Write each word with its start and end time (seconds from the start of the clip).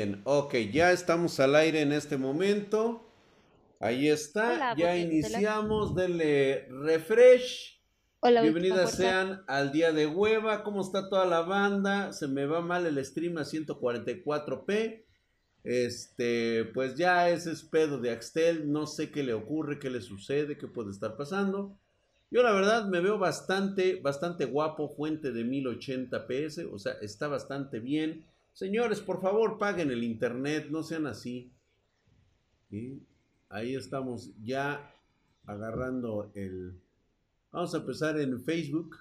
Bien, 0.00 0.22
ok, 0.22 0.54
ya 0.72 0.92
estamos 0.92 1.40
al 1.40 1.56
aire 1.56 1.80
en 1.80 1.90
este 1.90 2.16
momento. 2.16 3.04
Ahí 3.80 4.06
está, 4.06 4.54
Hola, 4.54 4.76
ya 4.76 4.96
iniciamos, 4.96 5.96
denle 5.96 6.68
refresh. 6.68 7.82
Hola, 8.20 8.42
Bienvenidas 8.42 8.92
sean 8.92 9.42
al 9.48 9.72
día 9.72 9.90
de 9.90 10.06
hueva. 10.06 10.62
¿Cómo 10.62 10.82
está 10.82 11.08
toda 11.08 11.26
la 11.26 11.40
banda? 11.40 12.12
Se 12.12 12.28
me 12.28 12.46
va 12.46 12.60
mal 12.60 12.86
el 12.86 13.04
stream 13.04 13.38
a 13.38 13.42
144p. 13.42 15.04
Este, 15.64 16.66
pues 16.66 16.94
ya 16.94 17.28
ese 17.28 17.50
es 17.50 17.64
pedo 17.64 17.98
de 17.98 18.12
Axtel. 18.12 18.70
No 18.70 18.86
sé 18.86 19.10
qué 19.10 19.24
le 19.24 19.34
ocurre, 19.34 19.80
qué 19.80 19.90
le 19.90 20.00
sucede, 20.00 20.56
qué 20.58 20.68
puede 20.68 20.92
estar 20.92 21.16
pasando. 21.16 21.76
Yo 22.30 22.44
la 22.44 22.52
verdad 22.52 22.86
me 22.86 23.00
veo 23.00 23.18
bastante, 23.18 23.96
bastante 23.96 24.44
guapo, 24.44 24.94
fuente 24.94 25.32
de 25.32 25.42
1080 25.42 26.28
ps, 26.28 26.58
o 26.70 26.78
sea, 26.78 26.92
está 27.02 27.26
bastante 27.26 27.80
bien. 27.80 28.28
Señores, 28.58 29.00
por 29.00 29.22
favor, 29.22 29.56
paguen 29.56 29.92
el 29.92 30.02
internet, 30.02 30.66
no 30.68 30.82
sean 30.82 31.06
así. 31.06 31.52
Y 32.72 33.00
ahí 33.50 33.76
estamos 33.76 34.34
ya 34.42 34.92
agarrando 35.46 36.32
el... 36.34 36.76
Vamos 37.52 37.72
a 37.72 37.78
empezar 37.78 38.18
en 38.18 38.42
Facebook. 38.42 38.96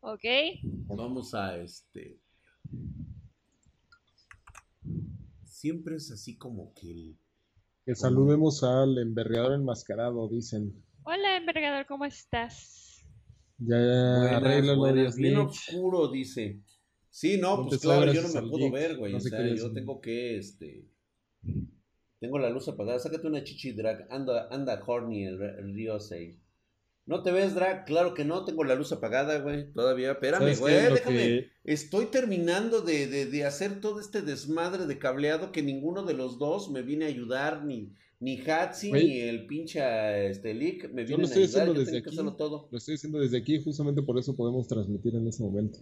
Ok. 0.00 0.24
Vamos 0.88 1.32
a 1.32 1.56
este... 1.56 2.20
Siempre 5.46 5.96
es 5.96 6.10
así 6.10 6.36
como 6.36 6.74
que 6.74 6.90
el... 6.90 7.18
Que 7.86 7.94
saludemos 7.94 8.62
al 8.62 8.98
envergador 8.98 9.54
enmascarado, 9.54 10.28
dicen. 10.28 10.84
Hola, 11.04 11.38
envergador, 11.38 11.86
¿cómo 11.86 12.04
estás? 12.04 12.87
Ya, 13.58 13.76
Buenas, 13.76 14.32
arréglalo, 14.34 14.78
buenas, 14.78 15.16
bien 15.16 15.36
oscuro, 15.36 16.08
dice. 16.08 16.60
Sí, 17.10 17.38
no, 17.38 17.66
pues 17.66 17.80
claro, 17.80 18.12
yo 18.12 18.22
no 18.22 18.28
me 18.28 18.48
puedo 18.48 18.70
ver, 18.70 18.96
güey. 18.96 19.12
no 19.12 19.18
o 19.18 19.20
sea, 19.20 19.46
yo 19.54 19.72
tengo 19.72 20.00
que, 20.00 20.36
este. 20.38 20.84
Tengo 22.20 22.38
la 22.38 22.50
luz 22.50 22.68
apagada. 22.68 22.98
Sácate 22.98 23.26
una 23.26 23.42
chichi 23.44 23.72
drag. 23.72 24.06
Anda, 24.10 24.48
anda 24.50 24.80
horny 24.84 25.24
el, 25.24 25.40
el 25.42 25.74
río 25.74 25.98
6. 26.00 26.36
¿No 27.06 27.22
te 27.22 27.32
ves, 27.32 27.54
drag? 27.54 27.84
Claro 27.86 28.12
que 28.14 28.24
no, 28.24 28.44
tengo 28.44 28.64
la 28.64 28.74
luz 28.74 28.92
apagada, 28.92 29.38
güey. 29.38 29.72
Todavía. 29.72 30.12
Espérame, 30.12 30.40
¿Sabes 30.40 30.58
qué 30.58 30.62
güey, 30.62 30.94
déjame. 30.94 31.16
que- 31.16 31.50
Estoy 31.64 32.06
terminando 32.06 32.80
de, 32.82 33.06
de, 33.06 33.26
de 33.26 33.44
hacer 33.44 33.80
todo 33.80 34.00
este 34.00 34.22
desmadre 34.22 34.86
de 34.86 34.98
cableado 34.98 35.50
que 35.52 35.62
ninguno 35.62 36.02
de 36.04 36.14
los 36.14 36.38
dos 36.38 36.70
me 36.70 36.82
viene 36.82 37.06
a 37.06 37.08
ayudar, 37.08 37.64
ni, 37.64 37.92
ni 38.20 38.40
Hatsi, 38.40 38.90
ni 38.92 39.20
el 39.20 39.46
pinche 39.46 40.28
este, 40.28 40.52
Lick 40.54 40.90
me 40.92 41.02
Yo 41.06 41.16
vienen 41.16 41.26
a 41.26 41.34
ayudar. 41.34 41.44
haciendo 41.48 41.74
Yo 41.74 41.78
desde 41.80 41.92
tengo 41.92 42.02
que 42.04 42.08
aquí. 42.08 42.16
hacerlo 42.16 42.34
todo. 42.36 42.68
Lo 42.70 42.78
estoy 42.78 42.92
diciendo 42.94 43.18
desde 43.20 43.38
aquí, 43.38 43.62
justamente 43.62 44.02
por 44.02 44.18
eso 44.18 44.34
podemos 44.36 44.66
transmitir 44.66 45.14
en 45.14 45.28
ese 45.28 45.42
momento. 45.42 45.78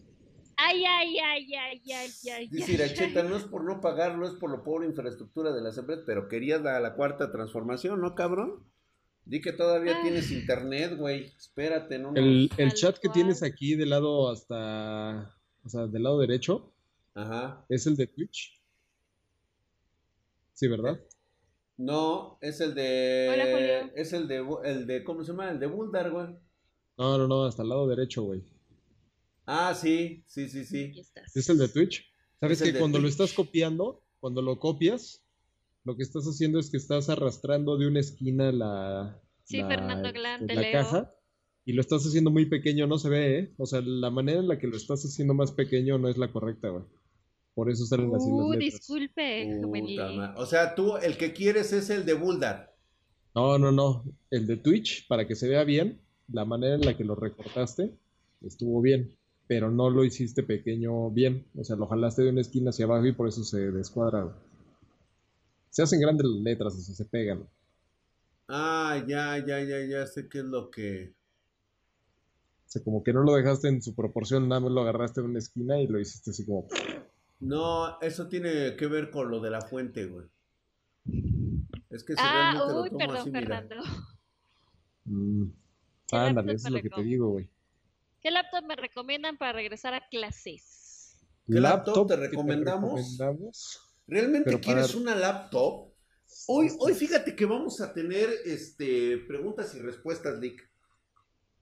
Ay, 0.59 0.85
ay, 0.85 1.17
ay, 1.19 1.55
ay, 1.55 1.83
ay, 1.93 2.11
ay. 2.33 2.49
Dice 2.49 2.73
Iracheta, 2.73 3.23
no 3.23 3.37
es 3.37 3.45
por 3.51 3.65
no 3.65 3.81
pagarlo, 3.81 4.27
es 4.27 4.35
por 4.35 4.51
la 4.51 4.63
pobre 4.63 4.87
infraestructura 4.87 5.53
de 5.53 5.61
las 5.63 5.77
empresas, 5.79 6.05
pero 6.07 6.29
querías 6.29 6.61
la, 6.63 6.81
la 6.81 6.95
cuarta 6.95 7.31
transformación, 7.33 8.01
¿no, 8.01 8.15
cabrón? 8.15 8.63
Di 9.25 9.41
que 9.41 9.53
todavía 9.53 10.01
tienes 10.03 10.31
internet, 10.31 10.97
güey. 10.97 11.33
Espérate, 11.37 11.99
no. 11.99 12.15
El, 12.15 12.51
el 12.59 12.73
chat 12.75 12.97
que 12.99 13.09
tienes 13.09 13.43
aquí 13.43 13.75
del 13.75 13.91
lado 13.91 14.31
hasta, 14.31 15.35
o 15.65 15.69
sea, 15.69 15.87
del 15.89 16.05
lado 16.05 16.21
derecho, 16.21 16.73
Ajá. 17.15 17.65
es 17.69 17.87
el 17.87 17.97
de 17.97 18.07
Twitch. 18.07 18.61
Sí, 20.53 20.69
¿verdad? 20.69 21.01
No, 21.77 22.39
es 22.41 22.61
el 22.61 22.75
de. 22.75 23.29
Hola, 23.33 23.45
Julio. 23.45 23.93
Es 23.95 24.13
el 24.13 24.29
de. 24.29 24.45
El 24.65 24.87
de 24.87 25.05
¿Cómo 25.05 25.23
se 25.25 25.33
llama? 25.33 25.51
El 25.51 25.61
de 25.61 25.67
Buldar, 25.67 26.11
güey. 26.11 26.27
No, 26.97 27.19
no, 27.19 27.29
no, 27.29 27.45
hasta 27.45 27.63
el 27.63 27.69
lado 27.69 27.87
derecho, 27.87 28.23
güey. 28.23 28.43
Ah, 29.45 29.75
sí, 29.75 30.25
sí, 30.27 30.49
sí, 30.49 30.65
sí. 30.65 30.85
Aquí 30.85 31.01
estás. 31.01 31.37
Es 31.37 31.49
el 31.49 31.59
de 31.59 31.69
Twitch. 31.69 32.11
¿Sabes 32.41 32.61
Es 32.61 32.73
que 32.73 32.79
cuando 32.79 32.99
lo 32.99 33.09
estás 33.09 33.33
copiando, 33.33 34.03
cuando 34.21 34.43
lo 34.43 34.59
copias, 34.59 35.23
lo 35.85 35.97
que 35.97 36.03
estás 36.03 36.25
haciendo 36.25 36.59
es 36.59 36.71
que 36.71 36.77
estás 36.79 37.09
arrastrando 37.09 37.77
de 37.77 37.87
una 37.87 38.01
esquina 38.01 38.51
la, 38.53 39.23
Sí, 39.45 39.59
la, 39.59 39.69
Fernando 39.69 40.09
este, 40.09 40.47
te 40.47 40.55
la 40.55 40.61
leo. 40.61 40.73
caja 40.73 41.13
y 41.65 41.73
lo 41.73 41.81
estás 41.81 42.07
haciendo 42.07 42.31
muy 42.31 42.47
pequeño, 42.47 42.87
no 42.87 42.99
se 42.99 43.09
ve, 43.09 43.39
¿eh? 43.39 43.55
O 43.59 43.67
sea, 43.67 43.81
la 43.83 44.11
manera 44.11 44.41
en 44.41 44.49
la 44.49 44.59
que 44.59 44.67
lo 44.69 44.77
estás 44.77 45.05
haciendo 45.05 45.35
más 45.35 45.53
pequeño 45.53 45.99
no 45.99 46.09
es 46.09 46.17
la 46.17 46.33
correcta, 46.33 46.69
güey. 46.69 46.85
Por 47.57 47.71
eso 47.71 47.87
salen 47.87 48.15
así 48.15 48.31
Uh, 48.31 48.39
las 48.39 48.51
letras. 48.51 48.81
disculpe, 48.81 49.59
Puta 49.63 50.35
O 50.37 50.45
sea, 50.45 50.75
tú, 50.75 50.99
el 50.99 51.17
que 51.17 51.33
quieres 51.33 51.73
es 51.73 51.89
el 51.89 52.05
de 52.05 52.13
Buldar. 52.13 52.77
No, 53.35 53.59
no, 53.59 53.73
no. 53.73 54.05
El 54.31 54.47
de 54.47 54.59
Twitch, 54.59 55.09
para 55.09 55.27
que 55.27 55.35
se 55.35 55.49
vea 55.49 55.65
bien, 55.65 56.03
la 56.29 56.45
manera 56.45 56.75
en 56.75 56.85
la 56.85 56.99
que 56.99 57.05
lo 57.05 57.15
recortaste 57.15 57.97
estuvo 58.43 58.83
bien, 58.83 59.17
pero 59.47 59.71
no 59.71 59.89
lo 59.89 60.05
hiciste 60.05 60.43
pequeño 60.43 61.11
bien. 61.11 61.47
O 61.57 61.65
sea, 61.65 61.77
lo 61.77 61.87
jalaste 61.87 62.23
de 62.25 62.31
una 62.31 62.43
esquina 62.43 62.71
hacia 62.71 62.85
abajo 62.85 63.07
y 63.07 63.13
por 63.13 63.29
eso 63.29 63.43
se 63.43 63.73
descuadra. 63.73 64.37
Se 65.71 65.83
hacen 65.83 66.01
grandes 66.01 66.27
las 66.27 66.43
letras, 66.43 66.75
o 66.75 66.81
sea, 66.81 66.95
se 66.95 67.07
pegan. 67.07 67.49
Ah, 68.49 69.03
ya, 69.09 69.39
ya, 69.39 69.63
ya, 69.65 69.83
ya 69.87 70.07
sé 70.07 70.29
qué 70.29 70.41
es 70.41 70.45
lo 70.45 70.71
que. 70.71 71.15
O 72.67 72.69
sea, 72.69 72.85
como 72.85 73.03
que 73.03 73.15
no 73.15 73.23
lo 73.23 73.35
dejaste 73.35 73.69
en 73.69 73.81
su 73.81 73.95
proporción, 73.95 74.47
nada 74.47 74.61
más 74.61 74.73
lo 74.73 74.83
agarraste 74.83 75.23
de 75.23 75.27
una 75.29 75.39
esquina 75.39 75.81
y 75.81 75.87
lo 75.87 75.99
hiciste 75.99 76.33
así 76.33 76.45
como... 76.45 76.67
No, 77.41 78.01
eso 78.01 78.29
tiene 78.29 78.77
que 78.77 78.87
ver 78.87 79.11
con 79.11 79.31
lo 79.31 79.41
de 79.41 79.51
la 79.51 79.61
fuente, 79.61 80.07
güey. 80.07 80.27
Es 81.91 82.03
que 82.05 82.15
si 82.15 82.19
Ah, 82.23 82.53
realmente 82.53 82.73
lo 82.75 82.83
uy, 82.83 82.89
tomo 82.89 82.99
perdón, 82.99 83.17
así, 83.19 83.31
mira. 83.31 83.41
Fernando. 83.63 83.77
mm, 85.05 85.45
¿Qué 86.09 86.17
ándale, 86.17 86.53
eso 86.55 86.69
es 86.69 86.75
lo 86.75 86.83
que 86.83 86.91
te 86.91 87.03
digo, 87.03 87.29
güey. 87.31 87.49
¿Qué 88.23 88.31
laptop 88.31 88.65
me 88.65 88.77
recomiendan 88.77 89.37
para 89.37 89.53
regresar 89.53 89.95
a 89.95 90.09
clases? 90.09 91.17
¿Qué 91.47 91.61
laptop 91.61 92.09
te 92.09 92.17
recomendamos? 92.17 93.01
recomendamos? 93.01 93.81
¿Realmente 94.09 94.47
Pero 94.51 94.61
quieres 94.61 94.89
para- 94.89 94.99
una 95.01 95.15
laptop? 95.15 95.93
Hoy, 96.49 96.71
hoy 96.81 96.95
fíjate 96.95 97.37
que 97.37 97.45
vamos 97.47 97.81
a 97.81 97.93
tener 97.95 98.29
este 98.45 99.19
preguntas 99.19 99.75
y 99.75 99.81
respuestas, 99.81 100.39
Lick. 100.41 100.69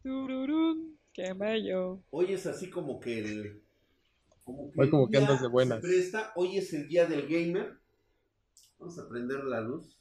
Tururum, 0.02 0.96
qué 1.12 1.32
bello. 1.34 2.02
Hoy 2.10 2.32
es 2.32 2.46
así 2.46 2.70
como 2.70 2.98
que 3.00 3.18
el. 3.18 3.62
Como 4.44 4.72
Hoy 4.76 4.90
como 4.90 5.08
que 5.08 5.16
andas 5.18 5.40
de 5.40 5.48
buenas. 5.48 5.80
se 5.80 5.88
presta. 5.88 6.32
Hoy 6.36 6.58
es 6.58 6.72
el 6.74 6.86
día 6.88 7.06
del 7.06 7.26
gamer. 7.26 7.78
Vamos 8.78 8.98
a 8.98 9.08
prender 9.08 9.44
la 9.44 9.60
luz. 9.60 9.98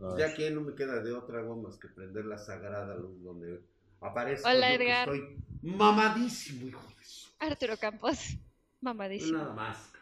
Ay, 0.00 0.18
Ya 0.18 0.34
que 0.34 0.50
no 0.50 0.60
me 0.62 0.74
queda 0.74 1.02
de 1.02 1.12
otra 1.12 1.40
agua 1.40 1.56
más 1.56 1.76
que 1.78 1.88
prender 1.88 2.24
la 2.26 2.38
sagrada 2.38 2.94
luz 2.96 3.22
donde 3.22 3.60
aparece. 4.00 4.42
Hola, 4.48 4.72
Edgar. 4.72 5.08
Estoy 5.12 5.36
mamadísimo, 5.62 6.66
hijo 6.68 6.82
de 6.98 7.04
su. 7.04 7.28
Arturo 7.40 7.76
Campos, 7.76 8.18
mamadísimo. 8.80 9.38
nada 9.38 9.52
más. 9.54 9.92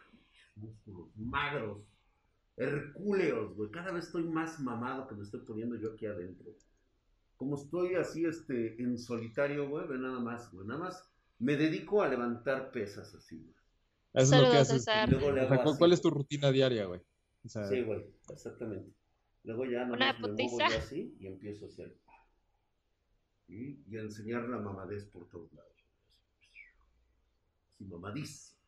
Músculos 0.55 1.09
magros. 1.17 1.79
Hercúleos, 2.57 3.55
güey. 3.55 3.71
Cada 3.71 3.91
vez 3.91 4.05
estoy 4.05 4.23
más 4.25 4.59
mamado 4.59 5.07
que 5.07 5.15
me 5.15 5.23
estoy 5.23 5.39
poniendo 5.41 5.75
yo 5.77 5.93
aquí 5.93 6.05
adentro. 6.05 6.51
Como 7.37 7.55
estoy 7.55 7.95
así, 7.95 8.25
este, 8.25 8.81
en 8.83 8.97
solitario, 8.99 9.69
güey, 9.69 9.87
ve 9.87 9.97
nada 9.97 10.19
más, 10.19 10.51
güey. 10.51 10.67
Nada 10.67 10.81
más 10.81 11.08
me 11.39 11.55
dedico 11.55 12.01
a 12.03 12.07
levantar 12.09 12.71
pesas 12.71 13.13
así, 13.15 13.37
güey. 13.41 13.55
Eso 14.13 14.35
es 14.35 14.41
lo 14.41 14.51
que 14.51 14.57
haces. 14.57 14.85
Y 15.07 15.11
luego 15.11 15.31
le 15.31 15.41
O 15.41 15.43
hago 15.45 15.55
sea, 15.55 15.63
¿cu- 15.63 15.69
así, 15.69 15.77
¿cuál 15.79 15.93
es 15.93 16.01
tu 16.01 16.09
rutina 16.09 16.51
diaria, 16.51 16.85
güey? 16.85 17.01
O 17.45 17.49
sea, 17.49 17.65
Sí, 17.67 17.81
güey, 17.81 18.05
exactamente. 18.29 18.91
Luego 19.43 19.65
ya 19.65 19.85
nomás 19.85 20.19
me 20.19 20.27
muevo 20.29 20.57
así 20.77 21.15
y 21.19 21.27
empiezo 21.27 21.65
a 21.65 21.67
hacer. 21.69 21.95
Y, 23.47 23.79
y 23.89 23.97
a 23.97 24.01
enseñar 24.01 24.43
la 24.49 24.57
mamadez 24.57 25.05
por 25.05 25.27
todos 25.29 25.51
lados. 25.53 25.73
Así 27.73 27.85
mamadísimo. 27.85 28.59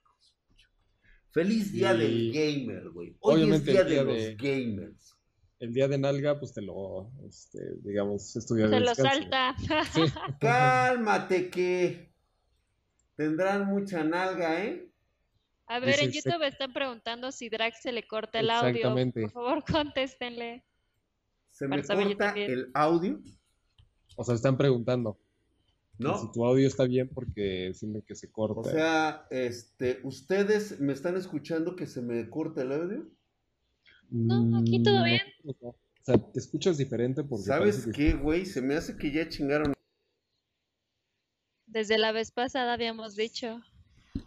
Feliz 1.32 1.72
día 1.72 1.94
Y- 1.94 1.98
del 1.98 2.34
gamer, 2.34 2.90
güey. 2.90 3.16
Hoy 3.20 3.36
Obviamente 3.44 3.72
es 3.72 3.88
día 3.88 4.02
el 4.02 4.08
de 4.08 4.30
los 4.30 4.38
gamers. 4.38 5.18
el 5.60 5.74
día 5.74 5.88
de 5.88 5.98
nalga, 5.98 6.40
pues 6.40 6.54
te 6.54 6.62
lo, 6.62 7.12
este, 7.28 7.60
digamos, 7.84 8.36
estudiar 8.36 8.70
Se 8.70 8.76
de 8.76 8.82
lo 8.82 8.90
descanso. 8.90 9.20
salta. 9.22 9.56
Sí. 9.94 10.02
Cálmate 10.42 11.50
que 11.50 12.11
tendrán 13.22 13.66
mucha 13.68 14.04
nalga, 14.04 14.64
¿eh? 14.66 14.88
A 15.68 15.80
ver, 15.80 16.00
en 16.02 16.08
Dice, 16.12 16.22
se- 16.22 16.30
YouTube 16.30 16.44
están 16.48 16.74
preguntando 16.74 17.32
si 17.32 17.50
Drag 17.50 17.74
se 17.76 17.92
le 17.92 18.06
corta 18.08 18.40
el 18.40 18.50
audio. 18.50 18.70
Exactamente. 18.70 19.22
Por 19.22 19.32
favor, 19.32 19.64
contéstenle. 19.72 20.64
Se 21.52 21.68
me 21.68 21.84
corta 21.84 22.34
el 22.36 22.72
audio, 22.74 23.20
O 24.16 24.24
sea, 24.24 24.36
están 24.36 24.58
preguntando 24.58 25.18
¿no? 26.00 26.18
si 26.18 26.32
tu 26.32 26.44
audio 26.46 26.68
está 26.68 26.86
bien 26.86 27.08
porque 27.14 27.72
sienten 27.76 28.02
que 28.02 28.16
se 28.16 28.32
corta. 28.32 28.60
O 28.62 28.64
sea, 28.64 29.28
este, 29.30 30.00
¿ustedes 30.04 30.80
me 30.80 30.94
están 30.94 31.16
escuchando 31.16 31.76
que 31.76 31.86
se 31.88 32.02
me 32.02 32.30
corta 32.30 32.62
el 32.64 32.72
audio? 32.72 33.08
No, 34.10 34.58
aquí 34.60 34.82
todo 34.84 35.02
Mm, 35.02 35.06
bien. 35.06 35.22
no. 35.44 35.70
O 35.70 36.04
sea, 36.04 36.18
te 36.18 36.40
escuchas 36.40 36.78
diferente 36.78 37.24
porque 37.24 37.46
¿Sabes 37.46 37.88
qué, 37.94 38.14
güey? 38.14 38.46
Se 38.46 38.62
me 38.62 38.76
hace 38.76 38.98
que 38.98 39.12
ya 39.12 39.30
chingaron. 39.30 39.74
Desde 41.72 41.98
la 41.98 42.12
vez 42.12 42.32
pasada 42.32 42.74
habíamos 42.74 43.16
dicho. 43.16 43.62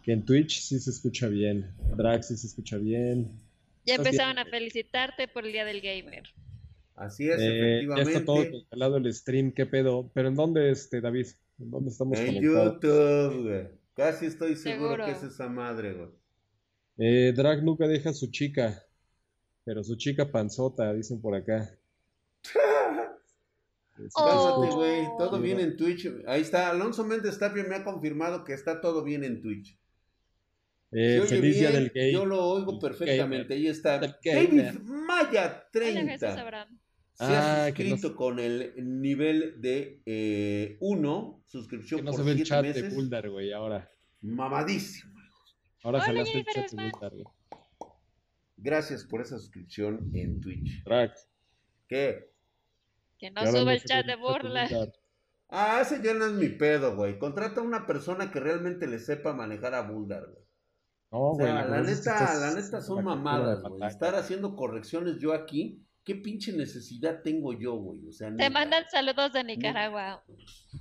que 0.03 0.13
en 0.13 0.25
Twitch 0.25 0.61
sí 0.61 0.79
se 0.79 0.89
escucha 0.89 1.27
bien. 1.27 1.71
Drag 1.95 2.23
sí 2.23 2.35
se 2.37 2.47
escucha 2.47 2.77
bien. 2.77 3.31
Ya 3.85 3.97
bien. 3.99 4.37
a 4.39 4.45
felicitarte 4.45 5.27
por 5.27 5.45
el 5.45 5.51
Día 5.51 5.63
del 5.63 5.79
Gamer. 5.79 6.23
Así 6.95 7.29
es, 7.29 7.37
Eh, 7.39 7.83
ya 7.87 7.93
efectivamente. 7.93 8.11
está 8.13 8.25
todo 8.25 8.43
cancelado 8.51 8.97
el 8.97 9.13
stream, 9.13 9.51
qué 9.51 9.65
pedo. 9.67 10.09
Pero 10.13 10.29
¿en 10.29 10.35
dónde, 10.35 10.71
este, 10.71 11.01
David? 11.01 11.27
¿En 11.59 11.69
dónde 11.69 11.91
estamos 11.91 12.17
En 12.19 12.25
conectados? 12.35 12.73
YouTube, 12.81 13.43
güey. 13.43 13.67
Casi 13.95 14.25
estoy 14.25 14.55
seguro, 14.55 14.89
Seguro. 14.95 15.05
que 15.05 15.11
es 15.11 15.23
esa 15.23 15.47
madre, 15.47 15.93
güey. 15.93 16.09
Eh, 16.97 17.31
Drag 17.35 17.63
nunca 17.63 17.87
deja 17.87 18.09
a 18.09 18.13
su 18.13 18.31
chica, 18.31 18.81
pero 19.65 19.83
su 19.83 19.97
chica 19.97 20.31
panzota, 20.31 20.91
dicen 20.93 21.21
por 21.21 21.35
acá. 21.35 21.77
Este, 23.97 24.09
Oh. 24.15 24.55
Cálmate, 24.59 24.75
güey. 24.75 25.05
Todo 25.17 25.39
bien 25.39 25.59
en 25.59 25.77
Twitch. 25.77 26.11
Ahí 26.27 26.41
está. 26.41 26.69
Alonso 26.69 27.03
Méndez 27.05 27.37
Tapia 27.39 27.63
me 27.63 27.75
ha 27.75 27.83
confirmado 27.83 28.43
que 28.43 28.53
está 28.53 28.81
todo 28.81 29.03
bien 29.03 29.23
en 29.23 29.41
Twitch. 29.41 29.77
eh, 30.91 31.21
feliz 31.27 31.59
día 31.59 31.71
del 31.71 31.89
gay. 31.91 32.11
Yo 32.13 32.25
lo 32.25 32.43
oigo 32.43 32.79
perfectamente. 32.79 33.53
Ahí 33.53 33.67
está. 33.67 33.99
David 33.99 34.13
gamer. 34.23 34.79
Maya 34.81 35.41
Hola, 35.73 35.91
Jesús 35.91 36.19
30. 36.19 36.41
Abraham. 36.41 36.79
Se 37.13 37.23
ha 37.23 37.65
Ah, 37.65 37.69
no 37.69 37.75
suscrito 37.75 38.15
con 38.15 38.39
el 38.39 38.73
nivel 39.01 39.61
de 39.61 40.77
1. 40.81 41.41
suscripción 41.45 42.01
Que 42.01 42.05
no 42.05 42.11
por 42.11 42.19
se 42.19 42.25
ve 42.25 42.31
el 42.31 42.37
7 42.37 42.49
chat 42.49 42.61
meses. 42.65 42.83
de 42.83 42.89
Buldar, 42.95 43.29
güey, 43.29 43.51
ahora. 43.53 43.89
Mamadísimo. 44.21 45.13
Ahora 45.83 45.99
Hola, 45.99 46.05
jalaste 46.07 46.39
el 46.39 46.45
chat 46.45 46.71
de 46.71 46.91
güey. 46.91 47.23
Gracias 48.57 49.03
por 49.05 49.21
esa 49.21 49.37
suscripción 49.37 50.09
en 50.13 50.41
Twitch. 50.41 50.83
¿Qué? 51.87 52.34
Que 53.19 53.31
no 53.31 53.45
sube 53.45 53.73
el 53.73 53.83
chat 53.83 54.05
de 54.05 54.15
burla. 54.15 54.67
Ah, 55.49 55.79
ese 55.81 56.01
ya 56.03 56.13
no 56.13 56.25
es 56.25 56.33
mi 56.33 56.49
pedo, 56.49 56.95
güey. 56.95 57.17
Contrata 57.19 57.61
a 57.61 57.63
una 57.63 57.85
persona 57.85 58.31
que 58.31 58.39
realmente 58.39 58.87
le 58.87 58.99
sepa 58.99 59.33
manejar 59.33 59.73
a 59.75 59.81
Buldar, 59.81 60.23
güey. 60.25 60.43
No, 61.11 61.19
O 61.19 61.33
güey, 61.35 61.45
sea, 61.47 61.65
la, 61.65 61.79
es 61.81 62.01
que 62.01 62.09
neta, 62.09 62.33
la 62.39 62.53
neta 62.55 62.81
son 62.81 62.97
la 62.97 63.01
mamadas, 63.03 63.61
güey. 63.61 63.71
pantalla. 63.71 63.91
Estar 63.91 64.15
haciendo 64.15 64.55
correcciones 64.55 65.17
yo 65.19 65.33
aquí, 65.33 65.85
¿qué 66.03 66.15
pinche 66.15 66.51
necesidad 66.51 67.21
tengo 67.23 67.53
yo, 67.53 67.75
güey? 67.75 68.07
O 68.07 68.11
sea, 68.11 68.27
Te 68.29 68.33
neta. 68.35 68.49
mandan 68.49 68.83
saludos 68.91 69.31
de 69.33 69.43
Nicaragua. 69.43 70.23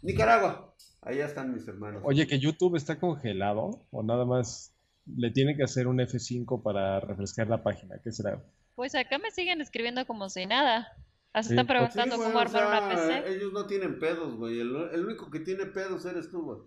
Nicaragua. 0.02 0.74
Allá 1.02 1.26
están 1.26 1.52
mis 1.52 1.68
hermanos. 1.68 2.02
Oye, 2.04 2.26
que 2.26 2.38
YouTube 2.38 2.76
está 2.76 2.98
congelado 2.98 3.86
o 3.90 4.02
nada 4.02 4.24
más 4.24 4.74
le 5.06 5.30
tiene 5.30 5.54
que 5.56 5.62
hacer 5.62 5.86
un 5.86 5.98
F5 5.98 6.62
para 6.62 6.98
refrescar 7.00 7.48
la 7.48 7.62
página. 7.62 7.96
¿Qué 8.02 8.10
será? 8.10 8.42
Pues 8.74 8.94
acá 8.94 9.18
me 9.18 9.30
siguen 9.30 9.60
escribiendo 9.60 10.06
como 10.06 10.30
si 10.30 10.46
nada. 10.46 10.88
Están 11.34 11.66
pues 11.66 11.66
Sí, 11.66 11.66
preguntando 11.66 12.16
güey, 12.16 12.28
cómo 12.28 12.38
o 12.38 12.42
armar 12.42 12.82
una 12.84 12.88
PC. 12.94 13.34
Ellos 13.34 13.52
no 13.52 13.66
tienen 13.66 13.98
pedos, 13.98 14.36
güey. 14.36 14.60
El, 14.60 14.74
el 14.92 15.04
único 15.04 15.30
que 15.30 15.40
tiene 15.40 15.66
pedos 15.66 16.04
eres 16.06 16.30
tú, 16.30 16.42
güey. 16.42 16.58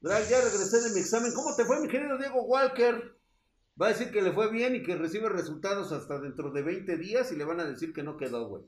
Drag, 0.00 0.22
ya 0.28 0.36
regresé 0.38 0.80
de 0.80 0.94
mi 0.94 1.00
examen. 1.00 1.32
¿Cómo 1.34 1.54
te 1.56 1.64
fue, 1.64 1.80
mi 1.80 1.88
querido 1.88 2.16
Diego 2.16 2.42
Walker? 2.44 3.18
Va 3.80 3.86
a 3.86 3.88
decir 3.90 4.10
que 4.10 4.22
le 4.22 4.32
fue 4.32 4.50
bien 4.50 4.74
y 4.76 4.82
que 4.82 4.94
recibe 4.96 5.28
resultados 5.28 5.90
hasta 5.92 6.18
dentro 6.20 6.50
de 6.52 6.62
20 6.62 6.96
días 6.98 7.32
y 7.32 7.36
le 7.36 7.44
van 7.44 7.60
a 7.60 7.64
decir 7.64 7.92
que 7.92 8.02
no 8.02 8.16
quedó, 8.16 8.48
güey. 8.48 8.62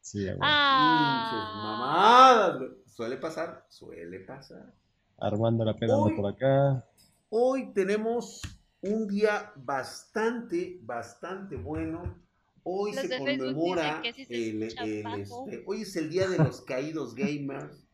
Sí, 0.00 0.18
güey. 0.24 0.32
Pinches 0.34 0.40
Ah. 0.42 1.60
mamadas, 1.64 2.58
güey. 2.58 2.70
Suele 2.86 3.16
pasar, 3.16 3.64
suele 3.68 4.20
pasar. 4.20 4.72
Armando 5.18 5.64
la 5.64 5.74
pedando 5.74 6.10
por 6.14 6.32
acá. 6.32 6.84
Hoy 7.30 7.72
tenemos 7.72 8.42
un 8.82 9.06
día 9.06 9.52
bastante, 9.56 10.78
bastante 10.82 11.56
bueno. 11.56 12.18
Hoy 12.62 12.92
Los 12.92 13.02
se 13.02 13.18
conmemora 13.18 14.02
sí 14.14 14.24
se 14.26 14.50
el, 14.50 14.62
este, 14.62 15.62
hoy 15.66 15.82
es 15.82 15.96
el 15.96 16.10
día 16.10 16.28
de 16.28 16.38
los 16.38 16.60
caídos 16.66 17.14
gamers. 17.14 17.86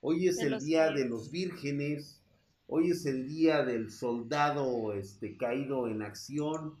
Hoy 0.00 0.28
es 0.28 0.36
De 0.38 0.46
el 0.46 0.58
día 0.58 0.90
de 0.90 1.04
los 1.08 1.30
vírgenes. 1.30 2.22
Hoy 2.66 2.90
es 2.90 3.06
el 3.06 3.28
día 3.28 3.64
del 3.64 3.90
soldado 3.90 4.92
este, 4.94 5.36
caído 5.36 5.88
en 5.88 6.02
acción. 6.02 6.78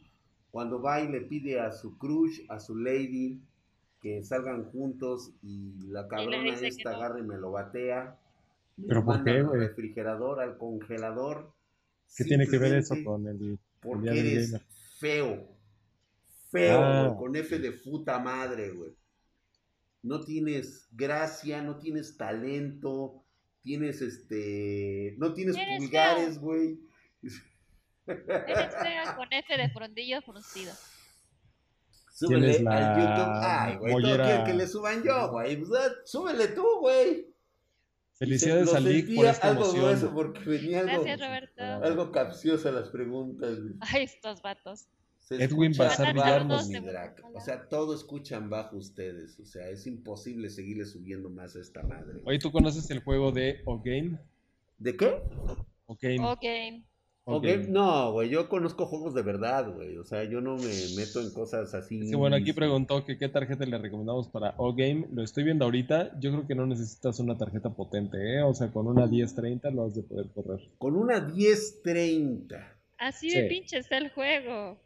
Cuando 0.50 0.80
va 0.82 1.00
y 1.00 1.08
le 1.08 1.22
pide 1.22 1.60
a 1.60 1.72
su 1.72 1.98
crush, 1.98 2.40
a 2.48 2.60
su 2.60 2.76
lady, 2.76 3.40
que 4.00 4.22
salgan 4.24 4.64
juntos 4.64 5.32
y 5.42 5.86
la 5.88 6.08
cabrona 6.08 6.60
esta 6.60 6.90
no. 6.90 6.96
agarra 6.96 7.20
y 7.20 7.22
me 7.22 7.38
lo 7.38 7.50
batea. 7.52 8.18
¿Pero 8.86 9.00
lo 9.00 9.04
por 9.04 9.18
manda 9.18 9.24
qué, 9.24 9.38
al 9.38 9.50
refrigerador, 9.52 10.40
al 10.40 10.56
congelador. 10.58 11.52
¿Qué 12.16 12.24
tiene 12.24 12.48
que 12.48 12.58
ver 12.58 12.72
eso 12.74 13.02
con 13.02 13.26
el, 13.26 13.42
el 13.42 13.58
Porque 13.80 14.00
día 14.00 14.14
del 14.14 14.28
eres 14.28 14.50
gamer? 14.50 14.66
feo. 14.98 15.48
Feo, 16.52 16.78
Ah. 16.80 17.06
güey, 17.08 17.16
con 17.18 17.34
F 17.36 17.58
de 17.58 17.72
puta 17.72 18.18
madre, 18.20 18.70
güey. 18.70 18.92
No 20.02 20.20
tienes 20.20 20.86
gracia, 20.92 21.62
no 21.62 21.78
tienes 21.78 22.16
talento, 22.16 23.24
tienes 23.62 24.00
este. 24.02 25.14
No 25.18 25.32
tienes 25.34 25.56
pulgares, 25.78 26.38
güey. 26.38 26.78
Eres 28.06 28.74
fea 28.82 29.14
con 29.16 29.32
F 29.32 29.56
de 29.56 29.68
frondillo 29.70 30.20
fruncido. 30.22 30.72
Súbele 32.12 32.60
la 32.62 32.76
al 32.76 33.00
YouTube. 33.00 33.32
Ay, 33.42 33.76
güey, 33.78 33.92
todo 33.92 34.02
mollera- 34.02 34.24
quiere 34.26 34.44
que 34.44 34.54
le 34.54 34.66
suban 34.66 35.02
yo, 35.02 35.30
güey. 35.30 35.56
Pues, 35.56 35.70
ah, 35.80 35.92
súbele 36.04 36.48
tú, 36.48 36.64
güey. 36.80 37.26
Felicidades 38.18 38.66
Lo 38.66 38.76
a 38.76 38.80
Lick 38.80 39.14
por 39.16 39.26
esta 39.26 39.48
algo 39.48 39.72
grueso 39.72 40.14
porque 40.14 40.40
venía 40.40 40.80
algo, 40.80 41.02
Gracias, 41.02 41.20
Roberto. 41.20 41.62
algo 41.62 42.12
capciosa 42.12 42.70
las 42.70 42.90
preguntas, 42.90 43.58
güey. 43.60 43.74
Ay, 43.80 44.04
estos 44.04 44.42
vatos. 44.42 44.86
Edwin 45.40 45.72
Bazar 45.76 46.14
mi 46.14 46.20
drag. 46.80 47.16
O 47.34 47.40
sea, 47.40 47.68
todo 47.68 47.94
escuchan 47.94 48.50
bajo 48.50 48.76
ustedes. 48.76 49.38
O 49.40 49.44
sea, 49.44 49.68
es 49.68 49.86
imposible 49.86 50.50
seguirle 50.50 50.84
subiendo 50.84 51.30
más 51.30 51.56
a 51.56 51.60
esta 51.60 51.82
madre. 51.82 52.20
Oye, 52.24 52.38
¿tú 52.38 52.50
conoces 52.52 52.90
el 52.90 53.00
juego 53.00 53.32
de 53.32 53.60
O-Game? 53.64 54.18
¿De 54.78 54.96
qué? 54.96 55.22
O-Game. 55.86 56.20
Ok. 56.20 56.44
Ok, 57.24 57.36
O-Game. 57.36 57.68
No, 57.68 58.10
güey, 58.12 58.30
yo 58.30 58.48
conozco 58.48 58.86
juegos 58.86 59.14
de 59.14 59.22
verdad, 59.22 59.72
güey. 59.72 59.96
O 59.96 60.04
sea, 60.04 60.24
yo 60.24 60.40
no 60.40 60.56
me 60.56 60.72
meto 60.96 61.20
en 61.20 61.32
cosas 61.32 61.72
así. 61.72 62.00
Es 62.00 62.10
que 62.10 62.16
bueno, 62.16 62.34
aquí 62.34 62.52
preguntó 62.52 63.04
que 63.04 63.16
qué 63.16 63.28
tarjeta 63.28 63.64
le 63.64 63.78
recomendamos 63.78 64.26
para 64.28 64.54
O-Game. 64.56 65.06
Lo 65.12 65.22
estoy 65.22 65.44
viendo 65.44 65.64
ahorita. 65.64 66.18
Yo 66.18 66.32
creo 66.32 66.46
que 66.48 66.56
no 66.56 66.66
necesitas 66.66 67.20
una 67.20 67.38
tarjeta 67.38 67.70
potente, 67.70 68.16
¿eh? 68.18 68.42
O 68.42 68.52
sea, 68.54 68.72
con 68.72 68.88
una 68.88 69.06
1030 69.06 69.70
lo 69.70 69.84
has 69.84 69.94
de 69.94 70.02
poder 70.02 70.26
correr. 70.34 70.68
Con 70.78 70.96
una 70.96 71.20
1030. 71.20 72.76
Así 72.98 73.30
de 73.30 73.42
Sí. 73.42 73.48
pinche 73.48 73.78
está 73.78 73.98
el 73.98 74.10
juego. 74.10 74.80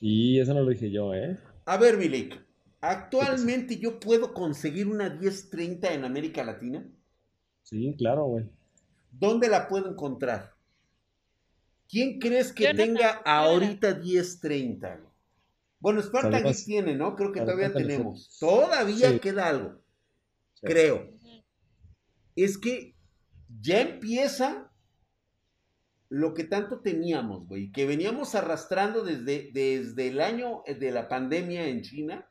Y 0.00 0.40
eso 0.40 0.54
no 0.54 0.62
lo 0.62 0.70
dije 0.70 0.90
yo, 0.90 1.14
¿eh? 1.14 1.38
A 1.64 1.76
ver, 1.76 1.96
Milik. 1.96 2.40
¿Actualmente 2.80 3.78
yo 3.78 3.98
puedo 3.98 4.32
conseguir 4.32 4.86
una 4.86 5.08
1030 5.10 5.92
en 5.92 6.04
América 6.04 6.44
Latina? 6.44 6.86
Sí, 7.62 7.94
claro, 7.98 8.24
güey. 8.26 8.48
¿Dónde 9.10 9.48
la 9.48 9.66
puedo 9.66 9.90
encontrar? 9.90 10.54
¿Quién 11.88 12.18
crees 12.18 12.52
que 12.52 12.72
tenga 12.74 13.10
ahorita 13.24 13.94
1030? 13.96 14.96
güey? 14.96 15.08
Bueno, 15.78 16.02
Spartan. 16.02 16.42
Geek 16.44 16.64
tiene, 16.64 16.94
¿no? 16.96 17.14
Creo 17.16 17.32
que 17.32 17.40
todavía 17.40 17.72
tenemos. 17.72 18.36
Todavía 18.38 19.10
Sí. 19.12 19.18
queda 19.20 19.48
algo, 19.48 19.80
Sí. 20.54 20.66
creo. 20.66 21.10
Es 22.34 22.58
que 22.58 22.94
ya 23.60 23.80
empieza 23.80 24.65
lo 26.08 26.34
que 26.34 26.44
tanto 26.44 26.80
teníamos, 26.80 27.46
güey, 27.46 27.72
que 27.72 27.86
veníamos 27.86 28.34
arrastrando 28.34 29.02
desde, 29.02 29.50
desde 29.52 30.08
el 30.08 30.20
año 30.20 30.62
de 30.66 30.90
la 30.90 31.08
pandemia 31.08 31.66
en 31.66 31.82
China. 31.82 32.30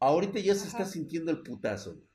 Ahorita 0.00 0.40
ya 0.40 0.54
se 0.54 0.68
está 0.68 0.84
sintiendo 0.84 1.30
el 1.30 1.42
putazo. 1.42 1.94
güey. 1.94 2.06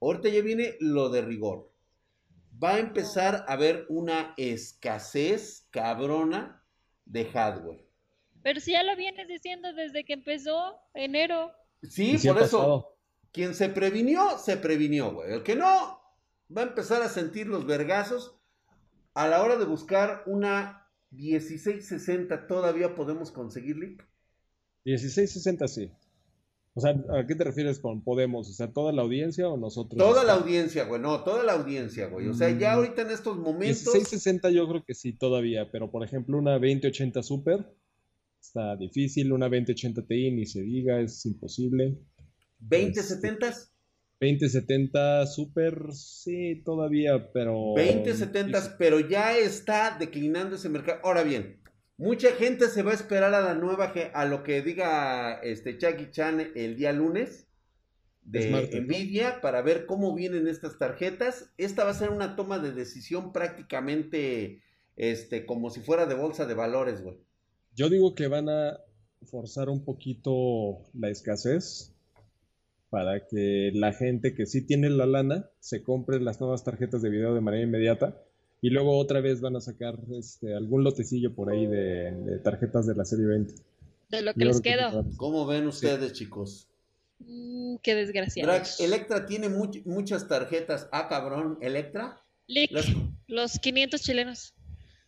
Ahorita 0.00 0.28
ya 0.28 0.42
viene 0.42 0.76
lo 0.80 1.08
de 1.08 1.22
rigor. 1.22 1.72
Va 2.62 2.74
a 2.74 2.78
empezar 2.78 3.46
a 3.48 3.52
haber 3.54 3.86
una 3.88 4.34
escasez 4.36 5.66
cabrona 5.70 6.62
de 7.06 7.24
hardware. 7.26 7.84
Pero 8.42 8.60
si 8.60 8.72
ya 8.72 8.82
lo 8.82 8.94
vienes 8.96 9.26
diciendo 9.26 9.72
desde 9.72 10.04
que 10.04 10.12
empezó 10.12 10.76
enero. 10.92 11.50
Sí, 11.82 12.18
por 12.18 12.36
eso. 12.36 12.58
pasado. 12.58 12.98
Quien 13.32 13.54
se 13.54 13.68
previnió, 13.70 14.38
se 14.38 14.58
previnió, 14.58 15.12
güey. 15.12 15.32
El 15.32 15.42
que 15.42 15.56
no, 15.56 16.00
va 16.54 16.62
a 16.62 16.66
empezar 16.66 17.02
a 17.02 17.08
sentir 17.08 17.46
los 17.46 17.66
vergazos. 17.66 18.36
A 19.14 19.28
la 19.28 19.42
hora 19.42 19.56
de 19.56 19.64
buscar 19.64 20.22
una 20.26 20.88
1660, 21.10 22.46
¿todavía 22.46 22.94
podemos 22.94 23.30
conseguirle? 23.30 23.96
1660 24.84 25.68
sí. 25.68 25.92
O 26.76 26.80
sea, 26.80 26.90
¿a 26.90 27.24
qué 27.26 27.36
te 27.36 27.44
refieres 27.44 27.78
con 27.78 28.02
Podemos? 28.02 28.50
O 28.50 28.52
sea, 28.52 28.72
¿toda 28.72 28.92
la 28.92 29.02
audiencia 29.02 29.48
o 29.48 29.56
nosotros? 29.56 29.96
Toda 29.96 30.24
la 30.24 30.32
audiencia, 30.32 30.84
güey. 30.84 31.00
No, 31.00 31.22
toda 31.22 31.44
la 31.44 31.52
audiencia, 31.52 32.08
güey. 32.08 32.26
O 32.26 32.34
sea, 32.34 32.50
ya 32.50 32.72
Mm. 32.72 32.74
ahorita 32.74 33.02
en 33.02 33.10
estos 33.12 33.36
momentos... 33.36 33.94
1660 33.94 34.50
yo 34.50 34.68
creo 34.68 34.84
que 34.84 34.94
sí 34.94 35.12
todavía, 35.12 35.70
pero 35.70 35.90
por 35.92 36.02
ejemplo 36.02 36.36
una 36.36 36.54
2080 36.58 37.22
Super 37.22 37.64
está 38.40 38.76
difícil, 38.76 39.32
una 39.32 39.48
2080 39.48 40.04
Ti 40.04 40.32
ni 40.32 40.46
se 40.46 40.62
diga, 40.62 41.00
es 41.00 41.24
imposible. 41.26 41.96
2070, 42.58 43.54
2070 44.20 45.26
Super 45.26 45.92
sí 45.92 46.62
todavía, 46.64 47.32
pero 47.32 47.74
2070, 47.76 48.76
pero 48.78 49.00
ya 49.00 49.36
está 49.36 49.96
declinando 49.98 50.56
ese 50.56 50.68
mercado. 50.68 51.00
Ahora 51.02 51.22
bien, 51.22 51.60
mucha 51.96 52.32
gente 52.32 52.68
se 52.68 52.82
va 52.82 52.92
a 52.92 52.94
esperar 52.94 53.34
a 53.34 53.40
la 53.40 53.54
nueva, 53.54 53.92
a 54.12 54.24
lo 54.24 54.42
que 54.42 54.62
diga 54.62 55.40
este 55.42 55.78
Jackie 55.78 56.10
Chan 56.10 56.52
el 56.54 56.76
día 56.76 56.92
lunes 56.92 57.48
de 58.22 58.48
Smart, 58.48 58.72
¿no? 58.72 58.80
Nvidia 58.82 59.40
para 59.40 59.62
ver 59.62 59.86
cómo 59.86 60.14
vienen 60.14 60.48
estas 60.48 60.78
tarjetas. 60.78 61.52
Esta 61.58 61.84
va 61.84 61.90
a 61.90 61.94
ser 61.94 62.10
una 62.10 62.36
toma 62.36 62.58
de 62.58 62.72
decisión 62.72 63.32
prácticamente 63.32 64.62
este 64.96 65.44
como 65.44 65.70
si 65.70 65.80
fuera 65.80 66.06
de 66.06 66.14
bolsa 66.14 66.46
de 66.46 66.54
valores, 66.54 67.02
güey. 67.02 67.18
Yo 67.74 67.88
digo 67.88 68.14
que 68.14 68.28
van 68.28 68.48
a 68.48 68.78
forzar 69.24 69.68
un 69.68 69.84
poquito 69.84 70.82
la 70.94 71.10
escasez 71.10 71.93
para 72.90 73.26
que 73.26 73.70
la 73.74 73.92
gente 73.92 74.34
que 74.34 74.46
sí 74.46 74.62
tiene 74.66 74.88
la 74.90 75.06
lana 75.06 75.48
se 75.60 75.82
compre 75.82 76.20
las 76.20 76.40
nuevas 76.40 76.64
tarjetas 76.64 77.02
de 77.02 77.10
video 77.10 77.34
de 77.34 77.40
manera 77.40 77.64
inmediata 77.64 78.20
Y 78.62 78.70
luego 78.70 78.96
otra 78.98 79.20
vez 79.20 79.40
van 79.40 79.56
a 79.56 79.60
sacar 79.60 79.98
este, 80.12 80.54
algún 80.54 80.84
lotecillo 80.84 81.34
por 81.34 81.50
ahí 81.50 81.66
de, 81.66 82.12
de 82.12 82.38
tarjetas 82.38 82.86
de 82.86 82.94
la 82.94 83.04
serie 83.04 83.26
20. 83.26 83.54
De 84.10 84.22
lo 84.22 84.32
que 84.32 84.40
Yo 84.40 84.46
les 84.46 84.60
quedó. 84.60 85.04
¿Cómo 85.16 85.44
ven 85.46 85.66
ustedes, 85.66 86.12
chicos? 86.14 86.68
Mm, 87.18 87.76
qué 87.82 87.94
desgraciado. 87.94 88.50
Drax, 88.52 88.80
Electra 88.80 89.26
tiene 89.26 89.48
much- 89.48 89.82
muchas 89.84 90.28
tarjetas. 90.28 90.88
Ah, 90.92 91.08
cabrón, 91.08 91.58
Electra. 91.60 92.20
Lick, 92.46 92.70
Las- 92.72 92.86
los 93.26 93.58
500 93.58 94.00
chilenos. 94.02 94.54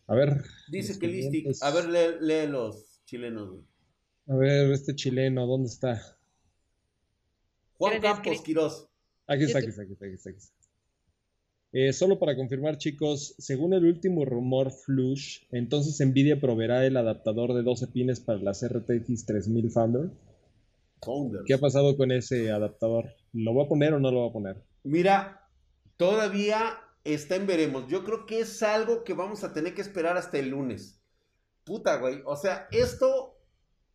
A 0.07 0.15
ver. 0.15 0.43
Dice 0.69 0.89
los 0.93 0.97
que 0.99 1.07
Listic. 1.07 1.43
500. 1.45 1.63
A 1.63 1.71
ver, 1.71 1.85
lee, 1.89 2.17
lee 2.21 2.47
los 2.51 3.01
chilenos. 3.05 3.49
güey. 3.49 3.63
A 4.29 4.35
ver, 4.35 4.71
este 4.71 4.93
chileno, 4.95 5.45
¿dónde 5.47 5.69
está? 5.69 6.16
Juan 7.77 8.01
Campos. 8.01 8.41
Quiroz. 8.41 8.89
Aquí 9.27 9.43
está, 9.43 9.59
aquí 9.59 9.69
está, 9.69 9.83
aquí 9.83 9.93
está, 9.93 10.05
aquí 10.05 10.15
está, 10.15 10.29
aquí 10.29 10.37
está. 10.37 10.57
Eh, 11.73 11.91
solo 11.91 12.17
para 12.17 12.35
confirmar, 12.35 12.77
chicos, 12.77 13.35
según 13.37 13.73
el 13.73 13.85
último 13.85 14.23
rumor 14.25 14.71
Flush, 14.71 15.43
entonces 15.51 15.99
Nvidia 16.05 16.39
proveerá 16.39 16.85
el 16.85 16.95
adaptador 16.95 17.53
de 17.53 17.61
12 17.61 17.87
pines 17.87 18.19
para 18.21 18.39
las 18.39 18.65
RTX 18.65 19.25
3000 19.25 19.69
Founder. 19.69 20.11
Founders. 21.01 21.43
¿Qué 21.45 21.53
ha 21.53 21.59
pasado 21.59 21.95
con 21.97 22.11
ese 22.11 22.51
adaptador? 22.51 23.13
¿Lo 23.33 23.53
va 23.53 23.65
a 23.65 23.67
poner 23.67 23.93
o 23.93 23.99
no 23.99 24.11
lo 24.11 24.21
va 24.21 24.29
a 24.29 24.33
poner? 24.33 24.63
Mira, 24.83 25.47
todavía 25.97 26.79
está 27.03 27.35
en 27.35 27.47
veremos. 27.47 27.87
Yo 27.87 28.03
creo 28.03 28.25
que 28.25 28.39
es 28.39 28.63
algo 28.63 29.03
que 29.03 29.13
vamos 29.13 29.43
a 29.43 29.53
tener 29.53 29.75
que 29.75 29.81
esperar 29.81 30.17
hasta 30.17 30.39
el 30.39 30.49
lunes. 30.49 31.01
Puta, 31.63 31.97
güey. 31.97 32.21
O 32.25 32.35
sea, 32.35 32.67
esto 32.71 33.37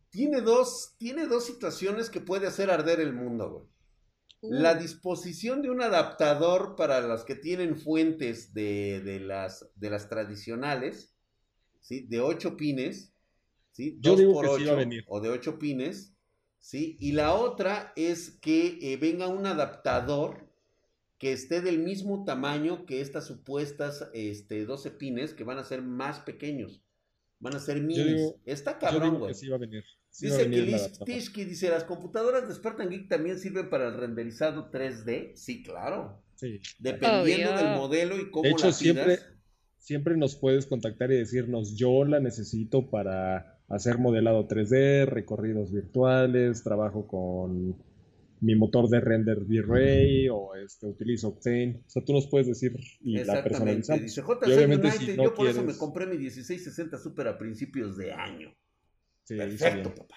tiene 0.09 0.41
dos, 0.41 0.95
tiene 0.97 1.25
dos 1.25 1.45
situaciones 1.45 2.09
que 2.09 2.21
puede 2.21 2.47
hacer 2.47 2.69
arder 2.69 2.99
el 2.99 3.13
mundo, 3.13 3.51
güey. 3.51 3.72
La 4.49 4.75
disposición 4.75 5.61
de 5.61 5.69
un 5.69 5.81
adaptador 5.81 6.75
para 6.75 7.01
los 7.01 7.23
que 7.23 7.35
tienen 7.35 7.77
fuentes 7.77 8.53
de, 8.53 9.01
de 9.01 9.19
las, 9.19 9.69
de 9.75 9.89
las 9.89 10.09
tradicionales, 10.09 11.15
¿sí? 11.79 12.01
De 12.01 12.19
8 12.19 12.57
pines, 12.57 13.13
¿sí? 13.71 13.97
Yo 14.01 14.11
Dos 14.11 14.19
digo 14.19 14.33
por 14.33 14.45
que 14.45 14.55
sí 14.55 14.63
va 14.65 14.71
a 14.71 14.73
ocho 14.73 14.77
venir. 14.77 15.05
O 15.07 15.21
de 15.21 15.29
8 15.29 15.59
pines, 15.59 16.13
¿sí? 16.59 16.97
Y 16.99 17.13
la 17.13 17.33
otra 17.33 17.93
es 17.95 18.31
que 18.31 18.79
eh, 18.81 18.97
venga 18.97 19.27
un 19.27 19.45
adaptador 19.45 20.49
que 21.17 21.31
esté 21.31 21.61
del 21.61 21.79
mismo 21.79 22.25
tamaño 22.25 22.85
que 22.85 22.99
estas 22.99 23.25
supuestas 23.27 24.09
este, 24.13 24.65
12 24.65 24.91
pines, 24.91 25.33
que 25.33 25.45
van 25.45 25.57
a 25.57 25.63
ser 25.63 25.81
más 25.81 26.19
pequeños. 26.19 26.81
Van 27.43 27.55
a 27.55 27.59
ser 27.59 27.81
minis. 27.81 28.05
digo- 28.15 28.35
Está 28.45 28.79
cabrón, 28.79 29.19
güey. 29.19 29.33
sí 29.35 29.47
va 29.49 29.57
a 29.57 29.59
venir. 29.59 29.83
Sí 30.09 30.27
va 30.27 30.35
a 30.35 30.37
Dice 30.37 30.49
venir 30.49 30.59
que 30.59 30.65
el 30.65 30.71
Liz 30.71 30.81
adaptador. 30.81 31.05
Tishki 31.07 31.43
dice, 31.45 31.69
¿las 31.69 31.83
computadoras 31.83 32.47
de 32.47 32.53
Spartan 32.55 32.89
Geek 32.89 33.09
también 33.09 33.37
sirven 33.39 33.69
para 33.69 33.87
el 33.89 33.95
renderizado 33.95 34.69
3D? 34.71 35.33
Sí, 35.35 35.61
claro. 35.63 36.23
Sí. 36.35 36.59
Dependiendo 36.79 37.51
del 37.55 37.75
modelo 37.75 38.19
y 38.19 38.29
cómo 38.31 38.43
De 38.43 38.49
hecho, 38.51 38.67
la 38.67 38.71
siempre, 38.73 39.19
siempre 39.77 40.17
nos 40.17 40.35
puedes 40.35 40.65
contactar 40.65 41.11
y 41.11 41.17
decirnos, 41.17 41.75
yo 41.77 42.05
la 42.05 42.19
necesito 42.19 42.89
para 42.89 43.59
hacer 43.69 43.97
modelado 43.97 44.47
3D, 44.47 45.05
recorridos 45.05 45.71
virtuales, 45.71 46.63
trabajo 46.63 47.07
con 47.07 47.75
mi 48.43 48.55
motor 48.55 48.89
de 48.89 48.99
render 48.99 49.39
V-Ray 49.39 50.27
o 50.29 50.53
este, 50.55 50.87
utilizo 50.87 51.29
Octane. 51.29 51.81
O 51.87 51.89
sea, 51.89 52.03
tú 52.03 52.13
nos 52.13 52.27
puedes 52.27 52.47
decir 52.47 52.75
y 53.01 53.23
la 53.23 53.41
personalizamos. 53.43 54.03
Dice 54.03 54.21
Y 54.21 54.23
JC 54.23 54.45
obviamente 54.45 54.87
United, 54.87 55.05
si 55.05 55.17
no 55.17 55.23
yo 55.23 55.33
por 55.33 55.47
eso 55.47 55.59
me 55.59 55.65
quieres- 55.65 55.77
compré 55.77 56.05
mi 56.07 56.17
1660 56.17 56.97
Super 56.97 57.27
a 57.29 57.37
principios 57.37 57.95
de 57.97 58.11
año. 58.11 58.53
Sí, 59.23 59.35
hizo 59.35 59.43
Perfecto, 59.47 59.89
bien, 59.89 59.95
papá. 59.95 60.15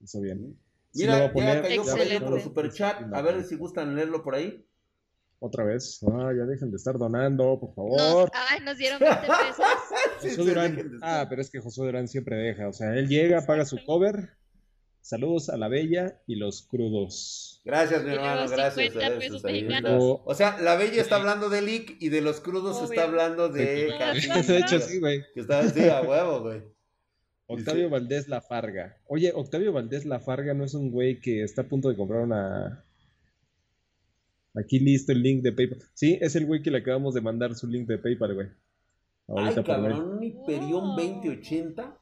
hizo 0.00 0.20
bien. 0.20 0.56
Sí 0.92 1.00
Mira, 1.02 1.12
lo 1.28 1.34
va 1.34 1.42
a 1.52 1.54
ya 1.56 1.62
cayó 1.62 1.82
por 1.84 2.00
otro 2.22 2.40
superchat. 2.40 3.12
A 3.14 3.22
ver 3.22 3.44
si 3.44 3.56
gustan 3.56 3.94
leerlo 3.94 4.22
por 4.22 4.34
ahí. 4.34 4.64
Otra 5.38 5.64
vez. 5.64 6.00
Ah, 6.04 6.30
ya 6.36 6.44
dejen 6.44 6.70
de 6.70 6.76
estar 6.76 6.96
donando, 6.98 7.58
por 7.58 7.70
nos, 7.70 7.74
favor. 7.74 8.30
ay, 8.32 8.60
nos 8.64 8.78
dieron 8.78 9.00
20 9.00 9.20
pesos. 9.20 9.66
Sí, 10.20 10.30
se 10.30 10.36
Durán. 10.42 10.98
Ah, 11.02 11.26
pero 11.28 11.42
es 11.42 11.50
que 11.50 11.58
Josué 11.60 11.86
Durán 11.86 12.06
siempre 12.06 12.36
deja. 12.36 12.68
O 12.68 12.72
sea, 12.72 12.94
él 12.94 13.08
llega, 13.08 13.44
paga 13.44 13.64
su 13.64 13.76
cover. 13.84 14.30
Saludos 15.02 15.48
a 15.50 15.56
la 15.56 15.68
bella 15.68 16.20
y 16.26 16.36
los 16.36 16.62
crudos. 16.62 17.60
Gracias, 17.64 18.04
mi 18.04 18.12
hermano, 18.12 18.48
gracias. 18.48 18.74
50 18.92 19.06
Eso, 19.08 19.18
pesos 19.18 19.44
ahí 19.44 19.62
mexicanos. 19.64 19.90
está. 19.92 19.98
O- 20.04 20.22
O 20.24 20.34
sea, 20.34 20.60
la 20.60 20.76
bella 20.76 21.02
está 21.02 21.16
hablando 21.16 21.48
de 21.48 21.60
Lick 21.60 21.96
y 22.00 22.08
de 22.08 22.20
los 22.20 22.40
crudos 22.40 22.76
Obvio. 22.76 22.84
está 22.90 23.02
hablando 23.04 23.48
de 23.48 23.64
de 24.46 24.58
hecho, 24.58 24.78
sí, 24.80 25.00
güey. 25.00 25.22
Que 25.34 25.40
está 25.40 25.58
así 25.60 25.88
a 25.88 26.02
huevo, 26.02 26.40
güey. 26.42 26.62
Octavio 27.46 27.90
Valdés 27.90 28.28
Lafarga. 28.28 28.96
Oye, 29.06 29.32
Octavio 29.34 29.72
Valdés 29.72 30.06
Lafarga 30.06 30.54
no 30.54 30.64
es 30.64 30.74
un 30.74 30.90
güey 30.90 31.20
que 31.20 31.42
está 31.42 31.62
a 31.62 31.68
punto 31.68 31.88
de 31.88 31.96
comprar 31.96 32.20
una. 32.22 32.84
Aquí 34.54 34.78
listo 34.78 35.12
el 35.12 35.22
link 35.22 35.42
de 35.42 35.52
PayPal. 35.52 35.78
Sí, 35.94 36.18
es 36.20 36.36
el 36.36 36.46
güey 36.46 36.62
que 36.62 36.70
le 36.70 36.78
acabamos 36.78 37.14
de 37.14 37.20
mandar 37.22 37.54
su 37.54 37.66
link 37.66 37.88
de 37.88 37.98
PayPal, 37.98 38.34
güey. 38.34 38.46
Ay, 38.46 38.54
Ahorita 39.28 39.62
por 39.64 39.78
mail. 39.80 39.92
cabrón, 39.92 40.10
un 40.18 40.22
Hyperion 40.22 40.96
2080. 40.96 41.98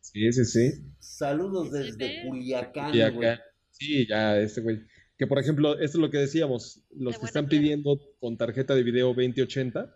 Sí, 0.00 0.32
sí, 0.32 0.44
sí. 0.44 0.72
Saludos 0.98 1.70
desde. 1.72 2.22
Culiacán, 2.26 2.92
güey. 3.14 3.36
Sí, 3.70 4.06
ya, 4.08 4.38
este 4.38 4.60
güey. 4.60 4.80
Que 5.16 5.26
por 5.26 5.38
ejemplo, 5.38 5.74
esto 5.74 5.98
es 5.98 6.02
lo 6.02 6.10
que 6.10 6.18
decíamos. 6.18 6.82
Los 6.96 7.18
que 7.18 7.26
están 7.26 7.46
pidiendo 7.46 8.00
con 8.20 8.36
tarjeta 8.38 8.74
de 8.74 8.82
video 8.82 9.08
2080, 9.08 9.94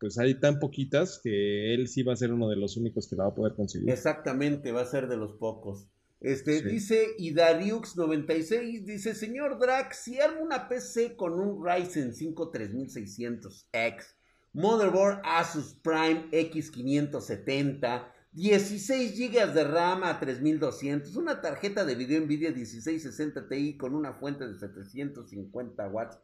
pues 0.00 0.18
hay 0.18 0.34
tan 0.40 0.58
poquitas 0.58 1.20
que 1.22 1.72
él 1.74 1.88
sí 1.88 2.02
va 2.02 2.12
a 2.12 2.16
ser 2.16 2.32
uno 2.32 2.48
de 2.48 2.56
los 2.56 2.76
únicos 2.76 3.08
que 3.08 3.16
la 3.16 3.24
va 3.24 3.30
a 3.30 3.34
poder 3.34 3.54
conseguir. 3.54 3.90
Exactamente, 3.90 4.72
va 4.72 4.82
a 4.82 4.86
ser 4.86 5.08
de 5.08 5.16
los 5.16 5.34
pocos. 5.34 5.88
Este, 6.20 6.58
Sí. 6.58 6.64
dice 6.68 7.06
Idariux96, 7.18 8.84
dice, 8.84 9.14
señor 9.14 9.60
Drax, 9.60 9.98
si 10.02 10.18
armo 10.18 10.42
una 10.42 10.68
PC 10.68 11.14
con 11.14 11.34
un 11.38 11.64
Ryzen 11.64 12.12
5 12.12 12.50
3600X, 12.50 14.04
motherboard 14.52 15.20
Asus 15.24 15.74
Prime 15.74 16.28
X570, 16.32 18.12
16 18.32 19.18
GB 19.18 19.54
de 19.54 19.64
RAM 19.64 20.04
a 20.04 20.20
3200, 20.20 21.16
una 21.16 21.40
tarjeta 21.40 21.84
de 21.84 21.94
video 21.94 22.20
Nvidia 22.20 22.50
1660 22.50 23.48
Ti 23.48 23.76
con 23.76 23.94
una 23.94 24.12
fuente 24.12 24.46
de 24.46 24.54
750 24.54 25.88
watts, 25.88 26.18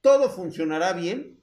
¿todo 0.00 0.28
funcionará 0.30 0.92
bien? 0.92 1.40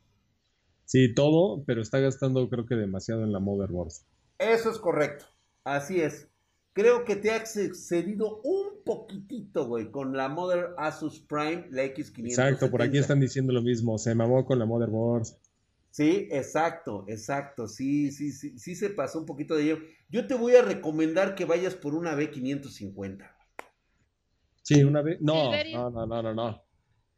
Sí, 0.86 1.14
todo, 1.14 1.64
pero 1.66 1.82
está 1.82 2.00
gastando 2.00 2.48
creo 2.50 2.66
que 2.66 2.76
demasiado 2.76 3.24
en 3.24 3.32
la 3.32 3.40
motherboard. 3.40 3.92
Eso 4.38 4.70
es 4.70 4.78
correcto. 4.78 5.26
Así 5.64 6.02
es. 6.02 6.28
Creo 6.74 7.06
que 7.06 7.16
te 7.16 7.32
has 7.32 7.56
excedido 7.56 8.42
un 8.42 8.84
poquitito, 8.84 9.68
güey, 9.68 9.92
con 9.92 10.18
la 10.18 10.28
Mother 10.28 10.72
Asus 10.78 11.20
Prime, 11.20 11.68
la 11.70 11.84
X570. 11.84 12.26
Exacto, 12.26 12.72
por 12.72 12.82
aquí 12.82 12.98
están 12.98 13.20
diciendo 13.20 13.54
lo 13.54 13.62
mismo. 13.62 13.98
Se 14.00 14.16
mamó 14.16 14.44
con 14.44 14.58
la 14.58 14.66
motherboard. 14.66 15.28
Sí, 15.94 16.28
exacto, 16.32 17.06
exacto. 17.08 17.68
Sí, 17.68 18.12
sí, 18.12 18.32
sí, 18.32 18.58
sí 18.58 18.76
se 18.76 18.90
pasó 18.90 19.20
un 19.20 19.28
poquito 19.28 19.56
de 19.56 19.64
ello. 19.64 19.78
Yo 20.10 20.26
te 20.26 20.34
voy 20.34 20.56
a 20.56 20.64
recomendar 20.64 21.36
que 21.36 21.46
vayas 21.46 21.76
por 21.76 21.94
una 21.94 22.16
B550. 22.16 23.32
Sí, 24.64 24.84
una 24.84 25.04
vez. 25.04 25.22
No, 25.22 25.52
no, 25.52 25.92
no, 25.92 26.06
no, 26.08 26.24
no, 26.24 26.34
no. 26.34 26.64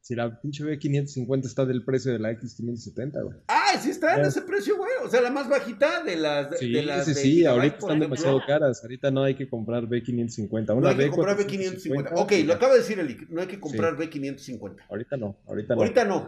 Si 0.02 0.14
la 0.14 0.42
pinche 0.42 0.66
B550 0.66 1.46
está 1.46 1.66
del 1.66 1.86
precio 1.86 2.12
de 2.12 2.20
la 2.20 2.32
X570, 2.34 3.24
güey. 3.24 3.38
Ah, 3.48 3.80
sí 3.82 3.92
está 3.92 4.18
en 4.18 4.26
ese 4.26 4.42
precio, 4.42 4.76
güey. 4.76 4.92
O 5.06 5.10
sea, 5.10 5.22
la 5.22 5.32
más 5.32 5.48
bajita 5.48 6.04
de 6.04 6.18
las 6.18 6.60
Sí, 6.60 6.74
de 6.74 6.84
las 6.84 7.06
sí, 7.06 7.14
de 7.14 7.22
sí, 7.22 7.46
ahorita 7.46 7.78
están 7.78 8.02
demasiado 8.02 8.42
caras. 8.46 8.84
Ahorita 8.84 9.10
no 9.10 9.24
hay 9.24 9.36
que 9.36 9.48
comprar 9.48 9.88
B550. 9.88 10.68
No 10.68 10.76
Una 10.76 10.90
hay 10.90 10.98
que 10.98 11.10
comprar 11.12 11.38
B450, 11.38 12.12
B550. 12.12 12.12
Ok, 12.16 12.34
lo 12.46 12.54
acaba 12.54 12.74
de 12.74 12.80
decir 12.80 13.00
Eli. 13.00 13.26
No 13.30 13.40
hay 13.40 13.48
que 13.48 13.58
comprar 13.58 13.96
B550. 13.96 14.86
Ahorita 14.90 15.16
no, 15.16 15.38
ahorita 15.48 15.76
no. 15.76 15.82
Ahorita 15.82 16.04
no. 16.04 16.28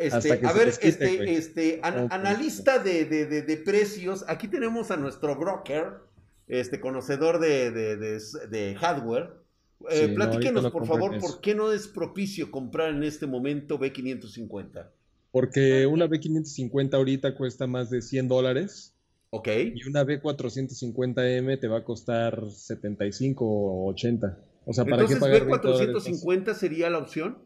Este, 0.00 0.40
a 0.46 0.52
ver, 0.54 0.68
este, 0.68 1.34
este, 1.36 1.80
an- 1.82 1.94
pues, 2.08 2.12
analista 2.12 2.78
de, 2.78 3.04
de- 3.04 3.26
de- 3.26 3.42
de 3.42 3.56
precios. 3.58 4.24
Aquí 4.28 4.48
tenemos 4.48 4.90
a 4.90 4.96
nuestro 4.96 5.36
broker, 5.36 5.88
este, 6.48 6.80
conocedor 6.80 7.38
de, 7.38 7.70
de- 7.70 7.96
de- 7.98 8.20
de 8.50 8.74
hardware. 8.76 9.34
Eh, 9.90 10.06
Sí, 10.06 10.08
no, 10.08 10.14
platíquenos, 10.14 10.62
no 10.62 10.72
por 10.72 10.86
favor, 10.86 11.14
eso. 11.16 11.26
por 11.26 11.40
qué 11.42 11.54
no 11.54 11.70
es 11.72 11.86
propicio 11.86 12.50
comprar 12.50 12.90
en 12.94 13.02
este 13.02 13.26
momento 13.26 13.78
B550. 13.78 14.88
Porque 15.32 15.86
una 15.86 16.06
B550 16.08 16.94
ahorita 16.94 17.34
cuesta 17.36 17.66
más 17.66 17.90
de 17.90 18.00
100 18.02 18.26
dólares 18.28 18.94
¿Ok? 19.30 19.48
y 19.74 19.86
una 19.86 20.04
B450M 20.04 21.60
te 21.60 21.68
va 21.68 21.78
a 21.78 21.84
costar 21.84 22.50
75 22.50 23.44
o 23.44 23.90
80. 23.90 24.38
O 24.66 24.72
sea, 24.72 24.84
¿para 24.84 25.06
qué 25.06 25.12
Entonces, 25.14 25.18
pagar 25.20 25.46
20 25.46 25.68
dólares 25.68 25.94
más? 25.94 26.04
B450 26.24 26.54
sería 26.54 26.90
la 26.90 26.98
opción. 26.98 27.38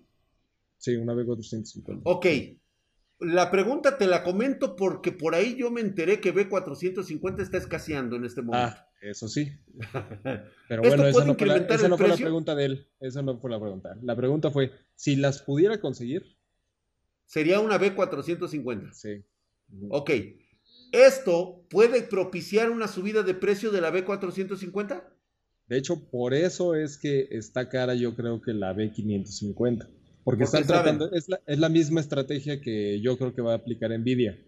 Sí, 0.84 0.96
una 0.96 1.14
B450. 1.14 2.02
Ok. 2.04 2.26
La 3.20 3.50
pregunta 3.50 3.96
te 3.96 4.06
la 4.06 4.22
comento 4.22 4.76
porque 4.76 5.12
por 5.12 5.34
ahí 5.34 5.56
yo 5.56 5.70
me 5.70 5.80
enteré 5.80 6.20
que 6.20 6.34
B450 6.34 7.40
está 7.40 7.56
escaseando 7.56 8.16
en 8.16 8.26
este 8.26 8.42
momento. 8.42 8.76
Ah, 8.76 8.88
eso 9.00 9.26
sí. 9.28 9.50
Pero 10.68 10.82
¿Esto 10.82 10.96
bueno, 10.96 11.06
esa 11.06 11.24
no 11.24 11.34
fue 11.34 11.46
la, 11.46 11.56
esa 11.56 11.88
no 11.88 11.96
fue 11.96 12.08
la 12.08 12.16
pregunta 12.16 12.54
de 12.54 12.64
él. 12.66 12.88
Esa 13.00 13.22
no 13.22 13.38
fue 13.40 13.50
la 13.50 13.58
pregunta. 13.58 13.96
La 14.02 14.14
pregunta 14.14 14.50
fue, 14.50 14.72
si 14.94 15.16
las 15.16 15.40
pudiera 15.40 15.80
conseguir, 15.80 16.36
Sería 17.24 17.60
una 17.60 17.80
B450. 17.80 18.92
sí. 18.92 19.24
Ok. 19.88 20.10
¿Esto 20.92 21.66
puede 21.70 22.02
propiciar 22.02 22.70
una 22.70 22.88
subida 22.88 23.22
de 23.22 23.32
precio 23.32 23.70
de 23.70 23.80
la 23.80 23.90
B450? 23.90 25.02
De 25.66 25.78
hecho, 25.78 26.10
por 26.10 26.34
eso 26.34 26.74
es 26.74 26.98
que 26.98 27.26
está 27.30 27.70
cara 27.70 27.94
yo 27.94 28.14
creo 28.14 28.42
que 28.42 28.52
la 28.52 28.74
B550. 28.74 29.88
Porque 30.24 30.44
Porque 30.44 30.44
están 30.44 30.66
tratando, 30.66 31.12
es 31.12 31.28
la, 31.28 31.40
es 31.46 31.58
la 31.58 31.68
misma 31.68 32.00
estrategia 32.00 32.60
que 32.60 33.00
yo 33.00 33.18
creo 33.18 33.34
que 33.34 33.42
va 33.42 33.52
a 33.52 33.56
aplicar 33.56 33.96
Nvidia. 33.96 34.38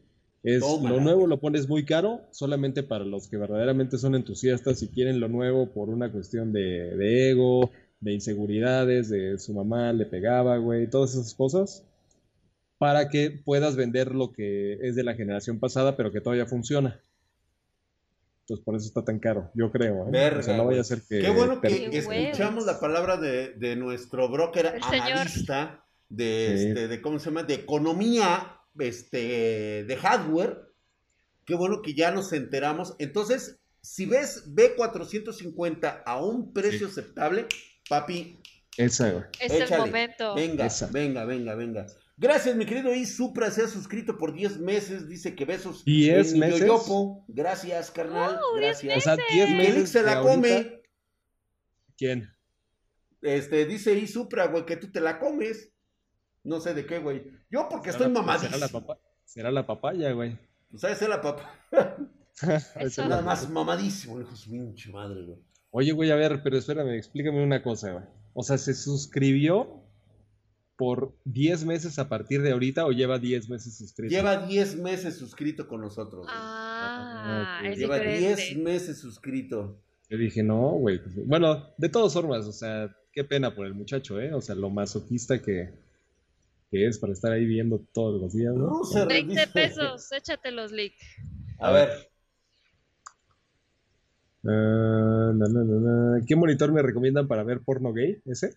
Es 0.43 0.63
lo 0.63 1.01
nuevo 1.01 1.27
lo 1.27 1.41
pones 1.41 1.69
muy 1.69 1.85
caro, 1.85 2.21
solamente 2.31 2.83
para 2.83 3.05
los 3.05 3.29
que 3.29 3.37
verdaderamente 3.37 3.99
son 3.99 4.15
entusiastas 4.15 4.83
y 4.83 4.89
quieren 4.89 5.19
lo 5.19 5.29
nuevo 5.29 5.73
por 5.73 5.89
una 5.89 6.11
cuestión 6.11 6.53
de, 6.53 6.97
de 6.97 7.31
ego, 7.31 7.71
de 8.01 8.13
inseguridades, 8.13 9.09
de 9.09 9.39
su 9.39 9.53
mamá 9.55 9.93
le 9.93 10.07
pegaba, 10.07 10.57
güey, 10.59 10.89
todas 10.89 11.15
esas 11.15 11.35
cosas, 11.35 11.85
para 12.79 13.09
que 13.09 13.31
puedas 13.31 13.77
vender 13.77 14.15
lo 14.15 14.33
que 14.33 14.75
es 14.83 14.95
de 14.95 15.03
la 15.03 15.15
generación 15.15 15.59
pasada, 15.59 15.97
pero 15.97 16.13
que 16.13 16.21
todavía 16.21 16.47
funciona. 16.47 17.01
Entonces 18.49 18.65
por 18.65 18.77
eso 18.77 18.87
está 18.87 19.05
tan 19.05 19.19
caro, 19.19 19.51
yo 19.55 19.73
creo. 19.73 20.07
¿eh? 20.07 20.11
Verga, 20.13 20.39
o 20.39 20.43
sea, 20.45 20.57
no 20.57 20.67
vaya 20.67 20.81
a 20.81 20.85
ser 20.85 21.03
que... 21.09 21.19
Qué 21.21 21.31
bueno 21.31 21.61
que 21.61 21.91
Qué 21.91 21.99
escuchamos 21.99 22.63
huevos. 22.63 22.67
la 22.67 22.79
palabra 22.79 23.17
de, 23.17 23.55
de 23.55 23.75
nuestro 23.75 24.29
broker 24.29 24.79
analista 24.83 25.85
de, 26.09 26.55
Sí. 26.57 26.67
este, 26.69 26.87
de, 26.87 27.03
¿cómo 27.03 27.19
se 27.19 27.25
llama? 27.27 27.43
De 27.43 27.55
economía 27.55 28.61
este, 28.79 29.83
de 29.85 29.97
hardware. 29.97 30.63
Qué 31.45 31.57
bueno 31.57 31.83
que 31.83 31.95
ya 31.95 32.13
nos 32.13 32.33
enteramos. 32.33 32.95
Entonces, 33.01 33.59
si 33.81 34.07
ves 34.07 34.45
B450 34.55 36.03
a 36.07 36.21
un 36.25 36.53
precio 36.53 36.87
aceptable, 36.87 37.47
papi, 37.89 38.39
Esa. 38.77 39.29
Es 39.41 39.53
Échale. 39.53 39.75
el 39.75 39.81
momento. 39.81 40.35
venga, 40.37 40.67
Esa. 40.67 40.87
venga, 40.93 41.25
venga, 41.25 41.55
venga. 41.57 41.87
Gracias, 42.19 42.57
mi 42.57 42.65
querido 42.65 42.95
I 42.95 43.05
Supra, 43.05 43.51
se 43.51 43.63
ha 43.63 43.69
suscrito 43.69 44.17
por 44.17 44.33
10 44.33 44.59
meses, 44.59 45.07
dice 45.09 45.35
que 45.35 45.45
besos 45.45 45.85
10 45.85 46.29
en 46.29 46.33
mi 46.35 46.41
meses. 46.41 46.61
yoyopo. 46.61 47.25
Gracias, 47.29 47.91
carnal. 47.91 48.39
Oh, 48.43 48.59
10 48.59 48.83
gracias. 48.83 48.97
O 48.97 49.01
sea, 49.01 49.17
10 49.17 49.31
Y 49.31 49.53
que 49.53 49.59
meses. 49.59 49.75
Elix 49.77 49.91
se 49.91 50.03
la 50.03 50.13
ahorita- 50.15 50.33
come. 50.35 50.83
¿Quién? 51.99 52.31
Este, 53.23 53.67
dice 53.67 53.95
I 53.99 54.07
Supra, 54.07 54.47
güey, 54.47 54.65
que 54.65 54.77
tú 54.77 54.91
te 54.91 55.01
la 55.01 55.19
comes. 55.19 55.73
No 56.43 56.61
sé 56.61 56.75
de 56.75 56.87
qué, 56.87 56.99
güey. 57.01 57.25
Yo 57.51 57.69
porque 57.69 57.91
estoy 57.91 58.09
mamadísimo. 58.09 58.53
Será 58.55 58.59
la, 58.67 58.69
papa- 58.73 59.01
será 59.25 59.51
la 59.51 59.67
papaya, 59.67 60.13
güey. 60.13 60.39
Pues 60.71 60.81
sabes 60.81 60.99
ser 60.99 61.09
la 61.11 61.21
papá. 61.21 61.55
Eso. 62.81 63.07
Nada 63.09 63.23
más 63.23 63.49
mamadísimo, 63.51 64.21
hijo 64.21 64.31
de 64.31 64.37
su 64.37 64.51
pinche 64.51 64.91
madre, 64.91 65.23
güey. 65.25 65.39
Oye, 65.71 65.93
güey, 65.93 66.11
a 66.11 66.17
ver, 66.17 66.43
pero 66.43 66.57
espérame, 66.57 66.95
explícame 66.97 67.43
una 67.43 67.63
cosa, 67.63 67.93
güey. 67.93 68.05
O 68.35 68.43
sea, 68.43 68.57
¿se 68.59 68.75
suscribió 68.75 69.83
por 70.77 71.15
10 71.25 71.65
meses 71.65 71.99
a 71.99 72.09
partir 72.09 72.43
de 72.43 72.53
ahorita 72.53 72.85
o 72.87 72.93
lleva 72.93 73.19
10 73.19 73.49
meses 73.49 73.77
suscrito? 73.77 74.11
Lleva 74.15 74.47
10 74.47 74.77
meses 74.77 75.17
suscrito 75.17 75.67
con 75.69 75.81
nosotros. 75.81 76.25
güey. 76.27 76.35
Ah, 76.37 77.61
ok. 77.63 77.67
es 77.71 77.79
Lleva 77.79 77.97
diferente. 77.99 78.43
10 78.43 78.57
meses 78.59 78.99
suscrito. 78.99 79.81
Yo 80.11 80.19
dije, 80.19 80.43
no, 80.43 80.71
güey. 80.73 81.03
pues, 81.03 81.15
Bueno, 81.27 81.67
de 81.79 81.89
todas 81.89 82.13
formas, 82.13 82.47
o 82.47 82.53
sea, 82.53 82.95
qué 83.13 83.25
pena 83.25 83.55
por 83.55 83.67
el 83.67 83.75
muchacho, 83.75 84.21
¿eh? 84.21 84.33
O 84.35 84.41
sea, 84.41 84.55
lo 84.55 84.71
masoquista 84.71 85.41
que, 85.43 85.73
que 86.71 86.87
es 86.87 86.99
para 86.99 87.13
estar 87.13 87.33
ahí 87.33 87.45
viendo 87.47 87.81
todos 87.93 88.21
los 88.21 88.33
días, 88.35 88.55
¿no? 88.55 88.69
Ruser 88.69 89.09
20 89.09 89.33
dice- 89.33 89.47
pesos, 89.53 90.13
échate 90.13 90.51
los 90.51 90.71
leaks. 90.73 91.03
A 91.59 91.73
ver, 91.73 91.89
Ah, 94.49 95.33
na, 95.35 95.47
na, 95.49 95.65
na, 95.65 95.81
na. 95.81 96.25
¿Qué 96.25 96.37
monitor 96.37 96.71
me 96.73 96.81
recomiendan 96.83 97.27
para 97.27 97.43
ver 97.43 97.61
porno 97.63 97.93
gay? 97.93 98.21
¿Ese? 98.27 98.55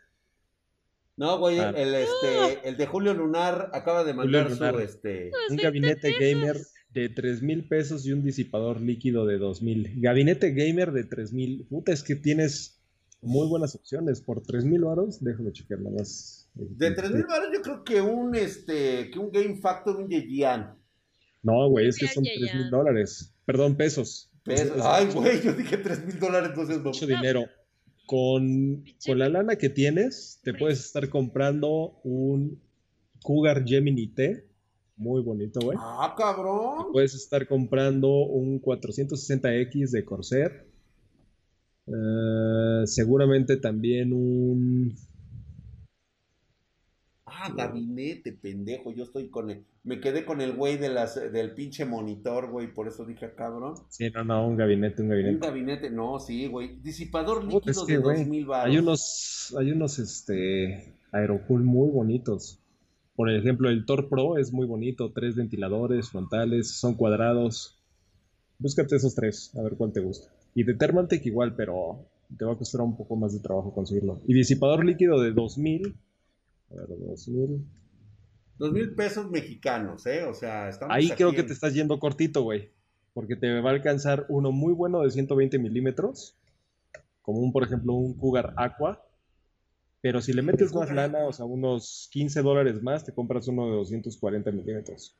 No, 1.19 1.37
güey, 1.37 1.59
Ah. 1.59 1.73
el, 1.75 1.93
este, 1.93 2.67
el 2.69 2.77
de 2.77 2.87
Julio 2.87 3.13
Lunar 3.13 3.69
acaba 3.73 4.03
de 4.03 4.13
mandar 4.13 4.49
su, 4.55 4.63
este... 4.79 5.31
Un 5.49 5.57
gabinete 5.57 6.11
gamer 6.19 6.57
de 6.93 7.09
3 7.09 7.41
mil 7.43 7.67
pesos 7.67 8.05
y 8.07 8.11
un 8.13 8.23
disipador 8.23 8.81
líquido 8.81 9.25
de 9.25 9.37
2 9.37 9.61
mil. 9.61 9.93
Gabinete 10.01 10.51
gamer 10.53 10.91
de 10.91 11.03
3 11.03 11.33
mil. 11.33 11.67
Puta, 11.69 11.91
es 11.91 12.01
que 12.03 12.15
tienes 12.15 12.81
muy 13.21 13.47
buenas 13.47 13.75
opciones. 13.75 14.21
Por 14.21 14.41
3 14.41 14.63
mil 14.65 14.85
varos, 14.85 15.23
déjame 15.23 15.51
checar 15.51 15.79
nada 15.81 15.97
más. 15.99 16.49
De 16.55 16.91
3000 16.91 17.25
baros 17.25 17.49
yo 17.53 17.61
creo 17.61 17.83
que 17.83 18.01
un, 18.01 18.35
este, 18.35 19.11
que 19.11 19.19
un 19.19 19.31
Game 19.31 19.57
Factor, 19.57 19.97
un 19.97 20.07
Yeyan. 20.09 20.75
No, 21.43 21.69
güey, 21.69 21.87
es 21.89 21.97
que 21.97 22.07
son 22.07 22.23
ya, 22.23 22.31
3 22.37 22.51
ya. 22.51 22.57
mil 22.57 22.69
dólares. 22.69 23.33
Perdón, 23.45 23.75
pesos. 23.77 24.31
Pesos. 24.43 24.67
Es- 24.67 24.75
es 24.77 24.81
Ay, 24.83 25.05
güey, 25.13 25.41
yo 25.41 25.53
dije 25.53 25.77
3000 25.77 26.19
dólares, 26.19 26.49
entonces 26.49 26.77
no. 26.77 26.83
mucho 26.85 27.05
dinero. 27.05 27.45
Con, 28.09 28.85
con 29.05 29.19
la 29.19 29.29
lana 29.29 29.55
que 29.57 29.69
tienes, 29.69 30.39
te 30.43 30.55
puedes 30.55 30.83
estar 30.83 31.09
comprando 31.09 31.99
un 32.03 32.59
Cougar 33.21 33.63
Gemini 33.63 34.07
T. 34.07 34.47
Muy 34.97 35.21
bonito, 35.21 35.59
güey. 35.59 35.77
Ah, 35.79 36.15
cabrón. 36.17 36.91
Puedes 36.91 37.13
estar 37.13 37.47
comprando 37.47 38.09
un 38.25 38.59
460X 38.63 39.91
de 39.91 40.03
Corsair. 40.03 40.65
Eh, 41.85 42.81
seguramente 42.85 43.57
también 43.57 44.11
un... 44.11 44.95
Ah, 47.41 47.53
gabinete, 47.55 48.33
pendejo. 48.33 48.91
Yo 48.91 49.03
estoy 49.03 49.29
con 49.29 49.49
el. 49.49 49.63
Me 49.83 50.01
quedé 50.01 50.25
con 50.25 50.41
el 50.41 50.53
güey 50.53 50.77
de 50.77 50.89
las, 50.89 51.15
del 51.15 51.53
pinche 51.53 51.85
monitor, 51.85 52.51
güey. 52.51 52.73
Por 52.73 52.87
eso 52.87 53.05
dije, 53.05 53.27
ah, 53.27 53.35
cabrón. 53.35 53.75
Sí, 53.89 54.09
no, 54.13 54.23
no, 54.23 54.47
un 54.47 54.57
gabinete, 54.57 55.01
un 55.01 55.07
Un 55.07 55.11
gabinete. 55.11 55.47
gabinete, 55.47 55.89
no, 55.89 56.19
sí, 56.19 56.47
güey. 56.47 56.79
Disipador 56.81 57.45
líquido 57.45 57.71
es 57.71 57.83
que, 57.87 57.93
de 57.93 57.99
güey, 57.99 58.17
2000 58.17 58.45
baros. 58.45 58.71
Hay 58.73 58.77
unos, 58.77 59.55
hay 59.57 59.71
unos, 59.71 59.99
este, 59.99 60.95
Aerocool 61.11 61.63
muy 61.63 61.89
bonitos. 61.89 62.59
Por 63.15 63.29
ejemplo, 63.31 63.69
el 63.69 63.85
Tor 63.85 64.09
Pro 64.09 64.37
es 64.37 64.51
muy 64.51 64.67
bonito. 64.67 65.11
Tres 65.13 65.35
ventiladores 65.35 66.09
frontales, 66.09 66.71
son 66.79 66.95
cuadrados. 66.95 67.81
Búscate 68.57 68.97
esos 68.97 69.15
tres, 69.15 69.55
a 69.57 69.61
ver 69.61 69.75
cuál 69.77 69.93
te 69.93 70.01
gusta. 70.01 70.29
Y 70.55 70.63
de 70.63 70.73
Thermaltake 70.73 71.25
igual, 71.27 71.55
pero 71.55 72.05
te 72.37 72.43
va 72.43 72.53
a 72.53 72.57
costar 72.57 72.81
un 72.81 72.97
poco 72.97 73.15
más 73.15 73.33
de 73.33 73.39
trabajo 73.39 73.73
conseguirlo. 73.73 74.21
Y 74.27 74.33
disipador 74.33 74.83
líquido 74.85 75.21
de 75.21 75.31
2000. 75.31 75.95
A 76.71 76.75
ver, 76.75 76.87
2000. 76.87 77.65
Dos 78.57 78.71
mil 78.73 78.93
pesos 78.93 79.29
mexicanos, 79.31 80.05
¿eh? 80.05 80.25
O 80.25 80.33
sea, 80.33 80.67
estamos 80.69 80.95
Ahí 80.95 81.09
creo 81.11 81.31
que 81.31 81.43
te 81.43 81.53
estás 81.53 81.73
yendo 81.73 81.97
cortito, 81.97 82.43
güey. 82.43 82.71
Porque 83.13 83.35
te 83.35 83.61
va 83.61 83.69
a 83.69 83.73
alcanzar 83.73 84.25
uno 84.29 84.51
muy 84.51 84.73
bueno 84.73 85.01
de 85.01 85.09
120 85.09 85.57
milímetros. 85.59 86.37
Como 87.21 87.39
un, 87.39 87.51
por 87.51 87.63
ejemplo, 87.63 87.93
un 87.93 88.17
Cougar 88.17 88.53
Aqua. 88.57 89.05
Pero 90.01 90.21
si 90.21 90.33
le 90.33 90.41
metes 90.41 90.73
más 90.73 90.91
lana, 90.91 91.25
o 91.25 91.33
sea, 91.33 91.45
unos 91.45 92.09
15 92.11 92.41
dólares 92.41 92.81
más, 92.81 93.03
te 93.03 93.13
compras 93.13 93.47
uno 93.47 93.65
de 93.65 93.75
240 93.77 94.51
milímetros. 94.51 95.17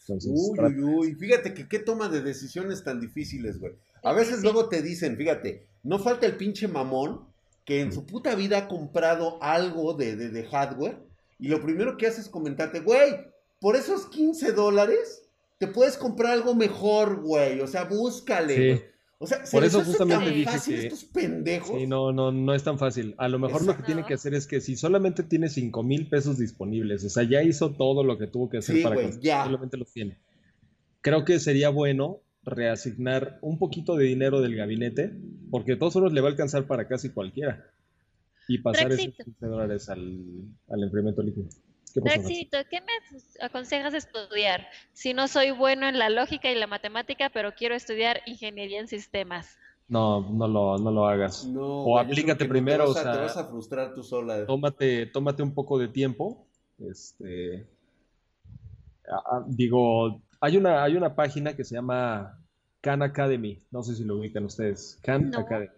Entonces, 0.00 0.32
Uy, 0.34 0.58
uy, 0.58 0.84
uy. 0.84 1.14
Fíjate 1.14 1.54
que 1.54 1.68
qué 1.68 1.78
toma 1.80 2.08
de 2.08 2.22
decisiones 2.22 2.82
tan 2.82 3.00
difíciles, 3.00 3.58
güey. 3.58 3.74
A 4.02 4.12
veces 4.12 4.42
luego 4.42 4.68
te 4.68 4.82
dicen, 4.82 5.16
fíjate, 5.16 5.68
no 5.82 5.98
falta 5.98 6.26
el 6.26 6.36
pinche 6.36 6.66
mamón 6.66 7.27
que 7.68 7.82
en 7.82 7.92
su 7.92 8.06
puta 8.06 8.34
vida 8.34 8.56
ha 8.56 8.66
comprado 8.68 9.36
algo 9.42 9.92
de, 9.92 10.16
de, 10.16 10.30
de 10.30 10.44
hardware 10.44 10.96
y 11.38 11.48
lo 11.48 11.60
primero 11.60 11.98
que 11.98 12.06
hace 12.06 12.22
es 12.22 12.28
comentarte, 12.30 12.80
güey, 12.80 13.12
por 13.60 13.76
esos 13.76 14.06
15 14.06 14.52
dólares 14.52 15.28
te 15.58 15.66
puedes 15.66 15.98
comprar 15.98 16.32
algo 16.32 16.54
mejor, 16.54 17.20
güey. 17.20 17.60
O 17.60 17.66
sea, 17.66 17.84
búscale, 17.84 18.54
Sí. 18.56 18.66
güey. 18.68 18.82
O 19.18 19.26
sea, 19.26 19.44
se 19.44 19.54
Por 19.54 19.64
eso 19.64 19.84
justamente 19.84 20.24
tan 20.26 20.34
dije 20.34 20.50
fácil 20.50 20.76
que- 20.80 20.86
estos 20.86 21.04
pendejos. 21.04 21.76
Sí, 21.78 21.86
no, 21.86 22.10
no, 22.12 22.32
no 22.32 22.54
es 22.54 22.62
tan 22.62 22.78
fácil. 22.78 23.14
A 23.18 23.28
lo 23.28 23.38
mejor 23.38 23.64
lo 23.66 23.76
que 23.76 23.82
tiene 23.82 24.06
que 24.06 24.14
hacer 24.14 24.32
es 24.32 24.46
que 24.46 24.60
si 24.62 24.74
solamente 24.76 25.22
tiene 25.24 25.48
5 25.50 25.82
mil 25.82 26.08
pesos 26.08 26.38
disponibles, 26.38 27.04
o 27.04 27.10
sea, 27.10 27.24
ya 27.24 27.42
hizo 27.42 27.72
todo 27.72 28.02
lo 28.02 28.16
que 28.16 28.28
tuvo 28.28 28.48
que 28.48 28.58
hacer 28.58 28.76
Sí, 28.76 28.82
para 28.82 28.94
güey, 28.94 29.10
ya. 29.20 29.44
solamente 29.44 29.76
los 29.76 29.92
tiene. 29.92 30.16
Creo 31.02 31.24
que 31.26 31.38
sería 31.38 31.68
bueno 31.68 32.20
reasignar 32.50 33.38
un 33.42 33.58
poquito 33.58 33.96
de 33.96 34.04
dinero 34.04 34.40
del 34.40 34.56
gabinete, 34.56 35.12
porque 35.50 35.76
todos 35.76 35.96
modos 35.96 36.12
le 36.12 36.20
va 36.20 36.28
a 36.28 36.30
alcanzar 36.30 36.66
para 36.66 36.86
casi 36.88 37.10
cualquiera. 37.10 37.64
Y 38.48 38.58
pasar 38.58 38.92
esos 38.92 39.04
Brexit. 39.06 39.24
15 39.24 39.46
dólares 39.46 39.88
al, 39.90 40.18
al 40.68 40.82
enfriamiento 40.82 41.22
líquido. 41.22 41.48
¿Qué 41.94 42.00
me 42.80 42.92
aconsejas 43.44 43.94
estudiar? 43.94 44.66
Si 44.92 45.14
no 45.14 45.26
soy 45.26 45.50
bueno 45.50 45.88
en 45.88 45.98
la 45.98 46.10
lógica 46.10 46.50
y 46.50 46.54
la 46.54 46.66
matemática, 46.66 47.30
pero 47.32 47.54
quiero 47.54 47.74
estudiar 47.74 48.20
ingeniería 48.26 48.80
en 48.80 48.88
sistemas. 48.88 49.56
No, 49.88 50.20
no 50.30 50.46
lo, 50.46 50.78
no 50.78 50.90
lo 50.90 51.06
hagas. 51.06 51.46
No, 51.46 51.84
O 51.84 51.98
aplícate 51.98 52.44
primero, 52.44 52.84
Te 52.84 52.88
vas, 52.88 52.96
a, 52.96 53.00
o 53.00 53.02
sea- 53.04 53.12
te 53.12 53.18
vas 53.20 53.36
a 53.38 53.48
frustrar 53.48 53.94
tú 53.94 54.02
sola. 54.02 54.46
tómate, 54.46 55.06
tómate 55.06 55.42
un 55.42 55.54
poco 55.54 55.78
de 55.78 55.88
tiempo. 55.88 56.46
Este, 56.78 57.66
digo, 59.48 60.22
hay 60.40 60.56
una, 60.56 60.82
hay 60.84 60.96
una 60.96 61.14
página 61.14 61.54
que 61.54 61.64
se 61.64 61.74
llama 61.74 62.38
Khan 62.80 63.02
Academy. 63.02 63.58
No 63.70 63.82
sé 63.82 63.94
si 63.94 64.04
lo 64.04 64.18
ubican 64.18 64.44
ustedes. 64.44 64.98
Khan 65.02 65.30
No. 65.30 65.38
Academy. 65.38 65.70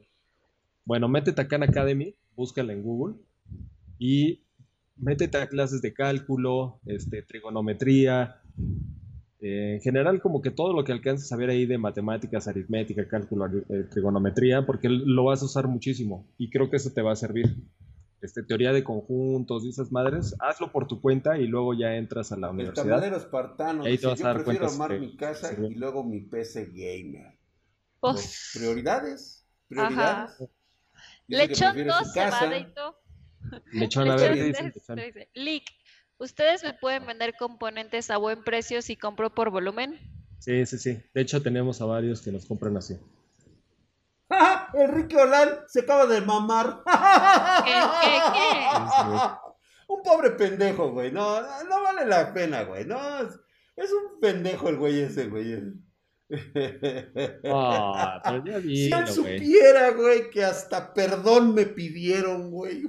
Bueno, 0.85 1.09
métete 1.09 1.40
a 1.42 1.49
Khan 1.49 1.62
Academy, 1.62 2.14
búscala 2.35 2.73
en 2.73 2.83
Google 2.83 3.16
y 3.99 4.42
métete 4.96 5.38
a 5.38 5.46
clases 5.49 5.83
de 5.83 5.92
cálculo, 5.92 6.81
este, 6.87 7.23
trigonometría. 7.23 8.37
eh, 9.42 9.75
en 9.77 9.81
general, 9.81 10.20
como 10.20 10.42
que 10.42 10.51
todo 10.51 10.75
lo 10.75 10.85
que 10.85 10.92
alcances 10.92 11.33
a 11.33 11.37
ver 11.37 11.49
ahí 11.51 11.64
de 11.64 11.79
matemáticas, 11.79 12.46
aritmética, 12.49 13.09
cálculo, 13.09 13.46
eh, 13.46 13.85
trigonometría, 13.90 14.66
porque 14.66 14.88
lo 14.90 15.25
vas 15.25 15.40
a 15.42 15.46
usar 15.46 15.66
muchísimo 15.68 16.27
y 16.37 16.51
creo 16.51 16.68
que 16.68 16.77
eso 16.77 16.90
te 16.92 17.01
va 17.03 17.12
a 17.12 17.16
servir 17.16 17.46
este, 18.22 18.42
teoría 18.42 18.72
de 18.72 18.85
conjuntos 18.85 19.64
y 19.64 19.70
esas 19.70 19.90
madres, 19.92 20.35
hazlo 20.38 20.70
por 20.70 20.87
tu 20.87 21.00
cuenta 21.00 21.38
y 21.38 21.46
luego 21.46 21.74
ya 21.74 21.94
entras 21.96 22.33
a 22.33 22.37
la 22.37 22.48
El 22.48 22.54
universidad. 22.54 22.96
tablero 22.96 23.16
espartano. 23.16 23.85
Ahí 23.85 23.98
te 23.98 24.06
vas 24.06 24.18
a 24.20 24.22
yo 24.22 24.24
dar 24.24 24.42
prefiero 24.44 24.66
cuenta 24.66 24.74
armar 24.74 24.90
te- 24.90 25.00
mi 25.00 25.16
casa 25.16 25.52
y 25.52 25.74
luego 25.74 26.04
mi 26.04 26.20
PC 26.20 26.66
gamer. 26.66 27.38
Pues, 28.00 28.14
Pues, 28.14 28.50
prioridades. 28.54 29.46
Prioridades. 29.68 30.37
Que 31.28 31.37
lechón 31.37 31.74
prefiere 31.74 31.92
su 31.92 31.98
2 32.04 32.12
casa. 32.14 32.40
cebadito. 32.40 32.96
Lechón, 33.72 34.11
a 34.11 34.16
Lechón 34.16 34.16
ver, 34.16 34.35
¿qué 34.38 34.44
dice 34.44 35.24
Lick, 35.35 35.64
¿Ustedes 36.18 36.62
me 36.62 36.74
pueden 36.74 37.06
vender 37.06 37.35
componentes 37.38 38.11
a 38.11 38.18
buen 38.18 38.44
precio 38.44 38.83
si 38.83 38.96
compro 38.96 39.35
por 39.35 39.50
volumen? 39.50 39.98
Sí, 40.38 40.66
sí, 40.66 40.78
sí. 40.78 41.02
De 41.14 41.22
hecho, 41.22 41.42
tenemos 41.42 41.80
a 41.80 41.87
varios 41.87 42.20
que 42.20 42.30
nos 42.33 42.44
compran 42.44 42.76
así. 42.76 42.96
Enrique 44.74 45.16
Olan 45.16 45.48
se 45.66 45.80
acaba 45.80 46.06
de 46.06 46.20
mamar. 46.20 46.83
¿Qué, 47.64 47.72
qué, 48.02 48.18
qué? 48.33 48.50
Sí, 48.76 49.02
sí. 49.12 49.18
Un 49.88 50.02
pobre 50.02 50.30
pendejo, 50.30 50.92
güey. 50.92 51.11
No, 51.11 51.40
no, 51.40 51.83
vale 51.83 52.06
la 52.06 52.33
pena, 52.33 52.62
güey. 52.62 52.85
No, 52.85 53.18
es, 53.22 53.38
es 53.76 53.90
un 53.92 54.20
pendejo 54.20 54.68
el 54.68 54.76
güey 54.76 55.00
ese, 55.00 55.26
güey. 55.26 55.61
Ah, 57.44 58.20
pero 58.24 58.44
ya 58.44 58.61
si 58.61 58.90
él 58.92 59.06
supiera, 59.09 59.90
güey, 59.90 60.30
que 60.30 60.44
hasta 60.44 60.92
perdón 60.94 61.54
me 61.54 61.66
pidieron, 61.66 62.50
güey. 62.50 62.85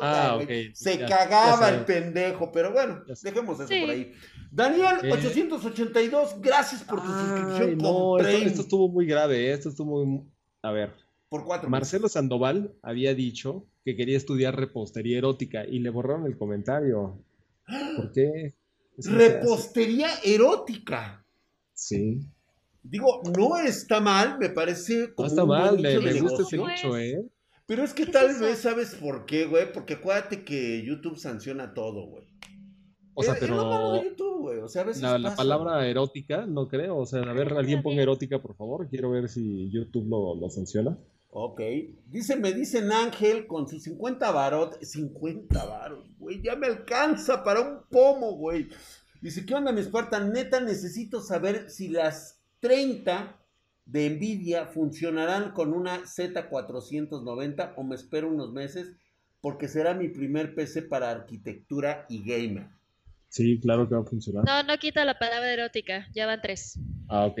Ah, 0.00 0.38
Se 0.72 0.98
ya- 0.98 1.06
cagaba 1.06 1.68
ya 1.70 1.76
el 1.76 1.84
pendejo, 1.84 2.50
pero 2.52 2.72
bueno, 2.72 3.02
dejemos 3.22 3.60
eso 3.60 3.68
Sí. 3.68 3.80
por 3.80 3.90
ahí. 3.90 4.12
Daniel, 4.50 4.98
¿Qué? 5.02 5.12
882, 5.12 6.40
gracias 6.40 6.82
por 6.84 7.02
tu 7.02 7.08
suscripción 7.08 7.68
Ay, 7.68 7.76
no, 7.76 8.16
esto, 8.18 8.46
esto 8.46 8.60
estuvo 8.62 8.88
muy 8.88 9.04
grave, 9.06 9.50
¿eh? 9.50 9.52
esto 9.52 9.68
estuvo 9.68 10.04
muy... 10.06 10.22
A 10.62 10.70
ver, 10.70 10.94
por 11.28 11.44
cuatro 11.44 11.68
Marcelo 11.68 12.08
Sandoval 12.08 12.74
había 12.82 13.14
dicho 13.14 13.66
que 13.84 13.96
quería 13.96 14.16
estudiar 14.16 14.56
repostería 14.56 15.18
erótica 15.18 15.64
y 15.66 15.78
le 15.80 15.90
borraron 15.90 16.26
el 16.26 16.36
comentario. 16.38 17.22
¿Por 17.96 18.12
qué? 18.12 18.54
No. 18.98 19.16
Repostería 19.18 20.08
erótica. 20.24 21.24
Sí, 21.74 22.20
Digo, 22.82 23.20
no 23.36 23.58
está 23.58 24.00
mal, 24.00 24.38
me 24.38 24.48
parece 24.48 25.08
no 25.08 25.14
como 25.16 25.28
está 25.28 25.42
un 25.42 25.48
buen 25.48 25.60
mal, 25.60 25.78
me, 25.80 25.98
me 25.98 26.20
gusta 26.20 26.42
ese 26.44 26.56
nicho, 26.56 26.96
¿eh? 26.96 27.26
Pero 27.66 27.82
es 27.82 27.92
que 27.92 28.04
¿Qué 28.04 28.10
es 28.10 28.12
tal 28.12 28.40
vez 28.40 28.58
sabes 28.60 28.94
por 28.94 29.26
qué, 29.26 29.44
güey, 29.46 29.72
porque 29.72 29.94
acuérdate 29.94 30.44
que 30.44 30.84
YouTube 30.84 31.18
sanciona 31.18 31.74
todo, 31.74 32.06
güey. 32.06 32.24
O 33.14 33.24
sea, 33.24 33.34
Es- 33.34 33.42
es 33.42 33.48
lo 33.50 33.64
malo 33.64 33.92
de 33.94 33.98
pero 34.00 34.10
YouTube, 34.10 34.40
güey. 34.42 34.58
O 34.60 34.68
sea, 34.68 34.82
a 34.82 34.84
veces 34.84 35.02
la, 35.02 35.18
la 35.18 35.34
palabra 35.34 35.84
erótica, 35.88 36.46
no 36.46 36.68
creo. 36.68 36.98
O 36.98 37.06
sea, 37.06 37.22
a 37.22 37.32
ver, 37.32 37.52
alguien 37.54 37.82
ponga 37.82 38.02
erótica, 38.02 38.40
por 38.40 38.54
favor. 38.54 38.88
Quiero 38.88 39.10
ver 39.10 39.28
si 39.28 39.68
YouTube 39.70 40.06
lo, 40.08 40.36
lo 40.36 40.48
sanciona. 40.48 40.96
Ok. 41.38 41.60
Dice, 42.06 42.36
me 42.36 42.54
dicen 42.54 42.90
Ángel 42.90 43.46
con 43.46 43.68
sus 43.68 43.82
50 43.82 44.30
varot. 44.30 44.82
50 44.82 45.66
varos, 45.66 46.08
güey. 46.16 46.40
Ya 46.40 46.56
me 46.56 46.66
alcanza 46.66 47.44
para 47.44 47.60
un 47.60 47.80
pomo, 47.90 48.32
güey. 48.38 48.70
Dice, 49.20 49.44
¿qué 49.44 49.54
onda, 49.54 49.70
mi 49.70 49.82
Spartan? 49.82 50.32
Neta, 50.32 50.60
necesito 50.60 51.20
saber 51.20 51.68
si 51.68 51.88
las 51.88 52.40
30 52.60 53.38
de 53.84 54.08
Nvidia 54.08 54.64
funcionarán 54.68 55.52
con 55.52 55.74
una 55.74 56.04
Z490 56.04 57.74
o 57.76 57.82
me 57.82 57.96
espero 57.96 58.30
unos 58.30 58.54
meses 58.54 58.92
porque 59.42 59.68
será 59.68 59.92
mi 59.92 60.08
primer 60.08 60.54
PC 60.54 60.82
para 60.82 61.10
arquitectura 61.10 62.06
y 62.08 62.24
gamer. 62.24 62.70
Sí, 63.28 63.60
claro 63.60 63.86
que 63.86 63.94
va 63.94 64.00
a 64.00 64.04
funcionar. 64.04 64.42
No, 64.46 64.62
no 64.62 64.78
quita 64.78 65.04
la 65.04 65.18
palabra 65.18 65.52
erótica, 65.52 66.06
ya 66.14 66.24
van 66.24 66.40
tres. 66.40 66.80
Ah, 67.08 67.26
ok. 67.26 67.38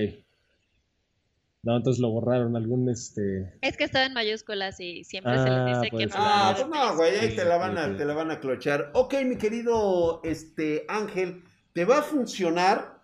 No, 1.66 1.76
entonces 1.76 2.00
lo 2.00 2.10
borraron. 2.10 2.54
Algún, 2.54 2.88
este... 2.88 3.52
Es 3.60 3.76
que 3.76 3.82
estaba 3.82 4.06
en 4.06 4.12
mayúsculas 4.14 4.78
y 4.78 5.02
siempre 5.02 5.34
se 5.36 5.44
les 5.50 5.52
Ah, 5.52 5.80
dice 5.80 5.90
que 5.96 6.06
no. 6.06 6.12
Ah, 6.14 6.54
pues 6.56 6.68
no, 6.68 6.96
güey, 6.96 7.16
ahí 7.16 7.30
Sí, 7.30 7.36
te 7.36 7.44
la 7.44 7.56
van 7.56 7.76
a, 7.76 7.88
ok. 7.88 7.96
te 7.96 8.04
la 8.04 8.14
van 8.14 8.30
a 8.30 8.38
clochar. 8.38 8.92
Ok, 8.94 9.14
mi 9.24 9.36
querido 9.36 10.20
este, 10.22 10.84
Ángel, 10.88 11.42
te 11.72 11.84
va 11.84 11.98
a 11.98 12.02
funcionar. 12.02 13.02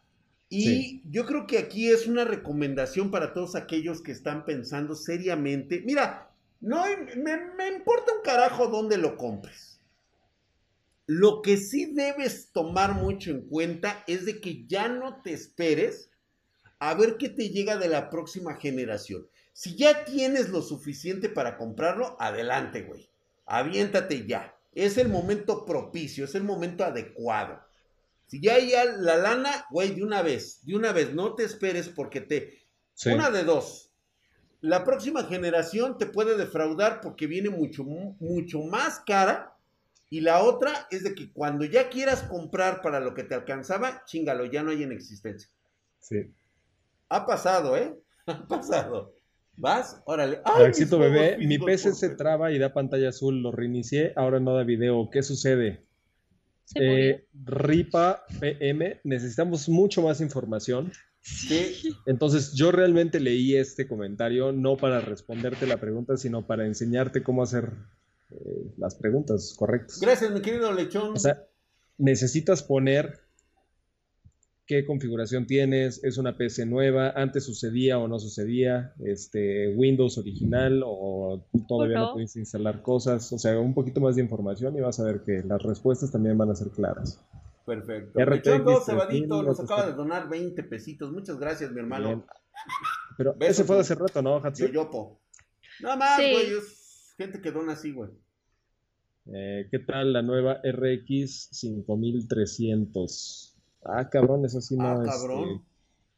Y 0.48 0.62
Sí. 0.64 1.02
yo 1.10 1.26
creo 1.26 1.48
que 1.48 1.58
aquí 1.58 1.88
es 1.88 2.06
una 2.06 2.24
recomendación 2.24 3.10
para 3.10 3.32
todos 3.32 3.56
aquellos 3.56 4.00
que 4.00 4.12
están 4.12 4.44
pensando 4.44 4.94
seriamente. 4.94 5.82
Mira, 5.84 6.30
no 6.60 6.84
me, 7.16 7.36
me 7.56 7.68
importa 7.76 8.12
un 8.16 8.22
carajo 8.22 8.68
dónde 8.68 8.96
lo 8.96 9.16
compres. 9.16 9.80
Lo 11.06 11.42
que 11.42 11.56
sí 11.56 11.92
debes 11.94 12.52
tomar 12.52 12.94
mucho 12.94 13.32
en 13.32 13.40
cuenta 13.48 14.04
es 14.06 14.24
de 14.24 14.40
que 14.40 14.64
ya 14.68 14.86
no 14.86 15.20
te 15.20 15.32
esperes 15.32 16.11
a 16.90 16.94
ver 16.94 17.16
qué 17.16 17.28
te 17.28 17.48
llega 17.50 17.76
de 17.76 17.88
la 17.88 18.10
próxima 18.10 18.56
generación. 18.56 19.28
Si 19.52 19.76
ya 19.76 20.04
tienes 20.04 20.48
lo 20.48 20.62
suficiente 20.62 21.28
para 21.28 21.56
comprarlo, 21.56 22.16
adelante, 22.18 22.82
güey. 22.82 23.08
Aviéntate 23.46 24.26
ya. 24.26 24.56
Es 24.74 24.98
el 24.98 25.08
momento 25.08 25.64
propicio, 25.64 26.24
es 26.24 26.34
el 26.34 26.42
momento 26.42 26.84
adecuado. 26.84 27.60
Si 28.26 28.40
ya 28.40 28.54
hay 28.54 28.72
la 28.98 29.16
lana, 29.16 29.66
güey, 29.70 29.94
de 29.94 30.02
una 30.02 30.22
vez, 30.22 30.64
de 30.64 30.74
una 30.74 30.90
vez, 30.92 31.14
no 31.14 31.34
te 31.34 31.44
esperes 31.44 31.88
porque 31.88 32.20
te... 32.20 32.58
Sí. 32.94 33.10
Una 33.10 33.30
de 33.30 33.44
dos. 33.44 33.90
La 34.60 34.84
próxima 34.84 35.24
generación 35.24 35.98
te 35.98 36.06
puede 36.06 36.36
defraudar 36.36 37.00
porque 37.00 37.26
viene 37.28 37.50
mucho, 37.50 37.84
mu- 37.84 38.16
mucho 38.18 38.60
más 38.62 39.00
cara. 39.06 39.54
Y 40.10 40.20
la 40.20 40.42
otra 40.42 40.88
es 40.90 41.04
de 41.04 41.14
que 41.14 41.32
cuando 41.32 41.64
ya 41.64 41.88
quieras 41.90 42.22
comprar 42.22 42.82
para 42.82 42.98
lo 42.98 43.14
que 43.14 43.22
te 43.22 43.34
alcanzaba, 43.34 44.02
chingalo, 44.04 44.46
ya 44.46 44.62
no 44.62 44.72
hay 44.72 44.82
en 44.82 44.92
existencia. 44.92 45.48
Sí. 46.00 46.32
Ha 47.12 47.26
pasado, 47.26 47.76
¿eh? 47.76 47.94
Ha 48.26 48.46
pasado. 48.46 49.14
¿Vas? 49.56 50.00
Órale. 50.06 50.40
¡Ay, 50.44 50.64
Maxito 50.64 50.98
mis 50.98 51.10
bebé, 51.10 51.36
mi 51.38 51.58
PC 51.58 51.92
se 51.92 52.10
traba 52.10 52.52
y 52.52 52.58
da 52.58 52.72
pantalla 52.72 53.10
azul. 53.10 53.42
Lo 53.42 53.52
reinicié, 53.52 54.14
ahora 54.16 54.40
no 54.40 54.54
da 54.54 54.64
video. 54.64 55.10
¿Qué 55.10 55.22
sucede? 55.22 55.84
Eh, 56.74 57.26
RIPA 57.44 58.24
PM, 58.40 59.00
necesitamos 59.04 59.68
mucho 59.68 60.00
más 60.00 60.22
información. 60.22 60.90
Sí. 61.20 61.94
Entonces, 62.06 62.54
yo 62.54 62.72
realmente 62.72 63.20
leí 63.20 63.56
este 63.56 63.86
comentario 63.86 64.52
no 64.52 64.78
para 64.78 65.00
responderte 65.00 65.66
la 65.66 65.76
pregunta, 65.76 66.16
sino 66.16 66.46
para 66.46 66.64
enseñarte 66.64 67.22
cómo 67.22 67.42
hacer 67.42 67.72
eh, 68.30 68.72
las 68.78 68.94
preguntas 68.94 69.54
correctas. 69.58 70.00
Gracias, 70.00 70.30
mi 70.30 70.40
querido 70.40 70.72
lechón. 70.72 71.12
O 71.12 71.18
sea, 71.18 71.44
necesitas 71.98 72.62
poner 72.62 73.20
qué 74.66 74.84
configuración 74.86 75.46
tienes, 75.46 76.02
es 76.04 76.18
una 76.18 76.36
PC 76.36 76.66
nueva, 76.66 77.10
antes 77.16 77.44
sucedía 77.44 77.98
o 77.98 78.08
no 78.08 78.18
sucedía, 78.18 78.92
este, 79.04 79.68
Windows 79.74 80.18
original 80.18 80.82
o 80.86 81.46
todavía 81.68 81.98
no 81.98 82.06
no. 82.08 82.12
pudiste 82.14 82.38
instalar 82.40 82.82
cosas, 82.82 83.32
o 83.32 83.38
sea, 83.38 83.58
un 83.58 83.74
poquito 83.74 84.00
más 84.00 84.16
de 84.16 84.22
información 84.22 84.76
y 84.76 84.80
vas 84.80 85.00
a 85.00 85.04
ver 85.04 85.22
que 85.24 85.42
las 85.44 85.62
respuestas 85.62 86.12
también 86.12 86.38
van 86.38 86.50
a 86.50 86.54
ser 86.54 86.68
claras. 86.70 87.20
Perfecto. 87.66 88.18
RTX 88.18 88.30
Lechón 88.46 88.64
2 88.64 88.84
3000, 88.84 88.84
Cebadito 88.84 89.42
nos 89.42 89.60
acaba 89.60 89.86
de 89.86 89.92
donar 89.94 90.28
20 90.28 90.62
pesitos. 90.64 91.12
Muchas 91.12 91.38
gracias, 91.38 91.70
mi 91.72 91.80
hermano. 91.80 92.08
Bien. 92.08 92.24
Pero 93.16 93.34
Besos, 93.34 93.50
ese 93.58 93.64
fue 93.64 93.78
hace 93.80 93.94
rato, 93.94 94.20
¿no, 94.22 94.36
Hatsi? 94.36 94.66
Yoyopo. 94.66 95.20
Nada 95.80 95.96
más, 95.96 96.16
Sí. 96.20 96.32
güey. 96.32 96.46
Es 96.58 97.14
gente 97.16 97.40
que 97.40 97.52
dona 97.52 97.72
así, 97.74 97.92
güey. 97.92 98.10
Eh, 99.32 99.68
¿qué 99.70 99.78
tal 99.78 100.12
la 100.12 100.22
nueva 100.22 100.60
RX 100.64 101.48
5300? 101.52 103.51
Ah, 103.84 104.08
cabrón, 104.08 104.44
esa 104.44 104.60
sí 104.60 104.76
no, 104.76 104.84
Ah, 104.88 105.04
este, 105.04 105.06
cabrón. 105.10 105.64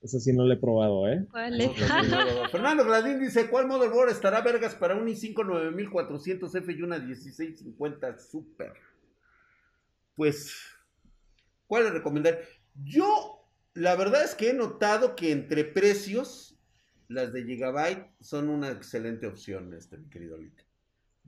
esa 0.03 0.21
sí 0.21 0.33
no 0.33 0.45
la 0.45 0.55
he 0.55 0.57
probado, 0.59 1.09
¿eh? 1.09 1.27
¿Cuál 1.31 1.61
es? 1.61 1.71
Fernando 2.53 2.85
Gladín 2.85 3.21
dice: 3.21 3.49
¿Cuál 3.49 3.67
motherboard 3.67 4.11
estará 4.11 4.41
vergas 4.43 4.75
para 4.75 4.95
un 4.97 5.07
i5 5.07 5.35
9400F 5.35 6.77
y 6.77 6.83
una 6.83 6.99
1650 6.99 8.19
Super? 8.19 8.75
Pues, 10.15 10.55
¿cuál 11.67 11.85
le 11.85 11.91
recomendar? 11.91 12.39
Yo, 12.85 13.49
la 13.75 13.97
verdad 13.97 14.25
es 14.25 14.35
que 14.35 14.51
he 14.51 14.55
notado 14.55 15.17
que 15.17 15.33
entre 15.33 15.65
precios, 15.65 16.57
las 17.09 17.33
de 17.33 17.45
Gigabyte 17.45 18.07
son 18.21 18.49
una 18.49 18.71
excelente 18.71 19.27
opción, 19.27 19.73
este, 19.75 19.99
mi 19.99 20.09
querido 20.11 20.37
Lito. 20.39 20.63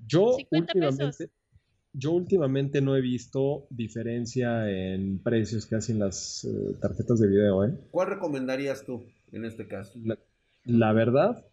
Yo 0.07 0.35
50 0.37 0.73
pesos. 0.75 1.23
Yo 1.99 2.13
últimamente 2.13 2.81
no 2.81 2.95
he 2.97 3.01
visto 3.01 3.67
diferencia 3.71 4.71
en 4.71 5.19
precios 5.19 5.65
casi 5.67 5.93
en 5.93 6.01
las 6.01 6.45
eh, 6.45 6.77
tarjetas 6.81 7.21
de 7.21 7.29
video, 7.29 7.65
¿eh? 7.65 7.73
¿Cuál 7.91 8.09
recomendarías 8.09 8.85
tú 8.85 9.05
en 9.33 9.45
este 9.45 9.67
caso? 9.67 9.99
La, 10.05 10.19
la 10.65 10.93
verdad, 10.93 11.45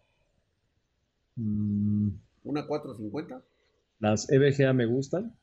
mm, 1.36 2.08
¿Una 2.44 2.66
450? 2.66 3.42
las 4.00 4.30
EVGA 4.30 4.72
me 4.72 4.86
gustan. 4.86 5.34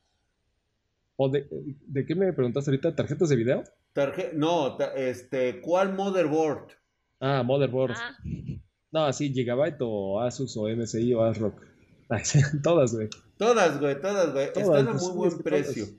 ¿O 1.16 1.28
de, 1.28 1.46
de 1.86 2.06
qué 2.06 2.14
me 2.14 2.32
preguntaste 2.32 2.70
ahorita? 2.70 2.94
¿Tarjetas 2.94 3.28
de 3.28 3.36
video? 3.36 3.64
Tarje- 3.94 4.32
no, 4.34 4.76
ta- 4.76 4.94
este, 4.94 5.60
¿cuál 5.60 5.92
motherboard? 5.94 6.68
Ah, 7.20 7.42
motherboard. 7.42 7.92
Ah, 7.96 8.16
No, 8.92 9.12
sí, 9.12 9.32
Gigabyte 9.32 9.78
o 9.80 10.20
Asus 10.20 10.56
o 10.56 10.68
MSI 10.68 11.12
o 11.14 11.22
ASRock. 11.22 11.60
Todas, 12.62 12.94
güey. 12.94 13.08
Todas, 13.36 13.80
güey, 13.80 14.00
todas, 14.00 14.32
güey. 14.32 14.52
Todas, 14.52 14.68
Están 14.68 14.88
a 14.88 14.92
muy 14.94 15.12
buen 15.12 15.38
precio. 15.42 15.84
todas. 15.86 15.98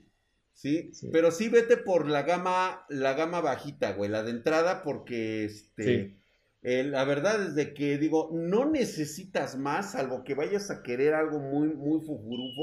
¿Sí? 0.54 0.90
Sí. 0.94 1.08
Pero 1.12 1.30
sí 1.30 1.48
vete 1.48 1.76
por 1.76 2.08
la 2.08 2.22
gama, 2.22 2.86
la 2.88 3.14
gama 3.14 3.40
bajita, 3.40 3.92
güey, 3.92 4.08
la 4.10 4.22
de 4.22 4.30
entrada, 4.30 4.82
porque 4.82 5.44
este. 5.44 5.84
Sí. 5.84 6.16
eh, 6.62 6.84
la 6.84 7.04
verdad 7.04 7.42
es 7.42 7.54
de 7.54 7.74
que 7.74 7.98
digo, 7.98 8.30
no 8.32 8.70
necesitas 8.70 9.56
más, 9.58 9.92
salvo 9.92 10.24
que 10.24 10.34
vayas 10.34 10.70
a 10.70 10.82
querer 10.82 11.14
algo 11.14 11.40
muy, 11.40 11.68
muy 11.68 12.00
fujurufo, 12.00 12.62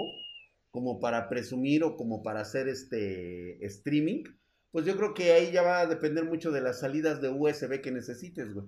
como 0.71 0.99
para 0.99 1.27
presumir 1.29 1.83
o 1.83 1.97
como 1.97 2.23
para 2.23 2.41
hacer 2.41 2.67
este 2.69 3.63
streaming. 3.65 4.23
Pues 4.71 4.85
yo 4.85 4.95
creo 4.95 5.13
que 5.13 5.33
ahí 5.33 5.51
ya 5.51 5.61
va 5.63 5.81
a 5.81 5.85
depender 5.85 6.23
mucho 6.23 6.49
de 6.51 6.61
las 6.61 6.79
salidas 6.79 7.21
de 7.21 7.27
USB 7.29 7.81
que 7.81 7.91
necesites, 7.91 8.53
güey. 8.53 8.67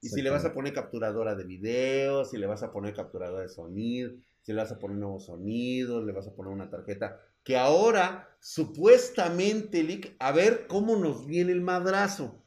Y 0.00 0.08
si 0.10 0.22
le 0.22 0.30
vas 0.30 0.44
a 0.44 0.52
poner 0.52 0.74
capturadora 0.74 1.34
de 1.34 1.44
video, 1.44 2.24
si 2.24 2.36
le 2.36 2.46
vas 2.46 2.62
a 2.62 2.70
poner 2.70 2.94
capturadora 2.94 3.42
de 3.42 3.48
sonido, 3.48 4.12
si 4.44 4.52
le 4.52 4.58
vas 4.58 4.72
a 4.72 4.78
poner 4.78 4.98
nuevos 4.98 5.24
sonidos, 5.24 6.04
le 6.04 6.12
vas 6.12 6.28
a 6.28 6.34
poner 6.34 6.52
una 6.52 6.68
tarjeta. 6.68 7.18
Que 7.42 7.56
ahora, 7.56 8.28
supuestamente, 8.40 9.82
Lick, 9.82 10.14
a 10.18 10.32
ver 10.32 10.66
cómo 10.66 10.96
nos 10.96 11.26
viene 11.26 11.52
el 11.52 11.62
madrazo. 11.62 12.44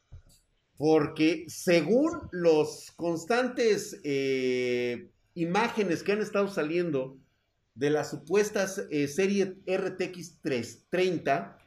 Porque 0.76 1.44
según 1.48 2.12
los 2.30 2.92
constantes 2.94 4.00
eh, 4.04 5.10
imágenes 5.34 6.04
que 6.04 6.12
han 6.12 6.20
estado 6.20 6.46
saliendo 6.46 7.18
de 7.74 7.90
las 7.90 8.10
supuestas 8.10 8.86
eh, 8.90 9.08
serie 9.08 9.56
RTX 9.66 10.40
330, 10.40 11.58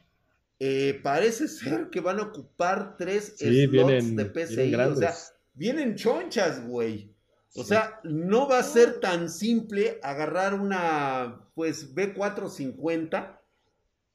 eh, 0.59 0.97
parece 1.03 1.49
ser 1.49 1.89
que 1.89 1.99
van 1.99 2.19
a 2.19 2.23
ocupar 2.23 2.95
tres 2.97 3.35
slots 3.37 4.15
de 4.15 4.25
PCI. 4.25 4.75
o 4.75 4.95
sea, 4.95 5.13
vienen 5.53 5.95
chonchas, 5.95 6.65
güey. 6.65 7.13
O 7.55 7.63
sea, 7.63 7.99
no 8.03 8.47
va 8.47 8.59
a 8.59 8.63
ser 8.63 8.99
tan 8.99 9.29
simple 9.29 9.99
agarrar 10.03 10.53
una, 10.53 11.47
pues, 11.53 11.93
B450 11.93 13.39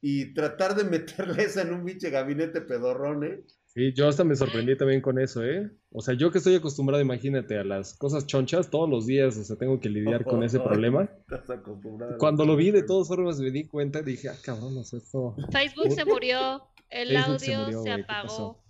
y 0.00 0.32
tratar 0.34 0.74
de 0.74 0.84
meterle 0.90 1.42
esa 1.42 1.62
en 1.62 1.72
un 1.72 1.84
biche 1.84 2.10
gabinete 2.10 2.60
pedorrón, 2.60 3.24
¿eh? 3.24 3.44
Sí, 3.76 3.92
yo 3.92 4.08
hasta 4.08 4.24
me 4.24 4.34
sorprendí 4.34 4.74
también 4.74 5.02
con 5.02 5.18
eso, 5.18 5.44
¿eh? 5.44 5.70
O 5.90 6.00
sea, 6.00 6.14
yo 6.14 6.30
que 6.30 6.38
estoy 6.38 6.54
acostumbrado, 6.54 7.02
imagínate, 7.02 7.58
a 7.58 7.64
las 7.64 7.92
cosas 7.92 8.26
chonchas 8.26 8.70
todos 8.70 8.88
los 8.88 9.04
días, 9.04 9.36
o 9.36 9.44
sea, 9.44 9.56
tengo 9.56 9.80
que 9.80 9.90
lidiar 9.90 10.24
con 10.24 10.42
ese 10.42 10.58
problema. 10.60 11.10
Cuando 12.18 12.46
lo 12.46 12.56
vi 12.56 12.70
de 12.70 12.84
todas 12.84 13.06
formas 13.06 13.38
me 13.38 13.50
di 13.50 13.66
cuenta 13.66 14.00
y 14.00 14.04
dije, 14.04 14.30
ah, 14.30 14.36
cabrón, 14.42 14.78
esto... 14.78 15.36
Facebook 15.52 15.92
se 15.92 16.06
murió, 16.06 16.62
el 16.88 17.14
audio 17.18 17.82
se, 17.82 17.90
apagó. 17.90 18.64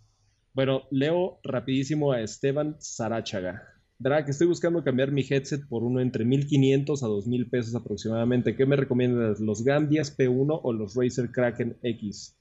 Bueno, 0.52 0.88
leo 0.90 1.38
rapidísimo 1.44 2.10
a 2.10 2.20
Esteban 2.20 2.74
Sarachaga. 2.80 3.75
Drag, 3.98 4.28
estoy 4.28 4.46
buscando 4.46 4.84
cambiar 4.84 5.10
mi 5.10 5.22
headset 5.22 5.66
por 5.66 5.82
uno 5.82 6.00
entre 6.00 6.24
1500 6.24 7.02
a 7.02 7.06
2000 7.06 7.48
pesos 7.48 7.74
aproximadamente. 7.74 8.54
¿Qué 8.54 8.66
me 8.66 8.76
recomiendas? 8.76 9.40
¿Los 9.40 9.64
Gambias 9.64 10.16
P1 10.16 10.60
o 10.62 10.72
los 10.72 10.94
Razer 10.94 11.30
Kraken 11.30 11.76
X? 11.82 12.36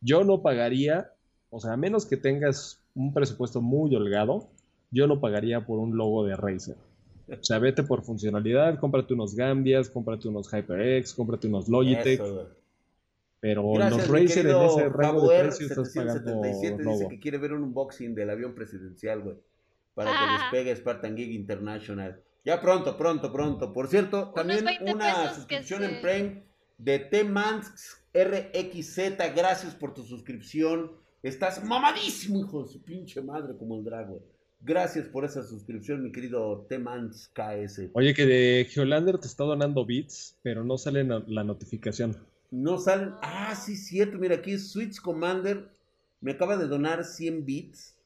Yo 0.00 0.24
no 0.24 0.42
pagaría 0.42 1.12
o 1.50 1.58
sea, 1.58 1.72
a 1.72 1.76
menos 1.76 2.06
que 2.06 2.16
tengas 2.16 2.80
un 2.94 3.12
presupuesto 3.12 3.60
muy 3.60 3.94
holgado, 3.94 4.48
yo 4.90 5.06
no 5.06 5.20
pagaría 5.20 5.66
por 5.66 5.80
un 5.80 5.96
logo 5.96 6.24
de 6.24 6.36
Razer. 6.36 6.76
O 7.28 7.44
sea, 7.44 7.58
vete 7.58 7.82
por 7.82 8.02
funcionalidad, 8.02 8.78
cómprate 8.78 9.14
unos 9.14 9.34
Gambias, 9.34 9.90
cómprate 9.90 10.28
unos 10.28 10.48
HyperX, 10.52 11.12
cómprate 11.14 11.48
unos 11.48 11.68
Logitech. 11.68 12.22
pero 13.40 13.76
los 13.76 14.08
Razer 14.08 14.46
en 14.46 14.62
ese 14.62 14.88
rango 14.88 15.28
de 15.28 15.40
precios 15.40 15.70
estás 15.70 15.92
pagando 15.94 16.40
dice 16.42 17.08
que 17.08 17.20
quiere 17.20 17.38
ver 17.38 17.52
un 17.52 17.64
unboxing 17.64 18.14
del 18.14 18.30
avión 18.30 18.54
presidencial, 18.54 19.20
güey. 19.22 19.36
Para 19.94 20.10
que 20.12 20.32
les 20.32 20.50
pegue 20.50 20.76
Spartan 20.76 21.16
Gig 21.16 21.32
International. 21.32 22.22
Ya 22.44 22.60
pronto, 22.60 22.96
pronto, 22.96 23.32
pronto. 23.32 23.72
Por 23.72 23.88
cierto, 23.88 24.32
también 24.34 24.64
una 24.82 25.34
suscripción 25.34 25.84
en 25.84 26.00
Prime 26.00 26.44
de 26.78 26.98
T-Mans 26.98 28.02
RXZ. 28.14 29.18
Gracias 29.34 29.74
por 29.74 29.92
tu 29.94 30.02
suscripción. 30.02 30.92
Estás 31.22 31.62
mamadísimo, 31.62 32.40
hijo 32.40 32.62
de 32.62 32.68
su 32.68 32.82
pinche 32.82 33.20
madre, 33.20 33.54
como 33.58 33.76
el 33.76 33.84
dragón. 33.84 34.20
Gracias 34.62 35.08
por 35.08 35.24
esa 35.24 35.42
suscripción, 35.42 36.02
mi 36.02 36.12
querido 36.12 36.66
Temans 36.68 37.30
KS. 37.32 37.90
Oye, 37.94 38.12
que 38.12 38.26
de 38.26 38.66
Geolander 38.70 39.18
te 39.18 39.26
está 39.26 39.44
donando 39.44 39.86
bits, 39.86 40.36
pero 40.42 40.64
no 40.64 40.76
sale 40.76 41.02
la 41.04 41.44
notificación. 41.44 42.16
No 42.50 42.78
salen. 42.78 43.14
Ah, 43.22 43.54
sí, 43.54 43.76
cierto. 43.76 44.18
Mira, 44.18 44.36
aquí 44.36 44.58
Switch 44.58 45.00
Commander 45.00 45.70
me 46.20 46.32
acaba 46.32 46.58
de 46.58 46.66
donar 46.66 47.04
100 47.04 47.46
bits. 47.46 47.96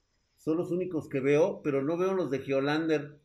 Son 0.44 0.58
los 0.58 0.70
únicos 0.70 1.08
que 1.08 1.20
veo, 1.20 1.62
pero 1.64 1.82
no 1.82 1.96
veo 1.96 2.12
los 2.12 2.30
de 2.30 2.40
Geolander. 2.40 3.18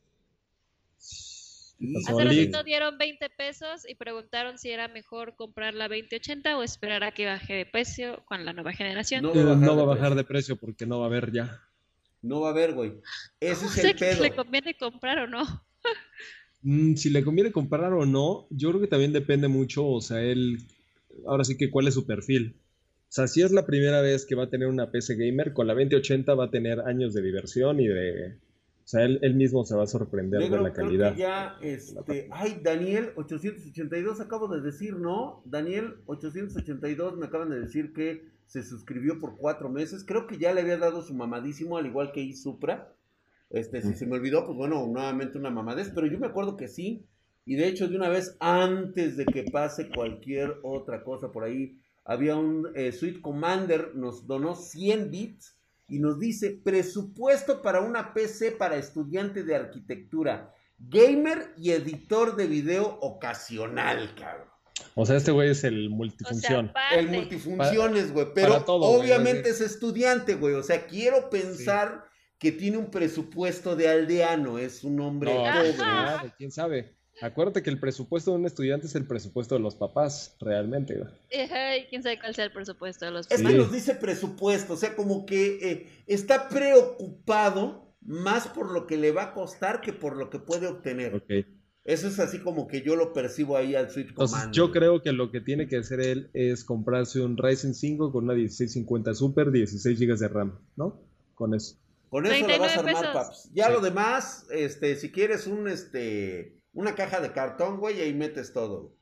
Hace 0.98 2.24
ratito 2.24 2.64
dieron 2.64 2.98
20 2.98 3.30
pesos 3.32 3.84
y 3.90 3.96
preguntaron 3.96 4.58
si 4.58 4.70
era 4.70 4.88
mejor 4.88 5.36
comprar 5.36 5.74
la 5.74 5.90
2080 5.90 6.58
o 6.58 6.64
esperar 6.64 7.04
a 7.04 7.12
que 7.12 7.26
baje 7.26 7.56
de 7.56 7.66
precio 7.66 8.24
con 8.26 8.46
la 8.46 8.54
nueva 8.54 8.72
generación. 8.72 9.22
No 9.22 9.34
va 9.34 9.82
a 9.82 9.86
bajar, 9.86 10.16
de, 10.16 10.24
precio 10.24 10.56
porque 10.56 10.86
no 10.86 11.00
va 11.00 11.06
a 11.06 11.10
haber 11.10 11.34
ya. 11.34 11.62
No 12.22 12.40
va 12.40 12.48
a 12.48 12.52
haber, 12.52 12.74
güey. 12.74 12.94
Ese 13.42 13.66
es 13.66 13.78
el 13.84 13.96
pedo. 14.00 14.16
Si 14.16 14.22
le 14.22 14.34
conviene 14.34 14.78
comprar 14.78 15.20
o 15.20 15.28
no. 15.28 15.66
Mm, 16.62 16.96
si 16.96 17.10
le 17.10 17.22
conviene 17.26 17.52
comprar 17.52 17.92
o 17.92 18.06
no, 18.06 18.48
yo 18.50 18.70
creo 18.70 18.80
que 18.80 18.88
también 18.88 19.12
depende 19.12 19.50
mucho, 19.50 19.86
o 19.86 20.00
sea, 20.00 20.22
él, 20.22 20.60
ahora 21.28 21.44
sí 21.44 21.58
que 21.58 21.70
cuál 21.70 21.90
es 21.90 21.96
su 21.96 22.06
perfil. 22.06 22.56
O 23.10 23.12
sea, 23.12 23.28
si 23.28 23.42
es 23.42 23.52
la 23.52 23.66
primera 23.66 24.02
vez 24.02 24.24
que 24.28 24.36
va 24.36 24.44
a 24.44 24.50
tener 24.52 24.68
una 24.68 24.92
PC 24.92 25.16
gamer, 25.16 25.52
con 25.52 25.66
la 25.66 25.74
2080 25.74 26.36
va 26.36 26.46
a 26.46 26.52
tener 26.52 26.82
años 26.82 27.16
de 27.16 27.24
diversión 27.24 27.80
y 27.80 27.88
de, 27.88 28.38
o 28.84 28.88
sea, 28.88 29.04
él, 29.04 29.34
mismo 29.34 29.64
se 29.64 29.76
va 29.76 29.84
a 29.84 29.88
sorprender 29.88 30.48
de 30.48 30.62
la 30.62 30.72
calidad. 30.74 31.16
ya, 31.16 31.58
este, 31.62 32.28
ay, 32.32 32.60
Daniel 32.64 33.14
882 33.16 34.22
acabo 34.22 34.48
de 34.48 34.62
decir, 34.62 34.96
¿no? 34.96 35.42
Daniel 35.46 35.96
882 36.06 37.18
me 37.18 37.26
acaban 37.26 37.50
de 37.50 37.60
decir 37.60 37.94
que 37.94 38.26
se 38.46 38.62
suscribió 38.62 39.20
por 39.20 39.38
cuatro 39.38 39.70
meses. 39.70 40.04
Creo 40.04 40.28
que 40.28 40.38
ya 40.38 40.54
le 40.54 40.62
había 40.62 40.78
dado 40.78 41.02
su 41.02 41.16
mamadísimo, 41.16 41.78
al 41.78 41.88
igual 41.88 42.12
que 42.12 42.22
Isupra. 42.22 42.94
Este, 43.50 43.82
si 43.82 43.96
se 43.96 44.06
me 44.06 44.18
olvidó, 44.18 44.46
pues 44.46 44.56
bueno, 44.56 44.86
nuevamente 44.86 45.40
una 45.40 45.50
mamadez, 45.50 45.92
pero 45.96 46.06
yo 46.06 46.20
me 46.20 46.28
acuerdo 46.28 46.58
que 46.58 46.68
sí. 46.68 47.06
Y 47.46 47.56
de 47.56 47.68
hecho, 47.68 47.88
de 47.88 47.96
una 47.96 48.10
vez 48.10 48.38
antes 48.40 49.18
de 49.18 49.26
que 49.26 49.46
pase 49.46 49.90
cualquier 49.90 50.58
otra 50.62 51.04
cosa 51.04 51.32
por 51.32 51.44
ahí, 51.44 51.80
había 52.10 52.36
un 52.36 52.68
eh, 52.74 52.92
Sweet 52.92 53.22
Commander, 53.22 53.92
nos 53.94 54.26
donó 54.26 54.56
100 54.56 55.12
bits 55.12 55.56
y 55.88 56.00
nos 56.00 56.20
dice 56.20 56.60
presupuesto 56.64 57.62
para 57.62 57.82
una 57.82 58.16
PC 58.16 58.54
para 58.54 58.78
estudiante 58.78 59.44
de 59.44 59.56
arquitectura, 59.56 60.52
gamer 60.80 61.54
y 61.56 61.70
editor 61.70 62.36
de 62.36 62.48
video 62.48 62.98
ocasional, 63.02 64.16
cabrón. 64.16 64.48
O 64.96 65.06
sea, 65.06 65.18
este 65.18 65.30
güey 65.30 65.52
es 65.52 65.64
el 65.64 65.92
multifunción. 65.92 66.74
el 66.98 67.10
multifunciones, 67.10 68.12
güey. 68.12 68.26
Pero 68.34 68.56
obviamente 68.66 69.52
es 69.52 69.62
estudiante, 69.62 70.34
güey. 70.34 70.56
O 70.56 70.64
sea, 70.64 70.88
quiero 70.88 71.30
pensar 71.30 72.06
que 72.40 72.52
tiene 72.52 72.78
un 72.78 72.90
presupuesto 72.90 73.76
de 73.76 73.88
aldeano. 73.88 74.58
Es 74.58 74.84
un 74.84 75.00
hombre 75.00 75.32
pobre. 75.32 76.34
¿Quién 76.38 76.52
sabe? 76.52 76.96
Acuérdate 77.22 77.62
que 77.64 77.70
el 77.70 77.80
presupuesto 77.80 78.32
de 78.32 78.38
un 78.38 78.46
estudiante 78.46 78.88
es 78.88 78.96
el 78.96 79.06
presupuesto 79.06 79.56
de 79.56 79.62
los 79.62 79.76
papás, 79.76 80.36
realmente. 80.40 81.02
¿Quién 81.90 82.04
sabe 82.04 82.20
cuál 82.20 82.36
sea 82.36 82.46
el 82.46 82.52
presupuesto 82.52 83.06
de 83.06 83.12
los 83.12 83.28
papás? 83.28 83.42
Es 83.42 83.48
que 83.48 83.58
nos 83.58 83.72
dice 83.72 83.96
presupuesto, 83.96 84.74
o 84.74 84.78
sea, 84.78 84.96
como 84.96 85.26
que 85.26 85.72
eh, 85.72 85.88
está 86.08 86.50
preocupado 86.50 87.94
más 88.02 88.48
por 88.48 88.72
lo 88.72 88.88
que 88.88 88.98
le 88.98 89.12
va 89.12 89.24
a 89.24 89.34
costar 89.34 89.82
que 89.82 89.94
por 89.94 90.16
lo 90.16 90.30
que 90.30 90.40
puede 90.40 90.68
obtener. 90.68 91.24
Eso 91.84 92.08
es 92.08 92.20
así 92.20 92.40
como 92.40 92.68
que 92.68 92.82
yo 92.82 92.96
lo 92.96 93.14
percibo 93.14 93.58
ahí 93.58 93.74
al 93.74 93.90
Switch 93.90 94.10
Entonces, 94.10 94.50
Yo 94.52 94.72
creo 94.72 95.02
que 95.02 95.12
lo 95.12 95.32
que 95.32 95.42
tiene 95.42 95.68
que 95.68 95.78
hacer 95.78 96.02
él 96.02 96.30
es 96.34 96.64
comprarse 96.64 97.22
un 97.22 97.38
Ryzen 97.38 97.74
5 97.74 98.12
con 98.12 98.26
una 98.26 98.34
1650 98.34 99.16
Super, 99.16 99.52
16 99.52 100.00
GB 100.00 100.18
de 100.18 100.28
RAM, 100.28 100.60
¿no? 100.76 101.02
Con 101.34 101.54
eso. 101.54 101.78
Con 102.10 102.26
eso 102.26 102.48
le 102.48 102.58
vas 102.58 102.76
a 102.76 102.80
armar, 102.80 103.14
paps. 103.14 103.50
Ya 103.54 103.70
lo 103.70 103.82
demás, 103.82 104.48
este, 104.52 104.96
si 104.96 105.12
quieres 105.12 105.48
un, 105.48 105.68
este 105.68 106.59
una 106.80 106.96
caja 106.96 107.20
de 107.20 107.34
cartón, 107.34 107.78
güey, 107.78 107.98
y 107.98 108.02
ahí 108.02 108.14
metes 108.14 108.54
todo. 108.54 108.96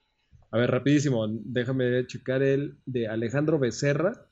A 0.50 0.58
ver, 0.58 0.72
rapidísimo, 0.72 1.28
déjame 1.30 2.08
checar 2.08 2.42
el 2.42 2.80
de 2.88 3.08
Alejandro 3.08 3.60
Becerra. 3.60 4.28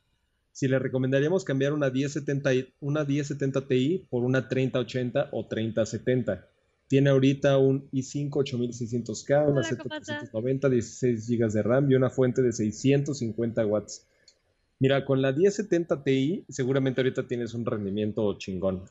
Si 0.51 0.67
le 0.67 0.79
recomendaríamos 0.79 1.45
cambiar 1.45 1.73
una 1.73 1.91
1070, 1.91 2.49
una 2.79 3.03
1070 3.03 3.67
Ti 3.67 4.07
por 4.09 4.23
una 4.23 4.47
3080 4.47 5.29
o 5.31 5.45
3070. 5.47 6.47
Tiene 6.87 7.11
ahorita 7.11 7.59
un 7.59 7.87
i5 7.91 8.29
8600K, 8.29 9.51
una 9.51 9.61
790, 9.61 10.69
16 10.69 11.29
GB 11.29 11.51
de 11.51 11.61
RAM 11.61 11.91
y 11.91 11.95
una 11.95 12.09
fuente 12.09 12.41
de 12.41 12.51
650 12.51 13.63
watts. 13.67 14.07
Mira, 14.79 15.05
con 15.05 15.21
la 15.21 15.31
1070 15.31 16.03
Ti 16.03 16.45
seguramente 16.49 17.01
ahorita 17.01 17.27
tienes 17.27 17.53
un 17.53 17.63
rendimiento 17.63 18.35
chingón. 18.39 18.85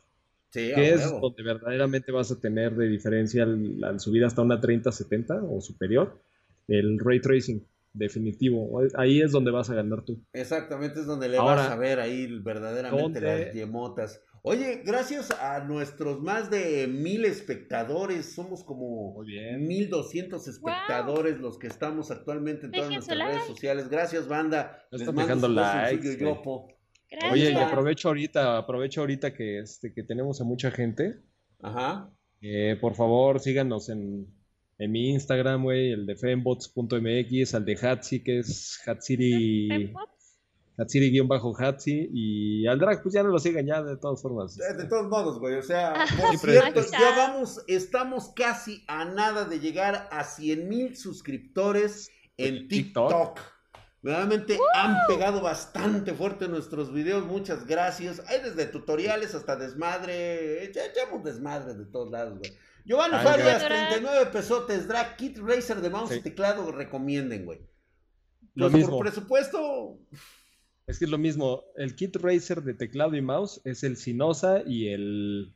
¿Qué 0.55 0.93
es 0.93 1.11
donde 1.11 1.43
verdaderamente 1.43 2.11
vas 2.11 2.31
a 2.31 2.39
tener 2.39 2.75
de 2.75 2.87
diferencia 2.87 3.43
al, 3.43 3.99
subir 3.99 4.23
hasta 4.23 4.41
una 4.41 4.59
3070 4.59 5.43
o 5.43 5.61
superior? 5.61 6.21
El 6.67 6.97
ray 6.99 7.19
tracing, 7.19 7.65
definitivo. 7.93 8.81
Ahí 8.95 9.21
es 9.21 9.31
donde 9.31 9.51
vas 9.51 9.69
a 9.69 9.75
ganar 9.75 10.03
tú. 10.03 10.23
Exactamente, 10.33 11.01
es 11.01 11.05
donde 11.05 11.29
le 11.29 11.37
vas 11.37 11.69
a 11.69 11.75
ver 11.75 11.99
ahí 11.99 12.27
verdaderamente 12.41 13.21
las 13.21 13.53
yemotas. 13.53 14.21
Oye, 14.47 14.83
gracias 14.85 15.31
a 15.31 15.63
nuestros 15.63 16.21
más 16.21 16.51
de 16.51 16.85
mil 16.85 17.25
espectadores, 17.25 18.35
somos 18.35 18.63
como 18.63 19.19
mil 19.57 19.89
doscientos 19.89 20.47
espectadores 20.47 21.39
los 21.39 21.57
que 21.57 21.65
estamos 21.65 22.11
actualmente 22.11 22.67
en 22.67 22.71
todas 22.71 22.91
nuestras 22.91 23.17
redes 23.17 23.45
sociales. 23.47 23.89
Gracias, 23.89 24.27
banda. 24.27 24.85
Les 24.91 25.11
mando 25.11 25.47
likes. 25.47 26.19
Oye, 27.31 27.51
y 27.51 27.55
aprovecho 27.55 28.09
ahorita, 28.09 28.57
aprovecho 28.57 29.01
ahorita 29.01 29.33
que, 29.33 29.59
este, 29.59 29.93
que 29.93 30.03
tenemos 30.03 30.41
a 30.41 30.43
mucha 30.43 30.71
gente. 30.71 31.21
Ajá. 31.61 32.09
Eh, 32.41 32.77
por 32.79 32.95
favor, 32.95 33.39
síganos 33.39 33.89
en, 33.89 34.27
en 34.77 34.91
mi 34.91 35.11
Instagram, 35.11 35.63
güey, 35.63 35.91
el 35.91 36.05
de 36.05 36.15
fembots.mx, 36.15 37.55
al 37.55 37.65
de 37.65 37.77
Hatsi, 37.81 38.23
que 38.23 38.39
es 38.39 38.79
Hatsiri. 38.85 39.93
Hatsiri-Hatsi 40.77 42.09
y 42.11 42.67
al 42.67 42.79
drag, 42.79 43.01
pues 43.01 43.15
ya 43.15 43.23
no 43.23 43.29
lo 43.29 43.39
sigan 43.39 43.65
ya 43.65 43.81
de 43.81 43.97
todas 43.97 44.21
formas. 44.21 44.57
De 44.57 44.85
todos 44.87 45.07
modos, 45.07 45.39
güey, 45.39 45.55
o 45.55 45.61
sea, 45.61 45.93
por 46.21 46.37
cierto, 46.37 46.81
ya 46.91 47.15
vamos, 47.15 47.63
estamos 47.67 48.33
casi 48.35 48.83
a 48.87 49.05
nada 49.05 49.45
de 49.45 49.59
llegar 49.59 50.09
a 50.11 50.23
100 50.23 50.67
mil 50.67 50.97
suscriptores 50.97 52.09
en 52.37 52.67
TikTok. 52.67 53.09
TikTok. 53.09 53.54
Realmente 54.05 54.59
han 54.75 54.97
pegado 55.07 55.41
bastante 55.41 56.13
fuerte 56.13 56.47
nuestros 56.47 56.93
videos, 56.93 57.25
muchas 57.25 57.65
gracias. 57.65 58.21
Hay 58.27 58.39
desde 58.41 58.67
tutoriales 58.67 59.33
hasta 59.33 59.55
desmadre, 59.55 60.71
ya 60.73 60.85
echamos 60.85 61.23
desmadre 61.23 61.73
de 61.73 61.85
todos 61.85 62.11
lados, 62.11 62.37
güey. 62.37 62.53
Giovanni 62.85 63.15
Farias, 63.23 63.63
gracias. 63.63 63.89
39 63.89 64.25
pesotes, 64.31 64.87
drag, 64.87 65.17
kit 65.17 65.39
racer 65.39 65.81
de 65.81 65.89
mouse 65.89 66.11
Sí. 66.11 66.17
y 66.17 66.21
teclado, 66.21 66.71
recomienden, 66.71 67.45
güey. 67.45 67.61
Lo 68.53 68.65
Pues 68.69 68.73
mismo. 68.73 68.97
por 68.97 69.07
presupuesto, 69.07 69.97
Es 70.85 70.99
que 70.99 71.05
es 71.05 71.11
lo 71.11 71.17
mismo. 71.17 71.63
El 71.75 71.95
kit 71.95 72.15
racer 72.17 72.61
de 72.61 72.75
teclado 72.75 73.15
y 73.15 73.21
mouse 73.23 73.59
es 73.63 73.83
el 73.83 73.97
Sinosa 73.97 74.61
y 74.67 74.89
el. 74.89 75.51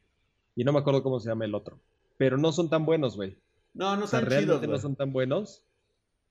Y 0.55 0.63
no 0.63 0.73
me 0.73 0.79
acuerdo 0.79 1.03
cómo 1.03 1.19
se 1.19 1.29
llama 1.29 1.45
el 1.45 1.53
otro. 1.53 1.79
Pero 2.17 2.39
no 2.39 2.51
son 2.51 2.67
tan 2.67 2.83
buenos, 2.83 3.15
güey. 3.15 3.37
no, 3.75 3.95
no 3.95 4.05
O 4.05 4.07
sea, 4.07 4.21
chidos, 4.21 4.33
realmente 4.33 4.67
no 4.67 4.79
son 4.79 4.95
tan 4.95 5.13
buenos. 5.13 5.63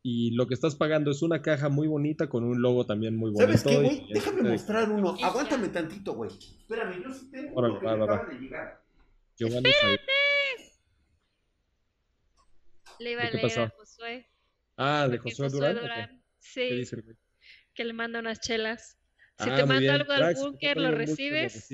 Y 0.03 0.31
lo 0.33 0.47
que 0.47 0.55
estás 0.55 0.77
pagando 0.77 1.11
es 1.11 1.23
una 1.23 1.43
caja 1.43 1.69
muy 1.69 1.89
bonita 1.89 2.29
con 2.29 2.45
un 2.45 2.63
logo 2.63 2.87
también 2.87 3.17
muy 3.17 3.31
bonito. 3.33 3.59
¿Sabes 3.59 3.65
qué, 3.65 3.83
güey? 3.83 4.07
Déjame 4.13 4.43
mostrar 4.51 4.91
uno. 4.91 5.17
Aguántame 5.23 5.69
tantito, 5.69 6.15
güey. 6.15 6.31
Espérame, 6.31 7.03
yo 7.03 7.13
sí 7.13 7.31
tengo 7.31 7.55
Órale, 7.57 7.79
va, 7.81 7.97
va, 7.97 8.07
va. 8.07 8.25
de 8.27 8.39
llegar. 8.39 8.83
Giovanni. 9.37 9.71
Le 13.01 13.13
iba 13.13 13.23
a 13.23 13.31
¿Qué 13.31 13.37
leer 13.37 13.43
pasó? 13.49 13.63
a 13.63 13.69
Josué. 13.71 14.27
Ah, 14.77 15.09
de 15.09 15.19
porque 15.19 15.31
Josué 15.31 15.49
Durán. 15.51 15.77
¿Qué 15.79 16.19
Sí, 16.41 16.61
dice 16.77 16.97
el 16.97 17.03
güey? 17.03 17.17
que 17.75 17.85
le 17.85 17.93
manda 17.93 18.19
unas 18.21 18.41
chelas. 18.41 18.97
Si 19.39 19.49
Ah, 19.51 19.57
te 19.57 19.79
bien. 19.79 19.91
algo 19.91 20.13
al 20.13 20.35
búnker, 20.35 20.77
¿lo 20.77 20.91
recibes? 20.91 21.71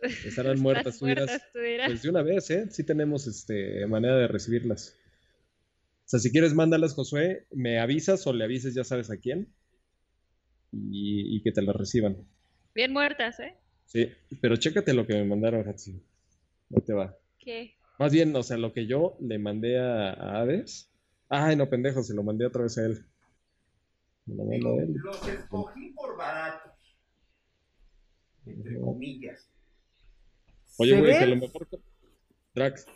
Estarán 0.00 0.60
muertas 0.60 1.00
muertas, 1.02 1.42
dirás. 1.54 1.86
Pues 1.88 2.02
de 2.02 2.10
una 2.10 2.22
vez, 2.22 2.50
¿eh? 2.50 2.66
Sí 2.70 2.84
tenemos 2.84 3.26
este, 3.26 3.86
manera 3.86 4.16
de 4.16 4.28
recibirlas. 4.28 4.96
O 6.14 6.16
sea, 6.16 6.20
si 6.20 6.30
quieres, 6.30 6.54
mándalas, 6.54 6.94
Josué, 6.94 7.44
me 7.50 7.80
avisas 7.80 8.24
o 8.28 8.32
le 8.32 8.44
avises, 8.44 8.72
ya 8.72 8.84
sabes 8.84 9.10
a 9.10 9.16
quién, 9.16 9.52
y, 10.70 11.36
y 11.36 11.42
que 11.42 11.50
te 11.50 11.60
las 11.60 11.74
reciban. 11.74 12.24
Bien 12.72 12.92
muertas, 12.92 13.40
¿eh? 13.40 13.56
Sí, 13.86 14.12
pero 14.40 14.54
chécate 14.54 14.94
lo 14.94 15.08
que 15.08 15.14
me 15.14 15.24
mandaron, 15.24 15.68
Hatsi. 15.68 16.00
Ahí 16.72 16.82
te 16.82 16.92
va. 16.92 17.18
¿Qué? 17.40 17.74
Más 17.98 18.12
bien, 18.12 18.36
o 18.36 18.44
sea, 18.44 18.56
lo 18.58 18.72
que 18.72 18.86
yo 18.86 19.16
le 19.20 19.40
mandé 19.40 19.80
a, 19.80 20.12
a 20.12 20.40
Hades. 20.40 20.88
Ay, 21.28 21.56
no, 21.56 21.68
pendejo, 21.68 22.04
se 22.04 22.14
lo 22.14 22.22
mandé 22.22 22.46
otra 22.46 22.62
vez 22.62 22.78
a 22.78 22.86
él. 22.86 23.04
Me 24.26 24.36
lo 24.36 24.44
mandó 24.44 24.78
a 24.78 24.82
él. 24.84 24.94
Los 24.94 25.26
escogí 25.26 25.90
por 25.94 26.16
baratos. 26.16 26.72
Entre 28.46 28.78
comillas. 28.78 29.50
Oye, 30.78 30.94
¿Se 30.94 31.00
güey, 31.00 31.18
que 31.18 31.26
lo 31.26 31.36
mejor. 31.36 31.68
Drax, 32.54 32.86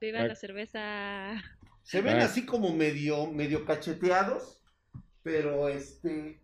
Viva 0.00 0.24
la 0.24 0.36
cerveza. 0.36 1.42
Se 1.88 2.02
ven 2.02 2.18
así 2.18 2.44
como 2.44 2.74
medio, 2.74 3.32
medio 3.32 3.64
cacheteados, 3.64 4.60
pero 5.22 5.70
este... 5.70 6.38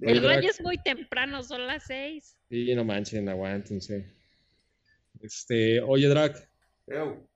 El 0.00 0.22
baño 0.22 0.48
es 0.48 0.62
muy 0.62 0.78
temprano, 0.78 1.42
son 1.42 1.66
las 1.66 1.82
seis. 1.84 2.38
sí, 2.48 2.74
no 2.74 2.82
manchen, 2.86 3.28
aguántense. 3.28 4.10
Este, 5.20 5.82
oye, 5.82 6.08
Drac, 6.08 6.48
Ew. 6.86 7.28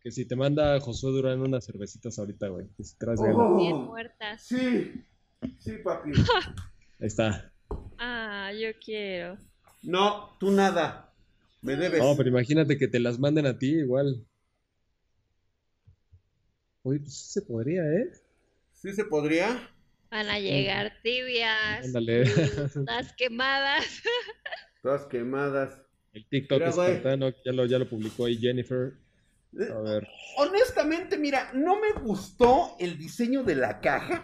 que 0.00 0.10
si 0.10 0.24
te 0.26 0.34
manda 0.34 0.80
Josué 0.80 1.12
Durán 1.12 1.40
unas 1.40 1.64
cervecitas 1.64 2.18
ahorita, 2.18 2.48
güey. 2.48 2.66
Que 2.76 2.82
si 2.82 2.98
traes 2.98 3.20
Oh. 3.22 3.56
Bien 3.56 3.76
muertas. 3.76 4.44
Sí, 4.44 4.90
sí, 5.60 5.72
papi. 5.84 6.10
Ahí 7.00 7.06
está. 7.06 7.52
Ah, 7.98 8.50
yo 8.52 8.70
quiero. 8.84 9.38
No, 9.84 10.36
tú 10.40 10.50
nada. 10.50 11.12
Me 11.62 11.76
debes. 11.76 12.02
No, 12.02 12.16
pero 12.16 12.28
imagínate 12.28 12.76
que 12.76 12.88
te 12.88 12.98
las 12.98 13.20
manden 13.20 13.46
a 13.46 13.56
ti 13.56 13.70
igual. 13.70 14.26
Oye, 16.84 17.00
pues 17.00 17.14
sí 17.16 17.32
se 17.32 17.42
podría, 17.42 17.82
¿eh? 17.82 18.10
¿Sí 18.72 18.92
se 18.92 19.04
podría? 19.06 19.70
Van 20.10 20.28
a 20.28 20.38
llegar 20.38 20.92
tibias. 21.02 21.86
Ándale. 21.86 22.24
Las 22.86 23.12
quemadas. 23.16 23.84
Todas 24.82 25.06
quemadas. 25.06 25.80
El 26.12 26.28
TikTok 26.28 26.58
Mira, 26.58 26.68
espartano, 26.70 27.30
ya 27.44 27.52
lo, 27.52 27.66
ya 27.66 27.78
lo 27.78 27.88
publicó 27.88 28.26
ahí 28.26 28.36
Jennifer. 28.36 28.92
Eh, 29.58 29.68
A 29.72 29.80
ver. 29.80 30.06
Honestamente, 30.36 31.16
mira, 31.16 31.50
no 31.54 31.80
me 31.80 31.92
gustó 32.02 32.76
el 32.78 32.98
diseño 32.98 33.42
de 33.42 33.54
la 33.56 33.80
caja. 33.80 34.22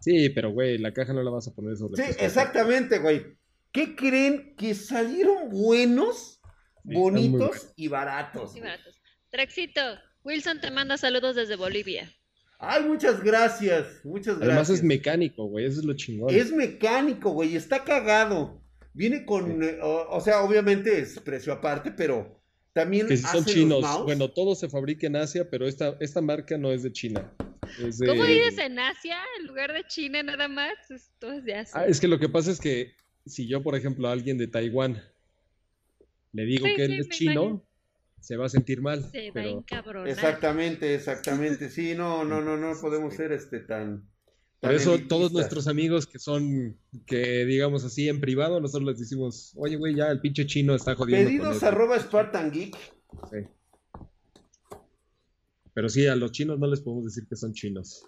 Sí, 0.00 0.30
pero 0.30 0.50
güey, 0.50 0.78
la 0.78 0.92
caja 0.92 1.12
no 1.12 1.22
la 1.22 1.30
vas 1.30 1.48
a 1.48 1.54
poner 1.54 1.76
sobre 1.76 2.02
Sí, 2.02 2.12
exactamente, 2.18 2.98
güey. 2.98 3.36
¿Qué 3.72 3.94
creen? 3.94 4.56
Que 4.56 4.74
salieron 4.74 5.50
buenos, 5.50 6.40
Sí, 6.82 6.94
bonitos 6.94 7.72
y 7.76 7.88
baratos. 7.88 8.52
Güey. 8.52 8.62
baratos. 8.62 9.00
Traxito, 9.30 9.82
Wilson 10.26 10.60
te 10.60 10.70
manda 10.72 10.98
saludos 10.98 11.36
desde 11.36 11.54
Bolivia. 11.56 12.12
Ay, 12.58 12.82
muchas 12.84 13.22
gracias, 13.22 14.00
muchas 14.04 14.36
Además 14.36 14.56
gracias. 14.56 14.78
es 14.78 14.84
mecánico, 14.84 15.44
güey, 15.46 15.66
eso 15.66 15.78
es 15.80 15.86
lo 15.86 15.94
chingón. 15.94 16.34
Es 16.34 16.50
mecánico, 16.52 17.30
güey, 17.30 17.54
está 17.54 17.84
cagado. 17.84 18.60
Viene 18.92 19.24
con, 19.24 19.62
eh, 19.62 19.78
o, 19.82 20.08
o 20.10 20.20
sea, 20.20 20.42
obviamente 20.42 20.98
es 20.98 21.20
precio 21.20 21.52
aparte, 21.52 21.92
pero 21.92 22.40
también 22.72 23.06
Que 23.06 23.16
si 23.16 23.22
son 23.24 23.44
chinos, 23.44 23.82
mouse. 23.82 24.04
bueno, 24.04 24.28
todo 24.30 24.54
se 24.54 24.68
fabrica 24.68 25.06
en 25.06 25.16
Asia, 25.16 25.48
pero 25.48 25.68
esta, 25.68 25.96
esta 26.00 26.20
marca 26.20 26.58
no 26.58 26.72
es 26.72 26.82
de 26.82 26.92
China. 26.92 27.30
Es 27.78 27.98
de... 27.98 28.06
¿Cómo 28.06 28.24
dices 28.24 28.58
en 28.58 28.78
Asia? 28.78 29.18
En 29.38 29.46
lugar 29.46 29.72
de 29.72 29.84
China 29.86 30.22
nada 30.22 30.48
más. 30.48 30.72
Esto 30.90 31.30
es 31.32 31.44
de 31.44 31.54
Asia. 31.54 31.80
Ah, 31.80 31.86
es 31.86 32.00
que 32.00 32.08
lo 32.08 32.18
que 32.18 32.28
pasa 32.28 32.50
es 32.50 32.58
que 32.58 32.94
si 33.26 33.46
yo, 33.46 33.62
por 33.62 33.76
ejemplo, 33.76 34.08
a 34.08 34.12
alguien 34.12 34.38
de 34.38 34.46
Taiwán 34.48 35.02
le 36.32 36.44
digo 36.44 36.66
Sí, 36.66 36.74
que 36.74 36.84
él 36.84 36.92
sí, 36.92 36.98
es 37.00 37.08
chino, 37.10 37.32
imagino. 37.32 37.66
Se 38.20 38.36
va 38.36 38.46
a 38.46 38.48
sentir 38.48 38.80
mal. 38.80 39.08
Se 39.10 39.30
va 39.30 39.42
a 39.42 39.46
encabronar. 39.46 40.08
Exactamente, 40.08 40.94
exactamente. 40.94 41.70
Sí, 41.70 41.94
no, 41.94 42.24
no, 42.24 42.40
no, 42.40 42.56
no 42.56 42.72
podemos 42.80 43.14
ser 43.14 43.32
este 43.32 43.60
tan. 43.60 44.08
por 44.60 44.72
eso 44.72 44.98
todos 45.08 45.32
nuestros 45.32 45.68
amigos 45.68 46.06
que 46.06 46.18
son, 46.18 46.78
que 47.06 47.44
digamos 47.44 47.84
así 47.84 48.08
en 48.08 48.20
privado, 48.20 48.60
nosotros 48.60 48.90
les 48.90 48.98
decimos, 48.98 49.52
oye, 49.56 49.76
güey, 49.76 49.94
ya 49.94 50.08
el 50.08 50.20
pinche 50.20 50.46
chino 50.46 50.74
está 50.74 50.94
jodiendo. 50.94 51.28
Pedidos 51.28 51.54
esto". 51.56 51.66
arroba 51.66 51.98
Spartan 51.98 52.50
Geek. 52.50 52.76
Sí. 53.30 53.38
Pero 55.72 55.88
sí, 55.88 56.06
a 56.06 56.16
los 56.16 56.32
chinos 56.32 56.58
no 56.58 56.66
les 56.66 56.80
podemos 56.80 57.04
decir 57.04 57.26
que 57.28 57.36
son 57.36 57.52
chinos. 57.52 58.02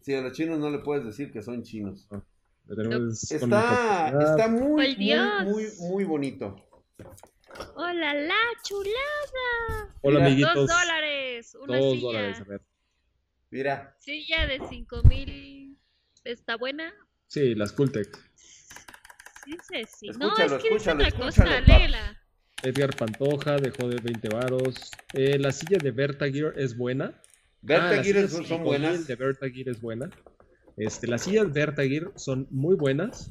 Sí, 0.00 0.12
a 0.14 0.20
los 0.20 0.32
chinos 0.32 0.58
no 0.58 0.70
le 0.70 0.80
puedes 0.80 1.04
decir 1.04 1.32
que 1.32 1.40
son 1.40 1.62
chinos. 1.62 2.08
Está, 2.68 4.08
está 4.08 4.48
muy, 4.48 4.82
¡Ay, 4.82 4.94
Dios! 4.96 5.44
muy, 5.44 5.52
muy, 5.52 5.90
muy 5.90 6.04
bonito. 6.04 6.56
¡Hola, 7.76 8.14
la 8.14 8.34
chulada! 8.64 9.94
Hola, 10.02 10.18
Mira. 10.20 10.26
amiguitos. 10.26 10.54
Dos 10.54 10.68
dólares. 10.70 11.54
Una 11.60 11.78
Dos 11.78 11.92
silla. 11.94 12.02
dólares, 12.06 12.40
a 12.40 12.44
ver. 12.44 12.60
Mira, 13.50 13.96
Silla 14.00 14.46
de 14.46 14.60
cinco 14.68 15.02
mil. 15.04 15.76
¿Está 16.24 16.56
buena? 16.56 16.92
Sí, 17.26 17.54
las 17.54 17.72
Cultec. 17.72 18.16
Sí, 18.36 19.56
sí, 19.68 19.82
sí. 19.98 20.08
No, 20.18 20.28
es 20.36 20.52
que 20.52 20.70
dice 20.70 20.90
escúchalo, 20.92 21.04
otra 21.04 21.18
cosa, 21.18 21.60
léela. 21.60 22.18
Edgar 22.62 22.96
Pantoja 22.96 23.56
dejó 23.56 23.88
de 23.88 24.00
20 24.00 24.28
varos. 24.28 24.90
Eh, 25.14 25.38
la 25.38 25.50
silla 25.50 25.78
de 25.78 25.90
Vertagir 25.90 26.52
es 26.56 26.76
buena. 26.76 27.12
Ah, 27.16 27.22
Berta 27.60 27.96
las 27.96 28.06
Gears 28.06 28.18
sillas 28.18 28.30
son 28.32 28.44
5000 28.44 28.64
buenas. 28.64 29.06
de 29.06 29.16
Vertagir 29.16 29.68
es 29.68 29.80
buena. 29.80 30.10
Este, 30.76 31.06
las 31.08 31.22
sillas 31.24 31.52
Vertagir 31.52 32.10
son 32.14 32.46
muy 32.50 32.76
buenas. 32.76 33.28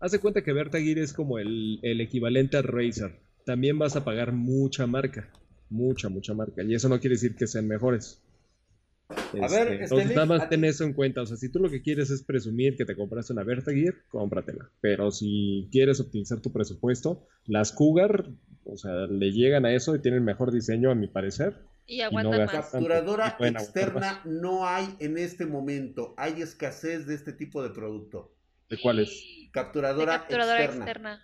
Haz 0.00 0.12
de 0.12 0.18
cuenta 0.18 0.42
que 0.42 0.52
Vertagir 0.52 0.98
es 0.98 1.12
como 1.12 1.38
el, 1.38 1.78
el 1.82 2.00
equivalente 2.00 2.56
a 2.56 2.62
Razer. 2.62 3.20
También 3.44 3.78
vas 3.78 3.96
a 3.96 4.04
pagar 4.04 4.32
mucha 4.32 4.86
marca. 4.86 5.30
Mucha, 5.68 6.08
mucha 6.08 6.34
marca. 6.34 6.62
Y 6.62 6.74
eso 6.74 6.88
no 6.88 6.98
quiere 6.98 7.14
decir 7.14 7.36
que 7.36 7.46
sean 7.46 7.68
mejores. 7.68 8.22
ver, 9.32 9.44
Este, 9.44 9.84
entonces 9.84 10.14
nada 10.14 10.26
más 10.26 10.48
ten 10.48 10.64
eso 10.64 10.84
en 10.84 10.92
cuenta. 10.92 11.22
O 11.22 11.26
sea, 11.26 11.36
si 11.36 11.50
tú 11.50 11.60
lo 11.60 11.70
que 11.70 11.82
quieres 11.82 12.10
es 12.10 12.22
presumir 12.22 12.76
que 12.76 12.84
te 12.84 12.96
compraste 12.96 13.32
una 13.32 13.44
Vertagir, 13.44 14.02
cómpratela. 14.08 14.70
Pero 14.80 15.10
si 15.10 15.68
quieres 15.70 16.00
optimizar 16.00 16.40
tu 16.40 16.52
presupuesto, 16.52 17.26
las 17.46 17.72
Cougar, 17.72 18.30
o 18.64 18.76
sea, 18.76 19.06
le 19.06 19.32
llegan 19.32 19.64
a 19.64 19.72
eso 19.72 19.94
y 19.94 20.02
tienen 20.02 20.24
mejor 20.24 20.52
diseño, 20.52 20.90
a 20.90 20.94
mi 20.94 21.06
parecer. 21.06 21.56
Y 21.86 22.02
aguantan 22.02 22.38
gastan. 22.38 22.60
más. 22.60 22.70
Capturadora 22.70 23.36
Y 23.40 23.46
externa 23.46 24.20
no 24.24 24.66
hay 24.66 24.86
en 25.00 25.18
este 25.18 25.46
momento. 25.46 26.14
Hay 26.16 26.40
escasez 26.42 27.06
de 27.06 27.14
este 27.14 27.32
tipo 27.32 27.62
de 27.62 27.70
producto. 27.70 28.32
¿De 28.68 28.78
cuáles? 28.80 29.08
De 29.08 29.50
Capturadora, 29.50 30.18
capturadora 30.20 30.64
externa. 30.64 30.84
externa. 30.84 31.22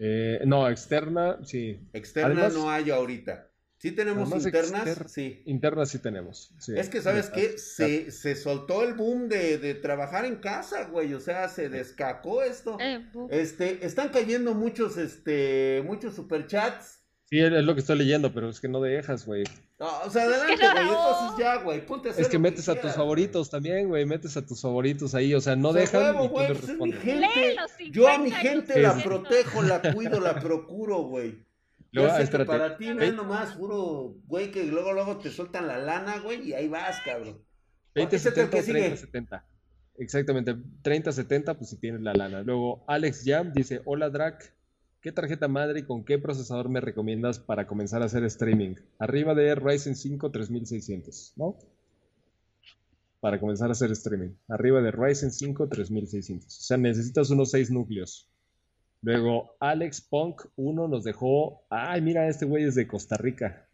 Eh, 0.00 0.40
no, 0.46 0.68
externa, 0.68 1.38
sí. 1.44 1.80
Externa 1.92 2.30
Además- 2.32 2.54
no 2.54 2.70
hay 2.70 2.90
ahorita. 2.90 3.44
Sí 3.80 3.92
tenemos 3.92 4.28
internas, 4.44 4.86
exter- 4.88 5.08
sí. 5.08 5.42
Interna 5.46 5.86
sí 5.86 6.00
tenemos. 6.00 6.52
sí. 6.58 6.72
Es 6.76 6.88
que, 6.88 7.00
¿sabes 7.00 7.30
qué? 7.30 7.52
Ah, 7.54 7.58
Se, 7.58 8.10
se 8.10 8.34
soltó 8.34 8.82
el 8.82 8.94
boom 8.94 9.28
de, 9.28 9.58
de 9.58 9.74
trabajar 9.74 10.24
en 10.24 10.36
casa, 10.36 10.86
güey. 10.86 11.14
O 11.14 11.20
sea, 11.20 11.48
se 11.48 11.68
descacó 11.68 12.42
esto. 12.42 12.76
Eh, 12.80 13.04
Este, 13.30 13.86
están 13.86 14.08
cayendo 14.08 14.52
muchos, 14.54 14.96
este, 14.96 15.80
muchos 15.86 16.16
superchats. 16.16 16.98
Sí, 17.30 17.38
es 17.38 17.52
lo 17.52 17.74
que 17.74 17.80
estoy 17.80 17.98
leyendo, 17.98 18.32
pero 18.34 18.48
es 18.48 18.58
que 18.60 18.66
no 18.68 18.80
dejas, 18.80 19.24
güey. 19.26 19.44
No, 19.78 19.86
o 20.06 20.10
sea, 20.10 20.24
adelante, 20.24 20.56
no. 20.64 20.72
güey. 20.74 20.88
Entonces 20.88 21.38
ya, 21.38 21.56
güey. 21.62 21.86
Ponte 21.86 22.08
a 22.08 22.12
hacer 22.12 22.24
Es 22.24 22.28
que 22.30 22.38
metes 22.38 22.68
a 22.68 22.80
tus 22.80 22.92
favoritos 22.94 23.48
también, 23.50 23.88
güey. 23.88 24.04
Metes 24.06 24.36
a 24.36 24.44
tus 24.44 24.60
favoritos 24.60 25.14
ahí, 25.14 25.34
o 25.34 25.40
sea, 25.40 25.54
no 25.54 25.68
O 25.68 25.72
sea, 25.72 25.80
dejan 25.82 26.02
huevo, 26.16 26.24
y 26.24 26.28
tú 26.28 26.32
güey, 26.34 26.48
les 26.48 26.58
pues 26.58 26.70
es 26.70 26.78
mi 26.80 26.90
respondes. 26.92 27.02
gente. 27.02 27.90
Yo 27.92 28.08
a 28.08 28.18
mi 28.18 28.30
50 28.30 28.36
gente 28.50 28.80
la 28.82 28.94
protejo, 29.02 29.62
la 29.62 29.80
cuido, 29.94 30.20
la 30.20 30.40
procuro, 30.40 31.02
güey. 31.02 31.46
Luego, 31.92 32.14
que 32.16 32.22
espérate. 32.22 32.50
para 32.50 32.76
ti 32.76 32.88
no 32.88 32.96
Ve- 32.96 33.06
es 33.06 33.14
nomás 33.14 33.54
puro, 33.54 34.14
güey, 34.26 34.50
que 34.50 34.64
luego 34.64 34.92
luego 34.92 35.16
te 35.18 35.30
sueltan 35.30 35.66
la 35.68 35.78
lana, 35.78 36.18
güey, 36.18 36.48
y 36.48 36.52
ahí 36.54 36.68
vas, 36.68 37.00
cabrón. 37.04 37.40
20, 37.94 38.16
Ese 38.16 38.28
es 38.30 38.36
el 38.36 38.42
70 38.48 38.50
que 38.56 38.60
o 38.60 38.64
30, 38.64 38.84
sigue. 38.88 38.96
70. 38.98 39.46
Exactamente, 39.96 40.56
30, 40.82 41.12
70, 41.12 41.54
pues 41.56 41.70
si 41.70 41.76
tienes 41.80 42.02
la 42.02 42.12
lana. 42.14 42.42
Luego, 42.42 42.84
Alex 42.88 43.22
Jam 43.24 43.52
dice, 43.52 43.80
hola 43.84 44.10
Drac, 44.10 44.54
¿qué 45.08 45.12
tarjeta 45.12 45.48
madre 45.48 45.80
y 45.80 45.82
con 45.84 46.04
qué 46.04 46.18
procesador 46.18 46.68
me 46.68 46.82
recomiendas 46.82 47.38
para 47.38 47.66
comenzar 47.66 48.02
a 48.02 48.04
hacer 48.04 48.24
streaming? 48.24 48.74
Arriba 48.98 49.34
de 49.34 49.54
Ryzen 49.54 49.96
5 49.96 50.30
3600, 50.30 51.32
¿no? 51.36 51.56
Para 53.18 53.40
comenzar 53.40 53.70
a 53.70 53.72
hacer 53.72 53.90
streaming. 53.92 54.34
Arriba 54.48 54.82
de 54.82 54.90
Ryzen 54.90 55.32
5 55.32 55.66
3600. 55.66 56.46
O 56.46 56.50
sea, 56.50 56.76
necesitas 56.76 57.30
unos 57.30 57.52
6 57.52 57.70
núcleos. 57.70 58.28
Luego, 59.00 59.56
Alex 59.60 60.02
Punk 60.02 60.42
1 60.56 60.88
nos 60.88 61.04
dejó, 61.04 61.62
ay, 61.70 62.02
mira, 62.02 62.28
este 62.28 62.44
güey 62.44 62.64
es 62.64 62.74
de 62.74 62.86
Costa 62.86 63.16
Rica. 63.16 63.66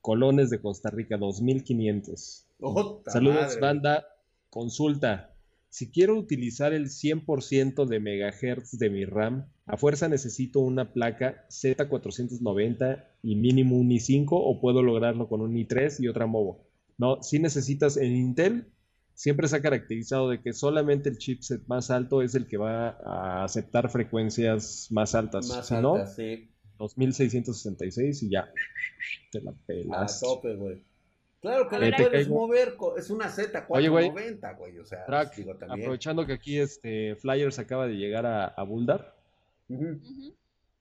Colones 0.00 0.50
de 0.50 0.60
Costa 0.60 0.90
Rica, 0.90 1.16
2500. 1.18 2.46
Ota 2.62 3.12
Saludos, 3.12 3.42
madre, 3.44 3.60
banda. 3.60 4.06
Consulta. 4.50 5.29
Si 5.70 5.92
quiero 5.92 6.18
utilizar 6.18 6.72
el 6.72 6.86
100% 6.86 7.86
de 7.86 8.00
megahertz 8.00 8.76
de 8.76 8.90
mi 8.90 9.04
RAM, 9.04 9.46
a 9.66 9.76
fuerza 9.76 10.08
necesito 10.08 10.58
una 10.58 10.92
placa 10.92 11.46
Z490 11.48 13.04
y 13.22 13.36
mínimo 13.36 13.76
un 13.76 13.88
i5 13.88 14.28
o 14.32 14.60
puedo 14.60 14.82
lograrlo 14.82 15.28
con 15.28 15.40
un 15.40 15.54
i3 15.54 16.00
y 16.00 16.08
otra 16.08 16.26
MOVO. 16.26 16.66
No, 16.98 17.22
si 17.22 17.38
necesitas 17.38 17.96
en 17.96 18.16
Intel, 18.16 18.66
siempre 19.14 19.46
se 19.46 19.56
ha 19.56 19.62
caracterizado 19.62 20.28
de 20.28 20.42
que 20.42 20.52
solamente 20.52 21.08
el 21.08 21.18
chipset 21.18 21.64
más 21.68 21.92
alto 21.92 22.20
es 22.20 22.34
el 22.34 22.48
que 22.48 22.56
va 22.56 22.98
a 23.04 23.44
aceptar 23.44 23.90
frecuencias 23.90 24.88
más 24.90 25.14
altas. 25.14 25.48
Más 25.48 25.70
no, 25.70 26.04
sí. 26.04 26.50
2666 26.78 28.24
y 28.24 28.30
ya. 28.30 28.50
Te 29.30 29.40
la 29.40 29.52
A 29.52 29.54
pelas. 29.66 30.20
tope, 30.20 30.56
güey. 30.56 30.82
Claro 31.40 31.68
que 31.68 31.78
le 31.78 31.92
puedes 31.92 32.10
caigo. 32.10 32.34
mover, 32.34 32.76
es 32.98 33.10
una 33.10 33.26
Z490, 33.30 33.66
Oye, 33.68 33.88
güey. 33.88 34.10
güey, 34.10 34.78
o 34.78 34.84
sea, 34.84 35.04
digo 35.36 35.56
también. 35.56 35.80
aprovechando 35.80 36.26
que 36.26 36.34
aquí 36.34 36.58
este 36.58 37.16
Flyers 37.16 37.58
acaba 37.58 37.86
de 37.86 37.94
llegar 37.96 38.26
a, 38.26 38.44
a 38.46 38.62
Buldar, 38.62 39.14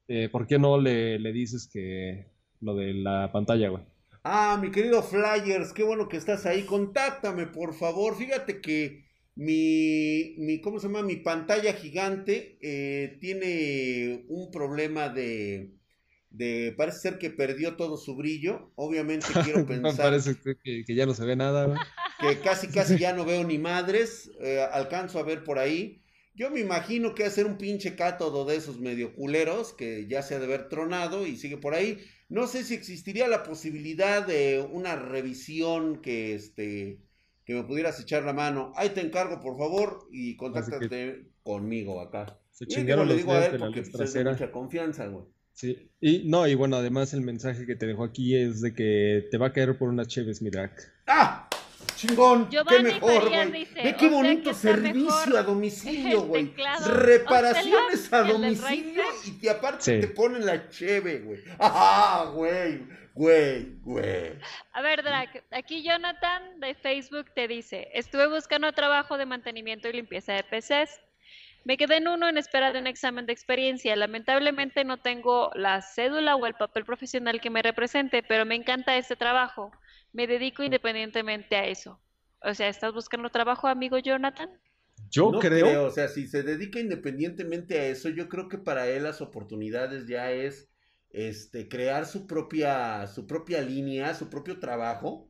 eh, 0.07 0.29
¿por 0.29 0.47
qué 0.47 0.59
no 0.59 0.79
le, 0.79 1.19
le 1.19 1.31
dices 1.31 1.69
que 1.71 2.25
lo 2.61 2.75
de 2.75 2.93
la 2.93 3.31
pantalla, 3.31 3.69
güey? 3.69 3.83
Ah, 4.23 4.59
mi 4.61 4.69
querido 4.71 5.01
Flyers, 5.01 5.71
qué 5.71 5.83
bueno 5.83 6.09
que 6.09 6.17
estás 6.17 6.45
ahí. 6.45 6.63
Contáctame, 6.65 7.47
por 7.47 7.73
favor. 7.73 8.15
Fíjate 8.17 8.59
que 8.59 9.05
mi, 9.35 10.35
mi 10.37 10.59
¿cómo 10.59 10.79
se 10.79 10.87
llama? 10.87 11.03
Mi 11.03 11.15
pantalla 11.15 11.71
gigante 11.73 12.57
eh, 12.61 13.17
tiene 13.21 14.25
un 14.27 14.51
problema 14.51 15.07
de, 15.07 15.78
de, 16.29 16.73
parece 16.77 16.99
ser 16.99 17.17
que 17.17 17.29
perdió 17.29 17.75
todo 17.75 17.97
su 17.97 18.15
brillo. 18.15 18.71
Obviamente 18.75 19.27
quiero 19.43 19.65
pensar 19.65 20.05
Parece 20.05 20.35
que, 20.63 20.83
que 20.85 20.95
ya 20.95 21.05
no 21.05 21.13
se 21.13 21.25
ve 21.25 21.35
nada, 21.35 21.65
güey. 21.65 21.79
que 22.19 22.39
casi 22.39 22.67
casi 22.67 22.97
ya 22.99 23.13
no 23.13 23.25
veo 23.25 23.43
ni 23.43 23.57
madres, 23.57 24.31
eh, 24.41 24.65
alcanzo 24.71 25.19
a 25.19 25.23
ver 25.23 25.43
por 25.43 25.59
ahí. 25.59 26.01
Yo 26.35 26.49
me 26.51 26.59
imagino 26.61 27.15
que 27.15 27.25
hacer 27.25 27.45
un 27.45 27.57
pinche 27.57 27.95
cátodo 27.95 28.45
de 28.45 28.55
esos 28.55 28.79
medio 28.79 29.13
culeros 29.13 29.73
que 29.73 30.07
ya 30.07 30.21
se 30.21 30.35
ha 30.35 30.39
de 30.39 30.45
haber 30.45 30.69
tronado 30.69 31.25
y 31.27 31.35
sigue 31.37 31.57
por 31.57 31.73
ahí. 31.73 31.99
No 32.29 32.47
sé 32.47 32.63
si 32.63 32.75
existiría 32.75 33.27
la 33.27 33.43
posibilidad 33.43 34.25
de 34.25 34.65
una 34.71 34.95
revisión 34.95 36.01
que 36.01 36.35
este 36.35 37.01
que 37.45 37.55
me 37.55 37.63
pudieras 37.63 37.99
echar 37.99 38.23
la 38.23 38.33
mano. 38.33 38.71
Ahí 38.75 38.89
te 38.91 39.01
encargo, 39.01 39.39
por 39.39 39.57
favor, 39.57 40.07
y 40.11 40.35
contáctate 40.37 41.31
conmigo 41.43 41.99
acá. 41.99 42.39
Se 42.51 42.67
Y 42.67 42.83
digo, 42.83 42.85
chingaron 42.85 43.07
le 43.07 43.15
los 43.15 43.17
digo 43.17 43.33
a 43.33 43.45
él 43.45 43.55
porque 43.57 43.81
pues, 43.83 44.03
es 44.03 44.13
de 44.13 44.21
mucha 44.21 44.51
confianza, 44.51 45.07
güey. 45.07 45.25
Sí. 45.59 45.91
Y 45.99 46.19
no, 46.19 46.47
y 46.47 46.55
bueno, 46.55 46.77
además 46.77 47.13
el 47.13 47.19
mensaje 47.19 47.65
que 47.65 47.75
te 47.75 47.85
dejó 47.85 48.05
aquí 48.05 48.33
es 48.33 48.61
de 48.61 48.73
que 48.73 49.27
te 49.29 49.37
va 49.37 49.47
a 49.47 49.51
caer 49.51 49.77
por 49.77 49.89
una 49.89 50.05
Cheves, 50.05 50.41
mi 50.41 50.49
Drac. 50.49 50.71
¡Ah! 51.05 51.49
¡Chingón! 51.95 52.45
¡Qué 52.47 52.55
Giovanni 52.55 52.83
mejor, 52.83 53.23
Farías 53.23 53.49
güey! 53.49 53.59
dice, 53.65 53.83
Ve 53.83 53.95
qué 53.99 54.09
bonito 54.09 54.53
servicio 54.53 55.03
mejor 55.03 55.35
a 55.37 55.43
domicilio, 55.43 56.21
güey. 56.21 56.53
Reparaciones 56.85 58.13
a 58.13 58.23
domicilio 58.23 59.03
y 59.25 59.31
te 59.31 59.49
aparte 59.49 59.81
Sí. 59.83 59.99
te 59.99 60.07
ponen 60.07 60.45
la 60.45 60.69
cheve, 60.69 61.19
güey. 61.19 61.41
¡Ah, 61.59 62.31
güey! 62.33 62.87
Güey, 63.13 63.73
güey. 63.83 64.31
A 64.71 64.81
ver, 64.81 65.03
Drac, 65.03 65.43
aquí 65.51 65.83
Jonathan 65.83 66.61
de 66.61 66.73
Facebook 66.75 67.25
te 67.35 67.49
dice, 67.49 67.89
estuve 67.93 68.29
buscando 68.29 68.71
trabajo 68.71 69.17
de 69.17 69.25
mantenimiento 69.25 69.89
y 69.89 69.93
limpieza 69.93 70.31
de 70.31 70.43
PCs. 70.43 71.01
Me 71.65 71.77
quedé 71.77 71.97
en 71.97 72.07
uno 72.07 72.29
en 72.29 72.37
espera 72.37 72.71
de 72.71 72.79
un 72.79 72.87
examen 72.87 73.25
de 73.25 73.33
experiencia. 73.33 73.95
Lamentablemente 73.95 74.83
no 74.83 74.97
tengo 74.97 75.51
la 75.55 75.81
cédula 75.81 76.35
o 76.35 76.45
el 76.45 76.53
papel 76.53 76.85
profesional 76.85 77.41
que 77.41 77.49
me 77.49 77.61
represente, 77.61 78.23
pero 78.23 78.45
me 78.45 78.55
encanta 78.55 78.97
este 78.97 79.15
trabajo. 79.15 79.71
Me 80.13 80.25
dedico 80.25 80.63
independientemente 80.63 81.55
a 81.55 81.65
eso. 81.65 81.99
O 82.41 82.53
sea, 82.53 82.69
¿estás 82.69 82.93
buscando 82.93 83.29
trabajo, 83.29 83.67
amigo 83.67 83.97
Jonathan? 83.97 84.49
Yo 85.09 85.31
no 85.31 85.39
creo, 85.39 85.85
o 85.85 85.89
sea, 85.91 86.07
si 86.07 86.27
se 86.27 86.43
dedica 86.43 86.79
independientemente 86.79 87.79
a 87.79 87.85
eso, 87.87 88.09
yo 88.09 88.29
creo 88.29 88.47
que 88.47 88.57
para 88.57 88.87
él 88.87 89.03
las 89.03 89.21
oportunidades 89.21 90.07
ya 90.07 90.31
es 90.31 90.69
este 91.09 91.67
crear 91.67 92.05
su 92.05 92.27
propia 92.27 93.07
su 93.07 93.25
propia 93.25 93.61
línea, 93.61 94.13
su 94.13 94.29
propio 94.29 94.59
trabajo 94.59 95.28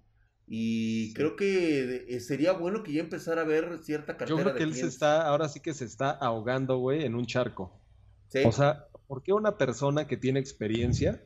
y 0.51 1.13
creo 1.13 1.35
que 1.35 2.05
eh, 2.07 2.19
sería 2.19 2.53
bueno 2.53 2.81
que 2.81 2.91
ya 2.91 3.01
empezara 3.01 3.43
a 3.43 3.45
ver 3.45 3.79
cierta 3.83 4.13
yo 4.13 4.17
cartera 4.17 4.41
creo 4.41 4.53
que 4.53 4.59
de 4.59 4.65
él 4.65 4.73
se 4.73 4.87
está, 4.87 5.27
ahora 5.27 5.47
sí 5.47 5.59
que 5.59 5.75
se 5.75 5.85
está 5.85 6.09
ahogando, 6.09 6.79
güey, 6.79 7.05
en 7.05 7.13
un 7.13 7.27
charco. 7.27 7.79
Sí. 8.29 8.39
O 8.43 8.51
sea, 8.51 8.87
¿por 9.05 9.21
qué 9.21 9.31
a 9.31 9.35
una 9.35 9.59
persona 9.59 10.07
que 10.07 10.17
tiene 10.17 10.39
experiencia 10.39 11.23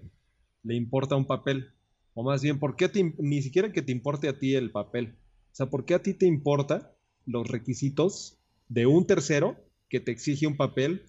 le 0.63 0.75
importa 0.75 1.15
un 1.15 1.25
papel? 1.25 1.71
O 2.13 2.23
más 2.23 2.41
bien, 2.41 2.59
¿por 2.59 2.75
qué 2.75 2.89
te 2.89 3.15
ni 3.17 3.41
siquiera 3.41 3.71
que 3.71 3.81
te 3.81 3.93
importe 3.93 4.27
a 4.27 4.37
ti 4.37 4.55
el 4.55 4.71
papel? 4.71 5.15
O 5.53 5.55
sea, 5.55 5.67
¿por 5.67 5.85
qué 5.85 5.93
a 5.93 6.03
ti 6.03 6.13
te 6.13 6.25
importa 6.25 6.93
los 7.25 7.47
requisitos 7.47 8.37
de 8.67 8.87
un 8.87 9.07
tercero 9.07 9.55
que 9.87 10.01
te 10.01 10.11
exige 10.11 10.47
un 10.47 10.57
papel 10.57 11.05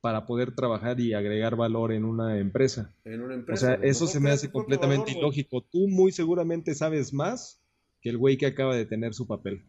para 0.00 0.26
poder 0.26 0.54
trabajar 0.54 1.00
y 1.00 1.14
agregar 1.14 1.56
valor 1.56 1.92
en 1.92 2.04
una 2.04 2.38
empresa? 2.38 2.94
en 3.04 3.20
una 3.22 3.34
O 3.34 3.38
empresa. 3.38 3.66
sea, 3.66 3.76
güey. 3.76 3.90
eso 3.90 4.06
se 4.06 4.20
me 4.20 4.30
hace 4.30 4.50
completamente 4.50 5.06
valor, 5.12 5.18
ilógico. 5.18 5.62
Tú 5.62 5.88
muy 5.88 6.12
seguramente 6.12 6.74
sabes 6.74 7.12
más 7.12 7.60
que 8.00 8.10
el 8.10 8.18
güey 8.18 8.36
que 8.38 8.46
acaba 8.46 8.74
de 8.76 8.86
tener 8.86 9.14
su 9.14 9.26
papel. 9.26 9.64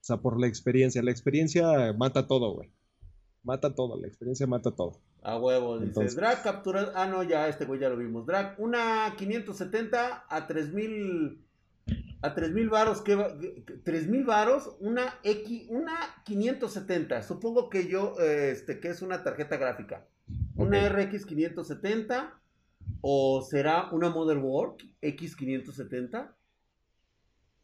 O 0.00 0.04
sea, 0.04 0.16
por 0.18 0.40
la 0.40 0.46
experiencia. 0.46 1.02
La 1.02 1.10
experiencia 1.10 1.92
mata 1.92 2.26
todo, 2.26 2.52
güey. 2.54 2.70
Mata 3.44 3.74
todo, 3.74 4.00
la 4.00 4.06
experiencia 4.06 4.46
mata 4.46 4.70
todo. 4.70 5.00
A 5.22 5.36
huevo, 5.38 5.74
dice. 5.76 5.86
Entonces- 5.88 6.16
Drag 6.16 6.42
captura. 6.42 6.92
Ah, 6.94 7.06
no, 7.06 7.22
ya, 7.24 7.48
este 7.48 7.64
güey 7.64 7.80
ya 7.80 7.88
lo 7.88 7.96
vimos. 7.96 8.24
Drag, 8.26 8.54
una 8.58 9.14
570 9.16 10.26
a 10.28 10.46
3000. 10.46 11.44
A 12.22 12.34
3000 12.34 12.70
varos, 12.70 13.02
¿qué 13.02 13.16
va? 13.16 13.36
3000 13.84 14.24
varos, 14.24 14.76
una 14.78 15.18
X, 15.24 15.66
una 15.68 15.98
570. 16.24 17.22
Supongo 17.22 17.68
que 17.68 17.88
yo, 17.88 18.14
este, 18.20 18.78
que 18.78 18.88
es 18.88 19.02
una 19.02 19.24
tarjeta 19.24 19.56
gráfica. 19.56 20.06
Una. 20.54 20.88
RX 20.88 21.26
570 21.26 22.40
o 23.00 23.42
será 23.42 23.90
una 23.90 24.10
Motherboard 24.10 24.76
X 25.00 25.36
570. 25.36 26.36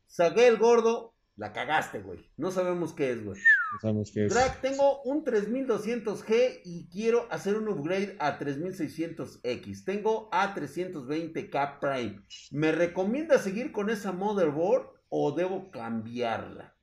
Sagué 0.09 0.49
el 0.49 0.59
gordo, 0.59 1.15
la 1.37 1.53
cagaste, 1.53 2.01
güey. 2.01 2.29
No 2.37 2.51
sabemos 2.51 2.93
qué 2.93 3.13
es, 3.13 3.25
güey. 3.25 3.41
Es. 4.15 4.33
Drag, 4.33 4.61
tengo 4.63 5.03
un 5.03 5.25
3200G 5.25 6.63
y 6.65 6.89
quiero 6.89 7.31
hacer 7.31 7.57
un 7.57 7.69
upgrade 7.69 8.17
a 8.19 8.39
3600X. 8.39 9.85
Tengo 9.85 10.31
A320K 10.31 11.79
Prime. 11.79 12.25
¿Me 12.51 12.73
recomienda 12.73 13.39
seguir 13.39 13.71
con 13.71 13.91
esa 13.91 14.13
motherboard 14.13 14.89
o 15.11 15.33
debo 15.33 15.71
cambiarla? 15.71 16.75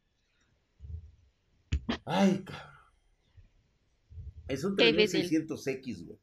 Ay, 2.06 2.44
cabrón. 2.44 2.76
Es 4.48 4.64
un 4.64 4.76
Qué 4.76 4.94
difícil. 4.94 5.48
3600X, 5.48 6.06
güey. 6.06 6.20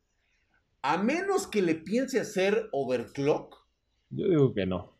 A 0.82 0.96
menos 0.98 1.46
que 1.46 1.62
le 1.62 1.74
piense 1.74 2.20
hacer 2.20 2.68
overclock. 2.72 3.56
Yo 4.10 4.28
digo 4.28 4.54
que 4.54 4.66
no. 4.66 4.96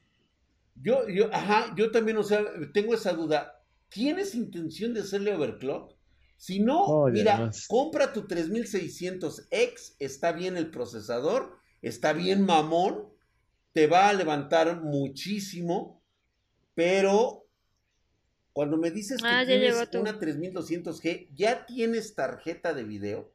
Yo, 0.75 1.09
yo, 1.09 1.33
ajá, 1.33 1.75
yo 1.77 1.91
también, 1.91 2.17
o 2.17 2.23
sea, 2.23 2.45
tengo 2.73 2.95
esa 2.95 3.13
duda. 3.13 3.62
¿Tienes 3.93 4.35
intención 4.35 4.95
de 4.95 5.01
hacerle 5.01 5.35
overclock? 5.35 5.95
Si 6.37 6.61
no, 6.61 7.07
mira, 7.07 7.51
compra 7.69 8.13
tu 8.13 8.27
3600X, 8.27 9.97
está 10.01 10.33
bien 10.33 10.57
el 10.57 10.71
procesador, 10.71 11.59
está 11.83 12.13
bien 12.13 12.45
mamón, 12.45 13.13
te 13.73 13.87
va 13.87 14.09
a 14.09 14.13
levantar 14.13 14.83
muchísimo, 14.83 16.03
pero 16.75 17.47
cuando 18.53 18.77
me 18.77 18.91
dices 18.91 19.21
que 19.21 19.29
Ah, 19.29 19.45
ya 19.45 19.47
tienes 19.47 19.95
una 19.95 20.19
3200G, 20.19 21.29
¿ya 21.35 21.65
tienes 21.65 22.15
tarjeta 22.15 22.75
de 22.75 22.85
video? 22.85 23.33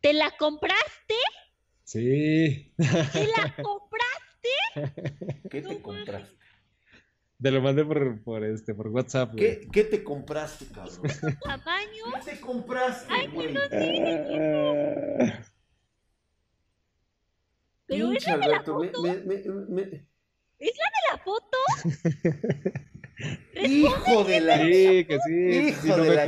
¿Te 0.00 0.12
la 0.12 0.32
compraste? 0.36 1.14
Sí. 1.84 2.74
¿Y 2.76 3.26
la 3.36 3.54
compraste? 3.62 5.02
¿Qué 5.48 5.62
No 5.62 5.68
te 5.68 5.80
compraste? 5.80 6.41
Te 7.42 7.50
lo 7.50 7.60
mandé 7.60 7.84
por, 7.84 8.22
por, 8.22 8.44
este, 8.44 8.74
por 8.74 8.88
WhatsApp, 8.88 9.32
güey. 9.32 9.60
¿Qué, 9.60 9.68
qué 9.72 9.84
te 9.84 10.04
compraste, 10.04 10.66
cabrón? 10.66 11.00
¿Tamaño? 11.42 12.04
¿Qué 12.24 12.30
te 12.32 12.40
compraste, 12.40 13.12
Ay, 13.12 13.26
güey? 13.28 13.56
Ah, 13.56 13.68
Pero 17.86 18.08
Pinche 18.10 18.18
esa 18.18 18.32
de 18.32 18.38
la 18.38 18.44
Alberto, 18.46 18.78
me- 18.78 18.88
foto, 18.88 19.02
me- 19.02 19.14
me- 19.16 19.42
me- 19.68 20.06
¿es 20.58 20.72
la 20.78 20.88
de 20.88 21.02
la 21.10 21.18
foto? 21.18 21.58
Hijo 23.66 24.24
de 24.24 24.40
la 24.40 24.58
Sí, 24.58 25.04
que 25.04 25.18
sí. 25.26 25.68
Hijo 25.68 25.82
sí, 25.82 25.88
no 25.88 25.96
de 25.98 26.08
me 26.10 26.14
la 26.14 26.26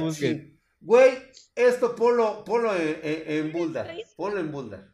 Güey, 0.80 1.12
esto 1.54 1.94
ponlo, 1.96 2.44
ponlo 2.44 2.74
en, 2.76 2.98
en, 3.02 3.22
en 3.46 3.52
Boulder. 3.52 4.04
Ponlo 4.16 4.40
en 4.40 4.52
Boulder. 4.52 4.93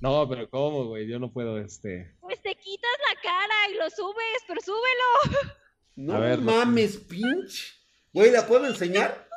No, 0.00 0.28
pero 0.28 0.48
¿cómo, 0.48 0.86
güey? 0.86 1.06
Yo 1.06 1.18
no 1.18 1.32
puedo, 1.32 1.58
este. 1.58 2.14
Pues 2.20 2.40
te 2.40 2.54
quitas 2.54 2.90
la 3.08 3.20
cara 3.20 3.54
y 3.72 3.74
lo 3.76 3.90
subes, 3.90 4.42
pero 4.46 4.60
súbelo. 4.60 5.54
No 5.96 6.14
A 6.14 6.20
ver, 6.20 6.40
mames, 6.40 6.96
pinche. 6.96 7.74
Güey, 8.12 8.30
¿la 8.30 8.46
puedo 8.46 8.66
enseñar? 8.66 9.28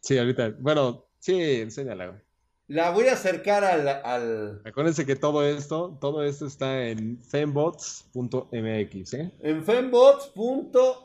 Sí, 0.00 0.16
ahorita. 0.16 0.54
Bueno, 0.58 1.06
sí, 1.18 1.34
enséñala, 1.60 2.06
güey. 2.06 2.20
La 2.66 2.90
voy 2.90 3.08
a 3.08 3.12
acercar 3.12 3.62
al, 3.62 3.86
al 3.86 4.62
Acuérdense 4.64 5.04
que 5.04 5.16
todo 5.16 5.46
esto, 5.46 5.98
todo 6.00 6.24
esto 6.24 6.46
está 6.46 6.86
en 6.86 7.22
fembots.mx, 7.22 9.14
¿eh? 9.14 9.30
en 9.42 9.62
fembots.mx. 9.62 11.04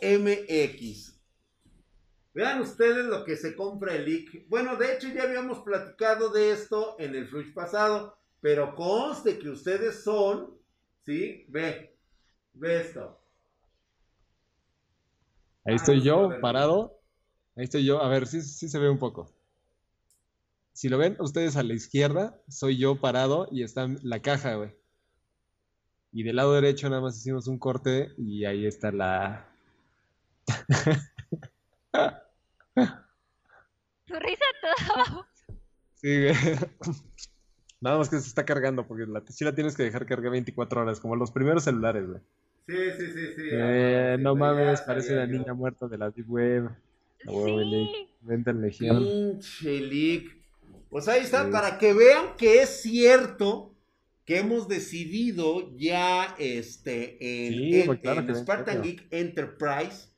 Vean 2.33 2.61
ustedes 2.61 3.05
lo 3.07 3.25
que 3.25 3.35
se 3.35 3.57
compra 3.57 3.95
el 3.95 4.05
leak. 4.05 4.47
Bueno, 4.47 4.77
de 4.77 4.93
hecho 4.93 5.09
ya 5.09 5.23
habíamos 5.23 5.59
platicado 5.59 6.29
de 6.29 6.51
esto 6.51 6.95
en 6.97 7.15
el 7.15 7.27
flush 7.27 7.53
pasado, 7.53 8.18
pero 8.41 8.75
conste 8.75 9.37
que 9.37 9.49
ustedes 9.49 10.03
son, 10.03 10.57
¿sí? 11.05 11.45
Ve, 11.49 11.97
ve 12.53 12.81
esto. 12.81 13.19
Ahí 15.65 15.73
Ah, 15.73 15.75
estoy 15.75 15.99
se 15.99 16.05
yo, 16.05 16.39
parado. 16.41 17.01
Ahí 17.55 17.65
estoy 17.65 17.85
yo. 17.85 18.01
A 18.01 18.07
ver, 18.07 18.27
sí, 18.27 18.41
sí 18.41 18.69
se 18.69 18.79
ve 18.79 18.89
un 18.89 18.99
poco. 18.99 19.33
Si 20.73 20.87
lo 20.87 20.97
ven 20.97 21.17
ustedes 21.19 21.57
a 21.57 21.63
la 21.63 21.73
izquierda, 21.73 22.41
soy 22.47 22.77
yo 22.77 23.01
parado 23.01 23.49
y 23.51 23.63
está 23.63 23.87
la 24.01 24.21
caja, 24.21 24.55
güey. 24.55 24.75
Y 26.11 26.23
del 26.23 26.37
lado 26.37 26.53
derecho 26.53 26.89
nada 26.89 27.01
más 27.01 27.17
hicimos 27.17 27.47
un 27.47 27.59
corte 27.59 28.13
y 28.17 28.45
ahí 28.45 28.65
está 28.65 28.91
la... 28.91 29.45
Tu 34.05 34.15
risa 34.15 34.45
toda. 34.61 35.27
Sí, 35.95 36.23
güey. 36.23 36.33
Nada 37.81 37.97
más 37.97 38.09
que 38.09 38.19
se 38.19 38.27
está 38.27 38.45
cargando 38.45 38.85
porque 38.85 39.05
la, 39.05 39.23
sí 39.29 39.43
la 39.45 39.55
tienes 39.55 39.75
que 39.75 39.83
dejar 39.83 40.05
cargar 40.05 40.31
24 40.31 40.81
horas, 40.81 40.99
como 40.99 41.15
los 41.15 41.31
primeros 41.31 41.63
celulares, 41.63 42.05
güey. 42.07 42.19
Sí, 42.67 42.75
sí, 42.97 43.05
sí, 43.13 43.27
sí. 43.35 43.41
Eh, 43.51 44.15
sí, 44.17 44.23
no 44.23 44.33
ya 44.35 44.39
mames, 44.39 44.81
parece 44.81 45.15
yo. 45.15 45.25
niña 45.27 45.53
muerta 45.53 45.87
de 45.87 45.97
la 45.97 46.11
Deep 46.11 46.29
Web. 46.29 46.65
A 47.27 47.31
huevo, 47.31 47.59
el 47.61 47.69
leak. 47.71 47.89
Sí. 47.89 48.07
Venta 48.21 48.51
en 48.51 48.61
Legión. 48.61 48.97
Pinche 49.03 49.79
leak. 49.81 50.37
Pues 50.89 51.07
ahí 51.07 51.21
está, 51.21 51.45
Sí. 51.45 51.51
para 51.51 51.77
que 51.77 51.93
vean 51.93 52.35
que 52.37 52.61
es 52.61 52.81
cierto 52.81 53.73
que 54.25 54.39
hemos 54.39 54.67
decidido 54.67 55.75
ya 55.77 56.35
este 56.37 57.47
en, 57.47 57.53
Sí, 57.53 57.79
en- 57.81 57.85
pues 57.87 57.99
claro 57.99 58.21
en 58.21 58.35
Spartan. 58.35 58.81
Geek 58.83 59.07
Enterprise 59.11 60.09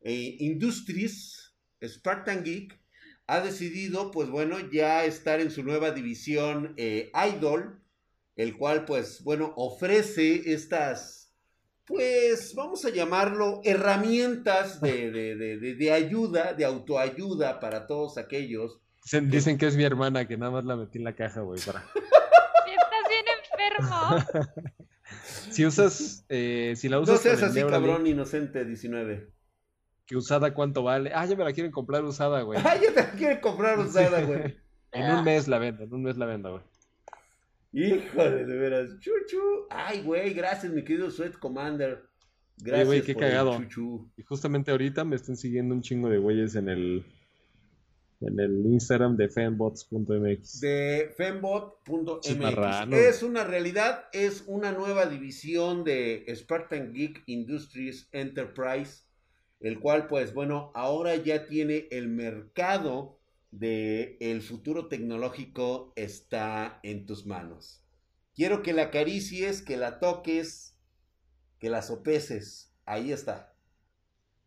eh, 0.00 0.36
Industries, 0.40 1.54
Spartan 1.82 2.42
Geek 2.44 2.78
ha 3.26 3.40
decidido, 3.40 4.10
pues 4.10 4.28
bueno, 4.28 4.56
ya 4.70 5.04
estar 5.04 5.40
en 5.40 5.50
su 5.50 5.62
nueva 5.62 5.90
división 5.92 6.74
eh, 6.76 7.10
Idol, 7.34 7.80
el 8.36 8.56
cual, 8.56 8.84
pues 8.84 9.22
bueno, 9.24 9.52
ofrece 9.56 10.52
estas, 10.52 11.32
pues 11.86 12.54
vamos 12.54 12.84
a 12.84 12.90
llamarlo, 12.90 13.60
herramientas 13.64 14.80
de, 14.80 15.10
de- 15.10 15.36
de- 15.36 15.58
de- 15.58 15.74
de 15.74 15.92
ayuda, 15.92 16.52
de 16.52 16.64
autoayuda 16.64 17.60
para 17.60 17.86
todos 17.86 18.18
aquellos. 18.18 18.80
Dicen, 19.04 19.30
dicen 19.30 19.58
que 19.58 19.66
es 19.66 19.76
mi 19.76 19.84
hermana, 19.84 20.26
que 20.26 20.36
nada 20.36 20.50
más 20.52 20.64
la 20.64 20.76
metí 20.76 20.98
en 20.98 21.04
la 21.04 21.14
caja, 21.14 21.40
güey, 21.42 21.60
para... 21.60 21.80
Estás 21.80 23.08
bien 23.08 23.24
enfermo. 23.78 24.72
Si 25.50 25.64
usas, 25.64 26.24
eh, 26.30 26.74
si 26.76 26.88
la 26.88 26.96
No 26.96 27.02
usas 27.02 27.20
seas 27.20 27.38
con 27.40 27.44
el 27.56 27.58
así, 27.64 27.70
cabrón, 27.70 28.06
inocente 28.06 28.64
19. 28.64 29.28
Que 30.06 30.16
usada 30.16 30.54
cuánto 30.54 30.82
vale. 30.82 31.10
Ah, 31.14 31.26
ya 31.26 31.36
me 31.36 31.44
la 31.44 31.52
quieren 31.52 31.72
comprar 31.72 32.04
usada, 32.04 32.42
güey. 32.42 32.60
Ay, 32.64 32.80
ya 32.82 32.94
te 32.94 33.02
la 33.02 33.10
quiere 33.12 33.40
comprar 33.40 33.78
usada, 33.78 34.22
güey. 34.22 34.56
En 34.92 35.12
un 35.12 35.24
mes 35.24 35.48
la 35.48 35.58
vendo, 35.58 35.82
en 35.82 35.92
un 35.92 36.04
mes 36.04 36.16
la 36.16 36.24
vendo, 36.24 36.52
güey. 36.52 36.62
Híjole, 37.72 38.44
de 38.44 38.56
veras. 38.56 38.90
Chuchu. 39.00 39.66
Ay, 39.68 40.02
güey, 40.02 40.32
gracias, 40.32 40.72
mi 40.72 40.84
querido 40.84 41.10
Sweat 41.10 41.36
Commander. 41.36 42.04
Gracias 42.58 42.86
güey, 42.86 43.02
qué 43.02 43.14
por 43.14 43.24
el 43.24 43.30
cagado. 43.30 43.58
chuchu. 43.58 44.08
Y 44.16 44.22
justamente 44.22 44.70
ahorita 44.70 45.04
me 45.04 45.16
están 45.16 45.36
siguiendo 45.36 45.74
un 45.74 45.82
chingo 45.82 46.08
de 46.08 46.18
güeyes 46.18 46.54
en 46.54 46.68
el 46.68 47.04
en 48.20 48.40
el 48.40 48.64
Instagram 48.66 49.16
de 49.16 49.28
fanbots.mx. 49.28 50.60
de 50.60 51.12
fembot.mx. 51.16 52.92
Es 52.92 53.22
una 53.22 53.44
realidad, 53.44 54.04
es 54.12 54.44
una 54.46 54.72
nueva 54.72 55.06
división 55.06 55.84
de 55.84 56.24
Spartan 56.34 56.92
Geek 56.92 57.22
Industries 57.26 58.08
Enterprise, 58.12 59.03
el 59.64 59.80
cual 59.80 60.06
pues 60.08 60.34
bueno, 60.34 60.70
ahora 60.74 61.16
ya 61.16 61.46
tiene 61.46 61.88
el 61.90 62.08
mercado 62.08 63.18
de 63.50 64.18
el 64.20 64.42
futuro 64.42 64.88
tecnológico 64.88 65.92
está 65.96 66.80
en 66.82 67.06
tus 67.06 67.24
manos. 67.26 67.82
Quiero 68.34 68.62
que 68.62 68.72
la 68.72 68.84
acaricies, 68.84 69.62
que 69.62 69.76
la 69.76 70.00
toques, 70.00 70.76
que 71.58 71.70
la 71.70 71.82
sopeses. 71.82 72.74
Ahí 72.84 73.10
está. 73.10 73.54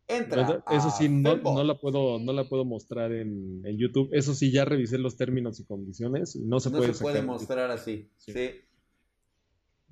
Entra. 0.06 0.62
Eso 0.70 0.90
sí, 0.90 1.08
no, 1.08 1.36
no 1.36 1.64
la 1.64 1.78
puedo, 1.80 2.18
no 2.18 2.32
la 2.32 2.48
puedo 2.48 2.64
mostrar 2.64 3.12
en, 3.12 3.62
en 3.64 3.76
YouTube. 3.76 4.10
Eso 4.12 4.34
sí, 4.34 4.52
ya 4.52 4.64
revisé 4.64 4.98
los 4.98 5.16
términos 5.16 5.58
y 5.58 5.64
condiciones 5.64 6.36
no 6.36 6.60
se 6.60 6.70
no 6.70 6.78
puede 6.78 6.94
se 6.94 7.02
puede 7.02 7.22
mostrar 7.22 7.70
así. 7.70 8.10
Sí. 8.18 8.32
Sí. 8.32 8.50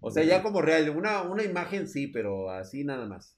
O 0.01 0.11
sea, 0.11 0.23
ya 0.25 0.43
como 0.43 0.63
real, 0.63 0.89
una, 0.91 1.23
una 1.23 1.43
imagen 1.43 1.89
sí, 1.89 2.07
pero 2.07 2.51
así 2.51 2.85
nada 2.85 3.07
más. 3.07 3.36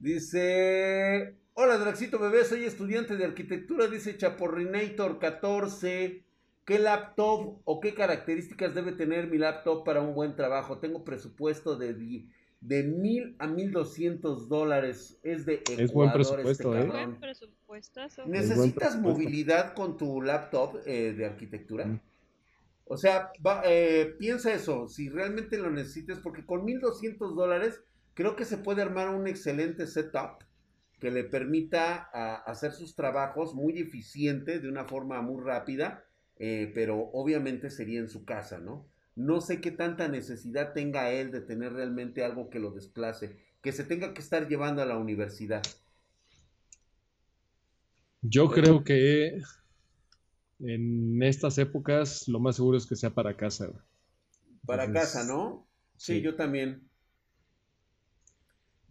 Dice, 0.00 1.36
hola 1.52 1.76
Draxito 1.76 2.18
bebé, 2.18 2.44
soy 2.44 2.64
estudiante 2.64 3.18
de 3.18 3.24
arquitectura, 3.26 3.86
dice 3.86 4.16
Chaporrinator 4.16 5.18
14. 5.18 6.24
¿Qué 6.64 6.78
laptop 6.78 7.58
o 7.64 7.80
qué 7.80 7.92
características 7.94 8.74
debe 8.74 8.92
tener 8.92 9.26
mi 9.28 9.36
laptop 9.36 9.84
para 9.84 10.00
un 10.00 10.14
buen 10.14 10.36
trabajo? 10.36 10.78
Tengo 10.78 11.04
presupuesto 11.04 11.76
de, 11.76 12.24
de 12.62 12.82
mil 12.82 13.36
a 13.38 13.46
mil 13.46 13.72
doscientos 13.72 14.48
dólares. 14.48 15.18
Es 15.22 15.44
de 15.44 15.62
Ecuador 15.76 15.80
Es 15.82 15.92
buen 15.92 16.08
este 16.08 16.14
presupuesto, 16.64 16.74
¿eh? 16.74 16.78
cabrón. 16.80 16.90
Buen 17.10 17.20
presupuestazo. 17.20 18.22
buen 18.22 18.32
¿Necesitas 18.32 18.72
presupuesto. 18.94 19.00
movilidad 19.00 19.74
con 19.74 19.98
tu 19.98 20.22
laptop 20.22 20.78
eh, 20.86 21.12
de 21.12 21.26
arquitectura? 21.26 21.84
Mm. 21.84 22.00
O 22.86 22.96
sea, 22.96 23.30
va- 23.46 23.62
eh, 23.66 24.14
piensa 24.18 24.52
eso, 24.54 24.88
si 24.88 25.10
realmente 25.10 25.58
lo 25.58 25.70
necesitas, 25.70 26.20
porque 26.20 26.46
con 26.46 26.64
1200 26.64 27.36
dólares 27.36 27.82
creo 28.20 28.36
que 28.36 28.44
se 28.44 28.58
puede 28.58 28.82
armar 28.82 29.08
un 29.08 29.26
excelente 29.26 29.86
setup 29.86 30.44
que 31.00 31.10
le 31.10 31.24
permita 31.24 32.10
a- 32.12 32.36
hacer 32.36 32.72
sus 32.72 32.94
trabajos 32.94 33.54
muy 33.54 33.78
eficiente, 33.78 34.60
de 34.60 34.68
una 34.68 34.84
forma 34.84 35.22
muy 35.22 35.42
rápida, 35.42 36.04
eh, 36.36 36.70
pero 36.74 36.98
obviamente 37.14 37.70
sería 37.70 37.98
en 38.00 38.10
su 38.10 38.26
casa, 38.26 38.58
¿no? 38.58 38.86
No 39.16 39.40
sé 39.40 39.62
qué 39.62 39.70
tanta 39.70 40.06
necesidad 40.08 40.74
tenga 40.74 41.10
él 41.12 41.30
de 41.32 41.40
tener 41.40 41.72
realmente 41.72 42.22
algo 42.22 42.50
que 42.50 42.58
lo 42.58 42.72
desplace, 42.72 43.38
que 43.62 43.72
se 43.72 43.84
tenga 43.84 44.12
que 44.12 44.20
estar 44.20 44.48
llevando 44.48 44.82
a 44.82 44.86
la 44.86 44.98
universidad. 44.98 45.62
Yo 48.22 48.50
creo 48.50 48.82
que 48.84 49.40
en 50.60 51.22
estas 51.24 51.58
épocas 51.58 52.28
lo 52.28 52.38
más 52.38 52.56
seguro 52.56 52.78
es 52.78 52.86
que 52.86 52.94
sea 52.96 53.10
para 53.10 53.36
casa. 53.36 53.68
Para 54.66 54.90
casa, 54.92 55.24
¿no? 55.24 55.68
Sí, 55.96 56.14
sí. 56.14 56.22
yo 56.22 56.34
también. 56.36 56.89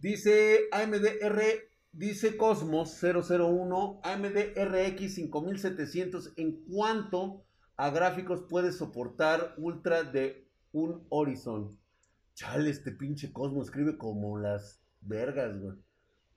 Dice 0.02 0.70
AMDR, 0.72 1.41
dice 1.91 2.38
Cosmos 2.38 2.97
001, 3.02 4.00
AMD 4.02 4.38
RX 4.56 5.16
5700, 5.16 6.34
¿en 6.38 6.64
cuánto 6.64 7.43
a 7.76 7.89
gráficos 7.89 8.43
puede 8.47 8.72
soportar 8.72 9.56
Ultra 9.58 10.04
de 10.04 10.47
un 10.72 11.06
Horizon? 11.10 11.78
Chale, 12.34 12.70
este 12.70 12.93
pinche 12.93 13.34
Cosmos 13.34 13.66
escribe 13.66 13.97
como 13.97 14.38
las 14.38 14.82
vergas, 15.02 15.60
güey. 15.60 15.76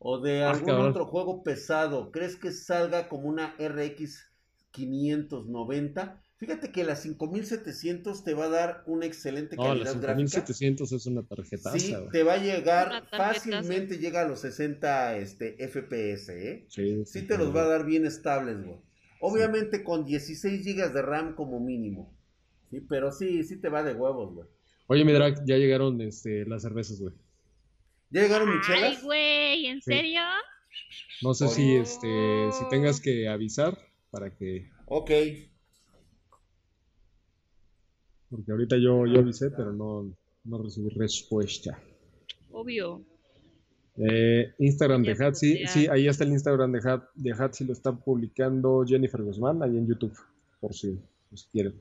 O 0.00 0.18
de 0.18 0.42
algún 0.42 0.80
otro 0.80 1.06
juego 1.06 1.44
pesado. 1.44 2.10
¿Crees 2.10 2.34
que 2.34 2.50
salga 2.50 3.08
como 3.08 3.28
una 3.28 3.54
RX 3.60 4.28
590? 4.72 6.20
Fíjate 6.42 6.72
que 6.72 6.82
la 6.82 6.96
5700 6.96 8.24
te 8.24 8.34
va 8.34 8.46
a 8.46 8.48
dar 8.48 8.82
una 8.86 9.06
excelente 9.06 9.54
No, 9.54 9.62
la 9.62 9.68
calidad 9.84 9.92
gráfica. 10.00 10.28
5700 10.28 10.90
es 10.92 11.06
una 11.06 11.22
tarjetaza, 11.22 11.78
Sí, 11.78 11.94
güey. 11.94 12.08
te 12.10 12.22
va 12.24 12.32
a 12.34 12.38
llegar 12.38 13.06
fácilmente, 13.10 13.98
llega 13.98 14.22
a 14.22 14.28
los 14.28 14.40
60 14.40 15.18
este, 15.18 15.56
FPS, 15.68 16.30
¿eh? 16.30 16.64
Sí, 16.68 17.04
Sí 17.06 17.22
te 17.22 17.38
los 17.38 17.54
va 17.54 17.62
a 17.62 17.66
dar 17.68 17.84
bien 17.86 18.06
estables, 18.06 18.60
güey. 18.64 18.76
Obviamente 19.20 19.84
con 19.84 20.04
16 20.04 20.64
GB 20.64 20.92
de 20.92 21.02
RAM 21.02 21.36
como 21.36 21.60
mínimo. 21.60 22.12
Sí, 22.70 22.80
pero 22.80 23.12
sí, 23.12 23.44
sí 23.44 23.60
te 23.60 23.68
va 23.68 23.84
de 23.84 23.94
huevos, 23.94 24.34
güey. 24.34 24.48
Oye, 24.88 25.04
mi 25.04 25.12
drag, 25.12 25.44
ya 25.46 25.56
llegaron 25.58 26.00
este, 26.00 26.44
las 26.46 26.62
cervezas, 26.62 26.98
güey. 27.00 27.14
¿Ya 28.10 28.22
llegaron 28.22 28.48
Ay, 28.48 28.56
michelas? 28.56 29.02
güey, 29.04 29.66
¿en 29.66 29.80
Sí. 29.80 29.92
serio? 29.92 30.20
No 31.22 31.34
sé 31.34 31.46
si, 31.46 31.76
este, 31.76 32.50
si 32.50 32.68
tengas 32.68 33.00
que 33.00 33.28
avisar 33.28 33.78
para 34.10 34.34
que, 34.34 34.68
Ok. 34.86 35.10
Porque 38.32 38.50
ahorita 38.50 38.76
yo, 38.78 39.06
yo 39.06 39.20
avisé, 39.20 39.50
pero 39.50 39.72
no, 39.72 40.10
no 40.44 40.62
recibí 40.62 40.88
respuesta. 40.88 41.78
Obvio. 42.50 43.02
Eh, 43.98 44.54
Instagram 44.58 45.02
de 45.02 45.12
Hatsi, 45.12 45.66
sí, 45.66 45.86
ahí 45.86 46.08
está 46.08 46.24
el 46.24 46.30
Instagram 46.30 46.72
de, 46.72 46.80
Hat, 46.82 47.02
de 47.14 47.32
Hatsi, 47.32 47.64
lo 47.64 47.74
está 47.74 47.92
publicando 47.92 48.84
Jennifer 48.86 49.22
Guzmán, 49.22 49.62
ahí 49.62 49.76
en 49.76 49.86
YouTube, 49.86 50.16
por 50.60 50.72
si, 50.72 50.98
quieren. 51.52 51.74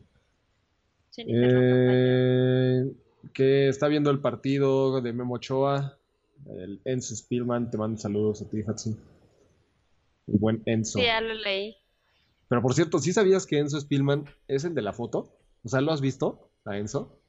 Eh, 1.18 2.92
que 3.34 3.70
está 3.70 3.88
viendo 3.88 4.12
el 4.12 4.20
partido 4.20 5.02
de 5.02 5.14
Memo 5.14 5.36
Ochoa, 5.36 5.98
el 6.50 6.82
Enzo 6.84 7.16
Spielman, 7.16 7.72
te 7.72 7.78
mando 7.78 7.98
saludos 7.98 8.42
a 8.42 8.50
ti, 8.50 8.62
Hatsi. 8.68 8.98
El 10.28 10.38
buen 10.38 10.62
Enzo. 10.66 11.00
Sí, 11.00 11.06
ya 11.06 11.22
lo 11.22 11.34
leí. 11.34 11.78
Pero 12.50 12.62
por 12.62 12.74
cierto, 12.74 13.00
¿sí 13.00 13.14
sabías 13.14 13.46
que 13.46 13.60
Enzo 13.60 13.80
Spielman 13.80 14.26
es 14.50 14.66
el 14.66 14.76
de 14.76 14.82
la 14.82 14.92
foto? 14.92 15.41
O 15.64 15.70
sea, 15.70 15.82
¿lo 15.82 15.92
has 15.92 16.02
visto 16.02 16.52
a 16.66 16.78
Enzo? 16.78 17.20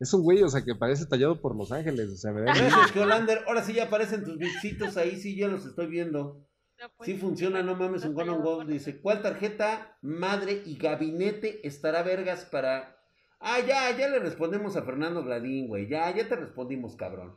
Es 0.00 0.14
un 0.14 0.22
güey, 0.22 0.42
o 0.42 0.48
sea, 0.48 0.64
que 0.64 0.74
parece 0.76 1.06
tallado 1.06 1.40
por 1.40 1.56
Los 1.56 1.72
Ángeles, 1.72 2.10
o 2.10 2.16
sea, 2.16 2.32
me 2.32 2.42
da 2.42 2.54
Gracias, 2.54 2.92
que 2.92 3.00
Hollander. 3.00 3.42
Ahora 3.48 3.62
sí 3.64 3.72
ya 3.72 3.84
aparecen 3.84 4.24
tus 4.24 4.38
bichitos 4.38 4.96
ahí, 4.96 5.16
sí, 5.16 5.36
ya 5.36 5.48
los 5.48 5.66
estoy 5.66 5.88
viendo. 5.88 6.46
No, 6.80 6.86
pues, 6.96 7.06
Sí 7.08 7.16
funciona, 7.16 7.62
no 7.64 7.74
mames, 7.74 8.04
un 8.04 8.14
Gone 8.14 8.30
on 8.30 8.42
Go. 8.42 8.64
Dice, 8.64 9.00
¿cuál 9.00 9.22
tarjeta, 9.22 9.98
madre 10.00 10.62
y 10.64 10.76
gabinete 10.76 11.66
estará 11.66 12.04
vergas 12.04 12.44
para...? 12.44 12.96
Ah, 13.40 13.58
ya, 13.60 13.96
ya 13.96 14.08
le 14.08 14.20
respondemos 14.20 14.76
a 14.76 14.82
Fernando 14.82 15.24
Gladín, 15.24 15.66
güey. 15.66 15.88
Ya, 15.88 16.14
ya 16.14 16.28
te 16.28 16.36
respondimos, 16.36 16.94
cabrón. 16.94 17.36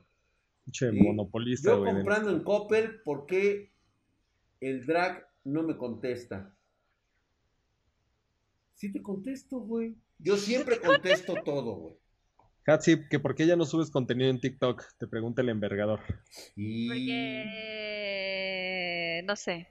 pinche 0.65 0.91
Sí. 0.91 0.99
monopolista, 0.99 1.72
Yo 1.72 1.80
güey. 1.80 1.93
comprando 1.93 2.30
en 2.30 2.43
Coppel, 2.43 3.01
¿por 3.01 3.26
qué 3.26 3.72
el 4.59 4.86
drag 4.86 5.28
no 5.43 5.63
me 5.63 5.78
contesta? 5.78 6.55
Sí 8.76 8.91
te 8.91 9.01
contesto, 9.01 9.59
güey. 9.59 9.95
Yo 10.24 10.38
siempre 10.38 10.80
contesto 10.80 11.34
todo, 11.43 11.76
güey. 11.76 11.95
Hatsi, 12.65 13.07
que 13.09 13.19
por 13.19 13.34
qué 13.36 13.47
ya 13.47 13.55
no 13.55 13.65
subes 13.65 13.89
contenido 13.89 14.30
en 14.30 14.39
TikTok, 14.39 14.84
te 14.99 15.07
pregunta 15.07 15.41
el 15.41 15.49
envergador. 15.49 15.99
Y 16.55 16.88
Porque... 16.88 17.72
No 19.26 19.36
sé. 19.36 19.67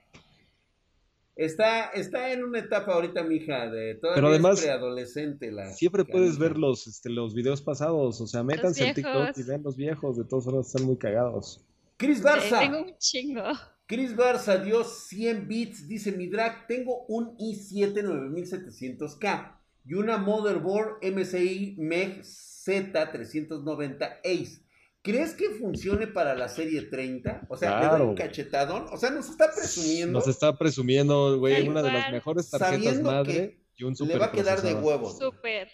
está, 1.35 1.87
está 1.91 2.33
en 2.33 2.43
una 2.43 2.59
etapa 2.59 2.93
ahorita, 2.93 3.23
mija, 3.23 3.69
de 3.69 3.95
todavía 3.95 4.15
Pero 4.15 4.27
además, 4.27 4.59
es 4.59 4.65
preadolescente 4.65 5.51
la 5.51 5.71
Siempre 5.71 6.03
puedes 6.03 6.37
ver 6.37 6.57
los, 6.57 6.85
este, 6.87 7.09
los 7.09 7.33
videos 7.33 7.61
pasados, 7.61 8.19
o 8.19 8.27
sea, 8.27 8.43
métanse 8.43 8.85
en 8.89 8.93
TikTok 8.93 9.37
y 9.37 9.43
vean 9.43 9.63
los 9.63 9.77
viejos, 9.77 10.17
de 10.17 10.25
todos 10.25 10.45
modos 10.47 10.67
están 10.67 10.85
muy 10.85 10.97
cagados. 10.97 11.65
Cris 11.95 12.19
Eh, 12.19 12.23
Barza. 12.23 12.59
tengo 12.59 12.81
un 12.81 12.97
chingo. 12.97 13.43
Chris 13.85 14.13
Barza 14.15 14.57
dio 14.57 14.83
100 14.83 15.47
bits, 15.47 15.87
dice 15.87 16.11
mi 16.11 16.27
drag, 16.27 16.67
tengo 16.67 17.05
un 17.07 17.37
i7 17.37 18.03
9700K 18.03 19.60
y 19.85 19.93
una 19.95 20.17
motherboard 20.17 20.99
MSI 21.03 21.75
MEG 21.77 22.21
Z390 22.23 24.19
Ace. 24.23 24.61
¿Crees 25.03 25.33
que 25.33 25.49
funcione 25.51 26.05
para 26.07 26.35
la 26.35 26.47
serie 26.47 26.83
30? 26.83 27.47
O 27.49 27.57
sea, 27.57 27.79
¿le 27.79 27.87
Claro, 27.87 28.03
un 28.09 28.13
güey. 28.15 28.17
cachetadón? 28.27 28.85
O 28.91 28.97
sea, 28.97 29.09
nos 29.09 29.29
está 29.29 29.51
presumiendo. 29.53 30.19
Nos 30.19 30.27
está 30.27 30.55
presumiendo, 30.57 31.39
güey, 31.39 31.67
una 31.67 31.81
de 31.81 31.91
las 31.91 32.11
mejores 32.11 32.49
tarjetas 32.51 32.83
Sabiendo 32.83 33.11
madre 33.11 33.59
y 33.75 33.83
un 33.83 33.91
Le 33.91 33.95
super 33.95 34.21
va 34.21 34.25
a 34.27 34.31
quedar 34.31 34.61
de 34.61 34.75
huevos. 34.75 35.17
güey. 35.17 35.31
Súper. 35.31 35.69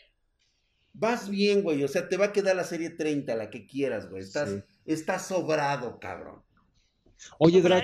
Vas 0.94 1.30
bien, 1.30 1.62
güey. 1.62 1.84
O 1.84 1.88
sea, 1.90 2.08
te 2.08 2.16
va 2.16 2.26
a 2.28 2.32
quedar 2.34 2.56
la 2.56 2.64
serie 2.64 2.90
30, 2.90 3.36
la 3.36 3.50
que 3.50 3.68
quieras, 3.68 4.10
güey. 4.10 4.24
Estás, 4.24 4.50
Sí. 4.50 4.64
estás 4.86 5.28
sobrado, 5.28 6.00
cabrón. 6.00 6.42
Oye, 7.38 7.62
Drac, 7.62 7.84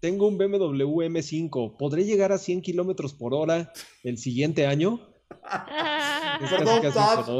tengo 0.00 0.28
un 0.28 0.38
BMW 0.38 1.02
M5. 1.10 1.76
¿Podré 1.76 2.04
llegar 2.04 2.32
a 2.32 2.38
100 2.38 2.62
kilómetros 2.62 3.12
por 3.12 3.34
hora 3.34 3.70
el 4.02 4.16
siguiente 4.16 4.66
año? 4.66 5.06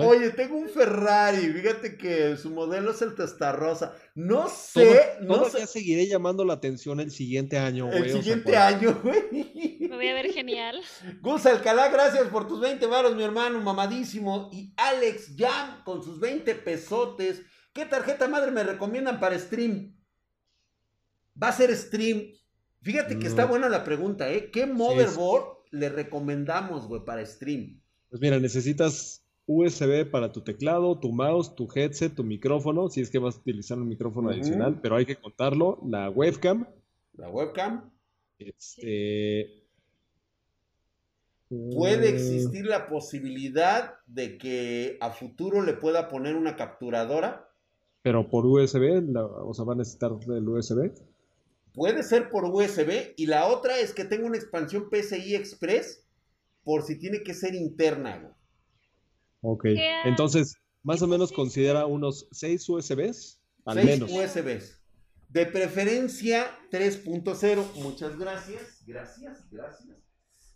Oye, 0.07 0.31
tengo 0.31 0.57
un 0.57 0.69
Ferrari. 0.69 1.53
Fíjate 1.53 1.97
que 1.97 2.37
su 2.37 2.51
modelo 2.51 2.91
es 2.91 3.03
el 3.03 3.15
Testarrosa. 3.15 3.95
No 4.15 4.49
sé, 4.49 5.19
no 5.21 5.45
sé. 5.49 5.67
seguiré 5.67 6.07
llamando 6.07 6.45
la 6.45 6.55
atención 6.55 7.01
el 7.01 7.11
siguiente 7.11 7.59
año, 7.59 7.87
güey. 7.87 7.99
El 7.99 8.03
o 8.03 8.09
sea, 8.13 8.23
siguiente 8.23 8.57
año, 8.57 9.01
güey. 9.03 9.79
Me 9.81 9.95
voy 9.97 10.09
a 10.09 10.15
ver 10.15 10.33
genial. 10.33 10.81
Gus 11.21 11.47
Alcalá, 11.47 11.89
gracias 11.89 12.29
por 12.29 12.47
tus 12.49 12.61
20 12.61 12.87
varos, 12.87 13.15
mi 13.15 13.23
hermano, 13.23 13.61
mamadísimo. 13.61 14.51
Y 14.53 14.73
Alex 14.77 15.35
Jam 15.37 15.83
con 15.85 16.03
sus 16.03 16.21
20 16.21 16.55
pesotes. 16.57 17.43
¿Qué 17.73 17.85
tarjeta 17.87 18.29
madre 18.29 18.51
me 18.51 18.65
recomiendan 18.65 19.21
para 19.21 19.39
stream? 19.39 19.95
Va 21.41 21.49
a 21.49 21.53
ser 21.53 21.75
stream. 21.77 22.25
Fíjate 22.83 23.17
que 23.19 23.25
No. 23.25 23.31
está 23.31 23.45
buena 23.45 23.69
la 23.69 23.85
pregunta, 23.85 24.31
¿eh? 24.31 24.51
¿Qué 24.51 24.67
motherboard 24.67 25.59
le 25.71 25.89
recomendamos, 25.89 26.87
güey, 26.89 27.05
para 27.05 27.25
stream? 27.25 27.81
Pues 28.11 28.21
mira, 28.23 28.39
necesitas 28.39 29.23
USB 29.47 30.05
para 30.11 30.33
tu 30.33 30.41
teclado, 30.43 30.99
tu 30.99 31.13
mouse, 31.13 31.55
tu 31.55 31.69
headset, 31.75 32.15
tu 32.15 32.25
micrófono, 32.25 32.89
si 32.89 33.01
es 33.01 33.11
que 33.11 33.19
vas 33.19 33.37
a 33.37 33.41
utilizar 33.41 33.79
un 33.79 33.89
micrófono 33.89 34.31
adicional, 34.31 34.79
pero 34.83 34.97
hay 34.97 35.07
que 35.07 35.17
contarlo, 35.17 35.79
la 35.87 36.11
webcam, 36.11 36.67
La 37.15 37.29
webcam. 37.31 37.91
este... 38.39 39.65
¿Puede 41.75 42.13
mm, 42.13 42.15
existir 42.15 42.67
la 42.67 42.89
posibilidad 42.89 43.95
de 44.07 44.37
que 44.37 44.99
a 45.01 45.11
futuro 45.11 45.63
le 45.63 45.73
pueda 45.73 46.09
poner 46.09 46.37
una 46.37 46.57
capturadora? 46.57 47.49
Pero 48.03 48.29
por 48.29 48.45
USB, 48.47 49.03
la- 49.13 49.25
o 49.25 49.55
sea, 49.55 49.65
va 49.65 49.73
a 49.73 49.77
necesitar 49.77 50.13
el 50.29 50.49
USB. 50.49 50.93
Puede 51.73 52.03
ser 52.03 52.29
por 52.29 52.45
USB. 52.45 53.15
Y 53.17 53.27
la 53.27 53.47
otra 53.47 53.79
es 53.79 53.95
que 53.95 54.05
tenga 54.05 54.27
una 54.27 54.37
expansión 54.37 54.91
PCI 54.91 55.35
Express 55.37 56.05
por 56.69 56.83
si 56.83 56.99
tiene 56.99 57.23
que 57.23 57.33
ser 57.33 57.55
interna, 57.55 58.19
güey. 58.19 58.35
Ok, 59.41 59.65
entonces, 60.05 60.55
más 60.83 61.01
o 61.01 61.07
menos 61.07 61.33
considera 61.33 61.87
unos 61.87 62.29
6 62.31 62.69
USBs, 62.69 63.41
al 63.65 63.77
Seis 63.77 63.87
menos. 63.87 64.11
USBs. 64.11 64.79
De 65.31 65.47
preferencia 65.47 66.51
3.0. 66.71 67.73
Muchas 67.77 68.19
gracias. 68.19 68.85
Gracias, 68.87 69.49
gracias. 69.51 69.97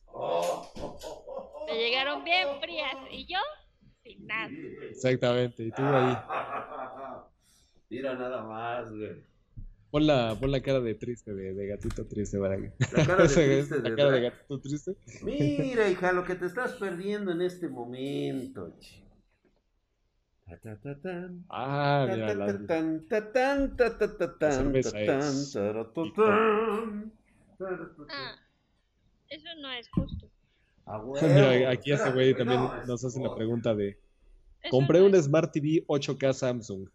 Oh, 0.04 0.70
oh, 0.74 0.98
oh, 1.02 1.24
oh, 1.26 1.66
Me 1.66 1.78
llegaron 1.78 2.22
bien 2.24 2.60
frías. 2.60 2.94
¿Y 3.10 3.26
yo? 3.26 3.38
Sin 4.02 4.26
nada. 4.26 4.50
Exactamente, 4.90 5.62
y 5.62 5.70
tú 5.70 5.82
ahí. 5.82 6.14
Mira 7.88 8.14
nada 8.16 8.42
más, 8.42 8.90
güey. 8.90 9.24
Pon 9.92 10.06
la, 10.06 10.34
pon 10.40 10.50
la 10.50 10.62
cara 10.62 10.80
de 10.80 10.94
triste, 10.94 11.34
de, 11.34 11.52
de 11.52 11.66
gatito 11.66 12.06
triste, 12.06 12.38
para 12.38 12.56
que... 12.56 12.72
La 12.96 13.04
cara 13.04 13.26
de 13.26 13.28
triste 13.34 13.78
la 13.78 13.90
de 13.90 13.96
cara 13.96 14.10
de 14.10 14.20
gatito 14.22 14.60
triste. 14.60 14.96
Mira, 15.22 15.86
hija, 15.90 16.12
lo 16.12 16.24
que 16.24 16.34
te 16.34 16.46
estás 16.46 16.72
perdiendo 16.72 17.30
en 17.30 17.42
este 17.42 17.68
momento. 17.68 18.72
Ah, 21.50 22.06
mira, 22.08 22.34
la- 22.34 22.66
tan. 26.14 27.12
Ah, 28.08 28.34
eso 29.28 29.48
no 29.60 29.72
es 29.72 29.90
justo. 29.90 30.26
A 30.86 30.98
Mira, 31.22 31.50
huevo, 31.50 31.68
aquí 31.68 31.92
este 31.92 32.10
güey 32.12 32.34
también 32.34 32.62
no, 32.62 32.86
nos 32.86 33.04
hace 33.04 33.22
la 33.22 33.34
pregunta 33.34 33.74
de... 33.74 33.98
Compré 34.70 35.00
no 35.00 35.06
un 35.06 35.22
Smart 35.22 35.52
TV 35.52 35.84
8K 35.86 36.32
Samsung. 36.32 36.88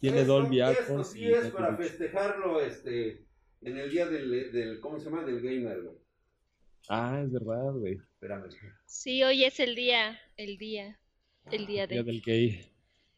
Tiene 0.00 0.20
Esto- 0.22 0.32
Dolby 0.32 0.60
esto 0.62 0.82
Atmos 0.82 1.10
sí 1.10 1.20
y 1.20 1.32
es 1.32 1.50
para 1.50 1.76
festejarlo 1.76 2.60
este, 2.60 3.24
en 3.60 3.76
el 3.78 3.90
día 3.90 4.06
del, 4.06 4.50
del, 4.52 4.80
¿cómo 4.80 4.98
se 4.98 5.04
llama? 5.06 5.24
Del 5.24 5.40
gamer, 5.42 5.82
güey. 5.82 5.96
Ah, 6.88 7.20
es 7.24 7.30
verdad, 7.30 7.72
güey. 7.74 7.94
Espérame. 7.94 8.48
Sí, 8.86 9.22
hoy 9.22 9.44
es 9.44 9.60
el 9.60 9.74
día. 9.74 10.18
El 10.36 10.56
día. 10.56 10.98
El 11.50 11.66
día 11.66 11.86
Día 11.86 12.02
de. 12.02 12.04
del 12.12 12.22
gay. 12.22 12.72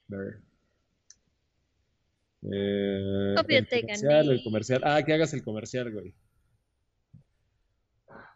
Ver. 0.08 0.40
Eh, 2.52 3.34
Obvio 3.38 3.58
el 3.58 3.68
te 3.68 3.80
comercial, 3.82 4.30
el 4.32 4.42
comercial. 4.42 4.82
Ah, 4.84 5.02
que 5.04 5.12
hagas 5.12 5.32
el 5.32 5.44
comercial, 5.44 5.92
güey. 5.92 6.12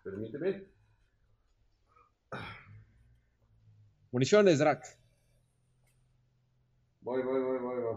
Permíteme. 0.04 0.64
Municiones, 4.12 4.58
Drac. 4.60 4.84
Voy, 7.00 7.22
voy, 7.22 7.40
voy, 7.42 7.58
voy, 7.58 7.82
voy. 7.82 7.96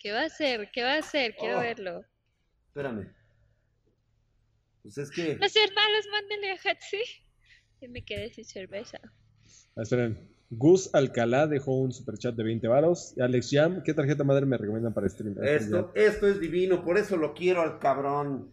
¿Qué 0.00 0.12
va 0.12 0.22
a 0.22 0.26
hacer? 0.26 0.70
¿Qué 0.72 0.82
va 0.82 0.94
a 0.94 0.98
hacer? 0.98 1.34
Quiero 1.36 1.58
Oh. 1.58 1.60
verlo. 1.60 2.04
Espérame. 2.68 3.12
Pues 4.82 4.96
es 4.98 5.10
que... 5.10 5.36
No 5.36 5.48
sean 5.48 5.68
malos, 5.74 6.06
mándenle 6.10 6.52
a 6.52 6.54
Hatsi. 6.54 6.98
Y 7.82 7.88
me 7.88 8.02
quedé 8.04 8.32
sin 8.32 8.44
cerveza. 8.44 8.98
Ah, 9.76 9.82
esperen. 9.82 10.28
Gus 10.50 10.90
Alcalá 10.94 11.46
dejó 11.46 11.76
un 11.78 11.92
superchat 11.92 12.34
de 12.34 12.42
20 12.44 12.66
varos. 12.68 13.14
Alex 13.20 13.48
Jam, 13.52 13.82
¿qué 13.84 13.94
tarjeta 13.94 14.24
madre 14.24 14.46
me 14.46 14.56
recomiendan 14.56 14.92
para 14.94 15.08
stream? 15.08 15.36
Ah, 15.40 15.46
Esto, 15.48 15.92
esto 15.94 16.26
es 16.28 16.40
divino, 16.40 16.84
por 16.84 16.98
eso 16.98 17.16
lo 17.16 17.34
quiero 17.34 17.62
al 17.62 17.78
cabrón. 17.78 18.52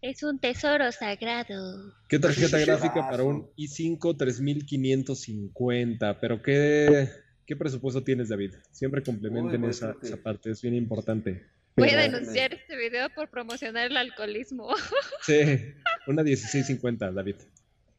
Es 0.00 0.22
un 0.22 0.38
tesoro 0.38 0.92
sagrado. 0.92 1.92
¿Qué 2.08 2.18
tarjeta 2.18 2.58
gráfica 2.58 3.08
para 3.10 3.22
un 3.24 3.50
i5 3.56 4.16
3550? 4.18 6.20
Pero 6.20 6.42
¿qué, 6.42 7.08
qué 7.46 7.56
presupuesto 7.56 8.02
tienes, 8.02 8.28
David? 8.28 8.54
Siempre 8.70 9.02
complementen 9.02 9.64
esa, 9.64 9.96
esa, 10.02 10.16
parte, 10.16 10.50
es 10.50 10.62
bien 10.62 10.74
importante. 10.74 11.46
Voy 11.76 11.90
a 11.90 11.96
denunciar 11.96 12.54
este 12.54 12.76
video 12.76 13.08
por 13.14 13.28
promocionar 13.30 13.90
el 13.90 13.96
alcoholismo. 13.96 14.68
Sí, 15.22 15.74
una 16.06 16.22
1650, 16.22 17.10
David. 17.12 17.36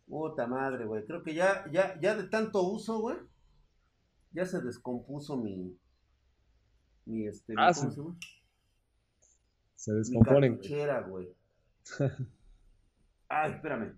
Puta 0.07 0.45
madre, 0.47 0.85
güey. 0.85 1.03
Creo 1.05 1.23
que 1.23 1.33
ya, 1.33 1.65
ya, 1.71 1.99
ya 1.99 2.15
de 2.15 2.27
tanto 2.27 2.61
uso, 2.61 2.99
güey. 2.99 3.17
Ya 4.31 4.45
se 4.45 4.61
descompuso 4.61 5.37
mi. 5.37 5.75
Mi 7.05 7.27
este. 7.27 7.53
Ah, 7.57 7.71
¿cómo 7.73 7.89
sí. 7.89 7.95
se 7.95 8.01
llama? 8.01 8.17
Se 9.75 9.91
Mi 9.91 9.97
descomponen. 9.97 10.55
güey. 10.55 10.61
cartuchera, 10.61 11.01
güey. 11.01 11.27
Ay, 13.29 13.51
espérame. 13.53 13.97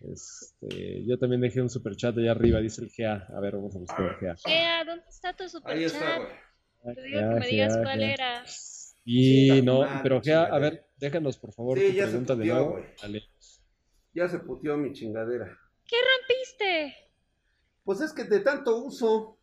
Este, 0.00 1.04
yo 1.04 1.18
también 1.18 1.40
dejé 1.40 1.60
un 1.60 1.68
super 1.68 1.94
chat 1.94 2.16
allá 2.16 2.30
arriba, 2.30 2.60
dice 2.60 2.82
el 2.82 2.90
GA. 2.96 3.26
A 3.36 3.40
ver, 3.40 3.54
vamos 3.56 3.74
a 3.76 3.78
buscar 3.78 4.00
el 4.00 4.26
GA. 4.26 4.36
Ea, 4.46 4.84
¿dónde 4.84 5.04
está 5.08 5.34
tu 5.34 5.44
Ahí 5.64 5.84
está, 5.84 5.98
superchat? 5.98 6.22
güey. 6.82 6.94
Te 6.94 7.02
digo 7.02 7.20
que 7.20 7.40
me 7.40 7.46
digas 7.46 7.78
cuál 7.82 8.02
era. 8.02 8.44
Y 9.04 9.62
no, 9.62 9.86
pero 10.02 10.20
GA, 10.20 10.44
a 10.44 10.58
ver, 10.58 10.86
déjanos 10.96 11.38
por 11.38 11.52
favor 11.52 11.78
Sí, 11.78 11.88
tu 11.88 11.92
ya 11.92 12.04
se 12.04 12.10
pregunta 12.10 12.36
de 12.36 12.46
nuevo. 12.46 12.80
Dale. 13.00 13.22
Ya 14.14 14.28
se 14.28 14.38
puteó 14.40 14.76
mi 14.76 14.92
chingadera. 14.92 15.58
¿Qué 15.86 15.96
rompiste? 15.96 16.96
Pues 17.84 18.00
es 18.00 18.12
que 18.12 18.24
de 18.24 18.40
tanto 18.40 18.76
uso. 18.84 19.38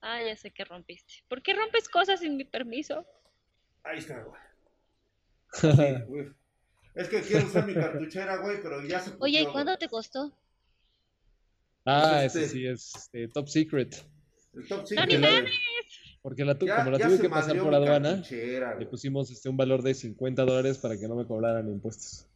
Ah, 0.00 0.22
ya 0.22 0.36
sé 0.36 0.52
que 0.52 0.64
rompiste. 0.64 1.14
¿Por 1.28 1.42
qué 1.42 1.54
rompes 1.54 1.88
cosas 1.88 2.20
sin 2.20 2.36
mi 2.36 2.44
permiso? 2.44 3.04
Ahí 3.82 3.98
está, 3.98 4.22
güey. 4.22 4.40
Sí, 5.52 6.04
güey. 6.06 6.26
Es 6.98 7.08
que 7.08 7.20
quiero 7.22 7.46
usar 7.46 7.66
mi 7.66 7.74
cartuchera, 7.74 8.36
güey, 8.38 8.60
pero 8.62 8.84
ya 8.86 8.98
se. 9.00 9.12
Oye, 9.20 9.42
¿y 9.42 9.46
cuánto 9.46 9.76
te 9.78 9.88
costó? 9.88 10.32
Ah, 11.84 12.24
Este- 12.24 12.42
ese 12.44 12.48
sí 12.52 12.66
es 12.66 12.94
este, 12.96 13.28
top 13.28 13.48
secret. 13.48 14.04
El 14.54 14.66
top 14.66 14.80
No, 14.80 14.86
secret, 14.86 15.08
ni 15.08 15.16
güey. 15.18 15.32
mames. 15.32 15.52
Porque 16.20 16.44
la 16.44 16.58
tu- 16.58 16.66
Ya- 16.66 16.76
como 16.78 16.90
la 16.90 16.98
tuve 16.98 17.20
que 17.20 17.28
pasar 17.30 17.56
por 17.58 17.74
aduana, 17.74 18.22
le 18.78 18.86
pusimos 18.86 19.30
este, 19.30 19.48
un 19.48 19.56
valor 19.56 19.82
de 19.82 19.94
50 19.94 20.44
dólares 20.44 20.78
para 20.78 20.98
que 20.98 21.06
no 21.08 21.14
me 21.14 21.24
cobraran 21.24 21.68
impuestos. 21.68 22.26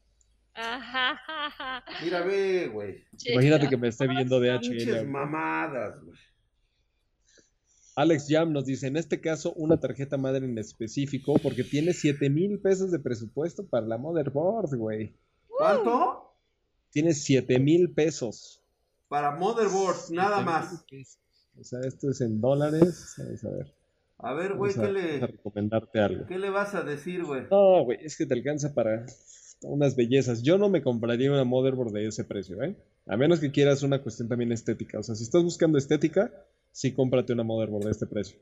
Ajá, 0.55 1.11
ajá, 1.13 1.47
ajá. 1.47 1.85
Mira, 2.05 2.21
ve, 2.23 2.69
güey. 2.69 3.05
Imagínate 3.27 3.69
que 3.69 3.77
me 3.77 3.89
esté 3.89 4.07
viendo 4.07 4.39
de 4.39 4.51
HL. 4.53 5.05
mamadas, 5.07 6.01
güey. 6.05 6.17
Alex 7.95 8.27
Jam 8.29 8.53
nos 8.53 8.65
dice, 8.65 8.87
en 8.87 8.97
este 8.97 9.21
caso, 9.21 9.53
una 9.55 9.79
tarjeta 9.79 10.17
madre 10.17 10.47
en 10.47 10.57
específico, 10.57 11.35
porque 11.43 11.63
tiene 11.63 11.93
7 11.93 12.31
mil 12.31 12.59
pesos 12.59 12.91
de 12.91 12.99
presupuesto 12.99 13.67
para 13.67 13.87
la 13.87 13.99
motherboard, 13.99 14.75
güey. 14.77 15.15
¿Cuánto? 15.47 16.35
Tiene 16.91 17.13
7 17.13 17.59
mil 17.59 17.93
pesos. 17.93 18.63
Para 19.09 19.37
motherboard, 19.37 20.11
nada 20.11 20.43
7,000 20.43 20.45
más. 20.45 20.85
pesos. 20.89 21.19
O 21.61 21.65
sea, 21.65 21.81
esto 21.81 22.11
es 22.11 22.21
en 22.23 22.41
dólares. 22.41 23.15
Vamos 23.19 23.45
a 23.45 23.51
ver. 23.51 23.75
A 24.19 24.33
ver, 24.35 24.55
güey, 24.55 24.73
¿qué 24.73 24.81
vamos 24.81 24.97
a 24.97 24.99
le, 24.99 25.27
recomendarte 25.27 26.01
algo. 26.01 26.27
¿qué 26.27 26.39
le 26.39 26.49
vas 26.49 26.75
a 26.75 26.83
decir, 26.83 27.25
güey? 27.25 27.43
No, 27.51 27.85
güey, 27.85 27.99
es 28.03 28.17
que 28.17 28.25
te 28.25 28.35
alcanza 28.35 28.73
para 28.73 29.05
unas 29.63 29.97
bellezas. 29.97 30.43
Yo 30.43 30.57
no 30.57 30.71
me 30.71 30.83
compraría 30.83 31.31
una 31.31 31.45
motherboard 31.45 31.93
de 31.93 32.07
ese 32.07 32.25
precio, 32.25 32.63
¿eh? 32.63 32.77
A 33.07 33.17
menos 33.17 33.41
que 33.41 33.51
quieras 33.51 33.83
una 33.83 34.01
cuestión 34.01 34.29
también 34.29 34.53
estética. 34.53 34.99
O 34.99 35.03
sea, 35.03 35.15
si 35.15 35.25
estás 35.25 35.43
buscando 35.43 35.77
estética, 35.77 36.33
sí 36.73 36.93
cómprate 36.93 37.33
una 37.33 37.45
motherboard 37.45 37.85
de 37.85 37.91
este 37.93 38.07
precio. 38.07 38.39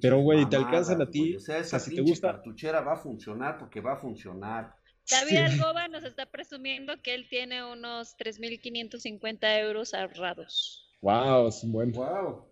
Pero, 0.00 0.20
güey, 0.20 0.48
te 0.48 0.56
alcanzan 0.56 1.02
a 1.02 1.10
ti. 1.10 1.34
O 1.36 1.40
sea, 1.40 1.56
o 1.56 1.60
esa 1.60 1.70
sea, 1.70 1.78
si 1.80 1.94
te 1.94 2.00
gusta- 2.02 2.32
cartuchera 2.32 2.80
va 2.80 2.94
a 2.94 2.96
funcionar 2.96 3.58
porque 3.58 3.80
va 3.80 3.94
a 3.94 3.96
funcionar. 4.00 4.74
David 5.10 5.36
Algoba 5.38 5.88
nos 5.88 6.04
está 6.04 6.26
presumiendo 6.26 6.94
que 7.02 7.14
él 7.14 7.26
tiene 7.28 7.64
unos 7.64 8.16
3.550 8.16 9.58
euros 9.60 9.92
ahorrados. 9.94 10.88
Wow, 11.00 11.48
es 11.48 11.64
un 11.64 11.72
buen. 11.72 11.90
Wow. 11.92 12.46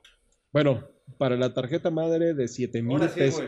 Bueno, 0.52 0.84
para 1.16 1.36
la 1.36 1.54
tarjeta 1.54 1.90
madre 1.90 2.34
de 2.34 2.48
7 2.48 2.82
mil 2.82 2.96
Ahora 2.96 3.08
sí, 3.08 3.20
pesos, 3.20 3.44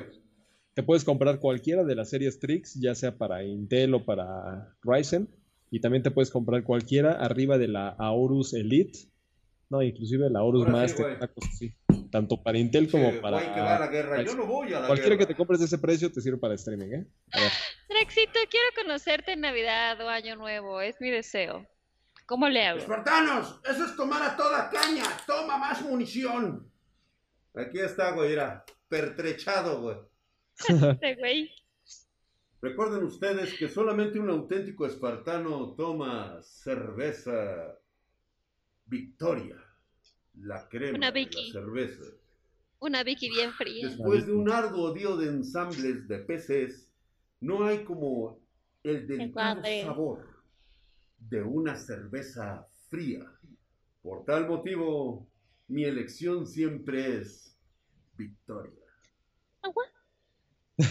te 0.75 0.83
puedes 0.85 1.05
comprar 1.05 1.41
cualquiera 1.41 1.83
de 1.83 1.97
las 1.97 2.11
series 2.11 2.35
Strix, 2.35 2.79
ya 2.81 2.95
sea 2.95 3.19
para 3.19 3.43
Intel 3.45 3.95
o 3.95 4.05
para 4.05 4.77
Ryzen, 4.83 5.29
y 5.73 5.81
también 5.81 6.05
te 6.05 6.13
puedes 6.13 6.31
comprar 6.31 6.63
cualquiera 6.63 7.13
arriba 7.15 7.59
de 7.59 7.67
la 7.67 7.89
Aorus 7.89 8.55
Elite, 8.55 9.11
no, 9.73 9.83
inclusive 9.83 10.29
la 10.29 10.41
sí, 10.41 10.71
Master, 10.71 11.17
una 11.17 11.29
cosa 11.29 11.49
así, 11.51 11.75
tanto 12.11 12.43
para 12.43 12.59
Intel 12.59 12.91
como 12.91 13.11
para 13.23 13.39
güey, 13.39 13.55
que 13.55 13.61
va 13.61 13.77
a 13.77 13.81
la 13.81 13.87
guerra. 13.87 14.17
Yo 14.19 14.23
Ryzen. 14.23 14.39
no 14.39 14.47
voy 14.47 14.75
a 14.75 14.81
la 14.81 14.87
Cualquiera 14.87 15.17
que 15.17 15.25
te 15.25 15.35
compres 15.35 15.61
de 15.61 15.65
ese 15.65 15.79
precio 15.79 16.13
te 16.13 16.21
sirve 16.21 16.37
para 16.37 16.53
streaming, 16.55 16.93
¿eh? 16.93 17.07
Trexito, 17.89 18.39
quiero 18.51 18.67
conocerte 18.77 19.33
en 19.33 19.41
Navidad 19.41 19.99
o 20.03 20.11
Año 20.11 20.37
Nuevo, 20.37 20.83
es 20.83 21.01
mi 21.01 21.11
deseo. 21.11 21.67
¿Cómo 22.27 22.51
le 22.51 22.67
hago? 22.67 22.81
Espartanos, 22.81 23.61
eso 23.65 23.87
es 23.87 23.97
tomar 23.97 24.23
a 24.23 24.37
toda 24.37 24.69
caña. 24.69 25.05
Toma 25.27 25.57
más 25.57 25.81
munición. 25.81 26.71
Aquí 27.55 27.81
está, 27.81 28.11
güey, 28.11 28.35
era 28.35 28.67
pertrechado, 28.89 29.81
güey. 29.81 29.97
Este 30.69 31.15
güey. 31.15 31.51
Recuerden 32.61 33.05
ustedes 33.05 33.55
que 33.55 33.71
solamente 33.71 34.21
un 34.21 34.29
auténtico 34.29 34.85
espartano 34.85 35.75
toma 35.75 36.43
cerveza 36.43 37.79
Victoria, 38.93 39.57
la 40.35 40.69
crema 40.69 40.99
Una 40.99 41.11
de 41.11 41.21
la 41.23 41.27
Vicky. 41.27 41.51
cerveza. 41.51 42.05
Una 42.79 43.03
Vicky 43.03 43.31
bien 43.31 43.51
fría. 43.55 43.89
Después 43.89 44.27
de 44.27 44.35
un 44.35 44.51
arduo 44.51 44.93
día 44.93 45.17
de 45.17 45.29
ensambles 45.29 46.07
de 46.09 46.19
PCs, 46.19 46.93
no 47.41 47.65
hay 47.65 47.85
como 47.85 48.39
el 48.83 49.07
delicado 49.07 49.63
padre. 49.63 49.83
sabor 49.85 50.45
de 51.19 51.43
una 51.43 51.75
cerveza 51.75 52.67
fría. 52.91 53.25
Por 54.03 54.27
tal 54.27 54.47
motivo, 54.47 55.27
mi 55.69 55.85
elección 55.85 56.47
siempre 56.47 57.19
es 57.21 57.57
Victoria. 58.19 58.85
Agua. 59.63 59.85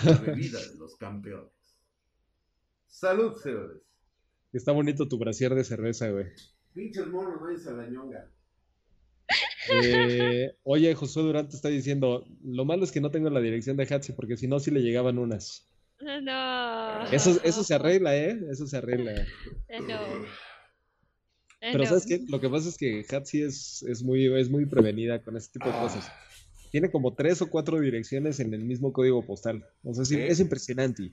La 0.05 0.17
bebida 0.17 0.59
de 0.59 0.75
los 0.77 0.95
campeones. 0.95 1.51
Salud, 2.87 3.35
señores. 3.35 3.81
está 4.53 4.71
bonito 4.71 5.07
tu 5.07 5.19
brasier 5.19 5.53
de 5.53 5.63
cerveza, 5.63 6.09
güey. 6.09 6.27
Pinches 6.73 7.07
monos, 7.07 7.41
no 7.41 7.71
a 7.71 7.73
la 7.73 7.89
ñonga. 7.89 8.31
Eh, 9.69 10.55
oye, 10.63 10.95
Josué 10.95 11.23
Durante 11.23 11.55
está 11.55 11.69
diciendo, 11.69 12.25
lo 12.43 12.65
malo 12.65 12.83
es 12.83 12.91
que 12.91 13.01
no 13.01 13.11
tengo 13.11 13.29
la 13.29 13.39
dirección 13.39 13.77
de 13.77 13.83
Hatsi, 13.83 14.13
porque 14.13 14.37
si 14.37 14.47
no, 14.47 14.59
sí 14.59 14.71
le 14.71 14.81
llegaban 14.81 15.17
unas. 15.17 15.67
No. 15.99 17.11
Eso, 17.11 17.39
eso 17.43 17.63
se 17.63 17.73
arregla, 17.75 18.15
¿eh? 18.17 18.39
Eso 18.49 18.65
se 18.67 18.77
arregla. 18.77 19.13
Eh, 19.67 19.79
No. 19.81 20.25
Eh, 21.61 21.69
Pero. 21.73 21.85
¿sabes 21.85 22.07
qué? 22.07 22.19
Lo 22.27 22.41
que 22.41 22.49
pasa 22.49 22.69
es 22.69 22.77
que 22.77 23.05
Hatsi 23.07 23.43
es, 23.43 23.83
es, 23.83 24.01
muy, 24.01 24.25
es 24.39 24.49
muy 24.49 24.65
prevenida 24.65 25.21
con 25.21 25.37
este 25.37 25.59
tipo 25.59 25.67
de 25.67 25.79
cosas. 25.79 26.11
Tiene 26.71 26.89
como 26.89 27.13
tres 27.13 27.41
o 27.43 27.49
cuatro 27.49 27.79
direcciones 27.79 28.39
en 28.39 28.53
el 28.55 28.63
mismo 28.63 28.91
código 28.91 29.23
postal. 29.23 29.63
O 29.83 29.93
sea, 29.93 30.25
es 30.25 30.39
impresionante. 30.39 31.11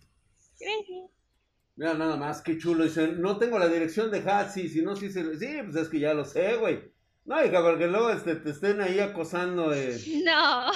Mira, 1.78 1.94
nada 1.94 2.16
más, 2.16 2.42
qué 2.42 2.58
chulo. 2.58 2.82
Dicen, 2.84 3.22
no 3.22 3.38
tengo 3.38 3.56
la 3.58 3.68
dirección 3.68 4.10
de 4.10 4.18
Hatsi, 4.18 4.68
si 4.68 4.82
no, 4.82 4.96
sí 4.96 5.10
se... 5.10 5.22
Sí, 5.38 5.58
pues 5.64 5.76
es 5.76 5.88
que 5.88 6.00
ya 6.00 6.12
lo 6.12 6.24
sé, 6.24 6.56
güey. 6.56 6.80
No, 7.24 7.44
hija, 7.44 7.62
porque 7.62 7.86
luego 7.86 8.10
este, 8.10 8.34
te 8.36 8.50
estén 8.50 8.80
ahí 8.80 8.98
acosando. 9.00 9.72
eh. 9.72 9.96
No. 10.24 10.70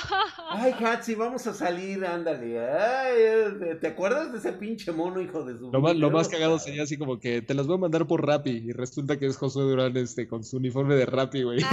Ay, 0.50 0.72
Hatsi, 0.78 1.14
vamos 1.16 1.44
a 1.48 1.54
salir, 1.54 2.04
ándale. 2.06 2.60
Ay, 2.60 3.14
eh, 3.18 3.78
¿te 3.80 3.88
acuerdas 3.88 4.30
de 4.32 4.38
ese 4.38 4.52
pinche 4.52 4.92
mono, 4.92 5.20
hijo 5.20 5.44
de 5.44 5.58
su... 5.58 5.72
Lo 5.72 5.80
más, 5.80 5.96
lo 5.96 6.10
más 6.10 6.28
cagado 6.28 6.58
sería 6.60 6.84
así 6.84 6.96
como 6.96 7.18
que 7.18 7.42
te 7.42 7.54
las 7.54 7.66
voy 7.66 7.76
a 7.76 7.80
mandar 7.80 8.06
por 8.06 8.24
Rappi 8.24 8.50
y 8.50 8.72
resulta 8.72 9.18
que 9.18 9.26
es 9.26 9.36
Josué 9.36 9.64
Durán 9.64 9.96
este, 9.96 10.28
con 10.28 10.44
su 10.44 10.58
uniforme 10.58 10.94
de 10.94 11.06
Rappi, 11.06 11.42
güey. 11.42 11.60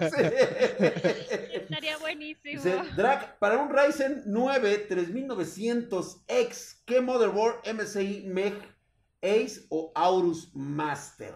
Sí. 0.00 0.22
Estaría 1.68 1.98
buenísimo. 1.98 2.62
Dice, 2.62 2.80
Drag, 2.96 3.38
para 3.38 3.58
un 3.58 3.70
Ryzen 3.70 4.22
9 4.26 4.88
3900X, 4.88 6.82
¿qué 6.86 7.00
motherboard 7.00 7.60
MSI 7.74 8.24
MEG 8.26 8.54
Ace 9.22 9.66
o 9.70 9.92
Aorus 9.94 10.50
Master? 10.54 11.34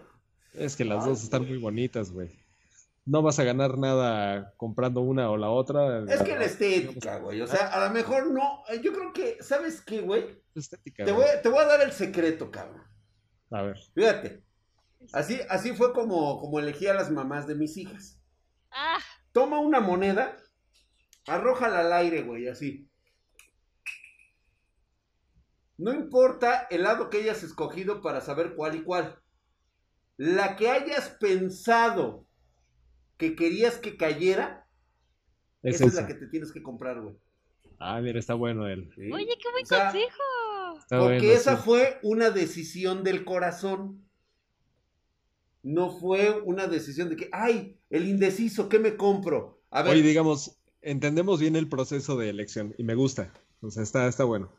Es 0.53 0.75
que 0.75 0.85
las 0.85 1.05
dos 1.05 1.23
están 1.23 1.47
muy 1.47 1.57
bonitas, 1.57 2.11
güey. 2.11 2.29
No 3.05 3.21
vas 3.21 3.37
a 3.39 3.43
ganar 3.43 3.77
nada 3.77 4.53
comprando 4.55 5.01
una 5.01 5.29
o 5.29 5.35
la 5.35 5.49
otra. 5.49 5.99
Es 6.07 6.21
que 6.21 6.37
la 6.37 6.45
estética, 6.45 7.17
güey. 7.17 7.41
O 7.41 7.47
sea, 7.47 7.67
a 7.67 7.87
lo 7.87 7.93
mejor 7.93 8.31
no. 8.31 8.63
eh, 8.69 8.79
Yo 8.81 8.93
creo 8.93 9.11
que, 9.11 9.37
¿sabes 9.41 9.81
qué, 9.81 9.99
güey? 10.01 10.41
Estética, 10.55 11.03
Te 11.03 11.11
güey. 11.11 11.27
voy, 11.27 11.41
te 11.41 11.49
voy 11.49 11.59
a 11.59 11.65
dar 11.67 11.81
el 11.81 11.91
secreto, 11.91 12.49
cabrón. 12.49 12.81
A 13.51 13.61
ver. 13.63 13.77
Fíjate. 13.93 14.43
Así, 15.11 15.37
así 15.49 15.73
fue 15.73 15.91
como, 15.91 16.39
como 16.39 16.59
elegí 16.59 16.87
a 16.87 16.93
las 16.93 17.11
mamás 17.11 17.45
de 17.45 17.55
mis 17.55 17.75
hijas. 17.75 18.21
Ah, 18.71 18.99
Toma 19.33 19.59
una 19.59 19.81
moneda, 19.81 20.37
arrójala 21.27 21.79
al 21.79 21.91
aire, 21.91 22.21
güey, 22.21 22.47
así. 22.47 22.87
No 25.77 25.91
importa 25.91 26.67
el 26.69 26.83
lado 26.83 27.09
que 27.09 27.17
hayas 27.17 27.43
escogido 27.43 28.01
para 28.01 28.21
saber 28.21 28.55
cuál 28.55 28.75
y 28.75 28.83
cuál. 28.83 29.19
La 30.17 30.55
que 30.55 30.69
hayas 30.69 31.09
pensado 31.19 32.25
que 33.17 33.35
querías 33.35 33.77
que 33.77 33.97
cayera, 33.97 34.67
Es 35.63 35.75
esa 35.75 35.85
es 35.85 35.93
la 35.95 36.07
que 36.07 36.13
te 36.13 36.27
tienes 36.27 36.51
que 36.51 36.61
comprar, 36.61 37.01
güey. 37.01 37.15
Ah, 37.79 37.99
mira, 38.01 38.19
está 38.19 38.35
bueno 38.35 38.67
él. 38.67 38.91
¿Sí? 38.95 39.11
oye, 39.11 39.35
qué 39.41 39.51
buen 39.51 39.63
O 39.63 39.65
sea, 39.65 39.85
consejo. 39.85 40.77
Está 40.77 40.99
porque 40.99 41.17
bueno, 41.17 41.33
esa 41.33 41.57
sí. 41.57 41.63
fue 41.65 41.99
una 42.03 42.29
decisión 42.29 43.03
del 43.03 43.25
corazón. 43.25 44.07
No 45.63 45.89
fue 45.89 46.41
una 46.41 46.67
decisión 46.67 47.09
de 47.09 47.15
que, 47.15 47.29
ay, 47.31 47.77
el 47.89 48.07
indeciso, 48.07 48.69
¿qué 48.69 48.79
me 48.79 48.95
compro? 48.95 49.61
A 49.71 49.81
ver, 49.81 49.93
Oye, 49.93 50.01
digamos, 50.03 50.59
entendemos 50.81 51.39
bien 51.39 51.55
el 51.55 51.69
proceso 51.69 52.17
de 52.17 52.29
elección 52.29 52.75
y 52.77 52.83
me 52.83 52.95
gusta. 52.95 53.33
O 53.61 53.71
sea, 53.71 53.81
está, 53.81 54.07
está 54.07 54.25
bueno. 54.25 54.51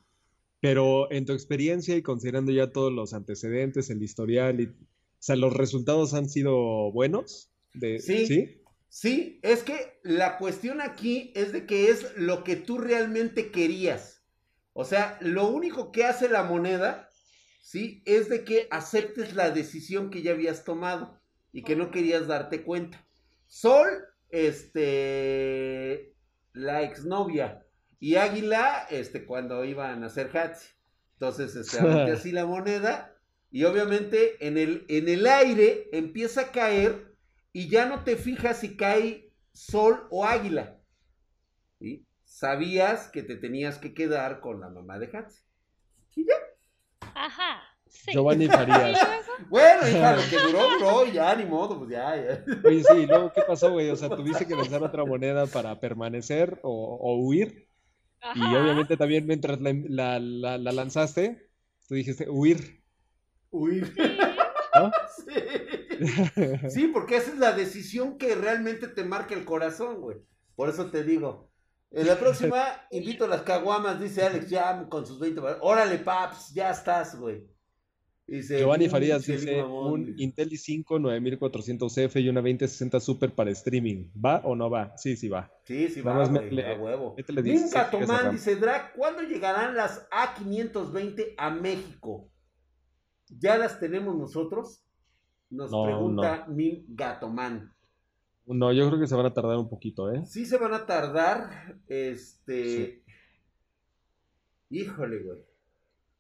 Pero 0.61 1.13
en 1.13 1.27
tu 1.27 1.33
experiencia 1.35 1.95
y 1.95 2.03
considerando 2.03 2.51
ya 2.51 2.73
todos 2.73 2.91
los 2.93 3.13
antecedentes, 3.13 3.91
el 3.91 4.03
historial 4.03 4.61
y, 4.61 4.67
o 4.67 4.73
sea, 5.19 5.37
los 5.37 5.53
resultados 5.53 6.15
han 6.15 6.29
sido 6.29 6.91
buenos. 6.91 7.51
De, 7.75 7.99
Sí. 8.01 8.27
¿sí? 8.27 8.61
Sí, 8.89 9.41
es 9.43 9.65
que 9.65 9.99
la 10.05 10.39
cuestión 10.39 10.81
aquí 10.81 11.33
es 11.35 11.53
de 11.53 11.67
que 11.67 11.91
es 11.91 12.17
lo 12.17 12.45
que 12.45 12.55
tú 12.55 12.79
realmente 12.79 13.51
querías. 13.51 14.23
O 14.73 14.85
sea, 14.85 15.19
lo 15.21 15.49
único 15.49 15.91
que 15.91 16.05
hace 16.05 16.29
la 16.29 16.45
moneda, 16.45 17.11
¿sí? 17.65 18.03
Es 18.05 18.29
de 18.29 18.45
que 18.45 18.69
aceptes 18.71 19.35
la 19.35 19.51
decisión 19.51 20.11
que 20.11 20.23
ya 20.23 20.33
habías 20.33 20.65
tomado 20.65 21.19
y 21.51 21.63
que 21.63 21.75
no 21.75 21.91
querías 21.91 22.27
darte 22.27 22.63
cuenta. 22.63 23.05
Sol, 23.47 23.89
este, 24.29 26.15
la 26.53 26.83
exnovia 26.83 27.65
y 27.99 28.17
Águila, 28.17 28.87
este, 28.91 29.25
cuando 29.25 29.65
iban 29.65 30.03
a 30.05 30.07
hacer 30.07 30.37
hats. 30.37 30.75
Entonces, 31.15 31.57
este, 31.57 31.79
así 32.13 32.33
la 32.33 32.45
moneda 32.45 33.17
y 33.51 33.65
obviamente 33.65 34.47
en 34.47 34.59
el, 34.59 34.85
en 34.89 35.09
el 35.09 35.27
aire 35.27 35.89
empieza 35.93 36.43
a 36.43 36.53
caer 36.53 37.17
y 37.53 37.69
ya 37.69 37.87
no 37.87 38.05
te 38.05 38.17
fijas 38.17 38.59
si 38.59 38.77
cae 38.77 39.33
sol 39.53 40.07
o 40.11 40.27
águila. 40.27 40.77
¿sí? 41.79 42.05
Sabías 42.25 43.09
que 43.09 43.23
te 43.23 43.37
tenías 43.37 43.79
que 43.79 43.95
quedar 43.95 44.41
con 44.41 44.61
la 44.61 44.69
mamá 44.69 44.99
de 44.99 45.17
Hats. 45.17 45.47
Y 46.15 46.27
ya. 46.27 46.35
Ajá. 47.15 47.63
Sí. 47.89 48.11
Giovanni 48.13 48.47
Farías. 48.49 48.99
Bueno, 49.49 49.89
hija, 49.89 50.17
lo 50.17 50.23
que 50.29 50.39
duró, 50.39 50.69
duró, 50.79 51.07
ya, 51.07 51.35
ni 51.37 51.45
modo, 51.45 51.79
pues 51.79 51.91
ya, 51.91 52.17
ya. 52.17 52.45
Oye, 52.65 52.83
sí, 52.83 52.97
¿y 53.03 53.07
luego 53.07 53.33
qué 53.33 53.43
pasó, 53.47 53.71
güey? 53.71 53.89
O 53.91 53.97
sea, 53.97 54.09
tuviste 54.09 54.47
que 54.47 54.57
lanzar 54.57 54.83
otra 54.83 55.05
moneda 55.05 55.47
para 55.47 55.79
permanecer 55.81 56.59
o, 56.63 56.99
o 57.01 57.17
huir. 57.19 57.69
Y 58.35 58.41
obviamente 58.43 58.97
también 58.97 59.27
mientras 59.27 59.61
la, 59.61 59.73
la- 59.75 60.19
la- 60.19 60.59
la 60.59 60.73
lanzaste, 60.73 61.51
tú 61.87 61.95
dijiste 61.95 62.29
huir. 62.29 62.83
Sí. 65.17 66.71
Sí, 66.71 66.89
porque 66.89 67.17
esa 67.17 67.31
es 67.31 67.39
la 67.39 67.53
decisión 67.53 68.19
que 68.19 68.35
realmente 68.35 68.89
te 68.89 69.05
marca 69.05 69.35
el 69.35 69.45
corazón, 69.45 70.01
güey. 70.01 70.19
Por 70.57 70.69
eso 70.69 70.91
te 70.91 71.05
digo. 71.05 71.51
En 71.97 72.07
la 72.07 72.19
próxima, 72.19 72.63
invito 72.91 73.25
a 73.25 73.29
las 73.29 73.43
caguamas, 73.43 74.01
dice 74.01 74.23
Alex 74.23 74.47
Jam 74.51 74.89
con 74.89 75.07
sus 75.07 75.19
20 75.21 75.41
bar- 75.41 75.59
Órale, 75.61 75.99
paps, 75.99 76.53
ya 76.53 76.71
estás, 76.71 77.17
güey. 77.19 77.47
Dice, 78.27 78.59
Giovanni 78.59 78.89
Farías 78.89 79.23
"Pinche 79.25 79.41
dice 79.43 79.63
mamón", 79.63 79.93
un. 79.93 80.15
Intel 80.19 80.49
i5 80.49 80.99
9400F 80.99 82.23
y 82.23 82.29
una 82.31 82.41
2060 82.41 82.99
Super 82.99 83.35
para 83.35 83.51
streaming. 83.51 84.09
¿Va 84.15 84.39
o 84.45 84.57
no 84.57 84.71
va? 84.71 84.97
Sí, 84.97 85.15
sí 85.17 85.29
va. 85.29 85.53
Sí, 85.65 85.89
sí, 85.89 86.03
Nada 86.03 86.21
va, 86.21 86.29
güey, 86.29 86.51
métele- 86.51 86.75
a 86.75 86.81
huevo. 86.81 87.15
métele 87.19 87.43
16 87.43 87.65
Minka 87.75 87.85
gigas 87.91 88.01
de 88.01 88.07
Tomán 88.07 88.33
dice, 88.33 88.57
Drac, 88.57 88.95
¿cuándo 88.97 89.23
llegarán 89.23 89.77
las 89.77 90.09
A520 90.11 91.35
a 91.37 91.51
México? 91.51 92.31
¿Ya 93.29 93.59
las 93.59 93.79
tenemos 93.79 94.17
nosotros? 94.17 94.83
Nos 95.51 95.71
No, 95.71 95.85
pregunta 95.85 96.47
Min 96.49 96.87
Gatomán. 96.89 97.74
No, 98.47 98.73
yo 98.73 98.87
creo 98.89 99.01
que 99.01 99.07
se 99.07 99.15
van 99.17 99.27
a 99.27 99.33
tardar 99.35 99.57
un 99.57 99.69
poquito, 99.69 100.13
¿eh? 100.13 100.25
Sí 100.27 100.45
se 100.45 100.59
van 100.59 100.75
a 100.75 100.87
tardar, 100.87 101.77
este... 101.87 103.03
Híjole, 104.71 105.23
güey. 105.23 105.45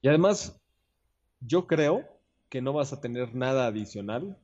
Y 0.01 0.09
además, 0.09 0.61
yo 1.41 1.66
creo 1.66 2.05
que 2.49 2.62
no 2.62 2.72
vas 2.72 2.93
a 2.93 3.01
tener 3.01 3.35
nada 3.35 3.66
adicional 3.66 4.39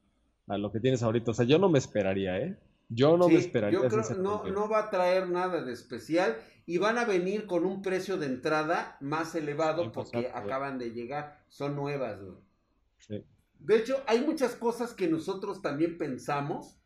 a 0.46 0.58
lo 0.58 0.72
que 0.72 0.80
tienes 0.80 1.02
ahorita. 1.02 1.30
O 1.30 1.34
sea, 1.34 1.46
yo 1.46 1.58
no 1.58 1.68
me 1.68 1.78
esperaría, 1.78 2.38
¿eh? 2.38 2.58
Yo 2.88 3.16
no 3.16 3.28
me 3.28 3.34
Sí, 3.34 3.40
esperaría. 3.46 3.80
yo 3.80 3.88
creo 3.88 4.02
no, 4.18 4.44
no 4.44 4.68
va 4.68 4.80
a 4.80 4.90
traer 4.90 5.28
nada 5.28 5.62
de 5.62 5.72
especial 5.72 6.36
y 6.66 6.78
van 6.78 6.98
a 6.98 7.04
venir 7.04 7.46
con 7.46 7.64
un 7.64 7.82
precio 7.82 8.16
de 8.16 8.26
entrada 8.26 8.96
más 9.00 9.34
elevado 9.34 9.84
Sí, 9.84 9.90
porque 9.94 10.30
acaban 10.34 10.78
de 10.78 10.90
llegar, 10.90 11.44
son 11.48 11.76
nuevas, 11.76 12.20
güey. 12.20 12.38
Sí. 12.98 13.24
De 13.60 13.76
hecho, 13.76 14.02
hay 14.06 14.22
muchas 14.22 14.56
cosas 14.56 14.92
que 14.92 15.08
nosotros 15.08 15.62
también 15.62 15.98
pensamos 15.98 16.79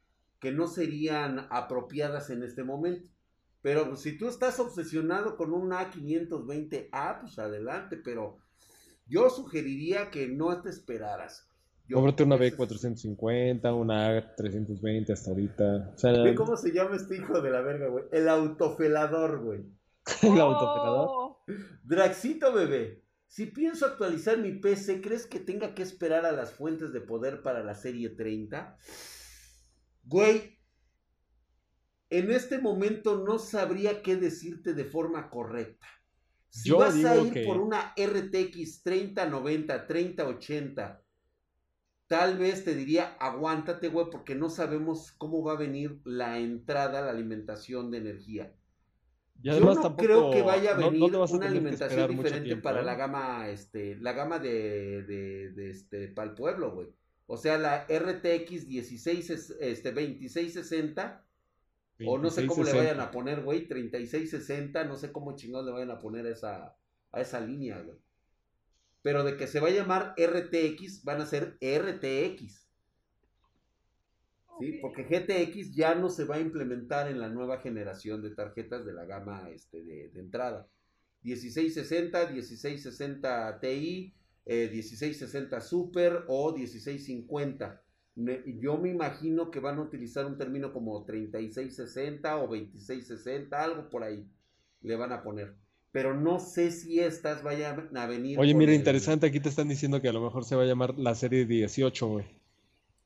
que 0.45 0.53
no 0.53 0.69
serían 0.69 1.49
apropiadas 1.51 2.31
en 2.31 2.45
este 2.45 2.63
momento. 2.63 3.09
Pero 3.63 3.89
pues, 3.89 4.01
si 4.03 4.17
tú 4.17 4.29
estás 4.29 4.61
obsesionado 4.61 5.37
con 5.37 5.53
un 5.53 5.73
A520A, 5.73 7.21
pues 7.21 7.39
adelante, 7.39 7.97
pero 7.97 8.39
yo 9.07 9.31
sugeriría 9.31 10.11
que 10.11 10.29
no 10.29 10.61
te 10.63 10.71
esperaras. 10.71 11.49
Yo- 11.89 11.97
Cómprate 11.97 12.23
una 12.23 12.37
ese 12.37 12.47
es- 12.47 12.59
B450, 12.59 13.75
una 13.75 14.09
A320 14.37 15.11
hasta 15.13 15.31
ahorita. 15.31 15.93
O 15.95 15.99
sea, 15.99 16.13
Ve 16.23 16.35
cómo 16.35 16.57
se 16.57 16.73
llama 16.73 16.97
este 16.97 17.17
hijo 17.17 17.41
de 17.41 17.51
la 17.51 17.61
verga, 17.61 17.89
güey. 17.89 18.05
El 18.13 18.29
autofelador, 18.29 19.41
güey. 19.43 19.65
el. 20.23 21.11
Oh, 21.11 21.45
Draxito 21.85 22.53
bebé, 22.53 23.03
si 23.27 23.47
pienso 23.47 23.85
actualizar 23.87 24.39
mi 24.39 24.53
PC, 24.53 25.01
¿crees 25.01 25.27
que 25.27 25.41
tenga 25.41 25.75
que 25.75 25.83
esperar 25.83 26.25
a 26.27 26.33
las 26.33 26.53
fuentes 26.53 26.93
de 26.93 27.01
poder 27.01 27.43
para 27.43 27.63
la 27.65 27.75
serie 27.75 28.11
30? 28.11 28.77
Güey, 30.05 30.59
en 32.11 32.31
este 32.31 32.59
momento 32.59 33.25
no 33.25 33.39
sabría 33.39 34.03
qué 34.03 34.17
decirte 34.17 34.75
de 34.75 34.85
forma 34.85 35.31
correcta. 35.31 35.87
Si 36.51 36.69
Yo 36.69 36.79
vas 36.79 36.95
a 37.05 37.17
ir 37.17 37.33
que- 37.33 37.45
por 37.45 37.61
una 37.61 37.93
RTX 37.97 38.83
3090, 38.85 39.87
3080, 39.87 41.03
tal 42.07 42.39
vez 42.39 42.65
te 42.65 42.75
diría 42.77 43.17
aguántate, 43.19 43.89
güey, 43.89 44.07
porque 44.11 44.35
no 44.37 44.49
sabemos 44.51 45.13
cómo 45.19 45.43
va 45.43 45.53
a 45.55 45.59
venir 45.59 46.01
la 46.05 46.39
entrada, 46.39 47.01
la 47.01 47.11
alimentación 47.11 47.91
de 47.91 47.99
energía. 47.99 48.55
Y 49.43 49.49
además 49.49 49.71
Yo 49.71 49.75
no 49.75 49.83
tampoco- 49.83 50.05
creo 50.05 50.31
que 50.31 50.43
vaya 50.43 50.73
a 50.73 50.75
no- 50.75 50.81
no 50.83 50.91
venir 50.93 51.11
te 51.11 51.17
vas 51.17 51.33
a 51.33 51.37
una 51.37 51.47
alimentación 51.49 52.11
diferente 52.11 52.45
tiempo, 52.47 52.63
para 52.63 52.81
¿eh? 52.83 52.85
la 52.85 52.95
gama, 52.95 53.49
este, 53.49 53.97
la 53.97 54.13
gama 54.13 54.39
de, 54.39 55.03
de, 55.03 55.51
de, 55.51 55.71
este, 55.71 56.09
para 56.09 56.29
el 56.31 56.35
pueblo, 56.37 56.73
güey. 56.73 56.89
O 57.27 57.37
sea, 57.37 57.59
la 57.59 57.87
RTX 57.89 58.67
16, 58.69 59.31
es- 59.31 59.57
este, 59.61 59.93
2660, 59.93 61.25
o 62.05 62.19
no 62.19 62.31
sé 62.31 62.47
cómo 62.47 62.63
le 62.65 62.73
2660. 62.73 62.77
vayan 62.77 63.01
a 63.01 63.11
poner, 63.11 63.43
güey, 63.43 63.67
3660, 63.69 64.85
no 64.85 64.97
sé 64.97 65.13
cómo 65.13 65.37
chingados 65.37 65.67
le 65.67 65.73
vayan 65.73 65.91
a 65.91 65.99
poner 66.01 66.27
a 66.27 66.31
esa, 66.31 66.77
a 67.13 67.21
esa 67.21 67.41
línea, 67.41 67.81
güey. 67.81 67.99
Pero 69.03 69.23
de 69.25 69.37
que 69.37 69.47
se 69.47 69.61
va 69.61 69.69
a 69.69 69.73
llamar 69.73 70.15
RTX, 70.17 71.05
van 71.05 71.21
a 71.21 71.27
ser 71.27 71.57
RTX. 71.61 72.69
¿sí? 74.61 74.79
Porque 74.81 75.05
GTX 75.05 75.75
ya 75.75 75.95
no 75.95 76.09
se 76.11 76.25
va 76.25 76.37
a 76.37 76.41
implementar 76.41 77.09
en 77.11 77.21
la 77.21 77.29
nueva 77.29 77.59
generación 77.61 78.23
de 78.23 78.31
tarjetas 78.35 78.85
de 78.85 78.93
la 78.93 79.05
gama 79.05 79.49
este, 79.51 79.83
de, 79.83 80.09
de 80.11 80.21
entrada. 80.21 80.69
1660, 81.23 82.31
1660 82.31 83.61
Ti, 83.61 84.15
eh, 84.47 84.69
1660 84.71 85.61
Super 85.61 86.25
o 86.29 86.53
1650. 86.53 87.81
Me- 88.17 88.43
yo 88.61 88.77
me 88.79 88.91
imagino 88.91 89.51
que 89.51 89.59
van 89.61 89.79
a 89.79 89.83
utilizar 89.83 90.25
un 90.27 90.39
término 90.39 90.73
como 90.73 91.05
3660 91.05 92.37
o 92.37 92.47
2660, 92.47 93.61
algo 93.63 93.89
por 93.91 94.05
ahí 94.05 94.27
le 94.83 94.97
van 94.97 95.13
a 95.13 95.23
poner. 95.23 95.55
Pero 95.91 96.15
no 96.19 96.41
sé 96.41 96.71
si 96.73 96.99
estas 97.01 97.43
vayan 97.43 97.97
a 97.97 98.07
venir. 98.07 98.39
Oye, 98.39 98.55
mira, 98.55 98.73
el- 98.73 98.79
interesante, 98.79 99.27
aquí 99.27 99.41
te 99.41 99.49
están 99.49 99.69
diciendo 99.69 100.01
que 100.01 100.09
a 100.09 100.13
lo 100.13 100.21
mejor 100.21 100.45
se 100.45 100.57
va 100.57 100.63
a 100.63 100.67
llamar 100.67 100.99
la 100.99 101.15
serie 101.15 101.45
18, 101.47 102.09
güey. 102.09 102.27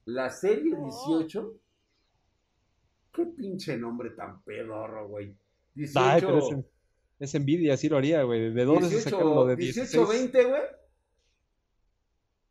La 0.06 0.30
serie 0.30 0.74
Oh. 0.76 0.84
18. 0.84 1.54
Qué 3.12 3.26
pinche 3.26 3.76
nombre 3.76 4.10
tan 4.10 4.42
pedorro, 4.42 5.08
güey. 5.08 5.34
18. 5.74 6.00
Ay, 6.00 6.20
pero 6.20 6.38
es, 6.38 6.56
es 7.20 7.34
envidia, 7.34 7.76
sí 7.76 7.88
lo 7.88 7.96
haría, 7.98 8.22
güey. 8.22 8.52
¿De 8.52 8.64
dónde 8.64 8.88
se 8.88 9.00
sacaron 9.02 9.34
lo 9.34 9.46
de 9.46 9.56
18, 9.56 9.90
16? 10.06 10.08
20, 10.32 10.44
güey. 10.44 10.62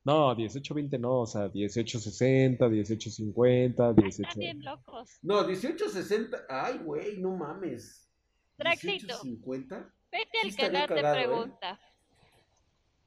No, 0.07 0.33
1820 0.33 0.99
no, 0.99 1.19
o 1.19 1.25
sea, 1.25 1.49
1860, 1.53 2.69
1850, 2.69 3.91
18... 3.91 4.21
Están 4.23 4.39
bien 4.39 4.63
locos. 4.63 5.19
No, 5.21 5.43
1860. 5.43 6.45
Ay, 6.47 6.77
güey, 6.77 7.17
no 7.17 7.35
mames. 7.35 8.09
Draxito. 8.57 9.21
1850. 9.21 9.93
Vete 10.09 10.37
al 10.41 10.55
canal 10.55 10.87
de 10.87 10.99
¿eh? 11.01 11.13
pregunta. 11.13 11.79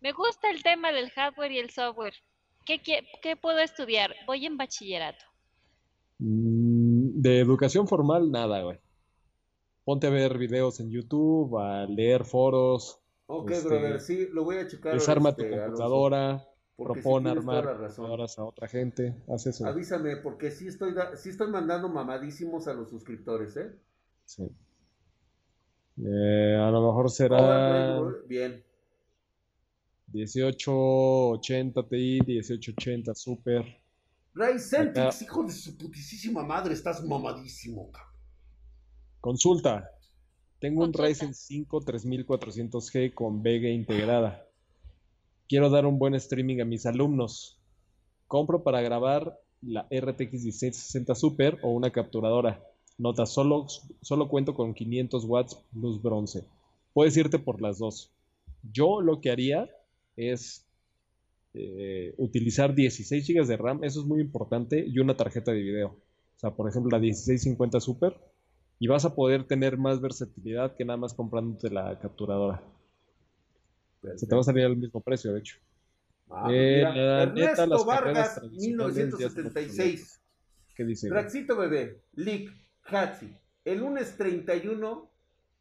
Me 0.03 0.13
gusta 0.13 0.51
el 0.51 0.63
tema 0.63 0.93
del 0.93 1.09
hardware 1.09 1.53
y 1.53 1.59
el 1.61 1.71
software. 1.71 2.13
¿Qué, 2.67 2.83
qué, 2.83 3.07
qué 3.23 3.35
puedo 3.35 3.61
estudiar? 3.61 4.15
Voy 4.27 4.45
en 4.45 4.59
bachillerato. 4.59 5.25
Mm, 6.19 7.23
De 7.23 7.41
educación 7.41 7.89
formal, 7.89 8.31
nada, 8.31 8.61
güey. 8.61 8.79
Ponte 9.85 10.07
a 10.07 10.11
ver 10.11 10.37
videos 10.37 10.81
en 10.81 10.91
YouTube, 10.91 11.59
a 11.59 11.87
leer 11.87 12.27
foros, 12.27 13.01
Ok, 13.33 13.53
Este, 13.53 13.69
brother, 13.69 14.01
sí, 14.01 14.27
lo 14.33 14.43
voy 14.43 14.57
a 14.57 14.67
checar. 14.67 14.93
desarma 14.93 15.35
tu 15.35 15.45
este, 15.45 15.55
Alonso, 15.55 15.67
computadora, 15.69 16.50
porque 16.85 17.01
sí 17.01 17.03
propon 17.05 17.23
tienes 17.25 17.39
armar 17.41 17.63
toda 17.63 17.75
la 17.75 17.81
razón. 17.81 17.97
computadoras 17.97 18.39
a 18.39 18.45
otra 18.45 18.69
gente, 18.69 19.15
haz 19.29 19.47
eso. 19.47 19.67
Avísame, 19.67 20.17
porque 20.17 20.51
sí 20.51 20.67
estoy, 20.69 20.93
da- 20.95 21.17
sí 21.17 21.29
estoy 21.31 21.49
mandando 21.51 21.89
mamadísimos 21.89 22.67
a 22.69 22.75
los 22.75 22.91
suscriptores, 22.91 23.57
¿eh? 23.57 23.71
Sí. 24.25 24.45
Eh, 26.03 26.57
a 26.59 26.71
lo 26.71 26.87
mejor 26.87 27.11
será... 27.11 28.01
Bien. 28.27 28.65
1880 30.13 31.83
Ti, 31.89 32.21
1880 32.27 33.15
Super. 33.15 33.65
Ryzen, 34.35 34.89
Acá. 34.91 35.11
hijo 35.21 35.43
de 35.45 35.53
su 35.53 35.77
putisísima 35.77 36.43
madre, 36.43 36.75
estás 36.75 37.03
mamadísimo, 37.05 37.91
cabrón. 37.91 38.11
Consulta. 39.21 39.91
Tengo 40.61 40.85
un. 40.85 40.93
Ryzen 40.93 41.35
5 41.35 41.81
3400G 41.81 43.13
con 43.15 43.43
Vega 43.43 43.69
integrada. 43.69 44.47
Quiero 45.51 45.69
dar 45.69 45.85
un 45.85 45.99
buen 45.99 46.15
streaming 46.15 46.61
a 46.61 46.65
mis 46.65 46.87
alumnos. 46.87 47.59
Compro 48.29 48.63
para 48.63 48.83
grabar 48.83 49.37
la 49.61 49.83
RTX 49.91 50.45
1660 50.45 51.15
Super 51.17 51.59
o 51.63 51.71
una 51.71 51.91
capturadora. 51.91 52.63
Nota, 52.99 53.27
solo, 53.27 53.67
solo 54.01 54.29
cuento 54.29 54.55
con 54.55 54.75
500 54.75 55.25
watts 55.25 55.61
luz 55.75 56.01
bronce. 56.01 56.45
Puedes 56.93 57.17
irte 57.17 57.41
por 57.41 57.61
las 57.61 57.81
dos. 57.81 58.13
Yo 58.73 59.01
lo 59.01 59.21
que 59.21 59.33
haría 59.33 59.69
es 60.15 60.65
eh, 61.55 62.15
utilizar 62.17 62.73
16 62.73 63.27
GB 63.27 63.45
de 63.45 63.57
RAM, 63.57 63.83
eso 63.83 64.03
es 64.03 64.07
muy 64.07 64.21
importante, 64.21 64.87
y 64.87 65.01
una 65.01 65.17
tarjeta 65.17 65.51
de 65.51 65.63
video. 65.63 65.89
O 65.89 66.39
sea, 66.39 66.53
por 66.53 66.69
ejemplo, 66.69 66.93
la 66.93 67.01
1650 67.01 67.81
Super, 67.81 68.17
y 68.79 68.87
vas 68.87 69.05
a 69.05 69.17
poder 69.17 69.49
tener 69.49 69.79
más 69.79 70.01
versatilidad 70.01 70.77
que 70.77 70.85
nada 70.85 70.97
más 70.97 71.13
comprándote 71.13 71.71
la 71.71 71.99
capturadora. 71.99 72.63
Se 74.17 74.27
te 74.27 74.35
va 74.35 74.41
a 74.41 74.45
salir 74.45 74.65
al 74.65 74.77
mismo 74.77 75.01
precio, 75.01 75.33
de 75.33 75.41
hecho. 75.41 75.59
Ah, 76.31 76.45
pues 76.45 76.57
Eh, 76.57 76.77
mira, 76.77 76.95
la 76.95 77.27
neta, 77.27 77.63
Ernesto 77.63 77.85
Vargas, 77.85 78.35
tradicionales 78.37 78.97
ya 78.97 79.27
están 79.27 79.45
1976. 79.45 80.21
¿Qué 80.75 80.85
dice? 80.85 81.09
güey? 81.09 81.23
Raxito 81.23 81.57
Bebé, 81.57 82.01
Lick, 82.15 82.53
Hatsi. 82.85 83.37
El 83.65 83.81
lunes 83.81 84.17
31 84.17 85.11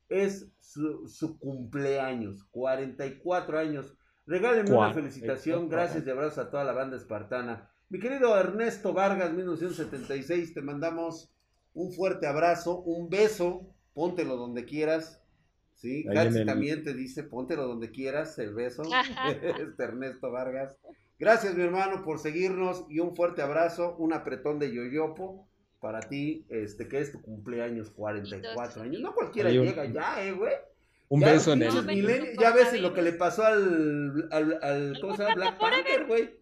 es 0.07 0.47
su, 0.59 1.07
su 1.07 1.37
cumpleaños, 1.39 2.43
44 2.51 3.59
años. 3.59 3.93
Regálenme 4.25 4.69
una 4.69 4.93
44 4.93 5.01
felicitación, 5.01 5.69
gracias 5.69 6.05
y 6.05 6.09
abrazos 6.09 6.37
a 6.37 6.49
toda 6.51 6.63
la 6.63 6.73
banda 6.73 6.97
espartana. 6.97 7.69
Mi 7.89 7.99
querido 7.99 8.37
Ernesto 8.39 8.93
Vargas, 8.93 9.33
1976, 9.33 10.53
te 10.53 10.61
mandamos 10.61 11.33
un 11.73 11.91
fuerte 11.91 12.27
abrazo, 12.27 12.81
un 12.81 13.09
beso, 13.09 13.73
póntelo 13.93 14.37
donde 14.37 14.65
quieras. 14.65 15.18
Sí, 15.79 16.05
el- 16.09 16.45
también 16.45 16.83
te 16.83 16.93
dice, 16.93 17.23
póntelo 17.23 17.65
donde 17.65 17.89
quieras, 17.89 18.37
el 18.39 18.53
beso. 18.53 18.83
Este 19.59 19.83
Ernesto 19.83 20.29
Vargas. 20.31 20.75
Gracias, 21.17 21.55
mi 21.55 21.63
hermano, 21.63 22.03
por 22.03 22.19
seguirnos 22.19 22.85
y 22.89 22.99
un 22.99 23.15
fuerte 23.15 23.41
abrazo, 23.41 23.95
un 23.97 24.13
apretón 24.13 24.59
de 24.59 24.73
yoyopo 24.73 25.47
para 25.81 26.01
ti, 26.01 26.45
este, 26.49 26.87
que 26.87 26.99
es 26.99 27.11
tu 27.13 27.21
cumpleaños, 27.21 27.89
44 27.91 28.83
años. 28.83 29.01
No 29.01 29.13
cualquiera 29.13 29.49
un- 29.49 29.65
llega 29.65 29.85
ya, 29.85 30.23
eh, 30.23 30.33
güey. 30.33 30.53
Un 31.07 31.21
Ya 31.21 31.31
beso 31.31 31.53
en 31.53 31.63
el... 31.63 31.83
me 31.83 32.35
ya 32.39 32.51
ves 32.53 32.79
lo 32.79 32.93
que 32.93 33.01
le 33.01 33.13
pasó 33.13 33.43
al, 33.43 34.27
al, 34.31 34.59
al 34.61 34.97
¿cómo 35.01 35.15
se 35.15 35.23
llama? 35.23 35.35
Black 35.35 35.59
Panther, 35.59 36.05
güey. 36.05 36.39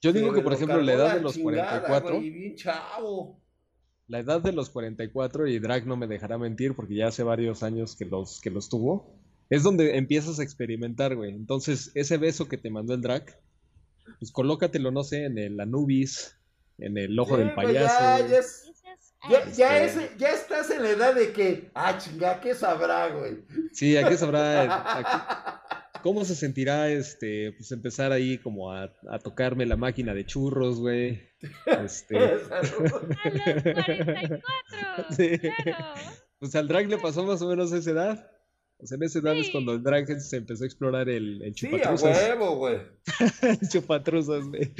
Yo 0.00 0.12
digo 0.12 0.32
que, 0.32 0.40
por 0.40 0.52
lo 0.52 0.56
ejemplo, 0.56 0.80
la 0.80 0.92
edad 0.92 1.14
de 1.14 1.20
los 1.20 1.34
chingada, 1.34 1.80
44, 1.86 2.16
güey, 2.16 2.30
bien 2.30 2.54
chavo. 2.56 3.40
La 4.08 4.18
edad 4.20 4.40
de 4.40 4.52
los 4.52 4.70
44, 4.70 5.46
y 5.46 5.58
Drag 5.58 5.86
no 5.86 5.96
me 5.96 6.06
dejará 6.06 6.38
mentir 6.38 6.74
porque 6.74 6.94
ya 6.96 7.08
hace 7.08 7.22
varios 7.22 7.62
años 7.62 7.94
que 7.96 8.04
los, 8.06 8.40
que 8.40 8.50
los 8.50 8.68
tuvo, 8.68 9.14
es 9.50 9.62
donde 9.62 9.96
empiezas 9.96 10.38
a 10.40 10.42
experimentar, 10.42 11.14
güey. 11.14 11.30
Entonces, 11.30 11.90
ese 11.94 12.16
beso 12.18 12.48
que 12.48 12.58
te 12.58 12.70
mandó 12.70 12.94
el 12.94 13.00
Drag, 13.02 13.24
pues 14.18 14.32
colócatelo, 14.32 14.90
no 14.90 15.04
sé, 15.04 15.24
en 15.26 15.38
el 15.38 15.60
Anubis, 15.60 16.36
en 16.78 16.96
el 16.98 17.18
ojo 17.18 17.36
Sí, 17.36 17.42
del 17.42 17.54
payaso. 17.54 17.94
ya, 18.00 18.18
güey. 18.18 18.30
ya 18.30 18.38
es- 18.38 18.64
ya, 19.28 19.38
Ay, 19.44 19.52
ya, 19.56 19.82
Este- 19.84 20.04
es- 20.04 20.16
ya 20.16 20.28
estás 20.30 20.70
en 20.70 20.82
la 20.82 20.90
edad 20.90 21.14
de 21.14 21.32
que, 21.32 21.70
ah, 21.74 21.98
chinga, 21.98 22.40
¿qué 22.40 22.54
sabrá, 22.54 23.08
güey? 23.08 23.38
Sí, 23.72 23.96
aquí 23.96 24.16
sabrá 24.16 24.62
aquí- 25.00 25.57
cómo 26.08 26.24
se 26.24 26.34
sentirá 26.34 26.88
este, 26.90 27.52
pues 27.52 27.70
empezar 27.70 28.12
ahí 28.12 28.38
como 28.38 28.72
a, 28.72 28.90
a 29.10 29.18
tocarme 29.18 29.66
la 29.66 29.76
máquina 29.76 30.14
de 30.14 30.24
churros, 30.24 30.80
güey. 30.80 31.20
Este, 31.66 32.16
A 32.50 32.62
los 32.62 32.72
44. 32.72 34.40
Sí. 35.10 35.38
Claro. 35.38 35.94
pues 36.38 36.54
al 36.54 36.66
drag 36.66 36.88
le 36.88 36.96
pasó 36.96 37.24
más 37.24 37.42
o 37.42 37.48
menos 37.48 37.70
esa 37.72 37.90
edad. 37.90 38.30
O 38.78 38.86
sea, 38.86 38.96
en 38.96 39.02
esa 39.02 39.18
edad 39.18 39.36
es 39.36 39.46
Sí. 39.46 39.52
cuando 39.52 39.74
el 39.74 39.82
drag 39.82 40.18
se 40.18 40.36
empezó 40.38 40.64
a 40.64 40.66
explorar 40.66 41.10
el, 41.10 41.42
el 41.42 41.54
Sí, 41.54 41.66
a 41.66 41.70
chupatruzas. 41.72 42.16
huevo, 42.22 42.56
güey. 42.56 42.78
El 43.42 43.58
chupatruzas, 43.68 44.44
güey. 44.46 44.72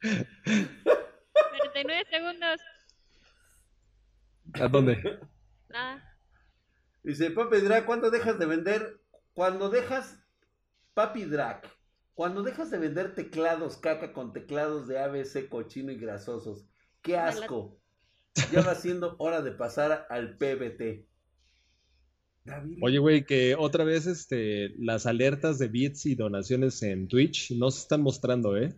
49 0.00 2.04
segundos. 2.10 2.60
¿A 4.54 4.68
dónde? 4.68 5.18
Ah, 5.74 5.98
Dice, 7.02 7.30
Papi 7.30 7.58
Drag, 7.60 7.86
¿cuándo 7.86 8.10
dejas 8.10 8.38
de 8.38 8.46
vender? 8.46 9.00
Cuando 9.34 9.70
dejas, 9.70 10.18
Papi 10.94 11.24
Drag, 11.24 11.62
cuando 12.14 12.42
dejas 12.42 12.70
de 12.70 12.78
vender 12.78 13.14
teclados 13.14 13.76
caca 13.78 14.12
con 14.12 14.32
teclados 14.32 14.86
de 14.86 14.98
ABC 14.98 15.48
cochino 15.48 15.90
y 15.92 15.96
grasosos, 15.96 16.66
qué 17.02 17.16
asco. 17.16 17.78
Ya 18.52 18.62
va 18.62 18.74
siendo 18.74 19.16
hora 19.18 19.42
de 19.42 19.52
pasar 19.52 20.06
al 20.10 20.36
PBT. 20.36 21.06
David, 22.44 22.78
Oye, 22.82 22.98
güey, 22.98 23.24
que 23.24 23.54
otra 23.58 23.84
vez 23.84 24.06
este, 24.06 24.70
las 24.78 25.06
alertas 25.06 25.58
de 25.58 25.68
bits 25.68 26.06
y 26.06 26.14
donaciones 26.14 26.82
en 26.82 27.06
Twitch 27.08 27.52
no 27.52 27.70
se 27.70 27.80
están 27.80 28.02
mostrando, 28.02 28.56
¿eh? 28.56 28.74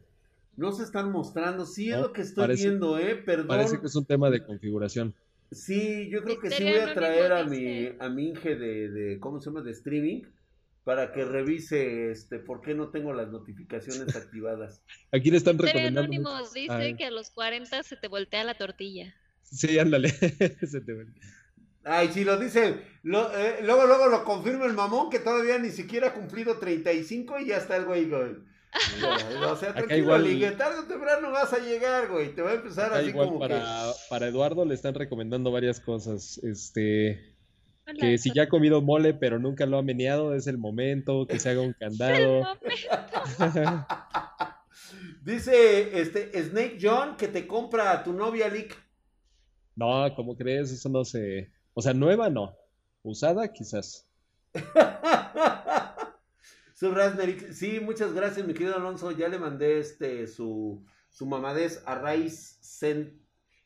no 0.56 0.70
se 0.72 0.82
están 0.82 1.10
mostrando, 1.12 1.64
sí 1.64 1.90
es 1.90 1.96
No, 1.96 2.02
lo 2.02 2.12
que 2.12 2.22
estoy 2.22 2.42
parece- 2.44 2.68
viendo, 2.68 2.98
eh, 2.98 3.14
perdón. 3.16 3.46
Parece 3.48 3.80
que 3.80 3.86
es 3.86 3.96
un 3.96 4.04
tema 4.04 4.30
de 4.30 4.44
configuración. 4.44 5.14
Sí, 5.52 6.08
yo 6.10 6.22
creo 6.22 6.38
que 6.40 6.50
sí 6.50 6.64
voy 6.64 6.74
a 6.74 6.94
traer 6.94 7.32
a 7.32 7.44
mi, 7.44 7.88
a 7.98 8.08
mi 8.08 8.28
Inge 8.28 8.56
de, 8.56 8.88
de, 8.88 9.20
¿cómo 9.20 9.40
se 9.40 9.50
llama? 9.50 9.62
De 9.62 9.70
streaming, 9.72 10.22
para 10.84 11.12
que 11.12 11.24
revise, 11.24 12.10
este, 12.10 12.38
por 12.38 12.60
qué 12.60 12.74
no 12.74 12.90
tengo 12.90 13.12
las 13.12 13.28
notificaciones 13.28 14.16
activadas. 14.16 14.82
Aquí 15.12 15.30
le 15.30 15.36
están 15.36 15.58
recomendando. 15.58 16.00
Anónimo 16.00 16.34
mucho. 16.36 16.50
dice 16.54 16.96
que 16.96 17.04
a 17.04 17.10
los 17.10 17.30
40 17.30 17.82
se 17.82 17.96
te 17.96 18.08
voltea 18.08 18.44
la 18.44 18.54
tortilla. 18.54 19.14
Sí, 19.42 19.78
ándale. 19.78 20.08
Se 20.66 20.80
te 20.80 20.92
ve. 20.94 21.06
Ay, 21.84 22.08
si 22.08 22.24
lo 22.24 22.38
dice, 22.38 22.80
lo- 23.02 23.36
eh, 23.36 23.58
luego, 23.62 23.86
luego 23.86 24.06
lo 24.06 24.24
confirma 24.24 24.64
el 24.66 24.72
mamón 24.72 25.10
que 25.10 25.18
todavía 25.18 25.58
ni 25.58 25.70
siquiera 25.70 26.08
ha 26.08 26.14
cumplido 26.14 26.58
35 26.58 27.40
y 27.40 27.46
ya 27.48 27.56
está 27.58 27.76
el 27.76 27.84
güey, 27.84 28.08
güey. 28.08 28.36
O 29.50 29.56
sea, 29.56 29.70
Acá 29.70 29.80
tranquilo, 29.80 29.98
igual- 29.98 30.24
ligue, 30.24 30.50
tarde 30.52 30.80
o 30.80 30.84
temprano 30.84 31.30
vas 31.30 31.52
a 31.52 31.58
llegar, 31.58 32.08
güey. 32.08 32.34
Te 32.34 32.40
va 32.42 32.52
a 32.52 32.54
empezar 32.54 32.92
así 32.94 33.08
igual 33.10 33.26
como 33.28 33.38
para, 33.40 33.92
para 34.08 34.26
Eduardo 34.28 34.64
le 34.64 34.74
están 34.74 34.94
recomendando 34.94 35.50
varias 35.52 35.78
cosas. 35.80 36.38
Este, 36.38 37.34
Hola, 37.86 37.96
que 38.00 38.16
si 38.18 38.32
ya 38.32 38.44
ha 38.44 38.48
comido 38.48 38.80
mole 38.80 39.12
pero 39.12 39.38
nunca 39.38 39.66
lo 39.66 39.76
ha 39.78 39.82
meneado, 39.82 40.34
es 40.34 40.46
el 40.46 40.56
momento, 40.58 41.26
que 41.26 41.38
se 41.38 41.50
haga 41.50 41.60
un 41.60 41.72
candado. 41.78 42.58
que... 42.60 43.68
Dice, 45.22 46.00
este, 46.00 46.42
Snake 46.42 46.78
John 46.80 47.16
que 47.16 47.28
te 47.28 47.46
compra 47.46 47.92
a 47.92 48.02
tu 48.02 48.12
novia, 48.12 48.48
Lick. 48.48 48.76
No, 49.76 50.12
¿cómo 50.16 50.36
crees? 50.36 50.70
Eso 50.72 50.88
no 50.88 51.04
se... 51.04 51.50
O 51.74 51.80
sea, 51.82 51.94
nueva 51.94 52.28
no. 52.28 52.54
Usada 53.02 53.52
quizás. 53.52 54.06
Sí, 57.52 57.78
muchas 57.78 58.12
gracias, 58.12 58.44
mi 58.44 58.54
querido 58.54 58.74
Alonso. 58.74 59.12
Ya 59.12 59.28
le 59.28 59.38
mandé 59.38 59.78
este 59.78 60.26
su, 60.26 60.84
su 61.10 61.26
mamadez 61.26 61.80
a 61.86 61.94
Raiz 61.94 62.58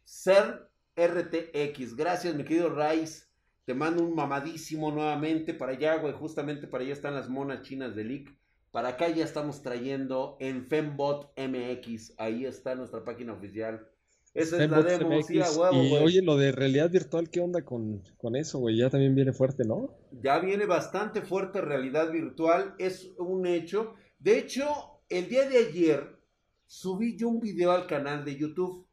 Ser 0.04 0.70
RTX. 0.96 1.96
Gracias, 1.96 2.34
mi 2.34 2.44
querido 2.44 2.68
Raiz. 2.68 3.32
Te 3.64 3.72
mando 3.72 4.02
un 4.02 4.14
mamadísimo 4.14 4.90
nuevamente 4.90 5.54
para 5.54 5.72
allá, 5.72 5.96
güey. 5.96 6.12
Justamente 6.12 6.66
para 6.66 6.84
allá 6.84 6.92
están 6.92 7.14
las 7.14 7.30
monas 7.30 7.62
chinas 7.62 7.96
de 7.96 8.04
Leak. 8.04 8.36
Para 8.70 8.90
acá 8.90 9.08
ya 9.08 9.24
estamos 9.24 9.62
trayendo 9.62 10.36
en 10.38 10.66
Fembot 10.66 11.32
MX. 11.38 12.12
Ahí 12.18 12.44
está 12.44 12.74
nuestra 12.74 13.02
página 13.02 13.32
oficial. 13.32 13.88
Esa 14.36 14.62
es 14.62 14.70
la 14.70 14.82
demo, 14.82 15.22
sí, 15.22 15.40
a 15.40 15.50
huevo, 15.50 15.82
Y 15.82 15.92
oye, 15.94 16.22
lo 16.22 16.36
de 16.36 16.52
realidad 16.52 16.90
virtual, 16.90 17.30
¿qué 17.30 17.40
onda 17.40 17.64
con, 17.64 18.02
con 18.18 18.36
eso, 18.36 18.58
güey? 18.58 18.76
Ya 18.76 18.90
también 18.90 19.14
viene 19.14 19.32
fuerte, 19.32 19.64
¿no? 19.64 19.96
Ya 20.12 20.38
viene 20.38 20.66
bastante 20.66 21.22
fuerte 21.22 21.60
realidad 21.62 22.12
virtual, 22.12 22.74
es 22.78 23.14
un 23.18 23.46
hecho. 23.46 23.94
De 24.18 24.38
hecho, 24.38 25.00
el 25.08 25.28
día 25.28 25.48
de 25.48 25.58
ayer 25.58 26.18
subí 26.66 27.16
yo 27.16 27.28
un 27.28 27.40
video 27.40 27.70
al 27.72 27.86
canal 27.86 28.24
de 28.24 28.36
YouTube. 28.36 28.86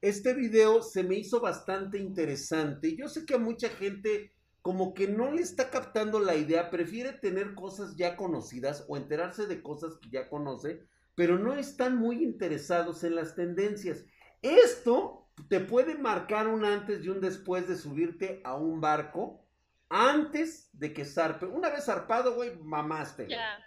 Este 0.00 0.34
video 0.34 0.82
se 0.82 1.02
me 1.02 1.16
hizo 1.16 1.40
bastante 1.40 1.98
interesante. 1.98 2.94
Yo 2.96 3.08
sé 3.08 3.26
que 3.26 3.34
a 3.34 3.38
mucha 3.38 3.68
gente 3.68 4.32
como 4.66 4.94
que 4.94 5.06
no 5.06 5.30
le 5.30 5.42
está 5.42 5.70
captando 5.70 6.18
la 6.18 6.34
idea, 6.34 6.70
prefiere 6.70 7.12
tener 7.12 7.54
cosas 7.54 7.94
ya 7.96 8.16
conocidas 8.16 8.84
o 8.88 8.96
enterarse 8.96 9.46
de 9.46 9.62
cosas 9.62 9.96
que 10.02 10.10
ya 10.10 10.28
conoce, 10.28 10.80
pero 11.14 11.38
no 11.38 11.54
están 11.54 11.96
muy 11.96 12.22
interesados 12.22 13.04
en 13.04 13.14
las 13.14 13.36
tendencias. 13.36 14.04
Esto 14.46 15.28
te 15.48 15.60
puede 15.60 15.96
marcar 15.96 16.46
un 16.46 16.64
antes 16.64 17.04
y 17.04 17.08
un 17.08 17.20
después 17.20 17.66
de 17.68 17.76
subirte 17.76 18.40
a 18.44 18.54
un 18.54 18.80
barco 18.80 19.44
antes 19.88 20.70
de 20.72 20.92
que 20.92 21.04
zarpe. 21.04 21.46
Una 21.46 21.68
vez 21.70 21.84
zarpado, 21.84 22.34
güey, 22.34 22.56
mamaste. 22.62 23.28
Ya. 23.28 23.58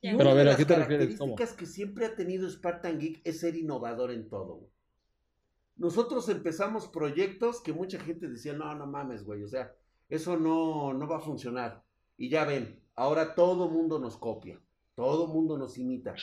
Y 0.00 0.08
ya. 0.08 0.14
una 0.14 0.18
Pero 0.18 0.30
a 0.30 0.34
de 0.34 0.38
ver, 0.38 0.48
¿a 0.48 0.50
las 0.50 0.58
qué 0.58 0.64
te 0.64 0.76
refieres? 0.76 1.18
Que 1.56 1.66
siempre 1.66 2.06
ha 2.06 2.16
tenido 2.16 2.48
Spartan 2.50 2.98
Geek 2.98 3.20
es 3.24 3.40
ser 3.40 3.56
innovador 3.56 4.10
en 4.10 4.28
todo. 4.28 4.56
güey. 4.56 4.70
Nosotros 5.76 6.28
empezamos 6.28 6.86
proyectos 6.88 7.60
que 7.60 7.72
mucha 7.72 7.98
gente 7.98 8.28
decía, 8.28 8.52
no, 8.52 8.74
no 8.74 8.86
mames, 8.86 9.24
güey, 9.24 9.42
o 9.42 9.48
sea, 9.48 9.74
eso 10.08 10.36
no, 10.36 10.92
no 10.92 11.08
va 11.08 11.16
a 11.16 11.20
funcionar. 11.20 11.82
Y 12.16 12.28
ya 12.28 12.44
ven, 12.44 12.80
ahora 12.94 13.34
todo 13.34 13.68
mundo 13.68 13.98
nos 13.98 14.16
copia, 14.16 14.60
todo 14.94 15.26
mundo 15.26 15.58
nos 15.58 15.76
imita. 15.78 16.14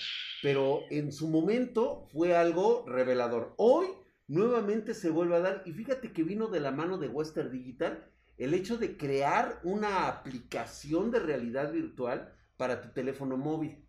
Pero 0.42 0.82
en 0.90 1.12
su 1.12 1.28
momento 1.28 2.06
fue 2.14 2.36
algo 2.36 2.86
revelador. 2.88 3.54
Hoy 3.58 3.88
nuevamente 4.32 4.94
se 4.94 5.10
vuelve 5.10 5.36
a 5.36 5.42
dar, 5.42 5.64
y 5.66 5.74
fíjate 5.74 6.14
que 6.14 6.24
vino 6.24 6.48
de 6.48 6.62
la 6.62 6.72
mano 6.72 6.98
de 6.98 7.10
Western 7.10 7.52
Digital 7.52 8.08
el 8.38 8.54
hecho 8.54 8.78
de 8.78 8.96
crear 8.96 9.60
una 9.64 10.08
aplicación 10.08 11.12
de 11.12 11.20
realidad 11.20 11.74
virtual 11.74 12.34
para 12.56 12.82
tu 12.82 12.94
teléfono 12.94 13.36
móvil. 13.36 13.86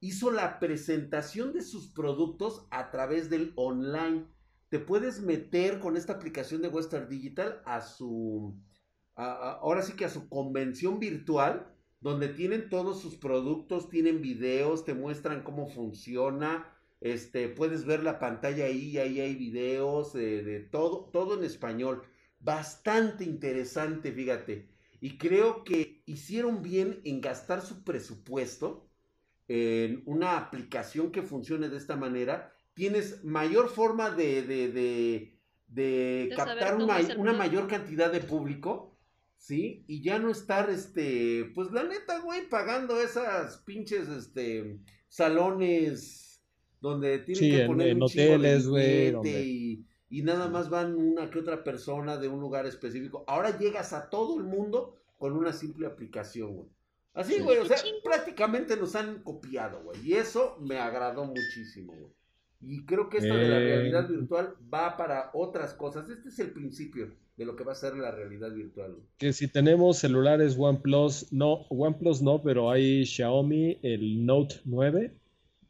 Hizo 0.00 0.30
la 0.30 0.58
presentación 0.58 1.52
de 1.52 1.60
sus 1.60 1.88
productos 1.88 2.66
a 2.70 2.90
través 2.90 3.28
del 3.28 3.52
online. 3.54 4.24
Te 4.70 4.78
puedes 4.78 5.20
meter 5.20 5.78
con 5.78 5.98
esta 5.98 6.14
aplicación 6.14 6.62
de 6.62 6.68
Western 6.68 7.08
Digital 7.10 7.60
a 7.66 7.82
su, 7.82 8.58
ahora 9.14 9.82
sí 9.82 9.92
que 9.92 10.06
a 10.06 10.10
su 10.10 10.26
convención 10.30 11.00
virtual, 11.00 11.70
donde 12.00 12.28
tienen 12.28 12.70
todos 12.70 13.02
sus 13.02 13.16
productos, 13.16 13.90
tienen 13.90 14.22
videos, 14.22 14.86
te 14.86 14.94
muestran 14.94 15.44
cómo 15.44 15.68
funciona, 15.68 16.66
este, 17.02 17.48
puedes 17.48 17.84
ver 17.84 18.02
la 18.02 18.18
pantalla 18.18 18.64
ahí, 18.64 18.98
ahí 18.98 19.20
hay 19.20 19.34
videos 19.34 20.12
de 20.12 20.68
todo, 20.70 21.10
todo 21.12 21.38
en 21.38 21.44
español 21.44 22.02
bastante 22.42 23.24
interesante, 23.24 24.12
fíjate. 24.12 24.68
Y 25.00 25.16
creo 25.18 25.64
que 25.64 26.02
hicieron 26.06 26.62
bien 26.62 27.00
en 27.04 27.20
gastar 27.20 27.62
su 27.62 27.82
presupuesto 27.82 28.88
en 29.48 30.02
una 30.06 30.36
aplicación 30.36 31.10
que 31.10 31.22
funcione 31.22 31.68
de 31.68 31.76
esta 31.76 31.96
manera. 31.96 32.52
Tienes 32.74 33.24
mayor 33.24 33.68
forma 33.68 34.10
de, 34.10 34.42
de, 34.42 35.38
de, 35.66 36.32
captar 36.36 36.76
una, 36.76 36.98
una 37.16 37.32
mayor 37.32 37.66
cantidad 37.66 38.10
de 38.12 38.20
público, 38.20 38.96
¿sí? 39.36 39.84
Y 39.88 40.02
ya 40.02 40.18
no 40.18 40.30
estar, 40.30 40.70
este, 40.70 41.50
pues 41.54 41.70
la 41.72 41.82
neta, 41.82 42.20
güey, 42.20 42.48
pagando 42.48 43.00
esas 43.00 43.58
pinches, 43.58 44.08
este, 44.08 44.78
salones 45.08 46.31
donde 46.82 47.20
tienen 47.20 47.58
que 47.58 47.66
poner 47.66 47.94
un 47.94 48.02
hoteles, 48.02 48.68
güey, 48.68 49.14
y 49.24 49.86
y 50.12 50.20
nada 50.20 50.46
más 50.46 50.68
van 50.68 50.94
una 50.94 51.30
que 51.30 51.38
otra 51.38 51.64
persona 51.64 52.18
de 52.18 52.28
un 52.28 52.38
lugar 52.38 52.66
específico. 52.66 53.24
Ahora 53.26 53.58
llegas 53.58 53.94
a 53.94 54.10
todo 54.10 54.38
el 54.38 54.44
mundo 54.44 54.94
con 55.16 55.34
una 55.34 55.54
simple 55.54 55.86
aplicación, 55.86 56.54
güey. 56.54 56.68
Así, 57.14 57.40
güey, 57.40 57.56
o 57.56 57.64
sea, 57.64 57.78
prácticamente 58.04 58.76
nos 58.76 58.94
han 58.94 59.22
copiado, 59.22 59.82
güey. 59.82 60.06
Y 60.06 60.12
eso 60.12 60.58
me 60.60 60.78
agradó 60.78 61.24
muchísimo, 61.24 61.94
güey. 61.94 62.12
Y 62.60 62.84
creo 62.84 63.08
que 63.08 63.18
esto 63.18 63.34
de 63.34 63.48
la 63.48 63.58
realidad 63.58 64.04
eh. 64.04 64.16
virtual 64.16 64.54
va 64.72 64.98
para 64.98 65.30
otras 65.32 65.72
cosas. 65.72 66.06
Este 66.10 66.28
es 66.28 66.38
el 66.40 66.50
principio 66.50 67.10
de 67.38 67.46
lo 67.46 67.56
que 67.56 67.64
va 67.64 67.72
a 67.72 67.76
ser 67.76 67.96
la 67.96 68.10
realidad 68.10 68.52
virtual. 68.52 68.98
Que 69.16 69.32
si 69.32 69.48
tenemos 69.48 69.96
celulares 69.96 70.56
OnePlus, 70.58 71.32
no, 71.32 71.64
OnePlus 71.70 72.20
no, 72.20 72.42
pero 72.42 72.70
hay 72.70 73.06
Xiaomi, 73.06 73.78
el 73.82 74.26
Note 74.26 74.56
9 74.66 75.21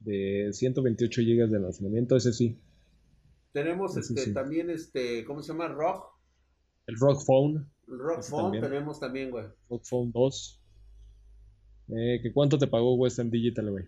de 0.05 0.51
128 0.53 1.23
GB 1.23 1.49
de 1.49 1.57
almacenamiento, 1.57 2.17
ese 2.17 2.33
sí. 2.33 2.59
Tenemos 3.53 3.97
este, 3.97 4.33
también 4.33 4.71
este, 4.71 5.25
¿cómo 5.25 5.43
se 5.43 5.53
llama? 5.53 5.69
Rock. 5.69 6.07
El 6.87 6.97
Rock 6.99 7.23
Phone. 7.25 7.71
El 7.89 7.99
Rock 7.99 8.23
Phone 8.23 8.61
tenemos 8.61 8.99
también, 8.99 9.31
güey. 9.31 9.47
Rock 9.69 9.85
Phone 9.85 10.11
2. 10.13 10.61
Eh, 11.89 12.21
¿que 12.23 12.33
¿Cuánto 12.33 12.59
te 12.59 12.67
pagó 12.67 12.95
Western 12.95 13.31
Digital, 13.31 13.71
güey? 13.71 13.85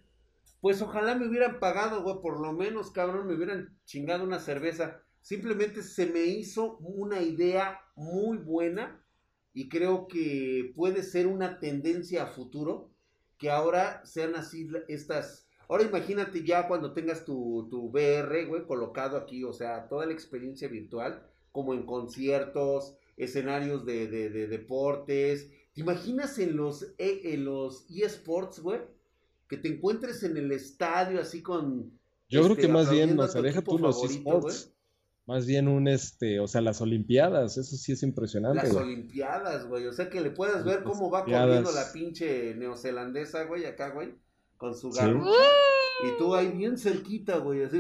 Pues 0.60 0.80
ojalá 0.82 1.14
me 1.14 1.28
hubieran 1.28 1.58
pagado, 1.60 2.02
güey, 2.02 2.16
por 2.22 2.40
lo 2.40 2.52
menos, 2.52 2.90
cabrón, 2.90 3.26
me 3.26 3.34
hubieran 3.34 3.78
chingado 3.84 4.24
una 4.24 4.38
cerveza. 4.38 5.02
Simplemente 5.20 5.82
se 5.82 6.06
me 6.06 6.24
hizo 6.24 6.76
una 6.78 7.22
idea 7.22 7.80
muy 7.96 8.36
buena 8.36 9.02
y 9.54 9.68
creo 9.68 10.06
que 10.08 10.72
puede 10.74 11.02
ser 11.02 11.26
una 11.26 11.58
tendencia 11.58 12.24
a 12.24 12.26
futuro 12.26 12.90
que 13.38 13.50
ahora 13.50 14.04
sean 14.04 14.34
así 14.34 14.68
estas 14.88 15.43
Ahora 15.68 15.84
imagínate 15.84 16.44
ya 16.44 16.68
cuando 16.68 16.92
tengas 16.92 17.24
tu, 17.24 17.68
tu 17.70 17.88
VR, 17.88 18.44
güey, 18.46 18.66
colocado 18.66 19.16
aquí, 19.16 19.44
o 19.44 19.52
sea, 19.52 19.88
toda 19.88 20.06
la 20.06 20.12
experiencia 20.12 20.68
virtual, 20.68 21.26
como 21.52 21.74
en 21.74 21.86
conciertos, 21.86 22.96
escenarios 23.16 23.86
de, 23.86 24.08
deportes. 24.48 25.50
¿Te 25.72 25.80
imaginas 25.80 26.38
en 26.38 26.56
los, 26.56 26.94
e, 26.98 27.34
en 27.34 27.44
los 27.44 27.86
eSports, 27.90 28.60
güey? 28.60 28.80
Que 29.48 29.56
te 29.56 29.68
encuentres 29.68 30.22
en 30.22 30.36
el 30.36 30.52
estadio 30.52 31.20
así 31.20 31.42
con... 31.42 31.98
Yo 32.28 32.42
creo 32.42 32.56
que 32.56 32.62
este, 32.62 32.72
más 32.72 32.90
bien, 32.90 33.18
o 33.18 33.28
sea, 33.28 33.42
deja 33.42 33.62
tú 33.62 33.78
los 33.78 34.02
eSports. 34.04 34.70
Más 35.26 35.46
bien 35.46 35.68
un, 35.68 35.88
este, 35.88 36.38
o 36.38 36.46
sea, 36.46 36.60
las 36.60 36.82
Olimpiadas, 36.82 37.56
eso 37.56 37.76
sí 37.76 37.92
es 37.92 38.02
impresionante. 38.02 38.66
Las 38.66 38.76
Olimpiadas, 38.76 39.66
güey, 39.66 39.86
o 39.86 39.92
sea, 39.92 40.10
que 40.10 40.20
le 40.20 40.30
puedas 40.30 40.66
ver 40.66 40.82
cómo 40.82 41.10
va 41.10 41.24
corriendo 41.24 41.72
la 41.72 41.90
pinche 41.94 42.54
neozelandesa, 42.54 43.44
güey, 43.44 43.64
acá, 43.64 43.88
güey 43.88 44.12
con 44.56 44.74
su 44.74 44.90
garro. 44.90 45.24
Y 46.06 46.18
tú 46.18 46.34
ahí 46.34 46.48
bien 46.48 46.76
cerquita, 46.76 47.38
güey, 47.38 47.62
así, 47.62 47.78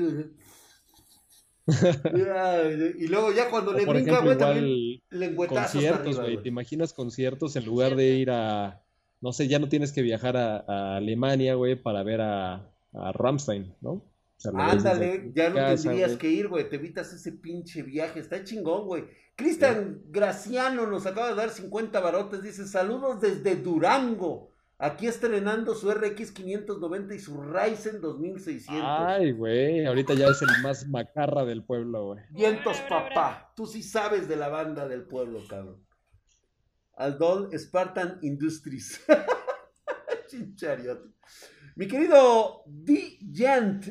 y 2.98 3.06
luego 3.06 3.32
ya 3.32 3.48
cuando 3.48 3.72
le 3.72 3.86
brinca, 3.86 4.20
güey, 4.20 4.36
también 4.36 5.00
le 5.10 5.34
Conciertos, 5.34 6.20
güey. 6.20 6.42
¿Te 6.42 6.48
imaginas 6.48 6.92
conciertos 6.92 7.56
en 7.56 7.64
lugar 7.64 7.96
de 7.96 8.16
ir 8.16 8.30
a. 8.30 8.82
No 9.22 9.32
sé, 9.32 9.48
ya 9.48 9.58
no 9.58 9.70
tienes 9.70 9.90
que 9.92 10.02
viajar 10.02 10.36
a, 10.36 10.96
Alemania, 10.96 11.54
güey, 11.54 11.74
para 11.76 12.02
ver 12.02 12.20
a, 12.20 12.70
a 12.92 13.12
Rammstein, 13.12 13.74
¿no? 13.80 14.04
Ándale, 14.52 15.32
ya 15.34 15.48
no 15.48 15.74
tendrías 15.74 16.16
que 16.16 16.28
ir, 16.28 16.48
güey. 16.48 16.68
Te 16.68 16.76
evitas 16.76 17.10
ese 17.14 17.32
pinche 17.32 17.82
viaje. 17.82 18.20
Está 18.20 18.44
chingón, 18.44 18.86
güey. 18.86 19.04
Cristian 19.34 20.02
Graciano 20.10 20.86
nos 20.86 21.06
acaba 21.06 21.30
de 21.30 21.34
dar 21.34 21.48
50 21.48 21.98
barotes. 22.00 22.42
Dice: 22.42 22.66
Saludos 22.66 23.22
desde 23.22 23.56
Durango. 23.56 24.53
Aquí 24.78 25.06
estrenando 25.06 25.74
su 25.74 25.90
RX 25.90 26.32
590 26.32 27.14
y 27.14 27.18
su 27.20 27.40
Ryzen 27.40 28.00
2600. 28.00 28.84
Ay, 28.84 29.30
güey, 29.30 29.86
ahorita 29.86 30.14
ya 30.14 30.26
es 30.26 30.42
el 30.42 30.62
más 30.62 30.88
macarra 30.88 31.44
del 31.44 31.62
pueblo, 31.64 32.06
güey. 32.06 32.20
Vientos, 32.30 32.78
papá. 32.88 33.52
Tú 33.54 33.66
sí 33.66 33.82
sabes 33.84 34.26
de 34.28 34.36
la 34.36 34.48
banda 34.48 34.88
del 34.88 35.04
pueblo, 35.04 35.40
cabrón. 35.48 35.84
Aldol 36.96 37.50
Spartan 37.56 38.18
Industries. 38.22 39.00
Chinchariot. 40.28 41.14
Mi 41.76 41.86
querido 41.88 42.62
D-Gent, 42.66 43.86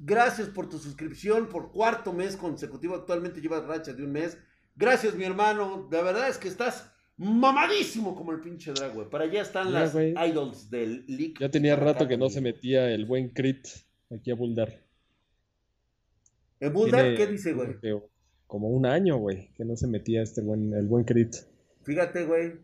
gracias 0.00 0.48
por 0.48 0.68
tu 0.68 0.78
suscripción 0.78 1.48
por 1.48 1.70
cuarto 1.72 2.12
mes 2.12 2.36
consecutivo. 2.36 2.94
Actualmente 2.94 3.40
llevas 3.40 3.64
racha 3.64 3.92
de 3.92 4.04
un 4.04 4.12
mes. 4.12 4.38
Gracias, 4.76 5.14
mi 5.14 5.24
hermano. 5.24 5.88
La 5.90 6.02
verdad 6.02 6.28
es 6.28 6.38
que 6.38 6.48
estás 6.48 6.93
mamadísimo 7.16 8.14
como 8.14 8.32
el 8.32 8.40
pinche 8.40 8.72
drag, 8.72 8.94
güey. 8.94 9.08
Para 9.08 9.24
allá 9.24 9.42
están 9.42 9.72
las 9.72 9.94
idols 9.94 10.70
del 10.70 11.04
leak. 11.06 11.38
Ya 11.40 11.50
tenía 11.50 11.76
rato 11.76 12.08
que 12.08 12.16
no 12.16 12.28
se 12.28 12.40
metía 12.40 12.90
el 12.90 13.04
buen 13.06 13.28
crit 13.30 13.66
aquí 14.10 14.30
a 14.30 14.34
Buldar. 14.34 14.82
¿El 16.60 16.70
Buldar 16.70 17.14
qué 17.16 17.26
dice, 17.26 17.52
güey? 17.52 17.76
Como 18.46 18.68
un 18.68 18.86
año, 18.86 19.16
güey, 19.16 19.52
que 19.54 19.64
no 19.64 19.76
se 19.76 19.86
metía 19.86 20.22
este 20.22 20.40
buen, 20.40 20.74
el 20.74 20.86
buen 20.86 21.04
crit. 21.04 21.34
Fíjate, 21.82 22.24
güey. 22.24 22.54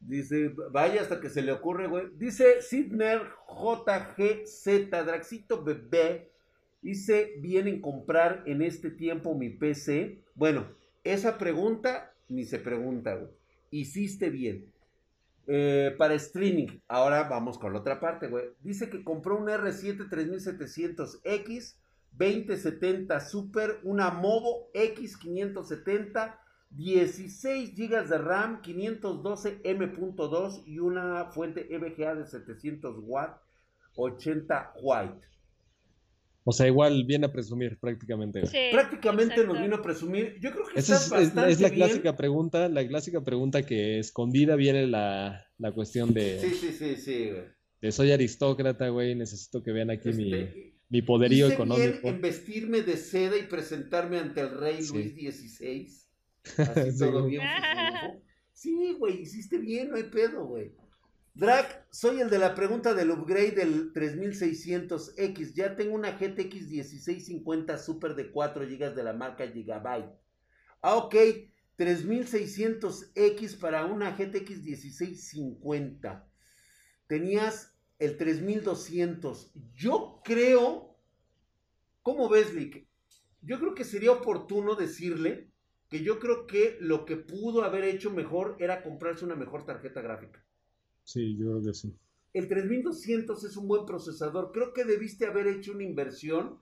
Dice, 0.00 0.52
vaya 0.70 1.00
hasta 1.00 1.20
que 1.20 1.30
se 1.30 1.42
le 1.42 1.52
ocurre, 1.52 1.86
güey. 1.86 2.06
Dice 2.16 2.60
Sidner 2.60 3.20
JGZ, 3.48 4.90
Draxito 4.90 5.62
Bebé. 5.62 6.32
Dice, 6.80 7.34
¿vienen 7.38 7.80
comprar 7.80 8.42
en 8.46 8.62
este 8.62 8.90
tiempo 8.90 9.36
mi 9.36 9.50
PC? 9.50 10.24
Bueno, 10.34 10.66
esa 11.04 11.38
pregunta 11.38 12.12
ni 12.28 12.44
se 12.44 12.58
pregunta, 12.58 13.14
güey 13.14 13.30
hiciste 13.72 14.30
bien. 14.30 14.72
Eh, 15.48 15.92
para 15.98 16.14
streaming, 16.14 16.68
ahora 16.86 17.24
vamos 17.24 17.58
con 17.58 17.72
la 17.72 17.80
otra 17.80 17.98
parte, 17.98 18.28
güey. 18.28 18.44
Dice 18.60 18.88
que 18.88 19.02
compró 19.02 19.36
un 19.36 19.48
R7 19.48 20.08
3700X, 20.08 21.76
2070 22.12 23.18
Super, 23.20 23.80
una 23.82 24.10
Movo 24.10 24.70
X570, 24.72 26.36
16 26.70 27.74
GB 27.74 28.08
de 28.08 28.18
RAM, 28.18 28.62
512 28.62 29.60
M.2 29.64 30.62
y 30.64 30.78
una 30.78 31.26
fuente 31.32 31.74
EVGA 31.74 32.14
de 32.14 32.26
700 32.26 32.94
w 32.96 33.34
80 33.96 34.74
White. 34.80 35.31
O 36.44 36.52
sea, 36.52 36.66
igual 36.66 37.04
viene 37.04 37.26
a 37.26 37.32
presumir 37.32 37.78
prácticamente. 37.78 38.42
prácticamente 38.72 39.46
nos 39.46 39.60
vino 39.60 39.76
a 39.76 39.82
presumir. 39.82 40.36
Yo 40.40 40.50
creo 40.50 40.64
que 40.66 40.78
Esa 40.80 40.96
es, 41.20 41.34
es, 41.36 41.60
la 41.60 41.70
clásica 41.70 42.16
pregunta, 42.16 42.68
la 42.68 42.86
clásica 42.86 43.22
pregunta 43.22 43.62
que 43.62 43.98
escondida 43.98 44.56
viene 44.56 44.86
la, 44.86 45.46
la 45.58 45.72
cuestión 45.72 46.12
de. 46.12 46.40
Sí, 46.40 46.54
sí, 46.54 46.72
sí, 46.72 46.96
sí, 46.96 47.30
De 47.80 47.92
soy 47.92 48.10
aristócrata, 48.10 48.88
güey, 48.88 49.14
necesito 49.14 49.62
que 49.62 49.70
vean 49.70 49.90
aquí 49.90 50.12
mi, 50.12 50.34
este, 50.34 50.74
mi 50.88 51.02
poderío 51.02 51.48
económico. 51.48 52.00
Bien 52.02 52.14
en 52.14 52.20
vestirme 52.20 52.82
de 52.82 52.96
seda 52.96 53.36
y 53.36 53.44
presentarme 53.44 54.18
ante 54.18 54.40
el 54.40 54.58
rey 54.58 54.78
Luis 54.92 55.12
XVI. 55.14 55.88
Así 56.58 56.98
todo 56.98 57.26
bien. 57.26 57.42
Sí, 58.54 58.94
güey, 58.96 59.22
hiciste 59.22 59.58
bien, 59.58 59.90
no 59.90 59.96
hay 59.96 60.04
pedo, 60.04 60.46
güey. 60.46 60.70
Drag, 61.34 61.86
soy 61.90 62.20
el 62.20 62.28
de 62.28 62.38
la 62.38 62.54
pregunta 62.54 62.92
del 62.92 63.10
upgrade 63.10 63.52
del 63.52 63.94
3600X. 63.94 65.54
Ya 65.54 65.76
tengo 65.76 65.94
una 65.94 66.18
GTX 66.18 66.68
1650 66.68 67.78
Super 67.78 68.14
de 68.14 68.30
4 68.30 68.66
GB 68.66 68.94
de 68.94 69.02
la 69.02 69.14
marca 69.14 69.48
Gigabyte. 69.48 70.12
Ah, 70.82 70.96
ok. 70.96 71.14
3600X 71.78 73.58
para 73.58 73.86
una 73.86 74.10
GTX 74.10 74.62
1650. 74.62 76.28
Tenías 77.06 77.74
el 77.98 78.18
3200. 78.18 79.52
Yo 79.74 80.20
creo, 80.22 80.98
¿cómo 82.02 82.28
ves, 82.28 82.52
Lick? 82.52 82.86
Yo 83.40 83.58
creo 83.58 83.74
que 83.74 83.84
sería 83.84 84.12
oportuno 84.12 84.74
decirle 84.74 85.50
que 85.88 86.02
yo 86.02 86.18
creo 86.18 86.46
que 86.46 86.76
lo 86.78 87.06
que 87.06 87.16
pudo 87.16 87.64
haber 87.64 87.84
hecho 87.84 88.10
mejor 88.10 88.56
era 88.60 88.82
comprarse 88.82 89.24
una 89.24 89.34
mejor 89.34 89.64
tarjeta 89.64 90.02
gráfica. 90.02 90.44
Sí, 91.04 91.36
yo 91.36 91.50
creo 91.50 91.62
que 91.62 91.74
sí. 91.74 91.94
El 92.32 92.48
3200 92.48 93.44
es 93.44 93.56
un 93.56 93.68
buen 93.68 93.84
procesador. 93.84 94.52
Creo 94.52 94.72
que 94.72 94.84
debiste 94.84 95.26
haber 95.26 95.46
hecho 95.46 95.72
una 95.72 95.84
inversión 95.84 96.58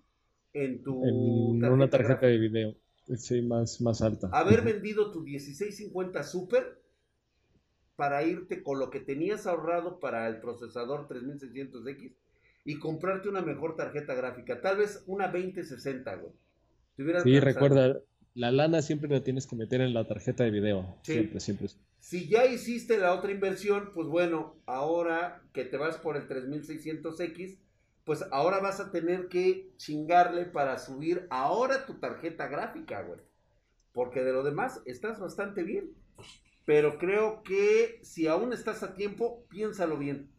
en 0.52 0.82
tu 0.82 1.04
en 1.04 1.64
una 1.64 1.88
tarjeta 1.88 2.26
de 2.26 2.38
video. 2.38 2.74
Sí, 3.16 3.42
más, 3.42 3.80
más 3.80 4.02
alta. 4.02 4.28
Haber 4.32 4.62
vendido 4.62 5.10
tu 5.10 5.20
1650 5.22 6.22
Super 6.22 6.80
para 7.96 8.22
irte 8.24 8.62
con 8.62 8.78
lo 8.78 8.90
que 8.90 9.00
tenías 9.00 9.46
ahorrado 9.46 10.00
para 10.00 10.26
el 10.26 10.40
procesador 10.40 11.06
3600X 11.08 12.14
y 12.64 12.78
comprarte 12.78 13.28
una 13.28 13.42
mejor 13.42 13.76
tarjeta 13.76 14.14
gráfica. 14.14 14.60
Tal 14.60 14.78
vez 14.78 15.02
una 15.06 15.28
2060, 15.28 16.16
güey. 16.16 16.32
Sí, 17.22 17.40
recuerda, 17.40 18.00
la 18.34 18.52
lana 18.52 18.82
siempre 18.82 19.08
la 19.08 19.22
tienes 19.22 19.46
que 19.46 19.56
meter 19.56 19.80
en 19.80 19.94
la 19.94 20.06
tarjeta 20.06 20.44
de 20.44 20.50
video. 20.50 20.98
Siempre, 21.02 21.40
siempre. 21.40 21.68
Si 22.00 22.28
ya 22.28 22.46
hiciste 22.46 22.96
la 22.96 23.14
otra 23.14 23.30
inversión, 23.30 23.92
pues 23.94 24.08
bueno, 24.08 24.56
ahora 24.66 25.42
que 25.52 25.64
te 25.64 25.76
vas 25.76 25.98
por 25.98 26.16
el 26.16 26.26
3600X, 26.28 27.58
pues 28.04 28.24
ahora 28.32 28.58
vas 28.58 28.80
a 28.80 28.90
tener 28.90 29.28
que 29.28 29.70
chingarle 29.76 30.46
para 30.46 30.78
subir 30.78 31.26
ahora 31.30 31.86
tu 31.86 32.00
tarjeta 32.00 32.48
gráfica, 32.48 33.02
güey. 33.02 33.20
Porque 33.92 34.24
de 34.24 34.32
lo 34.32 34.42
demás 34.42 34.82
estás 34.86 35.20
bastante 35.20 35.62
bien. 35.62 35.92
Pero 36.64 36.98
creo 36.98 37.42
que 37.42 38.00
si 38.02 38.26
aún 38.26 38.52
estás 38.52 38.82
a 38.82 38.94
tiempo, 38.94 39.44
piénsalo 39.48 39.98
bien. 39.98 40.30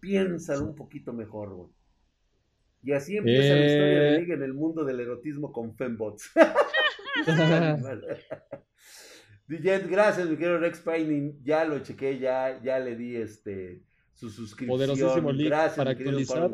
Piénsalo 0.00 0.66
un 0.66 0.74
poquito 0.74 1.12
mejor, 1.12 1.54
güey. 1.54 1.70
Y 2.82 2.92
así 2.92 3.16
empieza 3.16 3.54
la 3.54 3.66
historia 3.66 4.00
de 4.00 4.20
Liga 4.20 4.34
eh. 4.34 4.36
en 4.36 4.42
el 4.42 4.54
mundo 4.54 4.84
del 4.84 5.00
erotismo 5.00 5.50
con 5.50 5.74
fembots. 5.74 6.30
DJ, 9.48 9.86
gracias, 9.88 10.28
mi 10.28 10.36
querido 10.36 10.58
Rex 10.58 10.80
Pining. 10.80 11.42
Ya 11.44 11.64
lo 11.64 11.78
chequé, 11.78 12.18
ya, 12.18 12.60
ya 12.62 12.78
le 12.78 12.96
di 12.96 13.16
este 13.16 13.82
su 14.14 14.30
suscripción. 14.30 14.76
Poderosísimo 14.76 15.30
link 15.30 15.48
gracias, 15.48 15.76
para 15.76 15.90
actualizar 15.92 16.50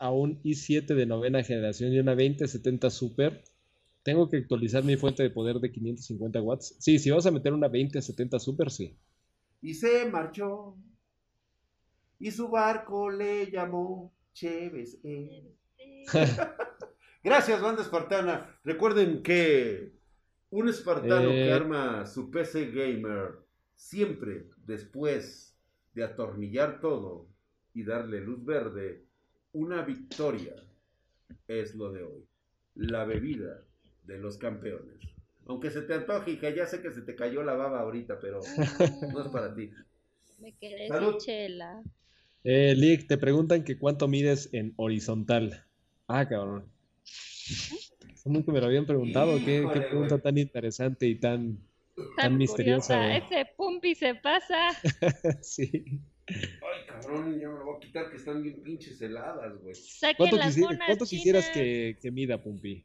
a 0.00 0.10
un 0.12 0.40
i7 0.42 0.86
de 0.94 1.06
novena 1.06 1.42
generación 1.42 1.92
y 1.92 1.98
una 1.98 2.14
2070 2.14 2.90
Super. 2.90 3.42
Tengo 4.04 4.28
que 4.28 4.36
actualizar 4.36 4.84
mi 4.84 4.96
fuente 4.96 5.24
de 5.24 5.30
poder 5.30 5.56
de 5.56 5.72
550 5.72 6.40
watts. 6.40 6.76
Sí, 6.78 6.98
si 7.00 7.10
vas 7.10 7.26
a 7.26 7.32
meter 7.32 7.52
una 7.52 7.68
2070 7.68 8.38
Super, 8.38 8.70
sí. 8.70 8.96
Y 9.60 9.74
se 9.74 10.08
marchó. 10.08 10.76
Y 12.20 12.30
su 12.30 12.48
barco 12.48 13.10
le 13.10 13.50
llamó 13.50 14.14
Chévez. 14.34 15.00
Gracias, 17.24 17.60
banda 17.60 17.82
espartana. 17.82 18.56
Recuerden 18.62 19.22
que 19.22 19.97
un 20.50 20.68
espartano 20.68 21.30
que 21.30 21.48
eh. 21.48 21.52
arma 21.52 22.06
su 22.06 22.30
PC 22.30 22.70
gamer 22.70 23.38
siempre 23.74 24.46
después 24.64 25.56
de 25.94 26.04
atornillar 26.04 26.80
todo 26.80 27.28
y 27.74 27.84
darle 27.84 28.20
luz 28.20 28.44
verde, 28.44 29.04
una 29.52 29.82
victoria 29.82 30.54
es 31.46 31.74
lo 31.74 31.92
de 31.92 32.02
hoy. 32.02 32.24
La 32.74 33.04
bebida 33.04 33.62
de 34.04 34.18
los 34.18 34.38
campeones. 34.38 34.98
Aunque 35.46 35.70
se 35.70 35.82
te 35.82 35.94
antoje, 35.94 36.32
hija, 36.32 36.50
ya 36.50 36.66
sé 36.66 36.82
que 36.82 36.92
se 36.92 37.02
te 37.02 37.14
cayó 37.14 37.42
la 37.42 37.54
baba 37.54 37.80
ahorita, 37.80 38.18
pero 38.20 38.40
no 39.12 39.22
es 39.22 39.28
para 39.28 39.54
ti. 39.54 39.70
Me 40.40 40.52
quedé 40.56 40.88
sin 40.88 41.18
chela. 41.18 41.82
Eh, 42.44 42.74
Lick, 42.76 43.08
te 43.08 43.18
preguntan 43.18 43.64
que 43.64 43.78
cuánto 43.78 44.08
mides 44.08 44.50
en 44.52 44.72
horizontal. 44.76 45.64
Ah, 46.06 46.28
cabrón. 46.28 46.70
Nunca 48.28 48.52
me 48.52 48.60
lo 48.60 48.66
habían 48.66 48.86
preguntado. 48.86 49.38
¿Qué, 49.44 49.66
pregunta 49.72 50.18
tan 50.18 50.38
interesante 50.38 51.06
y 51.06 51.16
tan, 51.16 51.58
tan, 52.16 52.36
misteriosa. 52.36 53.16
Ese 53.16 53.46
Pumpi 53.56 53.94
se 53.94 54.14
pasa. 54.14 54.70
sí. 55.42 56.00
Ay, 56.26 56.86
cabrón, 56.86 57.40
ya 57.40 57.48
me 57.48 57.58
lo 57.58 57.64
voy 57.64 57.76
a 57.76 57.80
quitar 57.80 58.10
que 58.10 58.16
están 58.16 58.42
bien 58.42 58.62
pinches 58.62 59.00
heladas, 59.00 59.58
güey. 59.62 59.74
¿Cuánto, 60.16 60.36
¿cuánto 60.86 61.04
quisieras 61.06 61.48
que, 61.50 61.98
que, 62.00 62.10
mida, 62.10 62.42
Pumpi? 62.42 62.84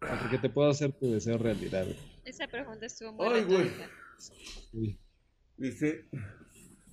Porque 0.00 0.38
te 0.40 0.48
puedo 0.48 0.70
hacer 0.70 0.92
tu 0.92 1.10
deseo 1.12 1.38
realidad. 1.38 1.86
Esa 2.24 2.46
pregunta 2.46 2.86
estuvo 2.86 3.12
muy 3.12 3.26
Ay, 3.26 3.44
güey. 3.44 4.96
Dice, 5.56 6.06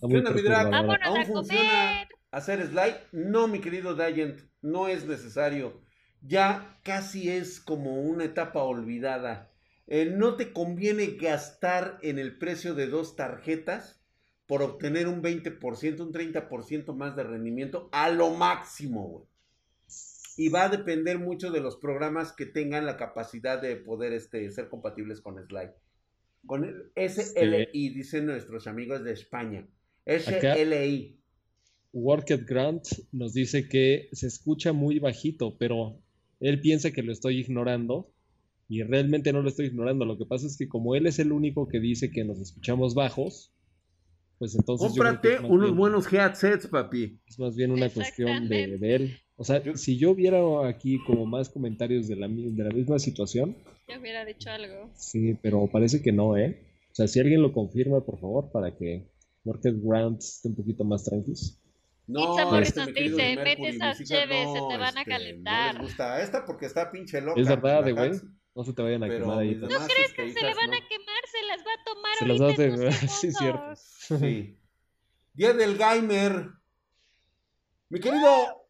¿Qué 0.09 0.17
onda, 0.17 0.31
mi 0.31 0.41
drag? 0.41 0.73
¿Aún 0.73 1.25
funciona 1.25 2.07
hacer 2.31 2.65
slide? 2.67 2.97
No, 3.11 3.47
mi 3.47 3.59
querido 3.59 3.95
Diant, 3.95 4.41
no 4.61 4.87
es 4.87 5.05
necesario. 5.05 5.84
Ya 6.27 6.79
casi 6.83 7.29
es 7.29 7.59
como 7.59 8.01
una 8.01 8.25
etapa 8.25 8.63
olvidada. 8.63 9.51
Eh, 9.87 10.05
no 10.05 10.35
te 10.35 10.53
conviene 10.53 11.17
gastar 11.17 11.99
en 12.01 12.17
el 12.17 12.37
precio 12.37 12.73
de 12.73 12.87
dos 12.87 13.15
tarjetas 13.15 14.01
por 14.47 14.63
obtener 14.63 15.07
un 15.07 15.21
20%, 15.21 15.99
un 15.99 16.11
30% 16.11 16.95
más 16.95 17.15
de 17.15 17.23
rendimiento 17.23 17.89
a 17.91 18.09
lo 18.09 18.31
máximo, 18.31 19.07
güey. 19.07 19.25
Y 20.37 20.49
va 20.49 20.65
a 20.65 20.69
depender 20.69 21.19
mucho 21.19 21.51
de 21.51 21.61
los 21.61 21.77
programas 21.77 22.33
que 22.33 22.45
tengan 22.45 22.85
la 22.85 22.97
capacidad 22.97 23.61
de 23.61 23.75
poder 23.77 24.11
este, 24.11 24.51
ser 24.51 24.67
compatibles 24.67 25.21
con 25.21 25.41
Slide. 25.47 25.73
Con 26.45 26.65
el 26.65 26.91
SLI, 26.95 27.89
dicen 27.89 28.25
nuestros 28.25 28.67
amigos 28.67 29.03
de 29.03 29.13
España. 29.13 29.67
SLI. 30.05 31.19
Worked 31.93 32.45
Grant 32.45 32.85
nos 33.13 33.33
dice 33.33 33.69
que 33.69 34.09
se 34.11 34.27
escucha 34.27 34.73
muy 34.73 34.99
bajito, 34.99 35.57
pero 35.57 36.01
él 36.39 36.61
piensa 36.61 36.91
que 36.91 37.03
lo 37.03 37.11
estoy 37.11 37.39
ignorando 37.39 38.11
y 38.67 38.83
realmente 38.83 39.31
no 39.31 39.41
lo 39.41 39.49
estoy 39.49 39.67
ignorando. 39.67 40.05
Lo 40.05 40.17
que 40.17 40.25
pasa 40.25 40.47
es 40.47 40.57
que 40.57 40.67
como 40.67 40.95
él 40.95 41.07
es 41.07 41.19
el 41.19 41.31
único 41.31 41.67
que 41.67 41.79
dice 41.79 42.11
que 42.11 42.23
nos 42.23 42.39
escuchamos 42.39 42.95
bajos, 42.95 43.53
pues 44.37 44.55
entonces... 44.55 44.89
Cómprate 44.89 45.39
unos 45.39 45.75
buenos 45.75 46.11
headsets, 46.11 46.67
papi. 46.67 47.19
Es 47.27 47.39
más 47.39 47.55
bien 47.55 47.71
una 47.71 47.89
cuestión 47.89 48.49
de, 48.49 48.77
él. 48.81 49.17
O 49.37 49.43
sea, 49.43 49.61
si 49.75 49.97
yo 49.97 50.15
viera 50.15 50.67
aquí 50.67 50.99
como 51.05 51.25
más 51.25 51.49
comentarios 51.49 52.07
de 52.07 52.15
la, 52.15 52.27
de 52.27 52.63
la 52.63 52.69
misma 52.69 52.99
situación... 52.99 53.55
Yo 53.87 53.99
hubiera 53.99 54.25
dicho 54.25 54.49
algo. 54.49 54.89
Sí, 54.95 55.37
pero 55.41 55.67
parece 55.71 56.01
que 56.01 56.11
no, 56.11 56.37
¿eh? 56.37 56.59
O 56.91 56.95
sea, 56.95 57.07
si 57.07 57.19
alguien 57.19 57.41
lo 57.41 57.53
confirma, 57.53 58.03
por 58.03 58.19
favor, 58.19 58.51
para 58.51 58.75
que 58.75 59.09
Market 59.43 59.75
Ground 59.81 60.19
esté 60.19 60.47
un 60.47 60.55
poquito 60.55 60.83
más 60.83 61.03
tranquilos. 61.03 61.59
No, 62.07 62.35
Pizza 62.35 62.59
este, 62.83 62.93
te 62.93 63.01
dice, 63.01 63.35
mete 63.35 63.69
esas 63.69 64.03
cheves, 64.03 64.53
se 64.53 64.59
te 64.69 64.77
van 64.77 64.97
a 64.97 65.01
este, 65.01 65.05
calentar. 65.05 65.75
No 65.75 65.81
les 65.81 65.89
gusta 65.89 66.21
esta 66.21 66.45
porque 66.45 66.67
está 66.67 66.91
pinche 66.91 67.19
loca. 67.21 67.41
Es 67.41 67.47
verdad, 67.47 67.81
güey. 67.91 68.11
No 68.53 68.63
se 68.63 68.73
te 68.73 68.81
vayan 68.81 69.03
a 69.03 69.09
quemar 69.09 69.39
ahí. 69.39 69.55
¿No 69.55 69.67
crees 69.67 70.13
que 70.13 70.31
se 70.31 70.41
le 70.41 70.53
van 70.53 70.73
a 70.73 70.87
quemar? 70.87 71.23
Se 71.31 71.43
las 71.45 71.59
va 71.59 71.73
a 71.73 71.83
tomar 71.83 72.15
se 72.17 72.25
las 72.25 72.41
va 72.41 72.89
a 72.89 72.91
Sí, 73.07 73.31
cierto. 73.31 73.75
Sí. 73.75 74.57
Día 75.33 75.53
del 75.53 75.77
Gamer. 75.77 76.51
Mi 77.89 77.99
querido 77.99 78.65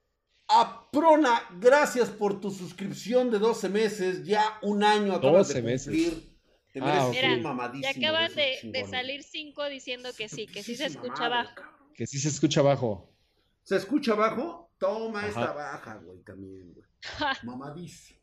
Aprona, 0.47 1.41
gracias 1.59 2.09
por 2.09 2.39
tu 2.39 2.51
suscripción 2.51 3.29
de 3.31 3.39
12 3.39 3.69
meses. 3.69 4.25
Ya 4.25 4.59
un 4.61 4.83
año 4.83 5.13
acabas 5.13 5.49
12 5.49 5.61
de 5.61 5.77
cumplir. 5.77 6.11
Meses. 6.11 6.35
Te 6.71 6.79
ah, 6.81 7.09
Mira, 7.09 7.71
ya 7.81 7.89
acaban 7.91 8.35
de, 8.35 8.57
de, 8.63 8.85
salir 8.85 9.23
cinco 9.23 9.63
diciendo 9.69 10.09
que 10.17 10.27
sí, 10.27 10.45
que 10.45 10.61
sí 10.61 10.75
se 10.75 10.87
escucha 10.87 11.29
bajo. 11.29 11.61
Que 11.93 12.05
sí 12.05 12.19
se 12.19 12.27
escucha 12.27 12.61
bajo. 12.61 13.14
¿Se 13.65 13.77
escucha 13.77 14.13
bajo? 14.13 14.71
Toma 14.77 15.27
esta 15.27 15.51
baja, 15.51 15.95
güey, 15.95 16.19
también, 16.19 16.71
güey. 16.71 16.85
Mamadísimo. 17.43 18.19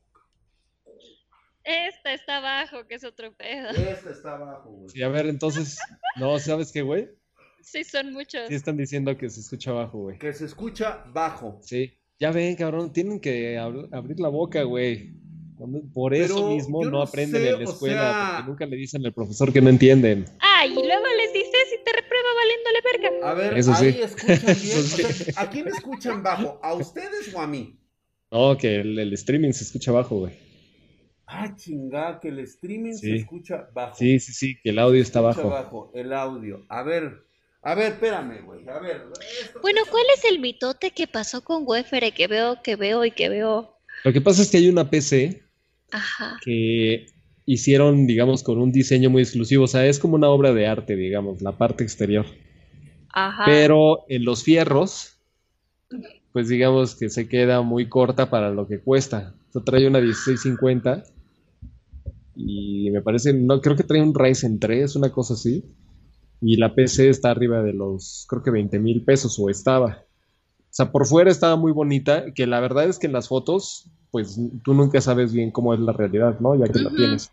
Esta 1.64 2.14
está 2.14 2.36
abajo, 2.36 2.86
que 2.86 2.94
es 2.94 3.04
otro 3.04 3.32
pedo. 3.36 3.70
Esta 3.70 4.10
está 4.10 4.34
abajo, 4.34 4.70
güey. 4.70 4.88
Sí, 4.90 5.02
a 5.02 5.08
ver, 5.08 5.26
entonces, 5.26 5.78
no, 6.16 6.38
¿sabes 6.38 6.70
qué, 6.70 6.82
güey? 6.82 7.10
Sí, 7.60 7.82
son 7.82 8.12
muchos. 8.12 8.46
Sí, 8.48 8.54
están 8.54 8.76
diciendo 8.76 9.16
que 9.16 9.28
se 9.30 9.40
escucha 9.40 9.72
bajo, 9.72 9.98
güey. 9.98 10.18
Que 10.18 10.32
se 10.32 10.44
escucha 10.44 11.02
bajo. 11.12 11.58
Sí. 11.62 11.92
Ya 12.20 12.30
ven, 12.30 12.54
cabrón, 12.54 12.92
tienen 12.92 13.18
que 13.18 13.58
abrir 13.58 14.20
la 14.20 14.28
boca, 14.28 14.62
güey. 14.62 15.16
Por 15.92 16.14
eso 16.14 16.50
mismo 16.50 16.84
no, 16.84 17.02
aprenden 17.02 17.46
en 17.46 17.58
la 17.58 17.64
escuela, 17.64 18.32
porque 18.36 18.50
nunca 18.50 18.66
le 18.66 18.76
dicen 18.76 19.04
al 19.04 19.12
profesor 19.12 19.52
que 19.52 19.60
no 19.60 19.70
entienden. 19.70 20.24
Ah, 20.40 20.66
y 20.66 20.74
luego 20.74 21.01
verga. 22.92 23.30
A 23.30 23.34
ver, 23.34 23.54
ahí 23.54 24.00
escuchan 24.00 24.56
bien. 24.62 25.34
¿A 25.36 25.50
quién 25.50 25.68
escuchan 25.68 26.22
bajo? 26.22 26.60
¿A 26.62 26.74
ustedes 26.74 27.32
o 27.34 27.40
a 27.40 27.46
mí? 27.46 27.78
No, 28.30 28.56
que 28.56 28.80
el, 28.80 29.12
streaming 29.12 29.52
se 29.52 29.64
escucha 29.64 29.92
bajo, 29.92 30.20
güey. 30.20 30.32
Ah, 31.26 31.54
chingada, 31.56 32.20
que 32.20 32.28
el 32.28 32.40
streaming 32.40 32.94
se 32.94 33.16
escucha 33.16 33.68
bajo. 33.72 33.96
Sí, 33.96 34.18
sí, 34.20 34.32
sí, 34.32 34.58
que 34.62 34.70
el 34.70 34.78
audio 34.78 35.00
está 35.00 35.20
bajo. 35.20 35.48
bajo. 35.48 35.90
El 35.94 36.12
audio. 36.12 36.64
A 36.68 36.82
ver, 36.82 37.24
a 37.62 37.74
ver, 37.74 37.92
espérame, 37.92 38.44
güey. 38.44 38.68
A 38.68 38.80
ver. 38.80 39.02
bueno, 39.62 39.82
¿cuál 39.90 40.04
es 40.16 40.24
el 40.24 40.40
mitote 40.40 40.90
que 40.90 41.06
pasó 41.06 41.44
con 41.44 41.62
Wefere 41.64 42.12
que 42.12 42.26
veo, 42.26 42.60
que 42.62 42.76
veo 42.76 43.04
y 43.04 43.12
que 43.12 43.28
veo? 43.28 43.76
Lo 44.04 44.12
que 44.12 44.20
pasa 44.20 44.42
es 44.42 44.50
que 44.50 44.56
hay 44.56 44.68
una 44.68 44.90
PC 44.90 45.42
que 46.44 47.06
hicieron, 47.46 48.06
digamos, 48.06 48.42
con 48.42 48.58
un 48.58 48.72
diseño 48.72 49.10
muy 49.10 49.22
exclusivo. 49.22 49.64
O 49.64 49.68
sea, 49.68 49.86
es 49.86 49.98
como 49.98 50.16
una 50.16 50.28
obra 50.28 50.52
de 50.52 50.66
arte, 50.66 50.96
digamos, 50.96 51.40
la 51.40 51.52
parte 51.52 51.84
exterior. 51.84 52.26
Ajá. 53.12 53.44
Pero 53.44 54.04
en 54.08 54.24
los 54.24 54.42
fierros, 54.42 55.18
pues 56.32 56.48
digamos 56.48 56.94
que 56.94 57.10
se 57.10 57.28
queda 57.28 57.62
muy 57.62 57.88
corta 57.88 58.30
para 58.30 58.50
lo 58.50 58.66
que 58.66 58.80
cuesta. 58.80 59.34
O 59.50 59.52
sea, 59.52 59.62
trae 59.62 59.86
una 59.86 60.00
1650 60.00 61.04
y 62.34 62.90
me 62.90 63.02
parece, 63.02 63.34
no, 63.34 63.60
creo 63.60 63.76
que 63.76 63.84
trae 63.84 64.02
un 64.02 64.14
Ryzen 64.14 64.58
3, 64.58 64.96
una 64.96 65.10
cosa 65.10 65.34
así. 65.34 65.64
Y 66.40 66.56
la 66.56 66.74
PC 66.74 67.08
está 67.08 67.30
arriba 67.30 67.62
de 67.62 67.72
los, 67.72 68.26
creo 68.28 68.42
que 68.42 68.50
20 68.50 68.78
mil 68.80 69.04
pesos 69.04 69.38
o 69.38 69.48
estaba. 69.48 70.04
O 70.58 70.74
sea, 70.74 70.90
por 70.90 71.06
fuera 71.06 71.30
estaba 71.30 71.56
muy 71.56 71.72
bonita, 71.72 72.32
que 72.34 72.46
la 72.46 72.58
verdad 72.60 72.86
es 72.86 72.98
que 72.98 73.06
en 73.06 73.12
las 73.12 73.28
fotos, 73.28 73.90
pues 74.10 74.40
tú 74.64 74.74
nunca 74.74 75.00
sabes 75.00 75.32
bien 75.32 75.50
cómo 75.50 75.74
es 75.74 75.80
la 75.80 75.92
realidad, 75.92 76.40
¿no? 76.40 76.54
Ya 76.56 76.72
que 76.72 76.80
la 76.80 76.90
tienes. 76.90 77.30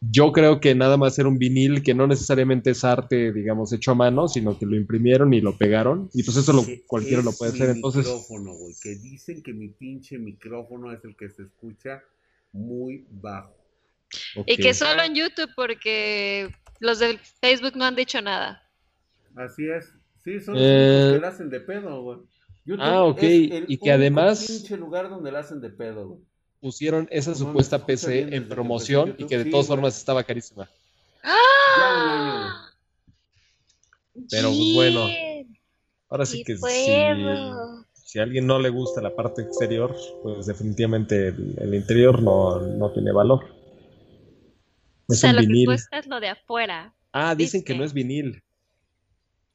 Yo 0.00 0.32
creo 0.32 0.60
que 0.60 0.74
nada 0.74 0.96
más 0.96 1.18
era 1.18 1.28
un 1.28 1.36
vinil 1.38 1.82
que 1.82 1.92
no 1.94 2.06
necesariamente 2.06 2.70
es 2.70 2.84
arte, 2.84 3.32
digamos, 3.32 3.70
hecho 3.74 3.90
a 3.90 3.94
mano, 3.94 4.28
sino 4.28 4.58
que 4.58 4.64
lo 4.64 4.74
imprimieron 4.74 5.34
y 5.34 5.42
lo 5.42 5.58
pegaron. 5.58 6.08
Y 6.14 6.22
pues 6.22 6.38
eso 6.38 6.52
lo, 6.54 6.64
cualquiera 6.86 7.22
lo 7.22 7.32
puede 7.32 7.52
mi 7.52 7.58
hacer. 7.60 7.76
Entonces, 7.76 8.06
micrófono, 8.06 8.54
güey, 8.54 8.74
que 8.82 8.94
dicen 8.96 9.42
que 9.42 9.52
mi 9.52 9.68
pinche 9.68 10.18
micrófono 10.18 10.90
es 10.92 11.04
el 11.04 11.14
que 11.16 11.28
se 11.28 11.42
escucha 11.42 12.02
muy 12.52 13.04
bajo. 13.10 13.54
Y 14.46 14.56
que 14.56 14.72
solo 14.72 15.02
en 15.02 15.14
YouTube 15.14 15.50
porque 15.54 16.48
los 16.80 16.98
de 16.98 17.18
Facebook 17.40 17.76
no 17.76 17.84
han 17.84 17.94
dicho 17.94 18.22
nada. 18.22 18.62
Así 19.36 19.68
es. 19.68 19.92
Sí, 20.24 20.40
son 20.40 20.54
los 20.54 20.62
Eh, 20.64 21.10
que 21.14 21.20
la 21.20 21.28
hacen 21.28 21.50
de 21.50 21.60
pedo, 21.60 22.02
güey. 22.02 22.18
YouTube 22.64 22.84
Ah, 22.84 23.04
ok, 23.04 23.22
es 23.22 23.50
el 23.52 23.64
y 23.68 23.76
que 23.78 23.92
además- 23.92 24.46
pinche 24.46 24.76
lugar 24.76 25.08
donde 25.10 25.30
la 25.30 25.40
hacen 25.40 25.60
de 25.60 25.70
pedo, 25.70 26.08
güey. 26.08 26.20
Pusieron 26.60 27.08
esa 27.10 27.34
supuesta 27.34 27.84
PC 27.86 28.34
en 28.34 28.48
promoción 28.48 29.14
y 29.18 29.26
que 29.26 29.38
de 29.38 29.44
Sí, 29.44 29.50
todas 29.50 29.66
formas 29.66 29.96
estaba 29.96 30.22
carísima. 30.24 30.68
Güey. 31.74 32.50
Pero, 34.30 34.48
pues, 34.48 34.74
bueno, 34.74 35.06
Ahora 36.08 36.26
sí 36.26 36.42
que 36.44 36.54
si, 36.56 36.60
fuego. 36.60 37.86
si 37.94 38.18
a 38.18 38.22
alguien 38.24 38.46
no 38.46 38.58
le 38.58 38.68
gusta 38.70 39.00
la 39.00 39.14
parte 39.14 39.42
exterior, 39.42 39.94
pues 40.22 40.46
definitivamente 40.46 41.28
el, 41.28 41.54
el 41.58 41.74
interior 41.74 42.20
no, 42.22 42.60
no 42.60 42.92
tiene 42.92 43.12
valor. 43.12 43.44
O 45.08 45.14
sea, 45.14 45.30
un 45.30 45.36
lo 45.36 45.42
que 45.42 45.64
cuesta 45.64 45.98
es 45.98 46.06
lo 46.06 46.20
de 46.20 46.28
afuera. 46.28 46.94
Ah, 47.12 47.34
dicen 47.34 47.62
que 47.64 47.74
no 47.74 47.84
es 47.84 47.92
vinil. 47.92 48.42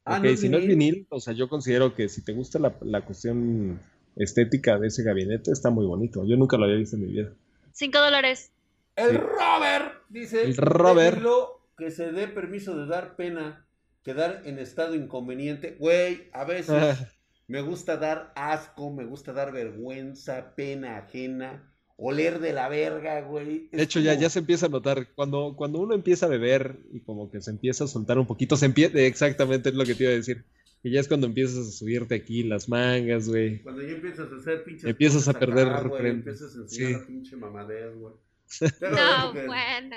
Ah, 0.04 0.18
Ok, 0.18 0.22
¿no 0.22 0.30
es 0.30 0.40
si 0.40 0.48
no 0.48 0.58
es 0.58 0.66
vinil? 0.66 0.66
vinil, 0.66 1.06
o 1.10 1.20
sea, 1.20 1.32
yo 1.34 1.48
considero 1.48 1.94
que 1.94 2.08
si 2.08 2.24
te 2.24 2.32
gusta 2.32 2.58
la, 2.58 2.76
la 2.82 3.04
cuestión 3.04 3.80
estética 4.16 4.78
de 4.78 4.88
ese 4.88 5.02
gabinete, 5.02 5.52
está 5.52 5.70
muy 5.70 5.86
bonito. 5.86 6.24
Yo 6.26 6.36
nunca 6.36 6.56
lo 6.56 6.64
había 6.64 6.76
visto 6.76 6.96
en 6.96 7.02
mi 7.02 7.12
vida. 7.12 7.32
Cinco 7.72 7.98
dólares. 8.00 8.50
El 8.96 9.10
Sí. 9.10 9.16
Robert 9.18 9.92
dice: 10.08 10.42
El 10.42 10.56
Robert. 10.56 11.16
"Déjenlo 11.16 11.60
que 11.76 11.90
se 11.90 12.10
dé 12.12 12.26
permiso 12.28 12.76
de 12.76 12.86
dar 12.86 13.16
pena, 13.16 13.66
quedar 14.02 14.42
en 14.46 14.58
estado 14.58 14.94
inconveniente. 14.94 15.76
Güey, 15.78 16.30
a 16.32 16.44
veces 16.44 16.66
me 17.48 17.60
gusta 17.60 17.98
dar 17.98 18.32
asco, 18.34 18.90
me 18.90 19.04
gusta 19.04 19.32
dar 19.34 19.52
vergüenza, 19.52 20.54
pena 20.56 20.96
ajena, 20.96 21.70
oler 21.96 22.40
de 22.40 22.54
la 22.54 22.68
verga, 22.70 23.20
güey. 23.20 23.68
De 23.70 23.82
hecho, 23.82 24.00
ya, 24.00 24.14
ya 24.14 24.30
se 24.30 24.38
empieza 24.38 24.66
a 24.66 24.70
notar. 24.70 25.08
Cuando, 25.14 25.54
cuando 25.56 25.78
uno 25.80 25.94
empieza 25.94 26.24
a 26.26 26.30
beber 26.30 26.78
y 26.92 27.00
como 27.00 27.30
que 27.30 27.42
se 27.42 27.50
empieza 27.50 27.84
a 27.84 27.88
soltar 27.88 28.18
un 28.18 28.26
poquito, 28.26 28.56
se 28.56 28.66
empieza, 28.66 28.98
exactamente 28.98 29.68
es 29.68 29.74
lo 29.74 29.84
que 29.84 29.94
te 29.94 30.04
iba 30.04 30.12
a 30.12 30.16
decir. 30.16 30.44
Que 30.86 30.92
ya 30.92 31.00
es 31.00 31.08
cuando 31.08 31.26
empiezas 31.26 31.66
a 31.66 31.70
subirte 31.72 32.14
aquí 32.14 32.44
las 32.44 32.68
mangas, 32.68 33.28
güey. 33.28 33.60
Cuando 33.60 33.82
ya 33.82 33.94
empiezas 33.94 34.30
a 34.30 34.36
hacer 34.36 34.62
pinches 34.62 34.84
Empiezas 34.84 35.26
a 35.26 35.32
perder 35.36 35.66
acá, 35.66 35.88
güey, 35.88 36.06
empiezas 36.06 36.54
a 36.54 36.60
enseñar 36.60 36.88
sí. 36.88 36.92
la 37.00 37.06
pinche 37.08 37.36
mamadez, 37.36 37.96
güey. 37.96 38.14
No, 38.82 39.32
Que- 39.32 39.46
bueno. 39.46 39.96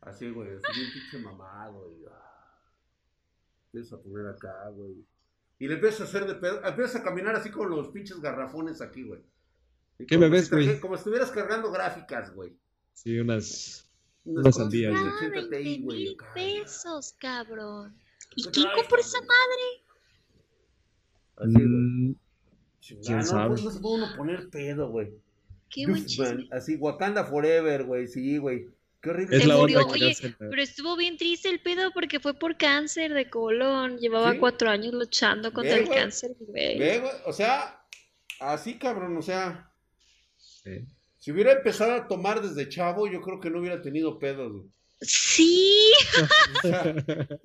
Así, 0.00 0.30
güey, 0.30 0.48
así 0.52 0.80
bien 0.80 0.90
pinche 0.90 1.18
mamado, 1.18 1.94
y 2.00 2.06
ah, 2.06 2.62
empiezas 3.66 3.92
a 3.92 4.02
poner 4.02 4.26
acá, 4.28 4.70
güey. 4.70 5.04
Y 5.58 5.68
le 5.68 5.74
empiezas 5.74 6.00
a 6.00 6.04
hacer 6.04 6.26
de 6.26 6.36
pedo, 6.36 6.64
empiezas 6.64 6.96
a 6.96 7.02
caminar 7.02 7.36
así 7.36 7.50
con 7.50 7.68
los 7.68 7.88
pinches 7.88 8.18
garrafones 8.18 8.80
aquí, 8.80 9.02
güey. 9.02 9.20
Y 9.98 10.06
¿Qué 10.06 10.14
como 10.14 10.30
me 10.30 10.34
ves, 10.34 10.46
si 10.46 10.50
güey? 10.50 10.80
Como 10.80 10.94
si 10.94 11.00
estuvieras 11.00 11.30
cargando 11.30 11.70
gráficas, 11.70 12.34
güey. 12.34 12.56
Sí, 12.94 13.18
unas. 13.18 13.86
Unas 14.24 14.44
Unas 14.44 14.56
sandías, 14.56 14.98
güey. 14.98 15.30
80 15.30 15.56
Ti, 15.58 15.82
güey, 15.82 15.98
mil 15.98 16.16
pesos, 16.32 17.14
cabrón. 17.18 17.94
¿Y 18.34 18.44
¿Qué 18.44 18.50
quién 18.50 18.64
traes, 18.64 18.80
compró 18.80 18.98
esa 18.98 19.20
madre? 19.20 19.85
Así, 21.36 21.52
güey. 21.52 21.66
mm, 21.66 22.14
quién 23.04 23.16
no, 23.18 23.22
sabe. 23.24 23.48
pues, 23.48 23.62
no 23.64 23.70
se 23.70 23.80
puede 23.80 23.94
uno 23.96 24.16
poner 24.16 24.48
pedo, 24.50 24.90
güey. 24.90 25.10
Qué 25.68 25.86
buen 25.86 26.06
chisme. 26.06 26.48
Así, 26.52 26.76
Wakanda 26.76 27.24
Forever, 27.24 27.84
güey, 27.84 28.06
sí, 28.06 28.38
güey. 28.38 28.66
Qué 29.02 29.10
horrible. 29.10 29.36
es 29.36 29.42
Se 29.42 29.48
la 29.48 29.56
murió, 29.56 29.80
onda 29.80 29.94
que 29.94 30.04
oye. 30.04 30.34
Pero 30.38 30.62
estuvo 30.62 30.96
bien 30.96 31.16
triste 31.16 31.48
el 31.48 31.60
pedo 31.60 31.90
porque 31.92 32.18
fue 32.20 32.34
por 32.34 32.56
cáncer 32.56 33.12
de 33.12 33.28
colon. 33.28 33.98
Llevaba 33.98 34.32
¿Sí? 34.32 34.38
cuatro 34.38 34.70
años 34.70 34.94
luchando 34.94 35.52
contra 35.52 35.74
Ve, 35.74 35.80
el 35.80 35.86
güey. 35.86 35.98
cáncer, 35.98 36.30
güey. 36.40 36.78
Ve, 36.78 36.98
güey, 37.00 37.12
o 37.26 37.32
sea, 37.32 37.84
así, 38.40 38.78
cabrón, 38.78 39.16
o 39.16 39.22
sea, 39.22 39.70
Sí. 40.38 40.84
si 41.18 41.30
hubiera 41.32 41.52
empezado 41.52 41.92
a 41.92 42.08
tomar 42.08 42.40
desde 42.42 42.68
chavo, 42.68 43.06
yo 43.06 43.20
creo 43.20 43.40
que 43.40 43.50
no 43.50 43.60
hubiera 43.60 43.82
tenido 43.82 44.18
pedos, 44.18 44.52
güey. 44.52 44.64
Sí. 45.02 45.92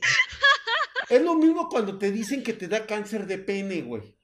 Es 1.11 1.21
lo 1.21 1.35
mismo 1.35 1.67
cuando 1.69 1.97
te 1.97 2.11
dicen 2.11 2.41
que 2.43 2.53
te 2.53 2.67
da 2.67 2.85
cáncer 2.85 3.27
de 3.27 3.37
pene, 3.37 3.81
güey. 3.81 4.15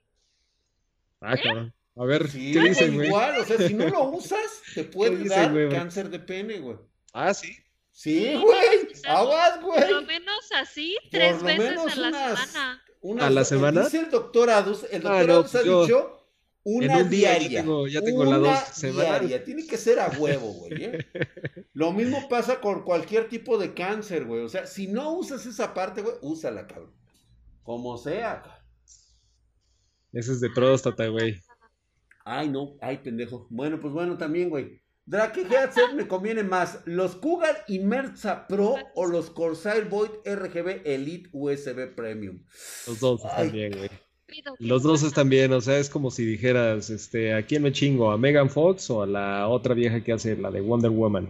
Ah, 1.21 1.35
cabrón. 1.37 1.73
A 1.95 2.05
ver, 2.05 2.29
Sí, 2.29 2.51
¿qué 2.53 2.59
güey, 2.59 2.69
dicen, 2.69 2.95
güey? 2.95 3.07
igual, 3.07 3.39
o 3.39 3.45
sea, 3.45 3.57
si 3.57 3.73
no 3.73 3.87
lo 3.89 4.03
usas, 4.11 4.61
te 4.75 4.83
puede 4.83 5.17
dicen, 5.17 5.29
dar 5.29 5.51
güey? 5.51 5.69
cáncer 5.69 6.09
de 6.09 6.19
pene, 6.19 6.59
güey. 6.59 6.77
Ah, 7.13 7.33
sí. 7.33 7.53
Sí, 7.91 8.19
Sí, 8.31 8.35
güey, 8.39 8.87
aguas, 9.07 9.57
Por 9.57 9.81
lo 9.89 9.95
güey. 9.95 10.05
menos 10.05 10.51
así, 10.55 10.95
tres 11.09 11.41
veces 11.41 11.71
a 11.77 11.95
la 11.95 12.07
unas- 12.09 12.39
semana. 12.51 12.83
Unas- 13.01 13.25
¿A 13.25 13.29
la 13.31 13.43
semana? 13.43 13.83
Dice 13.85 13.99
el 13.99 14.11
doctor 14.11 14.49
Adus, 14.51 14.85
el 14.91 15.05
Ah, 15.07 15.09
doctor 15.23 15.27
no, 15.27 15.33
Adus 15.33 15.47
ha 15.47 15.51
pues 15.51 15.65
yo- 15.65 15.81
dicho 15.85 16.16
una 16.75 16.99
en 16.99 17.05
un 17.05 17.09
día 17.09 17.33
ya 17.33 17.39
diaria. 17.39 17.61
tengo- 17.61 17.87
ya 17.87 18.01
tengo 18.01 18.23
la 18.25 18.29
una 18.39 18.49
dos 18.49 18.59
semanal. 18.73 19.19
diaria. 19.27 19.43
Tiene 19.43 19.65
que 19.65 19.77
ser 19.77 19.99
a 19.99 20.09
huevo, 20.09 20.51
güey. 20.53 20.83
¿eh? 20.83 21.05
Lo 21.73 21.91
mismo 21.93 22.27
pasa 22.29 22.59
con 22.59 22.83
cualquier 22.83 23.29
tipo 23.29 23.57
de 23.57 23.73
cáncer, 23.73 24.25
güey. 24.25 24.41
O 24.43 24.49
sea, 24.49 24.65
si 24.67 24.87
no 24.87 25.13
usas 25.13 25.45
esa 25.45 25.73
parte, 25.73 26.01
güey, 26.01 26.15
úsala, 26.21 26.67
cabrón. 26.67 26.93
Como 27.63 27.97
sea, 27.97 28.41
cabrón. 28.41 28.61
Ese 30.13 30.31
es 30.31 30.39
de 30.41 30.49
próstata, 30.49 31.07
güey. 31.07 31.39
Ay, 32.25 32.49
no, 32.49 32.75
ay, 32.81 32.97
pendejo. 32.97 33.47
Bueno, 33.49 33.79
pues 33.79 33.93
bueno, 33.93 34.17
también, 34.17 34.49
güey. 34.49 34.81
Drake 35.05 35.41
headset 35.49 35.93
me 35.93 36.05
conviene 36.05 36.43
más, 36.43 36.79
los 36.83 37.15
Cougar 37.15 37.63
Immersa 37.69 38.45
Pro 38.47 38.75
o 38.93 39.05
los 39.05 39.29
Corsair 39.29 39.85
Void 39.85 40.09
RGB 40.25 40.81
Elite 40.83 41.29
USB 41.31 41.95
Premium. 41.95 42.43
Los 42.87 42.99
dos 42.99 43.23
están 43.23 43.45
Ay. 43.45 43.49
bien, 43.51 43.71
güey. 43.77 43.89
Los 44.59 44.83
dos 44.83 45.03
están 45.03 45.29
bien, 45.29 45.53
o 45.53 45.61
sea, 45.61 45.77
es 45.77 45.89
como 45.89 46.11
si 46.11 46.25
dijeras, 46.25 46.89
este, 46.89 47.33
¿a 47.33 47.45
quién 47.45 47.63
me 47.63 47.71
chingo? 47.71 48.11
¿A 48.11 48.17
Megan 48.17 48.49
Fox 48.49 48.89
o 48.89 49.01
a 49.03 49.07
la 49.07 49.47
otra 49.47 49.73
vieja 49.73 50.03
que 50.03 50.13
hace 50.13 50.35
la 50.35 50.51
de 50.51 50.61
Wonder 50.61 50.91
Woman? 50.91 51.25
O 51.25 51.29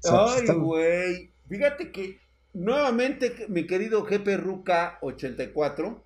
sea, 0.00 0.12
pues, 0.24 0.32
Ay, 0.34 0.40
están- 0.40 0.62
güey. 0.62 1.30
Fíjate 1.48 1.92
que 1.92 2.18
nuevamente, 2.52 3.46
mi 3.48 3.66
querido 3.66 4.04
GP 4.04 4.36
Ruca 4.36 4.98
84, 5.02 6.04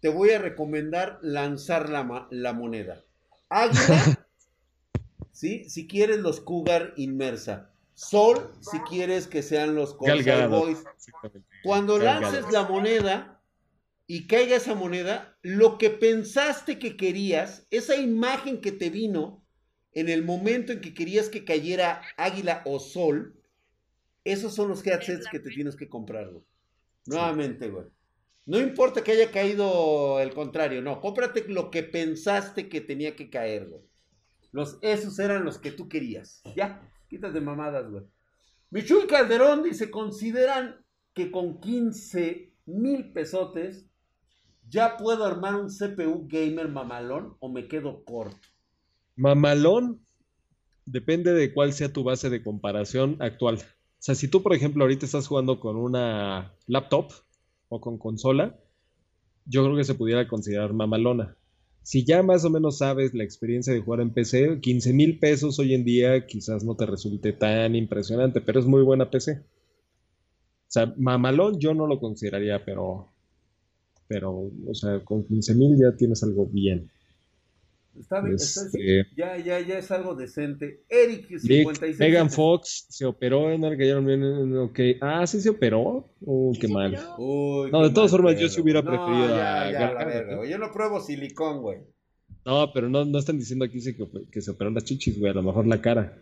te 0.00 0.08
voy 0.08 0.30
a 0.30 0.38
recomendar 0.38 1.18
lanzar 1.22 1.88
la, 1.90 2.26
la 2.30 2.52
moneda. 2.52 3.02
Águila, 3.48 4.26
¿sí? 5.32 5.68
Si 5.68 5.86
quieres 5.86 6.18
los 6.20 6.40
Cougar 6.40 6.92
Inmersa. 6.96 7.70
Sol, 7.94 8.50
si 8.60 8.78
quieres 8.80 9.26
que 9.26 9.42
sean 9.42 9.74
los 9.74 9.90
Gal 9.98 10.16
Corsair 10.16 10.24
Gadot, 10.24 10.60
Boys. 10.64 10.78
exactamente. 10.96 11.46
Cuando 11.62 11.98
lances 11.98 12.50
la 12.50 12.62
moneda 12.62 13.39
y 14.12 14.26
caiga 14.26 14.56
esa 14.56 14.74
moneda, 14.74 15.38
lo 15.40 15.78
que 15.78 15.88
pensaste 15.88 16.80
que 16.80 16.96
querías, 16.96 17.68
esa 17.70 17.94
imagen 17.94 18.60
que 18.60 18.72
te 18.72 18.90
vino 18.90 19.46
en 19.92 20.08
el 20.08 20.24
momento 20.24 20.72
en 20.72 20.80
que 20.80 20.94
querías 20.94 21.28
que 21.28 21.44
cayera 21.44 22.02
águila 22.16 22.62
o 22.64 22.80
sol, 22.80 23.40
esos 24.24 24.52
son 24.52 24.68
los 24.68 24.84
headsets 24.84 25.28
que 25.28 25.38
te 25.38 25.50
tienes 25.50 25.76
que 25.76 25.88
comprar, 25.88 26.28
güey. 26.28 26.42
Nuevamente, 27.06 27.70
güey. 27.70 27.86
No 28.46 28.58
importa 28.58 29.04
que 29.04 29.12
haya 29.12 29.30
caído 29.30 30.18
el 30.18 30.34
contrario, 30.34 30.82
no, 30.82 31.00
cómprate 31.00 31.46
lo 31.46 31.70
que 31.70 31.84
pensaste 31.84 32.68
que 32.68 32.80
tenía 32.80 33.14
que 33.14 33.30
caer, 33.30 33.68
güey. 33.68 33.82
Los, 34.50 34.80
esos 34.82 35.20
eran 35.20 35.44
los 35.44 35.58
que 35.58 35.70
tú 35.70 35.88
querías. 35.88 36.42
Ya, 36.56 36.82
quítate 37.08 37.40
mamadas, 37.40 37.88
güey. 37.88 38.02
Michuy 38.70 39.06
Calderón 39.06 39.62
dice, 39.62 39.88
¿consideran 39.88 40.84
que 41.14 41.30
con 41.30 41.60
15 41.60 42.54
mil 42.66 43.12
pesotes 43.12 43.86
ya 44.70 44.96
puedo 44.96 45.24
armar 45.24 45.56
un 45.56 45.68
CPU 45.68 46.26
gamer 46.28 46.68
mamalón 46.68 47.36
o 47.40 47.48
me 47.48 47.66
quedo 47.68 48.04
corto? 48.04 48.48
Mamalón, 49.16 50.00
depende 50.86 51.32
de 51.32 51.52
cuál 51.52 51.72
sea 51.72 51.92
tu 51.92 52.04
base 52.04 52.30
de 52.30 52.42
comparación 52.42 53.16
actual. 53.20 53.56
O 53.56 54.02
sea, 54.02 54.14
si 54.14 54.28
tú, 54.28 54.42
por 54.42 54.54
ejemplo, 54.54 54.82
ahorita 54.82 55.04
estás 55.04 55.26
jugando 55.26 55.60
con 55.60 55.76
una 55.76 56.54
laptop 56.66 57.12
o 57.68 57.80
con 57.80 57.98
consola, 57.98 58.58
yo 59.44 59.64
creo 59.64 59.76
que 59.76 59.84
se 59.84 59.94
pudiera 59.94 60.28
considerar 60.28 60.72
mamalona. 60.72 61.36
si 61.82 62.04
ya 62.04 62.22
más 62.22 62.44
o 62.44 62.50
menos 62.50 62.78
sabes 62.78 63.14
la 63.14 63.24
experiencia 63.24 63.72
de 63.72 63.80
jugar 63.80 64.00
en 64.00 64.12
PC, 64.12 64.60
15 64.60 64.92
mil 64.92 65.18
pesos 65.18 65.58
hoy 65.58 65.74
en 65.74 65.84
día 65.84 66.26
quizás 66.26 66.62
no 66.62 66.76
te 66.76 66.86
resulte 66.86 67.32
tan 67.32 67.74
impresionante, 67.74 68.40
pero 68.40 68.60
es 68.60 68.66
muy 68.66 68.82
buena 68.82 69.10
PC. 69.10 69.42
O 69.42 70.72
sea, 70.72 70.94
mamalón 70.96 71.58
yo 71.58 71.74
no 71.74 71.86
lo 71.86 71.98
consideraría, 71.98 72.64
pero, 72.64 73.08
pero, 74.10 74.50
o 74.66 74.74
sea, 74.74 74.98
con 75.04 75.24
15 75.24 75.54
mil 75.54 75.78
ya 75.78 75.96
tienes 75.96 76.20
algo 76.24 76.44
bien. 76.44 76.90
Está 77.96 78.20
bien, 78.20 78.34
está 78.34 78.62
bien. 78.72 79.00
Este, 79.02 79.14
ya, 79.16 79.38
ya, 79.38 79.60
ya 79.60 79.78
es 79.78 79.88
algo 79.92 80.16
decente. 80.16 80.82
Eric, 80.88 81.38
56. 81.38 81.96
Megan 82.00 82.28
Fox 82.28 82.86
se 82.88 83.06
operó 83.06 83.52
en 83.52 83.62
el 83.62 83.78
que 83.78 83.94
okay. 84.58 84.96
Ah, 85.00 85.24
sí 85.28 85.40
se 85.40 85.50
operó. 85.50 86.08
Uy, 86.22 86.58
qué 86.58 86.66
mal. 86.66 86.90
no, 86.90 87.82
de 87.84 87.90
todas 87.94 88.10
formas, 88.10 88.36
yo 88.36 88.48
sí 88.48 88.60
hubiera 88.60 88.82
preferido 88.82 89.28
ya, 89.28 89.62
a 89.62 89.72
ya, 89.72 89.92
la 89.92 90.04
verga, 90.04 90.44
Yo 90.44 90.58
no 90.58 90.72
pruebo 90.72 91.00
silicón, 91.00 91.62
güey. 91.62 91.78
No, 92.44 92.72
pero 92.72 92.88
no, 92.88 93.04
no 93.04 93.16
están 93.16 93.38
diciendo 93.38 93.64
aquí 93.64 93.80
que, 93.80 94.08
que 94.32 94.40
se 94.40 94.50
operó 94.50 94.70
las 94.70 94.82
chichis, 94.82 95.20
güey. 95.20 95.30
A 95.30 95.34
lo 95.34 95.44
mejor 95.44 95.68
la 95.68 95.80
cara. 95.80 96.18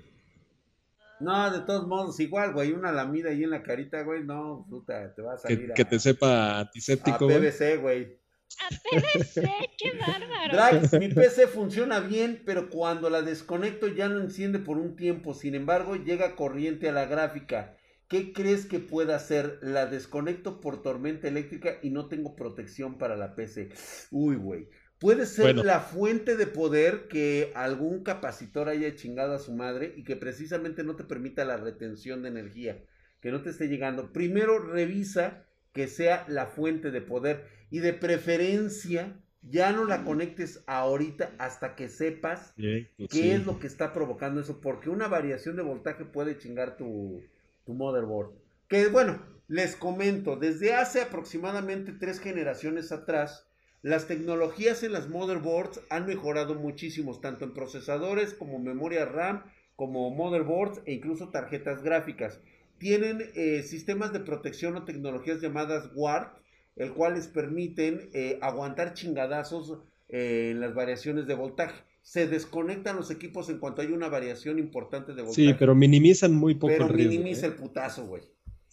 No, 1.20 1.50
de 1.50 1.60
todos 1.60 1.86
modos, 1.86 2.18
igual, 2.20 2.52
güey, 2.52 2.72
una 2.72 2.92
lamida 2.92 3.30
ahí 3.30 3.44
en 3.44 3.50
la 3.50 3.62
carita, 3.62 4.02
güey, 4.02 4.24
no, 4.24 4.66
puta, 4.68 5.14
te 5.14 5.22
va 5.22 5.34
a 5.34 5.38
salir 5.38 5.68
que, 5.68 5.74
que 5.74 5.84
te 5.84 5.98
sepa 5.98 6.60
antiséptico, 6.60 7.24
güey. 7.26 7.38
PVC, 7.38 7.76
güey. 7.78 8.18
A 8.60 8.68
PVC, 8.68 9.42
qué 9.78 9.92
bárbaro. 9.98 10.52
Drax, 10.52 10.98
mi 10.98 11.08
PC 11.08 11.48
funciona 11.48 12.00
bien, 12.00 12.42
pero 12.46 12.70
cuando 12.70 13.10
la 13.10 13.22
desconecto 13.22 13.88
ya 13.88 14.08
no 14.08 14.20
enciende 14.20 14.58
por 14.58 14.78
un 14.78 14.96
tiempo. 14.96 15.34
Sin 15.34 15.54
embargo, 15.54 15.96
llega 15.96 16.34
corriente 16.34 16.88
a 16.88 16.92
la 16.92 17.04
gráfica. 17.04 17.76
¿Qué 18.08 18.32
crees 18.32 18.64
que 18.64 18.78
pueda 18.78 19.16
hacer? 19.16 19.58
La 19.60 19.84
desconecto 19.86 20.60
por 20.60 20.82
tormenta 20.82 21.28
eléctrica 21.28 21.78
y 21.82 21.90
no 21.90 22.08
tengo 22.08 22.34
protección 22.34 22.96
para 22.96 23.16
la 23.16 23.34
PC. 23.34 23.68
Uy, 24.10 24.36
güey. 24.36 24.68
Puede 24.98 25.26
ser 25.26 25.56
la 25.56 25.80
fuente 25.80 26.36
de 26.36 26.46
poder 26.46 27.06
que 27.08 27.52
algún 27.54 28.02
capacitor 28.02 28.68
haya 28.68 28.94
chingado 28.96 29.34
a 29.34 29.38
su 29.38 29.52
madre 29.52 29.94
y 29.96 30.02
que 30.02 30.16
precisamente 30.16 30.82
no 30.82 30.96
te 30.96 31.04
permita 31.04 31.44
la 31.44 31.56
retención 31.56 32.22
de 32.22 32.30
energía, 32.30 32.82
que 33.20 33.30
no 33.30 33.42
te 33.42 33.50
esté 33.50 33.68
llegando. 33.68 34.12
Primero 34.12 34.58
revisa 34.58 35.44
que 35.72 35.86
sea 35.86 36.24
la 36.28 36.46
fuente 36.46 36.90
de 36.90 37.00
poder 37.00 37.46
y 37.70 37.78
de 37.78 37.92
preferencia 37.92 39.14
ya 39.42 39.72
no 39.72 39.84
la 39.84 40.04
conectes 40.04 40.62
ahorita 40.66 41.32
hasta 41.38 41.76
que 41.76 41.88
sepas 41.88 42.52
pues 42.56 43.08
qué 43.08 43.34
es 43.34 43.46
lo 43.46 43.58
que 43.58 43.66
está 43.66 43.92
provocando 43.92 44.40
eso, 44.40 44.60
porque 44.60 44.90
una 44.90 45.06
variación 45.08 45.56
de 45.56 45.62
voltaje 45.62 46.04
puede 46.04 46.38
chingar 46.38 46.76
tu, 46.76 47.22
tu 47.64 47.74
motherboard. 47.74 48.32
Que 48.66 48.88
bueno, 48.88 49.22
les 49.46 49.76
comento, 49.76 50.36
desde 50.36 50.74
hace 50.74 51.00
aproximadamente 51.00 51.92
tres 51.92 52.20
generaciones 52.20 52.92
atrás, 52.92 53.47
las 53.82 54.06
tecnologías 54.06 54.82
en 54.82 54.92
las 54.92 55.08
motherboards 55.08 55.80
han 55.88 56.06
mejorado 56.06 56.54
muchísimo, 56.54 57.18
tanto 57.20 57.44
en 57.44 57.54
procesadores 57.54 58.34
como 58.34 58.58
memoria 58.58 59.04
RAM, 59.04 59.44
como 59.76 60.10
motherboards 60.10 60.80
e 60.84 60.94
incluso 60.94 61.28
tarjetas 61.28 61.82
gráficas. 61.82 62.40
Tienen 62.78 63.30
eh, 63.34 63.62
sistemas 63.62 64.12
de 64.12 64.20
protección 64.20 64.76
o 64.76 64.84
tecnologías 64.84 65.40
llamadas 65.40 65.90
WART, 65.94 66.36
el 66.76 66.92
cual 66.92 67.14
les 67.14 67.28
permiten 67.28 68.08
eh, 68.12 68.38
aguantar 68.40 68.94
chingadazos 68.94 69.78
eh, 70.08 70.50
en 70.52 70.60
las 70.60 70.74
variaciones 70.74 71.26
de 71.26 71.34
voltaje. 71.34 71.84
Se 72.02 72.26
desconectan 72.26 72.96
los 72.96 73.10
equipos 73.10 73.48
en 73.48 73.58
cuanto 73.58 73.82
hay 73.82 73.88
una 73.88 74.08
variación 74.08 74.58
importante 74.58 75.14
de 75.14 75.22
voltaje. 75.22 75.48
Sí, 75.48 75.54
pero 75.58 75.74
minimizan 75.74 76.34
muy 76.34 76.54
poco 76.54 76.72
pero 76.72 76.86
el 76.86 76.92
riesgo. 76.92 77.12
minimiza 77.12 77.46
el 77.46 77.54
putazo, 77.54 78.06
güey. 78.06 78.22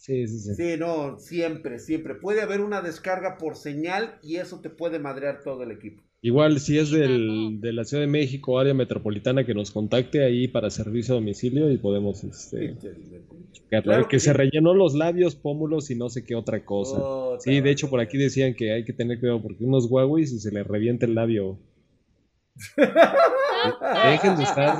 Sí, 0.06 0.28
sí, 0.28 0.38
sí. 0.38 0.54
Sí, 0.54 0.76
no, 0.78 1.18
siempre, 1.18 1.80
siempre. 1.80 2.14
Puede 2.14 2.40
haber 2.40 2.60
una 2.60 2.80
descarga 2.80 3.38
por 3.38 3.56
señal 3.56 4.20
y 4.22 4.36
eso 4.36 4.60
te 4.60 4.70
puede 4.70 5.00
madrear 5.00 5.42
todo 5.42 5.64
el 5.64 5.72
equipo. 5.72 6.00
Igual, 6.22 6.60
si 6.60 6.78
es 6.78 6.92
del, 6.92 7.60
de 7.60 7.72
la 7.72 7.84
Ciudad 7.84 8.04
de 8.04 8.06
México, 8.06 8.60
área 8.60 8.72
metropolitana, 8.72 9.44
que 9.44 9.52
nos 9.52 9.72
contacte 9.72 10.22
ahí 10.22 10.46
para 10.46 10.70
servicio 10.70 11.14
a 11.14 11.16
domicilio 11.16 11.72
y 11.72 11.78
podemos, 11.78 12.22
este, 12.22 12.76
que, 14.08 14.20
se 14.20 14.32
rellenó 14.32 14.74
los 14.74 14.94
labios, 14.94 15.34
pómulos 15.34 15.90
y 15.90 15.96
no 15.96 16.08
sé 16.08 16.24
qué 16.24 16.36
otra 16.36 16.64
cosa. 16.64 17.02
sí, 17.40 17.60
de 17.60 17.70
hecho, 17.72 17.90
por 17.90 17.98
aquí 17.98 18.16
decían 18.16 18.54
que 18.54 18.72
hay 18.72 18.84
que 18.84 18.92
tener 18.92 19.18
cuidado 19.18 19.42
porque 19.42 19.64
unos 19.64 19.90
Huawei 19.90 20.22
y 20.22 20.26
se 20.26 20.52
le 20.52 20.62
revienta 20.62 21.04
el 21.04 21.16
labio. 21.16 21.58
Dejen 22.76 24.36
de 24.36 24.42
estar. 24.44 24.78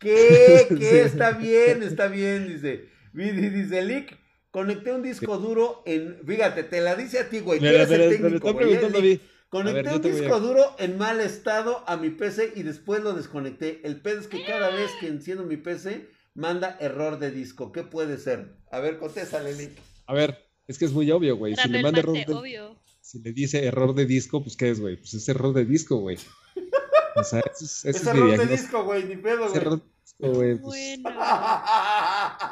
¿Qué? 0.00 0.66
¿Qué? 0.76 1.02
Está 1.04 1.30
bien, 1.38 1.84
está 1.84 2.08
bien, 2.08 2.48
dice. 2.48 2.95
Dice 3.16 3.82
Lick. 3.82 4.18
Conecté 4.50 4.92
un 4.92 5.02
disco 5.02 5.38
duro 5.38 5.82
en. 5.84 6.18
Fíjate, 6.26 6.62
te 6.62 6.80
la 6.80 6.94
dice 6.94 7.18
a 7.18 7.28
ti, 7.28 7.40
güey. 7.40 7.58
Tú 7.58 7.66
eres 7.66 7.90
el 7.90 8.10
técnico, 8.10 8.52
güey. 8.52 9.20
Conecté 9.48 9.94
un 9.94 10.02
disco 10.02 10.40
duro 10.40 10.74
en 10.78 10.98
mal 10.98 11.20
estado 11.20 11.84
a 11.86 11.96
mi 11.96 12.10
PC 12.10 12.52
y 12.56 12.62
después 12.62 13.02
lo 13.02 13.12
desconecté. 13.12 13.80
El 13.84 14.00
pedo 14.00 14.20
es 14.20 14.26
que 14.26 14.44
cada 14.44 14.70
vez 14.70 14.90
que 14.98 15.08
enciendo 15.08 15.44
mi 15.44 15.56
PC 15.56 16.08
manda 16.34 16.76
error 16.80 17.18
de 17.18 17.30
disco. 17.30 17.72
¿Qué 17.72 17.82
puede 17.82 18.18
ser? 18.18 18.56
A 18.70 18.80
ver, 18.80 18.98
contéstale, 18.98 19.54
Link. 19.54 19.72
A 20.06 20.14
ver, 20.14 20.46
es 20.66 20.78
que 20.78 20.84
es 20.84 20.92
muy 20.92 21.10
obvio, 21.10 21.36
güey. 21.36 21.54
Si 21.54 21.68
le 21.68 21.82
manda 21.82 22.00
error 22.00 22.14
de... 22.14 22.76
Si 23.00 23.20
le 23.20 23.32
dice 23.32 23.64
error 23.64 23.94
de 23.94 24.04
disco, 24.04 24.42
pues 24.42 24.56
¿qué 24.56 24.70
es, 24.70 24.80
güey? 24.80 24.96
Pues 24.96 25.14
es 25.14 25.28
error 25.28 25.54
de 25.54 25.64
disco, 25.64 25.96
güey. 25.96 26.18
O 27.14 27.22
sea, 27.22 27.40
es, 27.40 27.62
es, 27.62 27.84
es 27.84 28.06
error 28.06 28.36
de 28.36 28.46
disco, 28.46 28.84
güey, 28.84 29.04
ni 29.04 29.16
pedo, 29.16 29.48
güey. 29.48 29.56
error 29.56 29.80
de 29.80 29.86
disco, 30.02 30.34
güey. 30.34 30.56
Pues. 30.56 31.00
Bueno. 31.02 31.10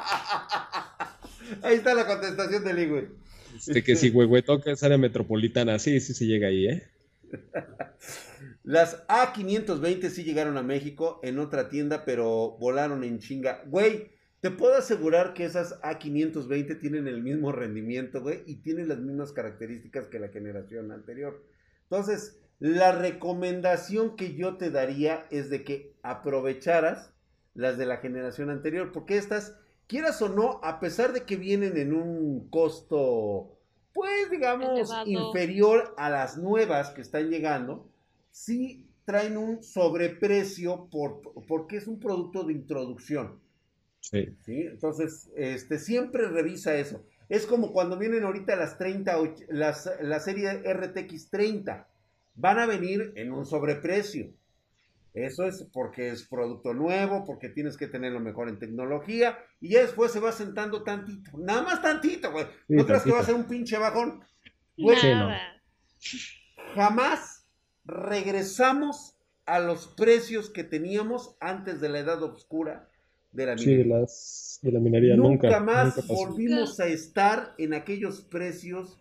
Ahí 1.61 1.75
está 1.75 1.93
la 1.93 2.07
contestación 2.07 2.63
del 2.63 2.89
güey. 2.89 3.07
Este, 3.55 3.83
que 3.83 3.95
si 3.95 4.11
toca 4.41 4.71
es 4.71 4.83
área 4.83 4.97
metropolitana, 4.97 5.79
sí, 5.79 5.99
sí 5.99 6.13
se 6.13 6.25
llega 6.25 6.47
ahí, 6.49 6.67
¿eh? 6.67 6.87
Las 8.63 9.07
A520 9.07 10.09
sí 10.09 10.23
llegaron 10.23 10.57
a 10.57 10.63
México 10.63 11.19
en 11.23 11.39
otra 11.39 11.69
tienda, 11.69 12.03
pero 12.03 12.57
volaron 12.59 13.03
en 13.03 13.19
chinga. 13.19 13.63
Güey, 13.67 14.09
te 14.41 14.51
puedo 14.51 14.75
asegurar 14.75 15.33
que 15.33 15.45
esas 15.45 15.79
A520 15.81 16.79
tienen 16.79 17.07
el 17.07 17.21
mismo 17.21 17.51
rendimiento, 17.51 18.21
güey, 18.21 18.41
y 18.45 18.55
tienen 18.55 18.89
las 18.89 18.99
mismas 18.99 19.31
características 19.31 20.07
que 20.07 20.19
la 20.19 20.29
generación 20.29 20.91
anterior. 20.91 21.43
Entonces, 21.83 22.39
la 22.59 22.91
recomendación 22.91 24.15
que 24.15 24.35
yo 24.35 24.57
te 24.57 24.71
daría 24.71 25.25
es 25.29 25.49
de 25.49 25.63
que 25.63 25.93
aprovecharas 26.01 27.11
las 27.53 27.77
de 27.77 27.85
la 27.85 27.97
generación 27.97 28.49
anterior, 28.49 28.91
porque 28.91 29.17
estas 29.17 29.57
quieras 29.87 30.21
o 30.21 30.29
no, 30.29 30.59
a 30.63 30.79
pesar 30.79 31.13
de 31.13 31.23
que 31.23 31.35
vienen 31.35 31.77
en 31.77 31.93
un 31.93 32.49
costo, 32.49 33.57
pues 33.93 34.29
digamos, 34.29 34.89
inferior 35.05 35.93
a 35.97 36.09
las 36.09 36.37
nuevas 36.37 36.89
que 36.89 37.01
están 37.01 37.29
llegando, 37.29 37.89
sí 38.31 38.87
traen 39.05 39.37
un 39.37 39.63
sobreprecio 39.63 40.89
por, 40.89 41.21
porque 41.47 41.77
es 41.77 41.87
un 41.87 41.99
producto 41.99 42.43
de 42.43 42.53
introducción. 42.53 43.39
Sí. 44.01 44.35
Entonces, 44.45 45.31
este, 45.35 45.79
siempre 45.79 46.27
revisa 46.27 46.75
eso. 46.75 47.03
Es 47.27 47.45
como 47.45 47.71
cuando 47.71 47.97
vienen 47.97 48.23
ahorita 48.23 48.55
las 48.55 48.77
30, 48.77 49.17
las, 49.49 49.89
la 50.01 50.19
serie 50.19 50.51
RTX 50.51 51.29
30. 51.29 51.87
Van 52.35 52.59
a 52.59 52.65
venir 52.65 53.13
en 53.15 53.31
un 53.31 53.45
sobreprecio. 53.45 54.31
Eso 55.15 55.45
es 55.45 55.65
porque 55.71 56.09
es 56.09 56.27
producto 56.27 56.73
nuevo, 56.73 57.23
porque 57.25 57.47
tienes 57.47 57.77
que 57.77 57.87
tenerlo 57.87 58.19
mejor 58.19 58.49
en 58.49 58.59
tecnología 58.59 59.39
y 59.61 59.69
ya 59.69 59.81
después 59.81 60.11
se 60.11 60.19
va 60.19 60.33
sentando 60.33 60.83
tantito. 60.83 61.31
Nada 61.37 61.61
más 61.61 61.81
tantito, 61.81 62.33
güey. 62.33 62.45
no 62.67 62.85
creas 62.85 63.03
que 63.03 63.11
va 63.11 63.21
a 63.21 63.23
ser 63.23 63.35
un 63.35 63.45
pinche 63.45 63.77
bajón. 63.77 64.21
Jamás 66.75 67.47
regresamos 67.85 69.17
a 69.45 69.59
los 69.59 69.87
precios 69.87 70.49
que 70.49 70.65
teníamos 70.65 71.37
antes 71.39 71.79
de 71.79 71.87
la 71.87 71.99
edad 71.99 72.21
oscura 72.21 72.89
de 73.31 73.45
la 73.45 73.55
minería. 73.55 74.05
Sí, 74.07 74.59
de, 74.63 74.71
la 74.73 74.79
minería 74.81 75.15
nunca, 75.15 75.47
nunca 75.47 75.59
más 75.61 76.07
volvimos 76.07 76.81
a 76.81 76.87
estar 76.87 77.53
en 77.57 77.73
aquellos 77.73 78.21
precios 78.21 78.99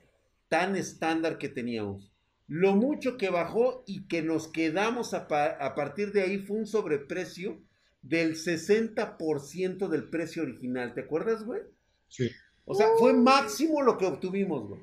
tan 0.49 0.77
estándar 0.77 1.39
que 1.39 1.49
teníamos. 1.49 2.14
Lo 2.47 2.75
mucho 2.75 3.17
que 3.17 3.31
bajó 3.31 3.85
y 3.87 4.07
que 4.07 4.23
nos 4.23 4.49
quedamos 4.49 5.15
a, 5.15 5.27
partir 5.27 6.13
de 6.13 6.23
ahí 6.23 6.39
fue 6.39 6.59
un 6.59 6.67
sobreprecio 6.67 7.61
del 8.03 8.35
60% 8.35 9.89
del 9.89 10.05
precio 10.11 10.43
original. 10.43 10.93
¿Te 10.95 11.03
acuerdas, 11.03 11.45
güey? 11.45 11.63
Sí. 12.09 12.31
O 12.67 12.75
sea, 12.75 12.89
fue 12.99 13.15
máximo 13.15 13.83
lo 13.83 13.97
que 13.97 14.07
obtuvimos, 14.07 14.69
güey. 14.69 14.83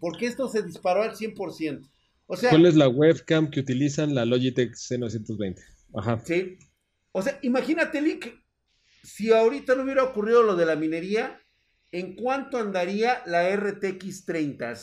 Porque 0.00 0.26
esto 0.26 0.48
se 0.48 0.62
disparó 0.62 1.02
al 1.02 1.14
100%. 1.14 1.88
O 2.26 2.36
sea, 2.36 2.50
¿Cuál 2.50 2.66
es 2.66 2.74
la 2.74 2.88
webcam 2.88 3.50
que 3.50 3.60
utilizan 3.60 4.14
la 4.14 4.24
Logitech 4.24 4.74
C920? 4.74 5.58
Ajá. 5.94 6.20
Sí. 6.24 6.58
O 7.12 7.22
sea, 7.22 7.38
imagínate, 7.42 8.00
Lick, 8.00 8.38
si 9.02 9.32
ahorita 9.32 9.74
no 9.74 9.82
hubiera 9.82 10.04
ocurrido 10.04 10.42
lo 10.42 10.56
de 10.56 10.66
la 10.66 10.76
minería, 10.76 11.41
¿En 11.92 12.16
cuánto 12.16 12.56
andaría 12.56 13.22
la 13.26 13.54
RTX 13.54 14.24
30? 14.24 14.74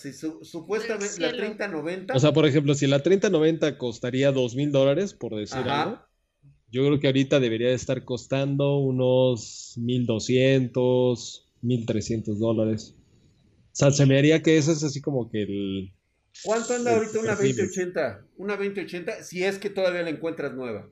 supuestamente 0.43 1.19
la 1.19 1.31
3090. 1.31 2.13
O 2.15 2.19
sea, 2.19 2.31
por 2.33 2.45
ejemplo, 2.45 2.75
si 2.75 2.85
la 2.85 3.01
3090 3.01 3.79
costaría 3.79 4.31
dos 4.31 4.55
mil 4.55 4.71
dólares, 4.71 5.15
por 5.15 5.35
decir 5.35 5.57
algo, 5.57 5.99
yo 6.71 6.85
creo 6.85 6.99
que 6.99 7.07
ahorita 7.07 7.39
debería 7.39 7.69
de 7.69 7.73
estar 7.73 8.05
costando 8.05 8.77
unos 8.77 9.73
1200, 9.77 11.51
1300 11.63 12.39
dólares. 12.39 12.95
O 13.71 13.75
sea, 13.79 13.91
se 13.91 14.05
me 14.05 14.17
haría 14.17 14.43
que 14.43 14.57
eso 14.57 14.71
es 14.71 14.83
así 14.83 15.01
como 15.01 15.31
que 15.31 15.41
el, 15.41 15.93
¿Cuánto 16.43 16.73
anda 16.73 16.91
El 16.91 16.99
ahorita 16.99 17.19
una 17.19 17.35
perfil. 17.35 17.55
2080? 17.57 18.25
Una 18.37 18.55
2080, 18.55 19.23
si 19.23 19.43
es 19.43 19.57
que 19.57 19.69
todavía 19.69 20.03
la 20.03 20.09
encuentras 20.11 20.53
nueva. 20.53 20.89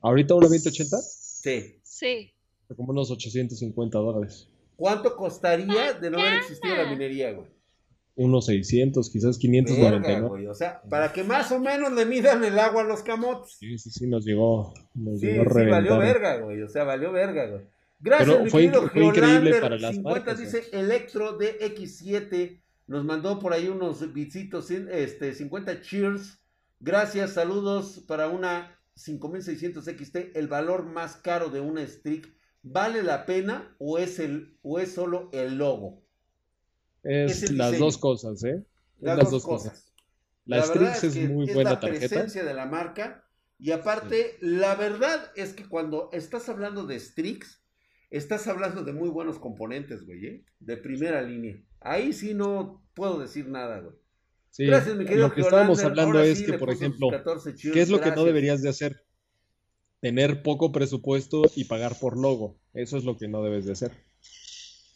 Ahorita 0.00 0.34
una 0.34 0.46
2080, 0.46 0.96
Sí. 1.00 1.80
Sí. 1.82 2.32
como 2.76 2.92
unos 2.92 3.10
850 3.10 3.98
dólares. 3.98 4.48
¿Cuánto 4.78 5.16
costaría 5.16 5.92
de 5.94 6.08
no 6.08 6.20
haber 6.20 6.34
existido 6.34 6.76
la 6.76 6.88
minería, 6.88 7.32
güey? 7.32 7.48
Unos 8.14 8.46
600, 8.46 9.10
quizás 9.10 9.36
Verga, 9.36 9.40
599. 9.40 10.28
güey. 10.28 10.46
O 10.46 10.54
sea, 10.54 10.80
para 10.88 11.12
que 11.12 11.24
más 11.24 11.50
o 11.50 11.58
menos 11.58 11.92
le 11.92 12.06
midan 12.06 12.44
el 12.44 12.56
agua 12.60 12.82
a 12.82 12.84
los 12.84 13.02
camotes. 13.02 13.56
Sí, 13.58 13.76
sí, 13.76 13.90
sí, 13.90 14.06
nos 14.06 14.24
llegó, 14.24 14.72
nos 14.94 15.18
Sí, 15.18 15.26
llegó 15.26 15.52
sí, 15.52 15.66
valió 15.66 15.98
verga, 15.98 16.36
güey. 16.36 16.62
O 16.62 16.68
sea, 16.68 16.84
valió 16.84 17.10
verga, 17.10 17.48
güey. 17.48 17.62
Gracias, 17.98 18.28
Pero 18.28 18.44
mi 18.44 18.50
fue 18.50 18.70
fue 18.70 19.04
increíble 19.06 19.60
para 19.60 19.78
las 19.78 19.96
50 19.96 20.10
marcas, 20.16 20.38
dice 20.38 20.62
Electro 20.70 21.36
de 21.36 21.58
X7. 21.74 22.60
Nos 22.86 23.04
mandó 23.04 23.40
por 23.40 23.52
ahí 23.54 23.66
unos 23.66 24.12
bitsitos, 24.12 24.70
este, 24.70 25.34
50 25.34 25.80
cheers. 25.80 26.38
Gracias, 26.78 27.32
saludos 27.32 28.04
para 28.06 28.28
una 28.28 28.78
5600 28.94 29.84
XT. 29.84 30.36
El 30.36 30.46
valor 30.46 30.84
más 30.84 31.16
caro 31.16 31.48
de 31.48 31.60
una 31.60 31.84
Streak, 31.84 32.32
¿vale 32.72 33.02
la 33.02 33.26
pena 33.26 33.74
o 33.78 33.98
es, 33.98 34.18
el, 34.18 34.56
o 34.62 34.78
es 34.78 34.92
solo 34.92 35.30
el 35.32 35.58
logo? 35.58 36.02
Es 37.02 37.50
las 37.52 37.78
dos 37.78 37.98
cosas, 37.98 38.42
¿eh? 38.44 38.64
Es 39.00 39.02
Las, 39.02 39.30
dos, 39.30 39.44
cosas. 39.44 39.92
La, 40.44 40.62
Strix 40.62 41.04
es, 41.04 41.14
que 41.14 41.28
muy 41.28 41.46
es 41.48 41.54
buena 41.54 41.70
la 41.70 41.80
tarjeta. 41.80 42.08
presencia 42.08 42.44
de 42.44 42.54
la 42.54 42.66
marca. 42.66 43.24
Y 43.58 43.70
aparte, 43.72 44.36
la 44.40 44.74
verdad 44.74 45.32
es 45.36 45.52
que 45.52 45.68
cuando 45.68 46.10
estás 46.12 46.48
hablando 46.48 46.86
de 46.86 46.98
Strix, 46.98 47.62
estás 48.10 48.46
hablando 48.48 48.84
de 48.84 48.92
muy 48.92 49.08
buenos 49.08 49.38
componentes, 49.38 50.04
güey, 50.04 50.26
¿eh? 50.26 50.44
De 50.60 50.76
primera 50.76 51.22
línea. 51.22 51.60
Ahí 51.80 52.12
sí 52.12 52.34
no 52.34 52.84
puedo 52.94 53.18
decir 53.20 53.48
nada, 53.48 53.80
güey. 53.80 53.94
Sí, 54.50 54.66
Gracias, 54.66 54.96
mi 54.96 55.04
querido 55.04 55.28
lo 55.28 55.34
que 55.34 55.42
estábamos 55.42 55.78
Geolander. 55.78 56.00
hablando 56.04 56.18
Ahora 56.18 56.30
es 56.30 56.38
sí 56.38 56.46
que, 56.46 56.54
por 56.54 56.70
ejemplo, 56.70 57.10
14 57.10 57.54
cheers, 57.54 57.74
¿qué 57.74 57.80
es 57.82 57.90
lo 57.90 58.00
que 58.00 58.10
no 58.10 58.24
deberías 58.24 58.62
de 58.62 58.68
hacer? 58.70 59.04
Tener 60.00 60.42
poco 60.42 60.72
presupuesto 60.72 61.42
y 61.56 61.64
pagar 61.64 61.98
por 61.98 62.16
logo. 62.16 62.56
Eso 62.74 62.96
es 62.96 63.04
lo 63.04 63.16
que 63.16 63.28
no 63.28 63.42
debes 63.42 63.66
de 63.66 63.72
hacer. 63.72 63.92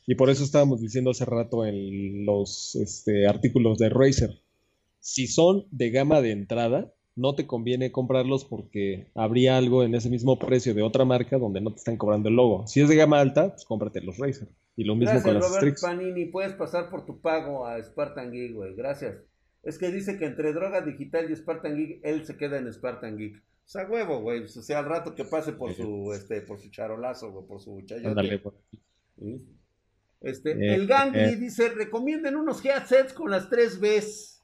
Y 0.06 0.14
por 0.14 0.30
eso 0.30 0.44
estábamos 0.44 0.80
diciendo 0.80 1.10
hace 1.10 1.24
rato 1.24 1.64
en 1.64 2.24
los 2.24 2.74
este, 2.76 3.26
artículos 3.26 3.78
de 3.78 3.88
Razer. 3.88 4.40
Si 5.00 5.26
son 5.26 5.66
de 5.70 5.90
gama 5.90 6.20
de 6.20 6.32
entrada, 6.32 6.92
no 7.14 7.34
te 7.34 7.46
conviene 7.46 7.92
comprarlos 7.92 8.44
porque 8.44 9.08
habría 9.14 9.56
algo 9.56 9.82
en 9.84 9.94
ese 9.94 10.10
mismo 10.10 10.38
precio 10.38 10.74
de 10.74 10.82
otra 10.82 11.04
marca 11.04 11.38
donde 11.38 11.60
no 11.60 11.70
te 11.70 11.78
están 11.78 11.96
cobrando 11.96 12.28
el 12.28 12.36
logo. 12.36 12.66
Si 12.66 12.80
es 12.80 12.88
de 12.88 12.96
gama 12.96 13.20
alta, 13.20 13.50
pues 13.50 13.64
cómprate 13.64 14.00
los 14.00 14.18
Razer. 14.18 14.48
Y 14.76 14.84
lo 14.84 14.94
mismo 14.94 15.12
Gracias, 15.12 15.24
con 15.24 15.34
las 15.34 15.44
Robert 15.44 15.76
Strix. 15.76 15.82
Panini. 15.82 16.24
Puedes 16.26 16.54
pasar 16.54 16.88
por 16.88 17.04
tu 17.04 17.20
pago 17.20 17.66
a 17.66 17.82
Spartan 17.82 18.32
Geek, 18.32 18.54
güey. 18.54 18.74
Gracias. 18.74 19.16
Es 19.62 19.78
que 19.78 19.90
dice 19.90 20.18
que 20.18 20.24
entre 20.24 20.52
droga 20.52 20.80
digital 20.80 21.30
y 21.30 21.36
Spartan 21.36 21.76
Geek, 21.76 22.00
él 22.02 22.24
se 22.24 22.36
queda 22.36 22.58
en 22.58 22.72
Spartan 22.72 23.16
Geek. 23.18 23.42
O 23.72 23.78
sea, 23.78 23.86
huevo, 23.86 24.20
güey. 24.20 24.42
O 24.44 24.48
sea, 24.48 24.80
al 24.80 24.84
rato 24.84 25.14
que 25.14 25.24
pase 25.24 25.54
por 25.54 25.72
su, 25.74 26.12
este, 26.12 26.42
por 26.42 26.60
su 26.60 26.68
charolazo, 26.68 27.32
güey, 27.32 27.46
por 27.46 27.58
su 27.58 27.80
chayote. 27.86 28.08
Ándale, 28.08 28.38
por. 28.38 28.54
Este, 30.20 30.50
Eh, 30.50 30.74
el 30.74 30.86
Gandhi 30.86 31.20
eh. 31.20 31.36
dice, 31.36 31.70
recomienden 31.70 32.36
unos 32.36 32.62
headsets 32.62 33.14
con 33.14 33.30
las 33.30 33.48
tres 33.48 33.80
Bs. 33.80 34.42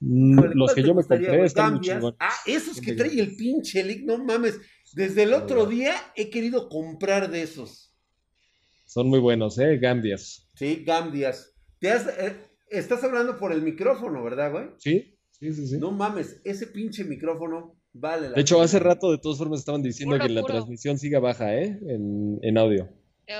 Mm, 0.00 0.40
Los 0.54 0.72
¿cuál 0.72 0.74
que 0.76 0.82
yo 0.82 0.94
me 0.94 1.04
compré 1.04 1.44
están 1.44 1.74
muy. 1.74 2.14
Ah, 2.18 2.32
esos 2.46 2.80
que 2.80 2.94
trae 2.94 3.20
el 3.20 3.36
pinche 3.36 3.84
Lick, 3.84 4.06
no 4.06 4.16
mames. 4.16 4.58
Desde 4.94 5.24
el 5.24 5.34
otro 5.34 5.66
día 5.66 5.94
he 6.16 6.30
querido 6.30 6.70
comprar 6.70 7.30
de 7.30 7.42
esos. 7.42 7.94
Son 8.86 9.08
muy 9.08 9.20
buenos, 9.20 9.58
¿eh? 9.58 9.76
Gambias. 9.76 10.48
Sí, 10.54 10.84
Gambias. 10.86 11.54
Te 11.78 11.90
has, 11.90 12.06
eh, 12.18 12.34
estás 12.70 13.04
hablando 13.04 13.38
por 13.38 13.52
el 13.52 13.60
micrófono, 13.60 14.24
¿verdad, 14.24 14.52
güey? 14.52 14.68
¿Sí? 14.78 15.18
Sí, 15.32 15.52
sí, 15.52 15.66
sí. 15.66 15.78
No 15.78 15.92
mames, 15.92 16.40
ese 16.44 16.66
pinche 16.66 17.04
micrófono 17.04 17.79
vale 17.92 18.30
la 18.30 18.36
De 18.36 18.40
hecho, 18.42 18.56
pena. 18.56 18.64
hace 18.64 18.78
rato 18.78 19.10
de 19.10 19.18
todas 19.18 19.38
formas 19.38 19.60
estaban 19.60 19.82
diciendo 19.82 20.16
Puro, 20.16 20.26
que 20.26 20.28
la 20.28 20.42
puro. 20.42 20.54
transmisión 20.54 20.98
siga 20.98 21.20
baja, 21.20 21.56
¿eh? 21.56 21.78
En, 21.86 22.38
en 22.42 22.58
audio. 22.58 22.88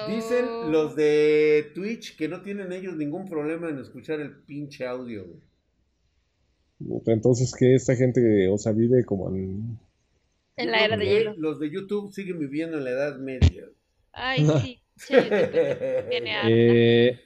Dicen 0.06 0.70
los 0.70 0.94
de 0.94 1.72
Twitch 1.74 2.16
que 2.16 2.28
no 2.28 2.42
tienen 2.42 2.72
ellos 2.72 2.96
ningún 2.96 3.28
problema 3.28 3.68
en 3.68 3.78
escuchar 3.78 4.20
el 4.20 4.36
pinche 4.44 4.86
audio, 4.86 5.26
güey. 5.26 5.40
Entonces, 7.06 7.52
que 7.58 7.74
esta 7.74 7.96
gente, 7.96 8.48
o 8.48 8.56
sea, 8.56 8.72
vive 8.72 9.04
como 9.04 9.28
en... 9.34 9.78
En 10.56 10.70
la 10.70 10.84
era 10.84 10.96
de 10.96 11.04
Los 11.04 11.14
hielo. 11.14 11.34
Los 11.36 11.58
de 11.60 11.70
YouTube 11.70 12.12
siguen 12.12 12.38
viviendo 12.38 12.78
en 12.78 12.84
la 12.84 12.90
Edad 12.90 13.18
Media. 13.18 13.64
Ay, 14.12 14.46
sí. 14.62 14.82
harta. 15.14 16.48
Eh, 16.48 17.18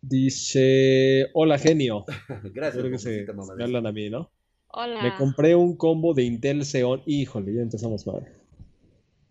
dice, 0.00 1.26
hola 1.34 1.58
genio. 1.58 2.04
Gracias, 2.52 2.76
Creo 2.80 2.90
que 2.90 2.98
se, 2.98 3.24
me 3.26 3.32
Mamadera. 3.32 3.64
hablan 3.64 3.86
a 3.86 3.92
mí, 3.92 4.10
¿no? 4.10 4.30
Hola. 4.76 5.02
Me 5.02 5.14
compré 5.16 5.54
un 5.54 5.76
combo 5.76 6.14
de 6.14 6.24
Intel 6.24 6.64
Xeon. 6.64 7.02
Híjole, 7.06 7.54
ya 7.54 7.62
empezamos 7.62 8.06
mal. 8.06 8.26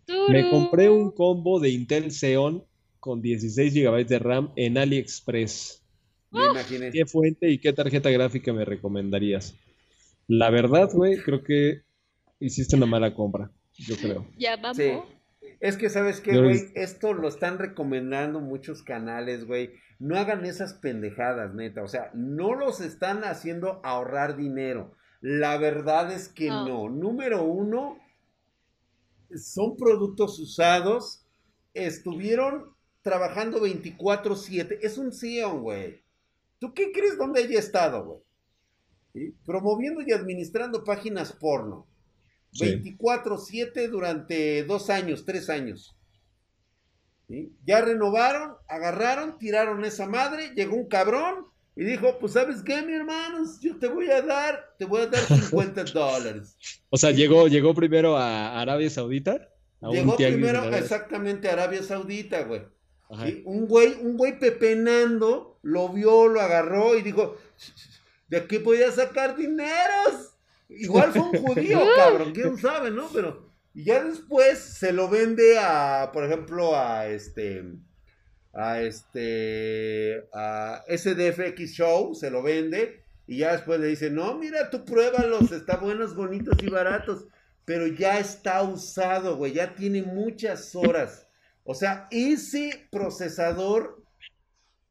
Turu. 0.06 0.32
Me 0.32 0.48
compré 0.50 0.88
un 0.88 1.10
combo 1.10 1.60
de 1.60 1.70
Intel 1.70 2.10
Xeon 2.10 2.64
con 2.98 3.20
16 3.20 3.74
GB 3.74 4.06
de 4.06 4.18
RAM 4.18 4.52
en 4.56 4.78
AliExpress. 4.78 5.82
Me 6.30 6.46
imaginé. 6.46 6.90
¿Qué 6.90 7.04
fuente 7.06 7.50
y 7.50 7.58
qué 7.58 7.72
tarjeta 7.72 8.10
gráfica 8.10 8.52
me 8.52 8.64
recomendarías? 8.64 9.54
La 10.26 10.48
verdad, 10.50 10.88
güey, 10.92 11.18
creo 11.18 11.42
que 11.44 11.82
hiciste 12.40 12.76
una 12.76 12.86
mala 12.86 13.14
compra, 13.14 13.50
yo 13.74 13.96
creo. 13.96 14.26
Ya 14.38 14.56
vamos. 14.56 14.78
Sí. 14.78 14.92
Es 15.60 15.76
que, 15.76 15.90
¿sabes 15.90 16.20
qué, 16.20 16.38
güey? 16.40 16.52
es- 16.56 16.72
Esto 16.74 17.12
lo 17.12 17.28
están 17.28 17.58
recomendando 17.58 18.40
muchos 18.40 18.82
canales, 18.82 19.44
güey. 19.44 19.72
No 19.98 20.16
hagan 20.18 20.44
esas 20.46 20.74
pendejadas, 20.74 21.54
neta. 21.54 21.82
O 21.82 21.88
sea, 21.88 22.10
no 22.14 22.54
los 22.54 22.80
están 22.80 23.24
haciendo 23.24 23.80
ahorrar 23.84 24.36
dinero. 24.36 24.92
La 25.26 25.56
verdad 25.56 26.12
es 26.12 26.28
que 26.28 26.48
No. 26.48 26.66
no. 26.68 26.90
Número 26.90 27.42
uno, 27.44 27.98
son 29.34 29.74
productos 29.74 30.38
usados. 30.38 31.24
Estuvieron 31.72 32.74
trabajando 33.00 33.58
24-7. 33.58 34.80
Es 34.82 34.98
un 34.98 35.12
Xeon, 35.12 35.62
güey. 35.62 36.02
¿Tú 36.58 36.74
qué 36.74 36.92
crees 36.92 37.16
dónde 37.16 37.42
haya 37.42 37.58
estado, 37.58 38.04
güey? 38.04 38.18
¿Sí? 39.14 39.34
Promoviendo 39.46 40.02
y 40.02 40.12
administrando 40.12 40.84
páginas 40.84 41.32
porno. 41.32 41.86
Sí. 42.52 42.66
24-7 42.66 43.88
durante 43.88 44.62
dos 44.64 44.90
años, 44.90 45.24
tres 45.24 45.48
años. 45.48 45.96
¿Sí? 47.28 47.50
Ya 47.64 47.80
renovaron, 47.80 48.56
agarraron, 48.68 49.38
tiraron 49.38 49.86
esa 49.86 50.06
madre, 50.06 50.52
llegó 50.54 50.76
un 50.76 50.86
cabrón 50.86 51.46
y 51.76 51.84
dijo, 51.84 52.18
pues 52.18 52.32
sabes 52.34 52.62
qué, 52.62 52.82
mi 52.82 52.92
hermanos, 52.94 53.58
yo 53.60 53.76
te 53.78 53.88
voy 53.88 54.10
a 54.10 54.22
dar, 54.22 54.74
te 54.78 54.84
voy 54.84 55.02
a 55.02 55.06
dar 55.06 55.20
50 55.20 55.84
dólares. 55.94 56.56
O 56.90 56.96
sea, 56.96 57.10
llegó, 57.10 57.48
llegó 57.48 57.74
primero 57.74 58.16
a 58.16 58.60
Arabia 58.60 58.88
Saudita, 58.90 59.48
a 59.80 59.88
Llegó 59.90 60.16
primero 60.16 60.60
Arabia- 60.60 60.78
exactamente 60.78 61.48
a 61.48 61.54
Arabia 61.54 61.82
Saudita, 61.82 62.42
güey. 62.44 62.62
¿sí? 63.24 63.42
Un 63.44 63.66
güey, 63.66 63.94
un 64.00 64.16
güey 64.16 64.38
pepenando, 64.38 65.58
lo 65.62 65.88
vio, 65.90 66.28
lo 66.28 66.40
agarró 66.40 66.96
y 66.96 67.02
dijo, 67.02 67.36
¿de 68.28 68.38
aquí 68.38 68.58
voy 68.58 68.82
a 68.82 68.90
sacar 68.92 69.36
dineros? 69.36 70.36
Igual 70.68 71.12
fue 71.12 71.22
un 71.22 71.32
judío, 71.44 71.80
cabrón, 71.96 72.32
quién 72.32 72.56
sabe, 72.56 72.90
¿no? 72.90 73.08
Pero, 73.12 73.50
y 73.74 73.84
ya 73.84 74.02
después 74.02 74.58
se 74.58 74.92
lo 74.92 75.08
vende 75.08 75.58
a, 75.58 76.10
por 76.12 76.24
ejemplo, 76.24 76.76
a 76.76 77.06
este, 77.08 77.64
a 78.54 78.80
este, 78.80 80.28
a 80.32 80.84
SDFX 80.88 81.72
Show, 81.72 82.14
se 82.14 82.30
lo 82.30 82.42
vende, 82.42 83.04
y 83.26 83.38
ya 83.38 83.52
después 83.52 83.80
le 83.80 83.88
dice, 83.88 84.10
no, 84.10 84.36
mira, 84.38 84.70
tú 84.70 84.84
pruébalos, 84.84 85.50
está 85.50 85.76
buenos, 85.76 86.14
bonitos 86.14 86.56
y 86.62 86.68
baratos, 86.68 87.26
pero 87.64 87.86
ya 87.86 88.18
está 88.18 88.62
usado, 88.62 89.36
güey, 89.36 89.54
ya 89.54 89.74
tiene 89.74 90.02
muchas 90.02 90.74
horas. 90.74 91.26
O 91.64 91.74
sea, 91.74 92.06
ese 92.10 92.86
procesador 92.90 94.02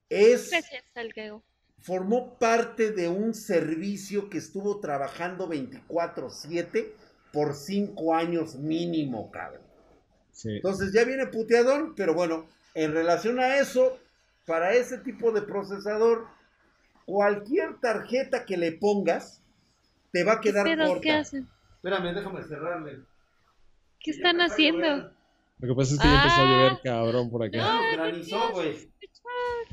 es 0.09 0.49
Gracias, 0.49 0.83
Salgueo. 0.93 1.43
formó 1.79 2.39
parte 2.39 2.91
de 2.91 3.09
un 3.09 3.33
servicio 3.35 4.29
que 4.29 4.39
estuvo 4.39 4.79
trabajando 4.79 5.47
24/7 5.47 6.93
por 7.31 7.55
5 7.55 8.15
años 8.15 8.55
mínimo, 8.55 9.31
cabrón. 9.31 9.61
Sí. 10.31 10.49
Entonces 10.55 10.91
ya 10.91 11.03
viene 11.03 11.27
puteadón, 11.27 11.93
pero 11.95 12.15
bueno, 12.15 12.47
en 12.75 12.93
relación 12.93 13.39
a 13.39 13.57
eso, 13.57 13.97
para 14.45 14.73
ese 14.73 14.97
tipo 14.99 15.31
de 15.31 15.41
procesador, 15.41 16.27
cualquier 17.05 17.79
tarjeta 17.79 18.45
que 18.45 18.57
le 18.57 18.71
pongas 18.73 19.41
te 20.11 20.23
va 20.23 20.33
a 20.33 20.41
¿Qué 20.41 20.49
quedar 20.51 20.65
pedo? 20.65 20.85
corta. 20.87 21.01
¿Qué 21.01 21.11
hacen? 21.11 21.47
Espérame, 21.75 22.13
déjame 22.15 22.43
cerrarle. 22.43 22.99
¿Qué 23.99 24.11
están 24.11 24.41
haciendo? 24.41 25.11
Lo 25.59 25.67
que 25.67 25.75
pasa 25.75 25.93
es 25.95 25.99
que 25.99 26.07
ya 26.07 26.15
empezó 26.23 26.41
a 26.41 26.45
llover 26.45 26.71
Ah. 26.73 26.79
cabrón 26.83 27.29
por 27.29 27.43
acá. 27.43 27.57
Ya, 27.57 27.79
Ay, 27.79 27.95
granizó, 27.95 28.51
güey. 28.51 28.89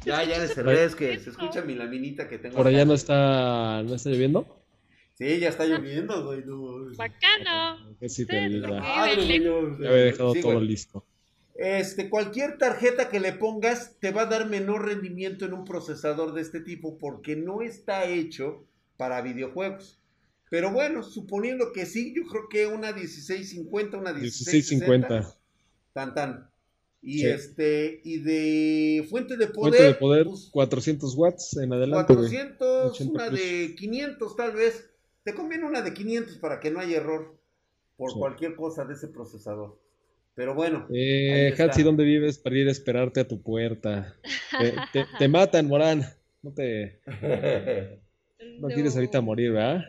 Ya, 0.05 0.25
ya 0.25 0.39
le 0.39 0.49
cerré, 0.49 0.85
es 0.85 0.95
que 0.95 1.19
se 1.19 1.31
escucha 1.31 1.63
mi 1.63 1.75
laminita 1.75 2.29
que 2.29 2.39
tengo. 2.39 2.57
Por 2.57 2.67
allá 2.67 2.85
no 2.85 2.95
está, 2.95 3.83
no 3.83 3.95
está 3.95 4.09
lloviendo. 4.11 4.47
Sí, 5.15 5.39
ya 5.39 5.49
está 5.51 5.67
lloviendo, 5.67 6.25
güey. 6.25 6.43
no. 6.47 6.95
Bacano. 6.97 7.97
Que 7.99 8.09
sí 8.09 8.25
te 8.25 8.49
no. 8.49 8.79
Ya 8.79 9.89
había 9.91 10.05
dejado 10.05 10.33
Sí, 10.33 10.41
todo 10.41 10.61
listo. 10.61 11.05
Este, 11.61 12.09
cualquier 12.09 12.57
tarjeta 12.57 13.11
que 13.11 13.21
le 13.21 13.35
pongas 13.35 13.95
te 14.01 14.13
va 14.13 14.23
a 14.23 14.27
dar 14.27 14.49
menor 14.49 14.87
rendimiento 14.87 15.45
en 15.45 15.53
un 15.53 15.67
procesador 15.67 16.33
de 16.33 16.41
este 16.41 16.61
tipo 16.61 16.97
porque 16.97 17.37
no 17.37 17.61
está 17.61 18.07
hecho 18.07 18.65
para 18.97 19.21
videojuegos. 19.21 20.01
Pero 20.49 20.73
bueno, 20.73 21.03
suponiendo 21.03 21.73
que 21.73 21.85
sí, 21.85 22.15
yo 22.17 22.23
creo 22.31 22.49
que 22.49 22.67
una 22.67 22.93
1650, 22.93 23.99
una 23.99 24.15
1650. 24.15 25.09
1650. 25.09 25.39
Tan 25.93 26.15
tan. 26.15 26.51
Y 27.03 27.27
este, 27.27 28.01
y 28.05 28.21
de 28.21 29.07
fuente 29.11 29.37
de 29.37 29.49
poder. 29.49 29.75
Fuente 29.75 29.83
de 29.83 29.95
poder, 29.97 30.27
400 30.53 31.15
pues, 31.15 31.19
watts 31.19 31.57
en 31.59 31.75
adelante. 31.75 32.15
400, 32.15 33.01
una 33.03 33.29
de 33.29 33.75
500 33.77 34.35
tal 34.35 34.53
vez. 34.53 34.89
Te 35.25 35.35
conviene 35.35 35.67
una 35.67 35.83
de 35.83 35.93
500 35.93 36.39
para 36.39 36.59
que 36.59 36.71
no 36.71 36.81
haya 36.81 36.97
error 36.97 37.39
por 37.99 38.15
cualquier 38.15 38.57
cosa 38.57 38.87
de 38.87 38.95
ese 38.95 39.09
procesador. 39.09 39.79
Pero 40.41 40.55
bueno. 40.55 40.89
Eh, 40.91 41.55
Hatsi, 41.59 41.83
¿dónde 41.83 42.03
vives 42.03 42.39
para 42.39 42.57
ir 42.57 42.67
a 42.67 42.71
esperarte 42.71 43.21
a 43.21 43.29
tu 43.29 43.43
puerta? 43.43 44.17
te, 45.19 45.29
matan, 45.29 45.67
Morán. 45.67 46.03
No 46.41 46.51
te. 46.55 46.99
No, 48.59 48.69
quieres 48.69 48.95
ahorita 48.95 49.21
morir, 49.21 49.53
¿verdad? 49.53 49.85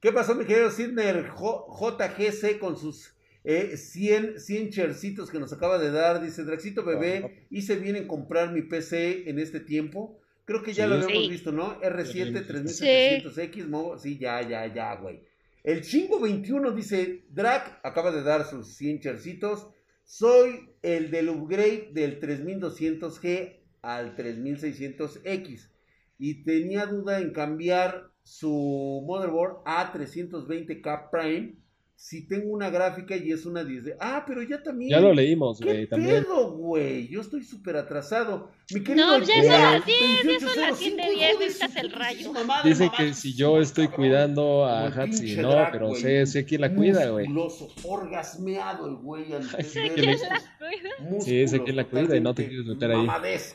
¿Qué 0.00 0.12
pasó, 0.12 0.34
mi 0.34 0.44
querido 0.44 0.70
Sidner 0.70 1.30
JGC 1.32 2.58
con 2.58 2.76
sus 2.76 3.14
100, 3.44 4.24
eh, 4.34 4.38
100 4.38 4.70
chercitos 4.70 5.30
que 5.30 5.38
nos 5.38 5.52
acaba 5.52 5.78
de 5.78 5.92
dar? 5.92 6.20
Dice 6.20 6.42
Draxito 6.42 6.84
Bebé, 6.84 7.46
hice 7.50 7.76
bien 7.76 7.94
en 7.94 8.08
comprar 8.08 8.52
mi 8.52 8.62
PC 8.62 9.30
en 9.30 9.38
este 9.38 9.60
tiempo. 9.60 10.20
Creo 10.44 10.62
que 10.62 10.72
ya 10.72 10.88
lo 10.88 10.96
habíamos 10.96 11.28
visto, 11.28 11.52
¿no? 11.52 11.80
R7 11.80 12.46
3700X, 12.46 13.98
sí, 13.98 14.18
ya, 14.18 14.42
ya, 14.42 14.72
ya, 14.72 14.96
güey. 14.96 15.22
El 15.64 15.82
Chingo 15.82 16.20
21 16.20 16.70
dice, 16.72 17.24
Drac 17.30 17.80
acaba 17.82 18.10
de 18.10 18.22
dar 18.22 18.44
sus 18.44 18.76
100 18.76 19.00
chercitos. 19.00 19.68
Soy 20.04 20.70
el 20.82 21.10
del 21.10 21.28
upgrade 21.28 21.90
del 21.92 22.20
3200G 22.20 23.60
al 23.82 24.16
3600X. 24.16 25.70
Y 26.18 26.44
tenía 26.44 26.86
duda 26.86 27.20
en 27.20 27.32
cambiar 27.32 28.10
su 28.22 29.04
motherboard 29.06 29.62
a 29.64 29.92
320K 29.92 31.10
Prime 31.10 31.56
si 32.00 32.28
tengo 32.28 32.52
una 32.52 32.70
gráfica 32.70 33.16
y 33.16 33.32
es 33.32 33.44
una 33.44 33.64
10 33.64 33.84
de... 33.84 33.96
Ah, 33.98 34.22
pero 34.24 34.40
ya 34.44 34.62
también... 34.62 34.92
Ya 34.92 35.00
lo 35.00 35.12
leímos, 35.12 35.60
güey, 35.60 35.88
también. 35.88 36.22
pedo, 36.22 36.52
güey? 36.52 37.08
Yo 37.08 37.20
estoy 37.20 37.42
súper 37.42 37.76
atrasado. 37.76 38.52
Mi 38.72 38.84
querido 38.84 39.18
no, 39.18 39.24
ya 39.24 39.34
son 39.34 39.50
las 39.50 39.84
10, 39.84 39.98
ya 40.22 40.48
son 40.48 40.60
las 40.60 40.78
7 40.78 41.02
de 41.02 41.10
10, 41.10 41.38
necesitas 41.40 41.76
el 41.76 41.90
rayo. 41.90 42.32
Dice 42.62 42.88
que 42.96 43.12
si 43.14 43.34
yo 43.34 43.60
estoy 43.60 43.88
cuidando 43.88 44.64
a 44.64 44.86
Hatsi, 44.86 45.38
no, 45.38 45.68
pero 45.72 45.92
sé, 45.96 46.24
sé 46.26 46.44
quién 46.44 46.60
la 46.60 46.72
cuida, 46.72 47.10
güey. 47.10 47.26
Musculoso, 47.26 47.74
orgasmeado 47.82 48.86
el 48.86 48.94
güey. 48.98 49.24
Sé 49.64 49.90
quién 49.92 50.06
la 50.20 50.40
cuida. 50.56 51.20
Sí, 51.20 51.48
sé 51.48 51.64
quién 51.64 51.74
la 51.74 51.84
cuida 51.84 52.16
y 52.16 52.20
no 52.20 52.32
te 52.32 52.46
quieres 52.46 52.64
meter 52.64 52.92
ahí. 52.92 53.08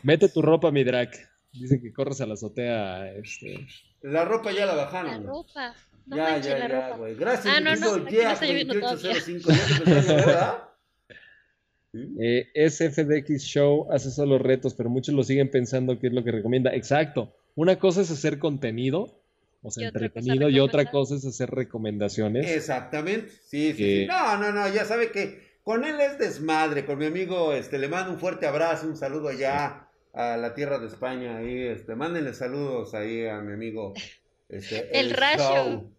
Mete 0.03 0.27
tu 0.27 0.41
ropa, 0.41 0.69
mi 0.69 0.83
drag. 0.83 1.32
Dice 1.53 1.79
que 1.79 1.93
corres 1.93 2.19
a 2.21 2.25
la 2.25 2.33
azotea, 2.33 3.11
este... 3.13 3.67
La 4.01 4.25
ropa 4.25 4.51
ya 4.51 4.65
la 4.65 4.75
bajaron. 4.75 5.23
La 5.23 5.29
ropa 5.29 5.73
ya, 6.07 6.39
ya, 6.39 6.67
ya, 6.67 6.97
güey. 6.97 7.15
Gracias, 7.15 7.55
ah, 7.55 7.61
no, 7.61 7.75
no, 7.75 7.97
no 7.97 8.09
eh, 12.19 12.69
SFDX 12.69 13.43
Show 13.43 13.87
hace 13.91 14.11
solo 14.11 14.37
retos, 14.37 14.73
pero 14.73 14.89
muchos 14.89 15.15
lo 15.15 15.23
siguen 15.23 15.49
pensando 15.49 15.97
que 15.99 16.07
es 16.07 16.13
lo 16.13 16.23
que 16.23 16.31
recomienda. 16.31 16.73
Exacto. 16.73 17.33
Una 17.55 17.77
cosa 17.77 18.01
es 18.01 18.11
hacer 18.11 18.39
contenido, 18.39 19.21
o 19.61 19.71
sea, 19.71 19.87
entretenido, 19.87 20.49
y 20.49 20.59
otra 20.59 20.91
cosa 20.91 21.15
es 21.15 21.25
hacer 21.25 21.51
recomendaciones. 21.51 22.49
Exactamente. 22.49 23.31
Sí, 23.45 23.73
sí, 23.73 24.01
sí. 24.01 24.07
No, 24.07 24.37
no, 24.37 24.51
no, 24.51 24.67
ya 24.73 24.85
sabe 24.85 25.11
que 25.11 25.53
con 25.63 25.85
él 25.85 26.01
es 26.01 26.17
desmadre. 26.17 26.85
Con 26.85 26.97
mi 26.97 27.05
amigo, 27.05 27.53
este, 27.53 27.77
le 27.77 27.87
mando 27.87 28.11
un 28.11 28.19
fuerte 28.19 28.47
abrazo, 28.47 28.87
un 28.87 28.97
saludo 28.97 29.29
allá 29.29 29.82
a 30.13 30.37
la 30.37 30.53
tierra 30.53 30.79
de 30.79 30.87
España. 30.87 31.37
Ahí, 31.37 31.61
este, 31.63 31.95
mándenle 31.95 32.33
saludos 32.33 32.93
ahí 32.93 33.27
a 33.27 33.41
mi 33.41 33.53
amigo 33.53 33.93
este, 34.49 34.89
el, 34.99 35.11
rayo. 35.11 35.89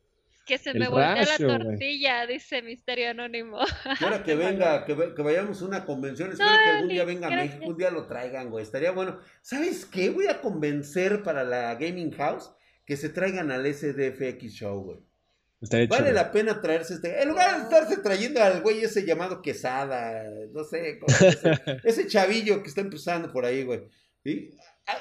Que 0.47 0.59
se 0.59 0.75
me 0.75 0.89
voltea 0.89 1.25
la 1.25 1.39
tortilla, 1.39 2.27
dice 2.27 2.61
Misterio 2.61 3.11
Anónimo. 3.11 3.61
Quiero 3.99 4.23
que 4.23 4.35
venga, 4.35 4.85
que, 4.85 4.93
vayamos 4.93 5.63
a 5.63 5.65
una 5.65 5.87
convención. 5.87 6.33
Espero 6.33 6.51
que 6.51 6.71
algún 6.71 6.89
día 6.91 7.05
venga 7.05 7.29
a 7.29 7.31
México, 7.31 7.65
un 7.67 7.79
día 7.79 7.91
lo 7.91 8.07
traigan, 8.07 8.51
güey. 8.51 8.63
Estaría 8.63 8.91
bueno. 8.91 9.21
¿Sabes 9.41 9.87
qué? 9.87 10.11
Voy 10.11 10.27
a 10.27 10.43
convencer 10.43 11.23
para 11.23 11.45
la 11.45 11.75
Gaming 11.77 12.13
House 12.13 12.53
que 12.85 12.97
se 12.99 13.09
traigan 13.09 13.51
al 13.51 13.65
SDFX 13.65 14.53
Show, 14.53 14.83
güey. 14.83 15.89
vale 15.89 16.13
la 16.13 16.31
pena 16.31 16.61
traerse 16.61 16.95
este. 16.95 17.23
En 17.23 17.31
lugar 17.31 17.57
de 17.57 17.63
estarse 17.63 17.97
trayendo 18.03 18.43
al 18.43 18.61
güey 18.61 18.85
ese 18.85 19.07
llamado 19.07 19.41
Quesada, 19.41 20.25
no 20.53 20.63
sé, 20.65 21.01
ese, 21.85 22.07
chavillo 22.07 22.63
que 22.63 22.69
está 22.69 22.83
empezando 22.83 23.33
por 23.33 23.47
ahí, 23.47 23.65
güey. 23.65 23.89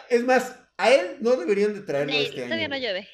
Es 0.10 0.24
más, 0.24 0.60
a 0.78 0.92
él 0.92 1.18
no 1.22 1.36
deberían 1.36 1.74
de 1.74 1.82
traerlo 1.82 2.14
este 2.14 2.42
año. 2.42 2.46
Todavía 2.46 2.68
no 2.68 2.78
llueve. 2.78 3.08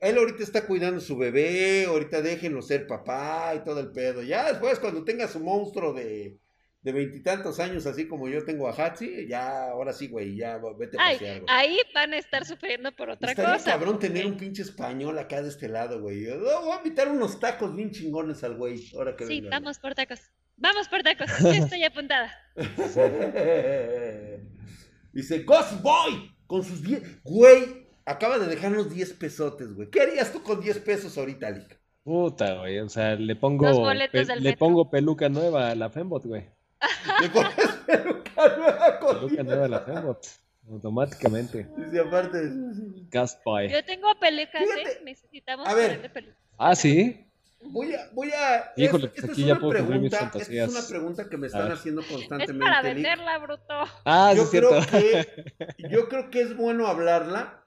Él 0.00 0.18
ahorita 0.18 0.42
está 0.42 0.66
cuidando 0.66 1.00
su 1.00 1.16
bebé, 1.16 1.84
ahorita 1.84 2.22
déjenlo 2.22 2.60
ser 2.60 2.88
papá 2.88 3.54
y 3.54 3.60
todo 3.60 3.78
el 3.80 3.92
pedo. 3.92 4.22
Ya 4.22 4.48
después, 4.50 4.80
cuando 4.80 5.04
tenga 5.04 5.28
su 5.28 5.38
monstruo 5.38 5.92
de 5.92 6.40
veintitantos 6.82 7.60
años, 7.60 7.86
así 7.86 8.08
como 8.08 8.28
yo 8.28 8.44
tengo 8.44 8.66
a 8.68 8.72
Hatsi, 8.72 9.28
ya, 9.28 9.68
ahora 9.70 9.92
sí, 9.92 10.08
güey, 10.08 10.36
ya 10.36 10.58
vete 10.76 10.96
a 10.98 11.12
pasear, 11.12 11.42
Ahí 11.46 11.78
van 11.94 12.14
a 12.14 12.18
estar 12.18 12.44
sufriendo 12.44 12.90
por 12.96 13.10
otra 13.10 13.30
Estaría 13.30 13.52
cosa. 13.54 13.70
cabrón 13.70 14.00
tener 14.00 14.26
un 14.26 14.36
pinche 14.36 14.62
español 14.62 15.16
acá 15.18 15.40
de 15.40 15.50
este 15.50 15.68
lado, 15.68 16.00
güey. 16.00 16.26
voy 16.26 16.72
a 16.72 16.78
invitar 16.78 17.08
unos 17.08 17.38
tacos 17.38 17.76
bien 17.76 17.92
chingones 17.92 18.42
al 18.42 18.56
güey, 18.56 18.90
ahora 18.96 19.14
que 19.14 19.26
Sí, 19.26 19.40
vamos 19.40 19.78
por 19.78 19.94
tacos. 19.94 20.20
Vamos 20.56 20.88
por 20.88 21.02
tacos, 21.04 21.30
yo 21.38 21.52
estoy 21.52 21.84
apuntada. 21.84 22.32
Dice, 25.12 25.42
Ghost 25.42 25.82
Boy, 25.82 26.30
con 26.46 26.62
sus 26.62 26.82
10, 26.82 27.22
güey, 27.22 27.86
acaba 28.04 28.38
de 28.38 28.46
dejarnos 28.46 28.92
10 28.92 29.12
pesotes, 29.14 29.74
güey. 29.74 29.90
¿Qué 29.90 30.02
harías 30.02 30.32
tú 30.32 30.42
con 30.42 30.60
10 30.60 30.78
pesos 30.80 31.16
ahorita, 31.18 31.50
Lick? 31.50 31.80
Puta, 32.02 32.58
güey. 32.58 32.78
O 32.80 32.88
sea, 32.88 33.14
le 33.14 33.36
pongo, 33.36 33.92
le 33.92 34.56
pongo 34.56 34.90
peluca 34.90 35.28
nueva 35.28 35.70
a 35.70 35.74
la 35.74 35.90
Fembot, 35.90 36.24
güey. 36.24 36.48
Le 37.20 37.28
pones 37.28 37.54
peluca 37.86 38.56
nueva 38.56 38.98
con 39.00 39.16
Peluca 39.16 39.42
nueva 39.42 39.64
a 39.66 39.68
la 39.68 39.80
Fembot. 39.80 40.26
Automáticamente. 40.70 41.66
Sí, 41.90 41.98
aparte. 41.98 42.38
Gaspy. 43.10 43.68
Yo 43.70 43.84
tengo 43.84 44.08
pelucas, 44.20 44.62
¿eh? 44.62 45.00
Necesitamos 45.04 45.66
a 45.66 45.74
ver. 45.74 46.10
Ah, 46.56 46.76
sí. 46.76 47.26
Voy 47.62 47.94
a, 47.94 48.10
voy 48.12 48.30
a. 48.30 48.72
Híjole, 48.76 49.08
pues 49.08 49.30
aquí 49.30 49.44
ya 49.44 49.58
puedo 49.58 49.72
pregunta, 49.72 49.98
mis 49.98 50.16
fantasías. 50.16 50.68
Esta 50.68 50.78
es 50.80 50.84
una 50.86 50.88
pregunta 50.88 51.28
que 51.28 51.36
me 51.36 51.46
están 51.46 51.70
haciendo 51.70 52.02
constantemente. 52.02 52.52
Es 52.52 52.58
para 52.58 52.82
venderla, 52.82 53.38
bruto. 53.38 53.74
Ah, 54.04 54.32
yo 54.34 54.44
sí, 54.46 54.58
creo 54.58 54.80
que, 54.86 55.54
yo 55.90 56.08
creo 56.08 56.30
que 56.30 56.40
es 56.40 56.56
bueno 56.56 56.86
hablarla 56.86 57.60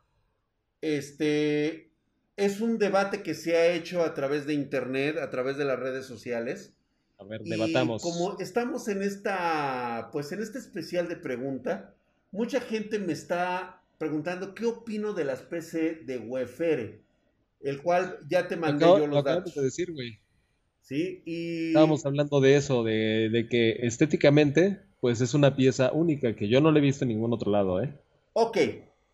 este, 0.84 1.92
es 2.36 2.60
un 2.60 2.78
debate 2.78 3.24
que 3.24 3.34
se 3.36 3.56
ha 3.56 3.68
hecho 3.68 4.04
a 4.04 4.14
través 4.14 4.46
de 4.46 4.54
internet, 4.54 5.18
a 5.18 5.30
través 5.30 5.56
de 5.56 5.64
las 5.64 5.80
redes 5.80 6.06
sociales. 6.06 6.74
A 7.18 7.24
ver, 7.24 7.42
debatamos. 7.44 8.02
como 8.02 8.38
estamos 8.40 8.90
en 8.90 9.02
esta, 9.02 10.10
pues 10.12 10.34
en 10.34 10.42
este 10.42 10.60
especial 10.60 11.08
de 11.08 11.16
pregunta, 11.16 11.94
mucha 12.32 12.60
gente 12.60 13.00
me 13.00 13.14
está 13.14 13.82
preguntando 13.98 14.54
qué 14.54 14.66
opino 14.66 15.14
de 15.14 15.24
las 15.24 15.42
PC 15.42 16.02
de 16.04 16.18
Wefere, 16.18 17.00
el 17.64 17.82
cual 17.82 18.20
ya 18.30 18.48
te 18.48 18.56
mandé 18.56 18.86
yo 18.86 19.08
los 19.08 19.24
datos. 19.24 19.56
De 19.56 19.64
decir, 19.64 19.92
güey. 19.92 20.20
Sí, 20.82 21.24
y... 21.26 21.68
Estábamos 21.68 22.06
hablando 22.06 22.42
de 22.42 22.58
eso, 22.58 22.84
de, 22.84 23.30
de, 23.32 23.48
que 23.48 23.80
estéticamente, 23.84 24.82
pues 25.00 25.22
es 25.22 25.34
una 25.34 25.56
pieza 25.56 25.92
única 25.94 26.36
que 26.36 26.50
yo 26.50 26.60
no 26.60 26.72
le 26.72 26.80
he 26.80 26.84
visto 26.84 27.06
en 27.06 27.10
ningún 27.10 27.34
otro 27.34 27.52
lado, 27.52 27.82
¿eh? 27.82 27.98
Ok, 28.34 28.58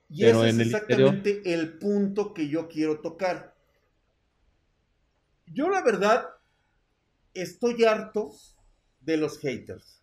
y 0.10 0.26
ese 0.26 0.50
es 0.50 0.60
exactamente 0.60 1.42
el 1.54 1.78
punto 1.78 2.34
que 2.34 2.50
yo 2.50 2.68
quiero 2.68 3.00
tocar. 3.00 3.56
Yo 5.46 5.70
la 5.70 5.84
verdad 5.84 6.26
estoy 7.34 7.84
harto 7.84 8.32
de 9.02 9.18
los 9.18 9.38
haters. 9.40 10.02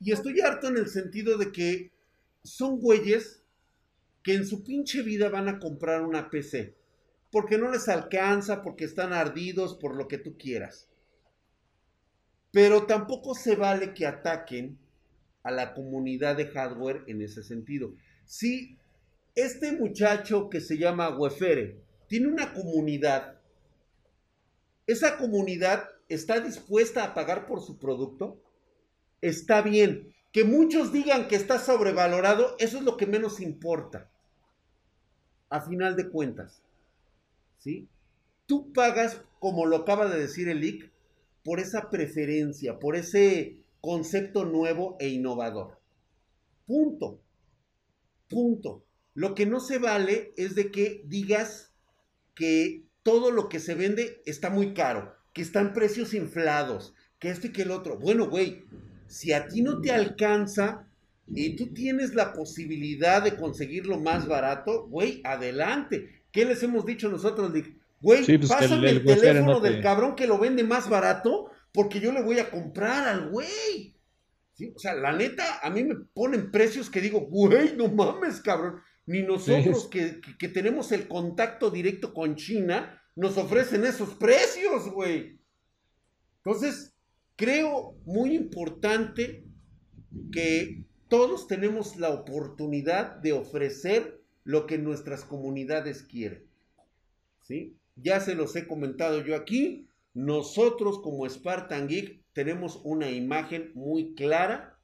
Y 0.00 0.12
estoy 0.12 0.40
harto 0.40 0.68
en 0.68 0.76
el 0.76 0.88
sentido 0.88 1.38
de 1.38 1.50
que 1.50 1.92
son 2.42 2.78
güeyes 2.78 3.42
que 4.22 4.34
en 4.34 4.46
su 4.46 4.62
pinche 4.62 5.02
vida 5.02 5.30
van 5.30 5.48
a 5.48 5.58
comprar 5.58 6.02
una 6.02 6.28
PC. 6.28 6.74
Porque 7.34 7.58
no 7.58 7.68
les 7.68 7.88
alcanza, 7.88 8.62
porque 8.62 8.84
están 8.84 9.12
ardidos, 9.12 9.74
por 9.74 9.96
lo 9.96 10.06
que 10.06 10.18
tú 10.18 10.38
quieras. 10.38 10.88
Pero 12.52 12.86
tampoco 12.86 13.34
se 13.34 13.56
vale 13.56 13.92
que 13.92 14.06
ataquen 14.06 14.78
a 15.42 15.50
la 15.50 15.74
comunidad 15.74 16.36
de 16.36 16.46
hardware 16.46 17.02
en 17.08 17.22
ese 17.22 17.42
sentido. 17.42 17.92
Si 18.24 18.78
este 19.34 19.72
muchacho 19.72 20.48
que 20.48 20.60
se 20.60 20.78
llama 20.78 21.08
Wefere 21.08 21.80
tiene 22.06 22.28
una 22.28 22.54
comunidad, 22.54 23.40
esa 24.86 25.18
comunidad 25.18 25.88
está 26.08 26.38
dispuesta 26.38 27.02
a 27.02 27.14
pagar 27.14 27.48
por 27.48 27.62
su 27.62 27.80
producto, 27.80 28.40
está 29.20 29.60
bien. 29.60 30.14
Que 30.30 30.44
muchos 30.44 30.92
digan 30.92 31.26
que 31.26 31.34
está 31.34 31.58
sobrevalorado, 31.58 32.54
eso 32.60 32.78
es 32.78 32.84
lo 32.84 32.96
que 32.96 33.08
menos 33.08 33.40
importa. 33.40 34.08
A 35.48 35.60
final 35.62 35.96
de 35.96 36.08
cuentas. 36.08 36.62
¿Sí? 37.64 37.88
Tú 38.44 38.74
pagas, 38.74 39.22
como 39.38 39.64
lo 39.64 39.76
acaba 39.76 40.06
de 40.06 40.20
decir 40.20 40.50
el 40.50 40.92
por 41.42 41.60
esa 41.60 41.88
preferencia, 41.88 42.78
por 42.78 42.94
ese 42.94 43.64
concepto 43.80 44.44
nuevo 44.44 44.98
e 45.00 45.08
innovador. 45.08 45.80
Punto. 46.66 47.22
Punto. 48.28 48.84
Lo 49.14 49.34
que 49.34 49.46
no 49.46 49.60
se 49.60 49.78
vale 49.78 50.34
es 50.36 50.54
de 50.54 50.70
que 50.70 51.04
digas 51.06 51.72
que 52.34 52.84
todo 53.02 53.30
lo 53.30 53.48
que 53.48 53.60
se 53.60 53.74
vende 53.74 54.20
está 54.26 54.50
muy 54.50 54.74
caro, 54.74 55.14
que 55.32 55.40
están 55.40 55.72
precios 55.72 56.12
inflados, 56.12 56.94
que 57.18 57.30
esto 57.30 57.46
y 57.46 57.52
que 57.52 57.62
el 57.62 57.70
otro. 57.70 57.98
Bueno, 57.98 58.28
güey, 58.28 58.64
si 59.06 59.32
a 59.32 59.48
ti 59.48 59.62
no 59.62 59.80
te 59.80 59.90
alcanza 59.90 60.86
y 61.28 61.56
tú 61.56 61.72
tienes 61.72 62.14
la 62.14 62.34
posibilidad 62.34 63.22
de 63.22 63.36
conseguirlo 63.36 63.98
más 64.00 64.28
barato, 64.28 64.86
güey, 64.86 65.22
adelante. 65.24 66.23
¿Qué 66.34 66.44
les 66.44 66.60
hemos 66.64 66.84
dicho 66.84 67.08
nosotros? 67.08 67.52
Güey, 68.00 68.24
pues 68.26 68.48
pásame 68.48 68.90
el, 68.90 69.04
teléfono 69.04 69.60
del 69.60 69.80
cabrón 69.80 70.16
que 70.16 70.26
lo 70.26 70.36
vende 70.36 70.64
más 70.64 70.90
barato 70.90 71.48
porque 71.72 72.00
yo 72.00 72.10
le 72.10 72.22
voy 72.22 72.40
a 72.40 72.50
comprar 72.50 73.06
al 73.06 73.30
güey. 73.30 73.94
O 74.74 74.78
sea, 74.80 74.94
la 74.94 75.12
neta, 75.12 75.60
a 75.62 75.70
mí 75.70 75.84
me 75.84 75.94
ponen 75.94 76.50
precios 76.50 76.90
que 76.90 77.00
digo, 77.00 77.20
güey, 77.20 77.76
no 77.76 77.86
mames, 77.86 78.40
cabrón. 78.40 78.80
Ni 79.06 79.22
nosotros 79.22 79.86
que, 79.86 80.20
que, 80.36 80.48
tenemos 80.48 80.90
el 80.90 81.06
contacto 81.06 81.70
directo 81.70 82.12
con 82.12 82.34
China, 82.34 83.00
nos 83.14 83.38
ofrecen 83.38 83.84
esos 83.84 84.14
precios, 84.14 84.90
güey. 84.90 85.38
Entonces, 86.38 86.96
creo 87.36 87.94
muy 88.06 88.34
importante 88.34 89.44
que 90.32 90.84
todos 91.06 91.46
tenemos 91.46 91.94
la 91.96 92.08
oportunidad 92.08 93.18
de 93.18 93.34
ofrecer 93.34 94.23
lo 94.44 94.66
que 94.66 94.78
nuestras 94.78 95.24
comunidades 95.24 96.02
quieren. 96.02 96.44
¿Sí? 97.42 97.76
Ya 97.96 98.20
se 98.20 98.34
los 98.34 98.54
he 98.56 98.66
comentado 98.66 99.24
yo 99.24 99.36
aquí. 99.36 99.88
Nosotros 100.14 101.00
como 101.00 101.28
Spartan 101.28 101.88
Geek 101.88 102.22
tenemos 102.32 102.80
una 102.84 103.10
imagen 103.10 103.72
muy 103.74 104.14
clara 104.14 104.78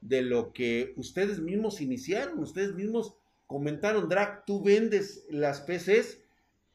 de 0.00 0.22
lo 0.22 0.52
que 0.52 0.94
ustedes 0.96 1.38
mismos 1.38 1.80
iniciaron, 1.80 2.40
ustedes 2.40 2.74
mismos 2.74 3.14
comentaron, 3.46 4.08
Drac, 4.08 4.44
tú 4.46 4.62
vendes 4.62 5.24
las 5.30 5.60
PCs. 5.60 6.20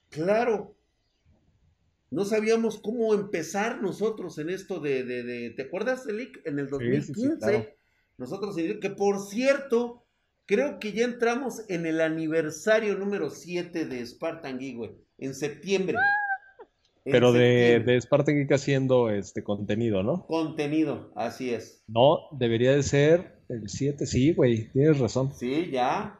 Claro, 0.09 0.77
no 2.09 2.23
sabíamos 2.23 2.80
cómo 2.80 3.14
empezar 3.14 3.81
nosotros 3.81 4.38
en 4.38 4.49
esto 4.49 4.80
de, 4.80 5.03
de, 5.03 5.49
¿te 5.51 5.64
acuerdas, 5.64 6.07
Elic? 6.07 6.41
En 6.45 6.59
el 6.59 6.69
2015, 6.69 7.76
nosotros, 8.18 8.55
que 8.55 8.89
por 8.89 9.19
cierto, 9.19 10.03
creo 10.48 10.80
que 10.80 10.94
ya 10.94 11.06
entramos 11.06 11.64
en 11.69 11.86
el 11.86 12.02
aniversario 12.02 12.98
número 12.98 13.30
7 13.30 13.86
de 13.86 14.06
Spartan 14.06 14.57
Geek, 14.57 14.94
en 15.19 15.36
septiembre. 15.36 15.98
Pero 17.03 17.32
de, 17.32 17.82
de, 17.86 18.02
Spartan 18.02 18.36
Geek 18.36 18.52
haciendo 18.52 19.10
este 19.10 19.44
contenido, 19.44 20.03
¿no? 20.03 20.26
Contenido, 20.26 21.11
así 21.15 21.53
es. 21.53 21.84
No, 21.88 22.19
debería 22.32 22.72
de 22.72 22.84
ser 22.84 23.41
el 23.49 23.69
7, 23.69 24.06
sí, 24.06 24.34
güey, 24.34 24.69
tienes 24.72 24.99
razón. 24.99 25.34
Sí, 25.34 25.69
ya. 25.72 26.19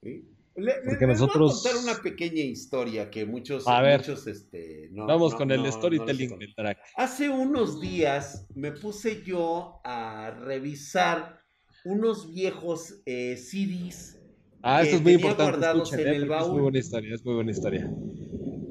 Porque 0.00 1.06
nosotros... 1.06 1.62
Voy 1.62 1.70
a 1.70 1.74
contar 1.74 1.94
una 1.94 2.02
pequeña 2.02 2.42
historia 2.42 3.10
que 3.10 3.24
muchos, 3.24 3.66
a 3.66 3.80
ver, 3.80 4.02
este, 4.26 4.90
vamos 4.92 5.34
con 5.34 5.50
el 5.50 5.70
storytelling 5.70 6.38
del 6.38 6.54
track. 6.54 6.78
Hace 6.96 7.30
unos 7.30 7.80
días 7.80 8.46
me 8.54 8.72
puse 8.72 9.22
yo 9.22 9.80
a 9.82 10.30
revisar 10.30 11.41
unos 11.84 12.32
viejos 12.32 13.00
eh, 13.06 13.36
CDs. 13.36 14.18
Ah, 14.62 14.82
esto 14.82 14.96
es 14.96 15.02
muy 15.02 15.14
importante. 15.14 15.42
Guardados 15.42 15.92
en 15.92 16.00
eh, 16.00 16.16
el 16.16 16.28
baúl. 16.28 16.46
Es 16.46 16.52
muy 16.52 16.62
buena 16.62 16.78
historia, 16.78 17.14
es 17.14 17.24
muy 17.24 17.34
buena 17.34 17.50
historia. 17.50 17.90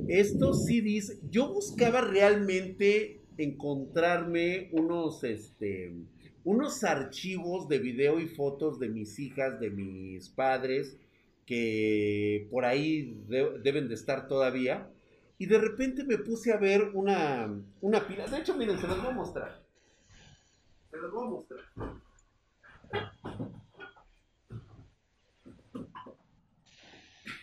Estos 0.07 0.65
CDs, 0.65 1.19
yo 1.29 1.53
buscaba 1.53 2.01
realmente 2.01 3.21
encontrarme 3.37 4.69
unos, 4.73 5.23
este, 5.23 5.93
unos 6.43 6.83
archivos 6.83 7.67
de 7.67 7.79
video 7.79 8.19
y 8.19 8.27
fotos 8.27 8.79
de 8.79 8.89
mis 8.89 9.19
hijas, 9.19 9.59
de 9.59 9.69
mis 9.69 10.29
padres, 10.29 10.97
que 11.45 12.47
por 12.51 12.65
ahí 12.65 13.21
deben 13.27 13.87
de 13.87 13.95
estar 13.95 14.27
todavía. 14.27 14.89
Y 15.37 15.47
de 15.47 15.57
repente 15.57 16.03
me 16.03 16.17
puse 16.17 16.53
a 16.53 16.57
ver 16.57 16.91
una, 16.93 17.51
una 17.81 18.07
pila. 18.07 18.27
De 18.27 18.37
hecho, 18.37 18.55
miren, 18.55 18.79
se 18.79 18.87
los 18.87 19.01
voy 19.01 19.11
a 19.11 19.15
mostrar. 19.15 19.63
Se 20.91 20.97
los 20.97 21.11
voy 21.11 21.25
a 21.25 21.29
mostrar. 21.29 21.59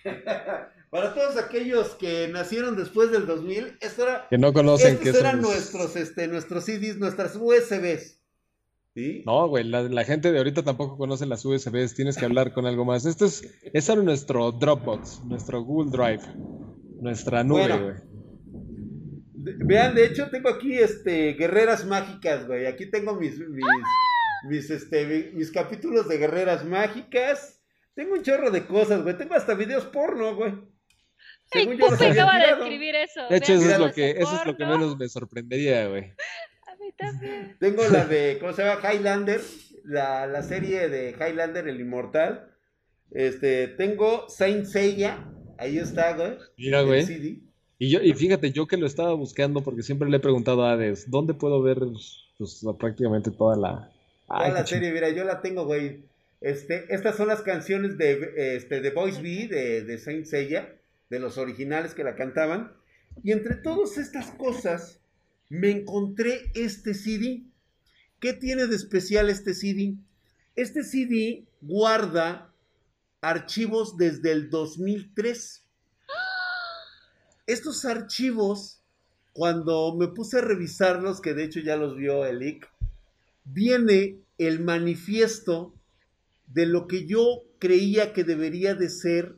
Para 0.90 1.12
todos 1.14 1.36
aquellos 1.36 1.88
que 1.96 2.28
nacieron 2.28 2.76
después 2.76 3.10
del 3.10 3.26
2000, 3.26 3.76
esto 3.80 4.04
era, 4.04 4.26
que 4.30 4.38
no 4.38 4.54
conocen 4.54 4.94
estos 4.94 5.16
eran 5.16 5.42
nuestros, 5.42 5.96
este, 5.96 6.28
nuestros 6.28 6.64
CDs, 6.64 6.96
nuestras 6.96 7.36
USBs. 7.36 8.18
No, 9.26 9.48
güey, 9.48 9.64
la, 9.64 10.04
gente 10.04 10.32
de 10.32 10.38
ahorita 10.38 10.64
tampoco 10.64 10.96
conoce 10.96 11.24
las 11.26 11.44
USBs, 11.44 11.94
tienes 11.94 12.16
que 12.16 12.24
hablar 12.24 12.52
con 12.52 12.66
algo 12.66 12.84
más. 12.84 13.06
Esto 13.06 13.26
es, 13.26 13.42
es 13.62 13.96
nuestro 13.96 14.50
Dropbox, 14.50 15.24
nuestro 15.24 15.62
Google 15.62 15.90
Drive, 15.92 16.22
nuestra 17.00 17.44
nube, 17.44 17.78
güey. 17.78 17.94
Vean, 19.64 19.94
de 19.94 20.06
hecho 20.06 20.28
tengo 20.30 20.48
aquí 20.48 20.74
este 20.74 21.34
guerreras 21.34 21.86
mágicas, 21.86 22.46
güey. 22.46 22.66
Aquí 22.66 22.90
tengo 22.90 23.14
mis 23.14 23.38
mis, 23.38 23.64
este, 24.50 25.32
mis 25.34 25.50
capítulos 25.50 26.08
de 26.08 26.18
guerreras 26.18 26.64
mágicas. 26.64 27.60
Tengo 27.94 28.14
un 28.14 28.22
chorro 28.22 28.50
de 28.50 28.66
cosas, 28.66 29.02
güey. 29.02 29.16
Tengo 29.16 29.34
hasta 29.34 29.54
videos 29.54 29.84
porno, 29.86 30.36
güey. 30.36 30.54
Según 31.50 31.76
yo 31.78 31.86
acaba 31.86 32.38
de 32.38 32.50
escribir 32.50 32.94
eso. 32.94 33.26
De 33.28 33.36
hecho, 33.36 33.54
eso 33.54 33.70
es, 33.70 33.78
lo 33.78 33.92
que, 33.92 34.10
eso 34.10 34.36
es 34.36 34.46
lo 34.46 34.56
que 34.56 34.66
menos 34.66 34.96
me 34.98 35.08
sorprendería, 35.08 35.88
güey. 35.88 36.12
Tengo 37.58 37.86
la 37.88 38.04
de, 38.04 38.38
¿cómo 38.40 38.52
se 38.52 38.64
llama? 38.64 38.80
Highlander, 38.82 39.40
la, 39.84 40.42
serie 40.42 40.88
de 40.88 41.10
Highlander, 41.12 41.68
el 41.68 41.80
inmortal. 41.80 42.54
Este, 43.10 43.68
tengo 43.68 44.28
Saint 44.28 44.66
Seiya, 44.66 45.24
ahí 45.58 45.78
está, 45.78 46.14
güey. 46.14 46.36
Mira, 46.56 46.82
güey. 46.82 47.42
Y, 47.78 47.90
yo, 47.90 48.00
y 48.00 48.12
fíjate, 48.12 48.50
yo 48.50 48.66
que 48.66 48.76
lo 48.76 48.86
estaba 48.86 49.14
buscando 49.14 49.62
porque 49.62 49.82
siempre 49.82 50.10
le 50.10 50.16
he 50.16 50.20
preguntado 50.20 50.64
a 50.64 50.72
Hades, 50.72 51.10
¿dónde 51.10 51.34
puedo 51.34 51.62
ver 51.62 51.78
pues, 52.36 52.64
prácticamente 52.78 53.30
toda 53.30 53.56
la... 53.56 53.92
La 54.28 54.66
serie, 54.66 54.92
mira, 54.92 55.08
yo 55.10 55.24
la 55.24 55.40
tengo, 55.40 55.64
güey. 55.64 56.04
Este, 56.40 56.92
estas 56.94 57.16
son 57.16 57.28
las 57.28 57.42
canciones 57.42 57.96
de, 57.96 58.56
este, 58.56 58.80
de 58.80 58.90
Voice 58.90 59.22
B, 59.22 59.48
de, 59.48 59.82
de 59.82 59.98
Saint 59.98 60.26
Seiya, 60.26 60.76
de 61.08 61.18
los 61.18 61.38
originales 61.38 61.94
que 61.94 62.04
la 62.04 62.14
cantaban. 62.14 62.72
Y 63.22 63.32
entre 63.32 63.56
todas 63.56 63.96
estas 63.96 64.30
cosas, 64.32 65.00
me 65.48 65.70
encontré 65.70 66.50
este 66.54 66.94
CD. 66.94 67.42
¿Qué 68.20 68.34
tiene 68.34 68.66
de 68.66 68.76
especial 68.76 69.30
este 69.30 69.54
CD? 69.54 69.94
Este 70.56 70.82
CD 70.84 71.46
guarda 71.60 72.52
archivos 73.20 73.96
desde 73.96 74.32
el 74.32 74.50
2003. 74.50 75.64
Estos 77.46 77.84
archivos, 77.86 78.82
cuando 79.32 79.96
me 79.96 80.08
puse 80.08 80.38
a 80.38 80.42
revisarlos, 80.42 81.20
que 81.20 81.32
de 81.32 81.44
hecho 81.44 81.60
ya 81.60 81.76
los 81.76 81.96
vio 81.96 82.26
Elic, 82.26 82.68
viene 83.52 84.18
el 84.38 84.60
manifiesto 84.60 85.74
de 86.46 86.66
lo 86.66 86.86
que 86.86 87.06
yo 87.06 87.44
creía 87.58 88.12
que 88.12 88.24
debería 88.24 88.74
de 88.74 88.88
ser 88.88 89.36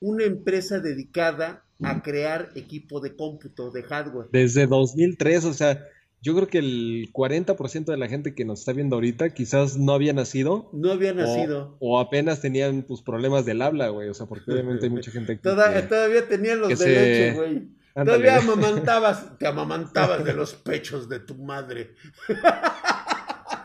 una 0.00 0.24
empresa 0.24 0.80
dedicada 0.80 1.64
a 1.82 2.02
crear 2.02 2.50
equipo 2.54 3.00
de 3.00 3.16
cómputo, 3.16 3.70
de 3.70 3.82
hardware. 3.82 4.28
Desde 4.30 4.66
2003, 4.66 5.44
o 5.44 5.52
sea, 5.52 5.86
yo 6.22 6.34
creo 6.34 6.48
que 6.48 6.58
el 6.58 7.10
40% 7.12 7.84
de 7.84 7.96
la 7.96 8.08
gente 8.08 8.34
que 8.34 8.44
nos 8.44 8.60
está 8.60 8.72
viendo 8.72 8.96
ahorita 8.96 9.30
quizás 9.30 9.76
no 9.76 9.92
había 9.92 10.12
nacido. 10.12 10.70
No 10.72 10.92
había 10.92 11.12
nacido. 11.12 11.76
O, 11.80 11.98
apenas 11.98 12.40
tenían 12.40 12.82
pues 12.82 13.02
problemas 13.02 13.44
del 13.44 13.60
habla, 13.60 13.88
güey. 13.88 14.08
O 14.08 14.14
sea, 14.14 14.26
porque 14.26 14.52
obviamente 14.52 14.86
hay 14.86 14.90
mucha 14.90 15.10
gente 15.10 15.36
que... 15.36 15.42
todavía 15.42 16.28
tenían 16.28 16.60
los 16.60 16.78
de 16.78 16.86
leche, 16.86 17.32
güey. 17.34 17.68
Todavía 17.94 18.38
amamantabas, 18.38 19.38
te 19.38 19.46
amamantabas 19.46 20.24
de 20.24 20.32
los 20.32 20.54
pechos 20.54 21.08
de 21.08 21.20
tu 21.20 21.36
madre. 21.36 21.94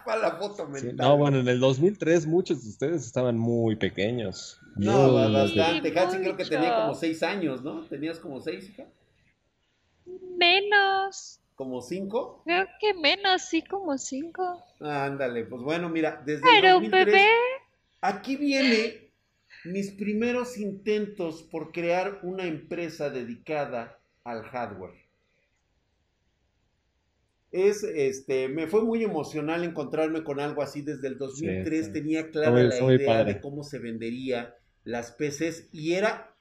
Para 0.10 0.22
la 0.22 0.32
foto 0.38 0.68
mental. 0.68 0.96
no, 0.96 1.18
bueno, 1.18 1.40
en 1.40 1.48
el 1.48 1.60
2003 1.60 2.26
muchos 2.26 2.64
de 2.64 2.70
ustedes 2.70 3.06
estaban 3.06 3.38
muy 3.38 3.76
pequeños. 3.76 4.60
No, 4.76 5.14
bastante. 5.14 5.94
Casi 5.94 6.18
creo 6.18 6.36
que 6.36 6.46
tenía 6.46 6.82
como 6.82 6.96
seis 6.96 7.22
años, 7.22 7.62
¿no? 7.62 7.86
¿Tenías 7.86 8.18
como 8.18 8.42
seis, 8.42 8.70
hija? 8.70 8.88
Menos. 10.36 11.42
¿Como 11.54 11.80
cinco? 11.82 12.42
Creo 12.44 12.66
que 12.80 12.96
menos, 12.96 13.44
sí, 13.44 13.62
como 13.62 14.00
cinco. 14.00 14.64
ándale, 14.80 15.44
pues 15.44 15.62
bueno, 15.62 15.90
mira, 15.90 16.24
desde 16.26 16.42
Pero, 16.42 16.78
el 16.78 16.90
2003, 16.90 17.06
bebé. 17.06 17.28
Aquí 18.02 18.36
viene 18.36 19.12
mis 19.66 19.92
primeros 19.92 20.58
intentos 20.58 21.44
por 21.44 21.72
crear 21.72 22.22
una 22.24 22.46
empresa 22.46 23.12
dedicada 23.12 24.00
al 24.24 24.42
hardware. 24.42 25.09
Es, 27.52 27.84
este, 27.84 28.48
me 28.48 28.68
fue 28.68 28.84
muy 28.84 29.04
emocional 29.04 29.64
encontrarme 29.64 30.24
con 30.24 30.40
algo 30.40 30.62
así 30.62 30.82
desde 30.84 31.08
el 31.08 31.18
2003. 31.18 31.92
Tenía 31.94 32.30
clara 32.30 32.52
la 32.64 32.94
idea 32.94 33.24
de 33.24 33.42
cómo 33.42 33.64
se 33.64 33.80
vendería 33.80 34.56
las 34.84 35.12
PCs 35.12 35.70
y 35.72 35.94
era 35.94 36.36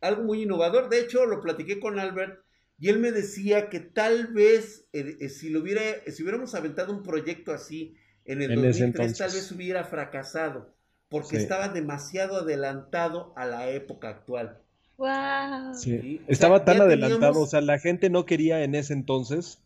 algo 0.00 0.24
muy 0.24 0.42
innovador. 0.42 0.88
De 0.88 0.98
hecho, 1.00 1.26
lo 1.26 1.40
platiqué 1.40 1.78
con 1.78 1.98
Albert. 1.98 2.40
Y 2.78 2.88
él 2.88 2.98
me 2.98 3.12
decía 3.12 3.68
que 3.68 3.78
tal 3.78 4.28
vez 4.32 4.88
eh, 4.92 5.16
eh, 5.20 5.28
si, 5.28 5.50
lo 5.50 5.60
hubiera, 5.60 5.80
si 6.08 6.22
hubiéramos 6.24 6.54
aventado 6.56 6.92
un 6.92 7.04
proyecto 7.04 7.52
así 7.52 7.94
en 8.24 8.42
el 8.42 8.50
En 8.52 8.58
ese 8.64 8.86
2003, 8.86 9.18
tal 9.18 9.30
vez 9.30 9.52
hubiera 9.52 9.84
fracasado. 9.84 10.74
Porque 11.08 11.36
Sí. 11.36 11.42
estaba 11.42 11.68
demasiado 11.68 12.38
adelantado 12.38 13.32
a 13.36 13.46
la 13.46 13.70
época 13.70 14.08
actual. 14.08 14.58
Wow. 14.96 15.74
Sí. 15.74 16.00
Sí, 16.00 16.20
o 16.26 16.32
Estaba 16.32 16.56
sea, 16.58 16.64
tan 16.64 16.80
adelantado, 16.80 17.20
teníamos- 17.20 17.36
o 17.42 17.46
sea, 17.46 17.60
la 17.60 17.78
gente 17.78 18.10
no 18.10 18.26
quería 18.26 18.64
en 18.64 18.74
ese 18.74 18.94
entonces 18.94 19.60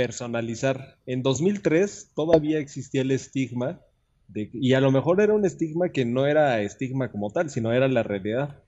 personalizar. 0.00 0.96
En 1.04 1.22
2003 1.22 2.12
todavía 2.14 2.58
existía 2.58 3.02
el 3.02 3.10
estigma 3.10 3.82
y 4.34 4.72
a 4.72 4.80
lo 4.80 4.90
mejor 4.90 5.20
era 5.20 5.34
un 5.34 5.44
estigma 5.44 5.90
que 5.90 6.06
no 6.06 6.26
era 6.26 6.62
estigma 6.62 7.10
como 7.10 7.28
tal, 7.28 7.50
sino 7.50 7.70
era 7.70 7.86
la 7.86 8.02
realidad 8.02 8.62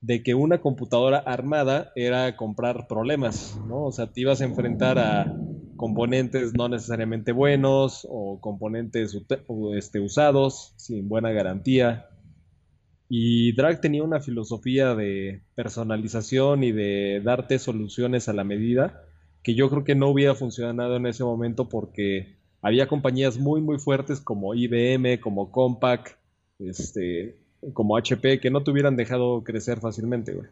de 0.00 0.22
que 0.22 0.36
una 0.36 0.60
computadora 0.60 1.18
armada 1.18 1.90
era 1.96 2.36
comprar 2.36 2.86
problemas, 2.86 3.58
¿no? 3.66 3.86
O 3.86 3.90
sea, 3.90 4.12
te 4.12 4.20
ibas 4.20 4.40
a 4.40 4.44
enfrentar 4.44 5.00
a 5.00 5.36
componentes 5.76 6.54
no 6.54 6.68
necesariamente 6.68 7.32
buenos 7.32 8.06
o 8.08 8.40
componentes 8.40 9.18
este, 9.74 9.98
usados 9.98 10.74
sin 10.76 11.08
buena 11.08 11.32
garantía. 11.32 12.06
Y 13.08 13.52
Drag 13.56 13.80
tenía 13.80 14.04
una 14.04 14.20
filosofía 14.20 14.94
de 14.94 15.42
personalización 15.56 16.62
y 16.62 16.70
de 16.70 17.20
darte 17.24 17.58
soluciones 17.58 18.28
a 18.28 18.32
la 18.32 18.44
medida 18.44 19.02
que 19.48 19.54
yo 19.54 19.70
creo 19.70 19.82
que 19.82 19.94
no 19.94 20.10
hubiera 20.10 20.34
funcionado 20.34 20.96
en 20.96 21.06
ese 21.06 21.24
momento 21.24 21.70
porque 21.70 22.36
había 22.60 22.86
compañías 22.86 23.38
muy 23.38 23.62
muy 23.62 23.78
fuertes 23.78 24.20
como 24.20 24.54
IBM, 24.54 25.20
como 25.20 25.50
Compaq, 25.50 26.18
este, 26.58 27.38
como 27.72 27.96
HP 27.96 28.40
que 28.40 28.50
no 28.50 28.62
te 28.62 28.70
hubieran 28.70 28.94
dejado 28.94 29.42
crecer 29.44 29.80
fácilmente, 29.80 30.34
güey. 30.34 30.48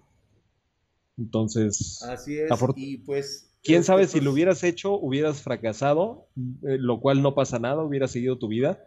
Entonces, 1.19 2.03
Así 2.09 2.39
es. 2.39 2.51
Y 2.75 2.97
pues. 2.97 3.55
quién 3.63 3.85
sabe 3.85 4.07
si 4.07 4.23
lo 4.23 4.33
hubieras 4.33 4.65
hecho, 4.65 4.95
hubieras 4.99 5.43
fracasado, 5.43 6.29
eh, 6.67 6.79
lo 6.81 6.99
cual 6.99 7.21
no 7.21 7.35
pasa 7.35 7.59
nada, 7.59 7.85
hubieras 7.85 8.13
seguido 8.13 8.39
tu 8.39 8.49
vida, 8.49 8.83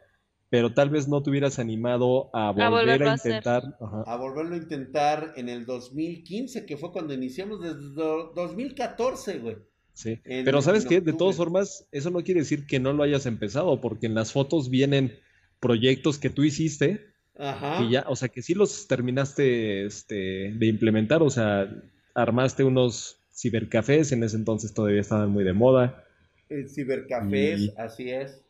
pero 0.49 0.73
tal 0.73 0.89
vez 0.89 1.07
no 1.07 1.21
te 1.21 1.29
hubieras 1.29 1.59
animado 1.59 2.31
a 2.33 2.49
volver 2.49 3.03
a 3.03 3.13
intentar. 3.13 3.61
ajá. 3.79 4.03
A 4.07 4.17
volverlo 4.17 4.55
a 4.55 4.57
intentar 4.57 5.33
en 5.35 5.49
el 5.49 5.67
2015, 5.67 6.65
que 6.65 6.77
fue 6.77 6.91
cuando 6.91 7.13
iniciamos 7.13 7.61
desde 7.61 7.93
do- 7.93 8.31
2014, 8.33 9.37
güey. 9.37 9.68
Sí, 9.99 10.17
pero 10.23 10.61
¿sabes 10.61 10.85
qué? 10.85 11.01
De 11.01 11.11
todas 11.11 11.35
formas, 11.35 11.85
eso 11.91 12.09
no 12.09 12.23
quiere 12.23 12.39
decir 12.39 12.65
que 12.65 12.79
no 12.79 12.93
lo 12.93 13.03
hayas 13.03 13.25
empezado, 13.25 13.81
porque 13.81 14.05
en 14.05 14.15
las 14.15 14.31
fotos 14.31 14.69
vienen 14.69 15.19
proyectos 15.59 16.17
que 16.17 16.29
tú 16.29 16.45
hiciste, 16.45 17.07
Ajá. 17.37 17.79
que 17.79 17.89
ya, 17.91 18.05
o 18.07 18.15
sea, 18.15 18.29
que 18.29 18.41
sí 18.41 18.53
los 18.53 18.87
terminaste 18.87 19.85
este, 19.85 20.53
de 20.53 20.65
implementar, 20.67 21.21
o 21.21 21.29
sea, 21.29 21.69
armaste 22.15 22.63
unos 22.63 23.19
cibercafés, 23.33 24.13
en 24.13 24.23
ese 24.23 24.37
entonces 24.37 24.73
todavía 24.73 25.01
estaban 25.01 25.31
muy 25.31 25.43
de 25.43 25.51
moda. 25.51 26.05
Eh, 26.47 26.65
cibercafés, 26.73 27.59
Y- 27.59 27.73
así 27.75 28.09
es. 28.09 28.41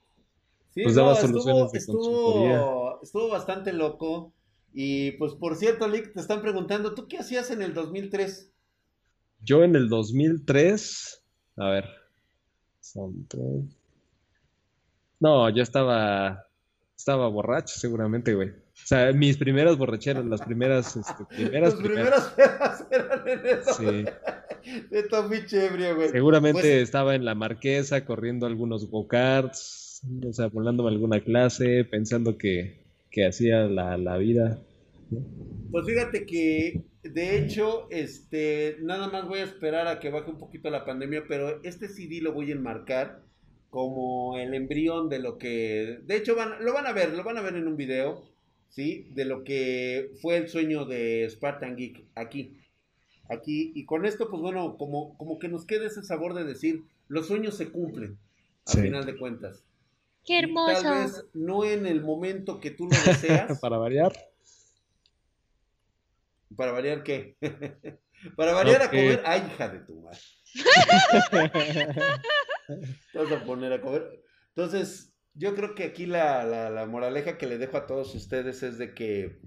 Sí, 0.75 0.83
Pues 0.83 0.95
no, 0.95 1.01
daba 1.01 1.13
estuvo, 1.15 1.31
soluciones 1.41 1.71
de 1.71 1.77
estuvo, 1.79 2.99
estuvo 3.01 3.27
bastante 3.29 3.73
loco. 3.73 4.35
Y 4.71 5.13
pues 5.13 5.33
por 5.33 5.55
cierto, 5.55 5.87
Lick, 5.87 6.13
te 6.13 6.19
están 6.19 6.43
preguntando, 6.43 6.93
¿tú 6.93 7.07
qué 7.07 7.17
hacías 7.17 7.49
en 7.49 7.63
el 7.63 7.73
2003? 7.73 8.51
Yo 9.41 9.63
en 9.63 9.75
el 9.75 9.89
2003, 9.89 11.18
a 11.59 11.69
ver, 11.69 11.85
son 12.79 13.25
tres. 13.27 13.63
No, 15.19 15.49
yo 15.49 15.61
estaba, 15.63 16.47
estaba 16.97 17.27
borracho 17.27 17.77
seguramente, 17.77 18.33
güey. 18.33 18.49
O 18.49 18.87
sea, 18.89 19.11
mis 19.11 19.37
primeras 19.37 19.77
borracheras, 19.77 20.25
las 20.25 20.41
primeras, 20.41 20.95
este, 20.95 21.25
primeras, 21.35 21.73
Tus 21.75 21.83
primeras. 21.83 22.33
eran 22.89 23.27
en 23.27 23.45
eso. 23.45 23.73
Sí. 23.73 24.05
Todo 25.09 25.29
pinche 25.29 25.65
ebrio, 25.65 25.95
güey. 25.95 26.09
Seguramente 26.09 26.61
Pues- 26.61 26.83
estaba 26.83 27.15
en 27.15 27.25
la 27.25 27.35
marquesa 27.35 28.05
corriendo 28.05 28.45
algunos 28.45 28.89
go-karts, 28.89 30.01
o 30.27 30.31
sea, 30.33 30.47
volándome 30.47 30.89
alguna 30.89 31.19
clase, 31.19 31.83
pensando 31.83 32.37
que, 32.37 32.85
que 33.11 33.25
hacía 33.27 33.63
la, 33.65 33.97
la 33.97 34.17
vida. 34.17 34.57
Pues 35.71 35.85
fíjate 35.85 36.25
que, 36.25 36.83
de 37.03 37.37
hecho, 37.37 37.87
este, 37.91 38.77
nada 38.81 39.07
más 39.07 39.27
voy 39.27 39.39
a 39.39 39.43
esperar 39.43 39.87
a 39.87 39.99
que 39.99 40.09
baje 40.09 40.29
un 40.29 40.37
poquito 40.37 40.69
la 40.69 40.85
pandemia, 40.85 41.23
pero 41.27 41.61
este 41.63 41.87
CD 41.87 42.21
lo 42.21 42.33
voy 42.33 42.49
a 42.49 42.55
enmarcar 42.55 43.21
como 43.69 44.37
el 44.37 44.53
embrión 44.53 45.09
de 45.09 45.19
lo 45.19 45.37
que, 45.37 45.99
de 46.03 46.15
hecho, 46.15 46.35
van, 46.35 46.63
lo 46.63 46.73
van 46.73 46.87
a 46.87 46.91
ver, 46.93 47.13
lo 47.13 47.23
van 47.23 47.37
a 47.37 47.41
ver 47.41 47.55
en 47.55 47.67
un 47.67 47.77
video, 47.77 48.23
¿sí? 48.69 49.07
De 49.11 49.25
lo 49.25 49.43
que 49.43 50.11
fue 50.21 50.37
el 50.37 50.47
sueño 50.47 50.85
de 50.85 51.27
Spartan 51.29 51.75
Geek 51.75 52.03
aquí, 52.15 52.57
aquí, 53.29 53.71
y 53.75 53.85
con 53.85 54.05
esto, 54.05 54.29
pues 54.29 54.41
bueno, 54.41 54.75
como, 54.77 55.15
como 55.17 55.37
que 55.37 55.49
nos 55.49 55.65
quede 55.65 55.85
ese 55.87 56.01
sabor 56.01 56.33
de 56.33 56.45
decir, 56.45 56.83
los 57.07 57.27
sueños 57.27 57.55
se 57.57 57.69
cumplen, 57.69 58.17
al 58.65 58.73
Sí. 58.73 58.81
final 58.81 59.05
de 59.05 59.17
cuentas. 59.17 59.63
Qué 60.25 60.33
Y 60.33 60.37
hermoso. 60.39 60.81
Tal 60.81 61.03
vez 61.03 61.25
no 61.33 61.63
en 61.63 61.85
el 61.85 62.01
momento 62.03 62.59
que 62.59 62.71
tú 62.71 62.85
lo 62.85 62.97
deseas. 63.05 63.59
Para 63.61 63.77
variar. 63.77 64.11
¿Para 66.55 66.71
variar 66.71 67.03
qué? 67.03 67.37
Para 68.35 68.53
variar 68.53 68.81
a 68.81 68.89
comer. 68.89 69.21
¡Ay, 69.25 69.43
hija 69.53 69.69
de 69.69 69.79
tu 69.79 70.01
madre! 70.01 70.17
Vas 73.13 73.31
a 73.31 73.43
poner 73.45 73.73
a 73.73 73.81
comer. 73.81 74.21
Entonces, 74.55 75.13
yo 75.33 75.55
creo 75.55 75.75
que 75.75 75.83
aquí 75.85 76.05
la, 76.05 76.43
la- 76.43 76.69
la 76.69 76.85
moraleja 76.85 77.37
que 77.37 77.47
le 77.47 77.57
dejo 77.57 77.77
a 77.77 77.87
todos 77.87 78.13
ustedes 78.15 78.61
es 78.63 78.77
de 78.77 78.93
que 78.93 79.39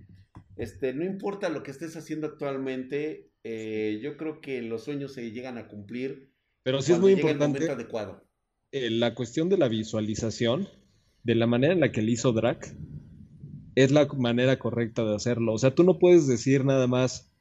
este, 0.56 0.92
no 0.94 1.04
importa 1.04 1.48
lo 1.48 1.62
que 1.62 1.70
estés 1.70 1.96
haciendo 1.96 2.26
actualmente, 2.26 3.30
eh, 3.44 4.00
yo 4.02 4.16
creo 4.16 4.40
que 4.40 4.62
los 4.62 4.84
sueños 4.84 5.12
se 5.14 5.30
llegan 5.32 5.58
a 5.58 5.66
cumplir 5.68 6.30
Pero 6.62 6.80
sí 6.82 6.92
es 6.92 6.98
muy 7.00 7.12
importante. 7.12 7.46
momento 7.58 7.72
adecuado. 7.72 8.24
eh, 8.70 8.90
la 8.90 9.14
cuestión 9.14 9.48
de 9.48 9.58
la 9.58 9.68
visualización, 9.68 10.68
de 11.24 11.34
la 11.34 11.46
manera 11.46 11.72
en 11.72 11.80
la 11.80 11.90
que 11.92 12.02
le 12.02 12.12
hizo 12.12 12.32
Drac, 12.32 12.74
es 13.74 13.90
la 13.90 14.06
manera 14.06 14.58
correcta 14.58 15.04
de 15.04 15.14
hacerlo. 15.14 15.54
O 15.54 15.58
sea, 15.58 15.74
tú 15.74 15.84
no 15.84 15.98
puedes 15.98 16.26
decir 16.26 16.64
nada 16.64 16.86
más, 16.86 17.32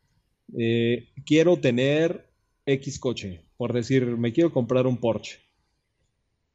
eh, 0.58 1.10
quiero 1.26 1.58
tener 1.58 2.30
X 2.66 3.00
coche, 3.00 3.46
por 3.58 3.74
decir, 3.74 4.06
me 4.18 4.34
quiero 4.34 4.52
comprar 4.52 4.88
un 4.88 4.98
Porsche. 4.98 5.40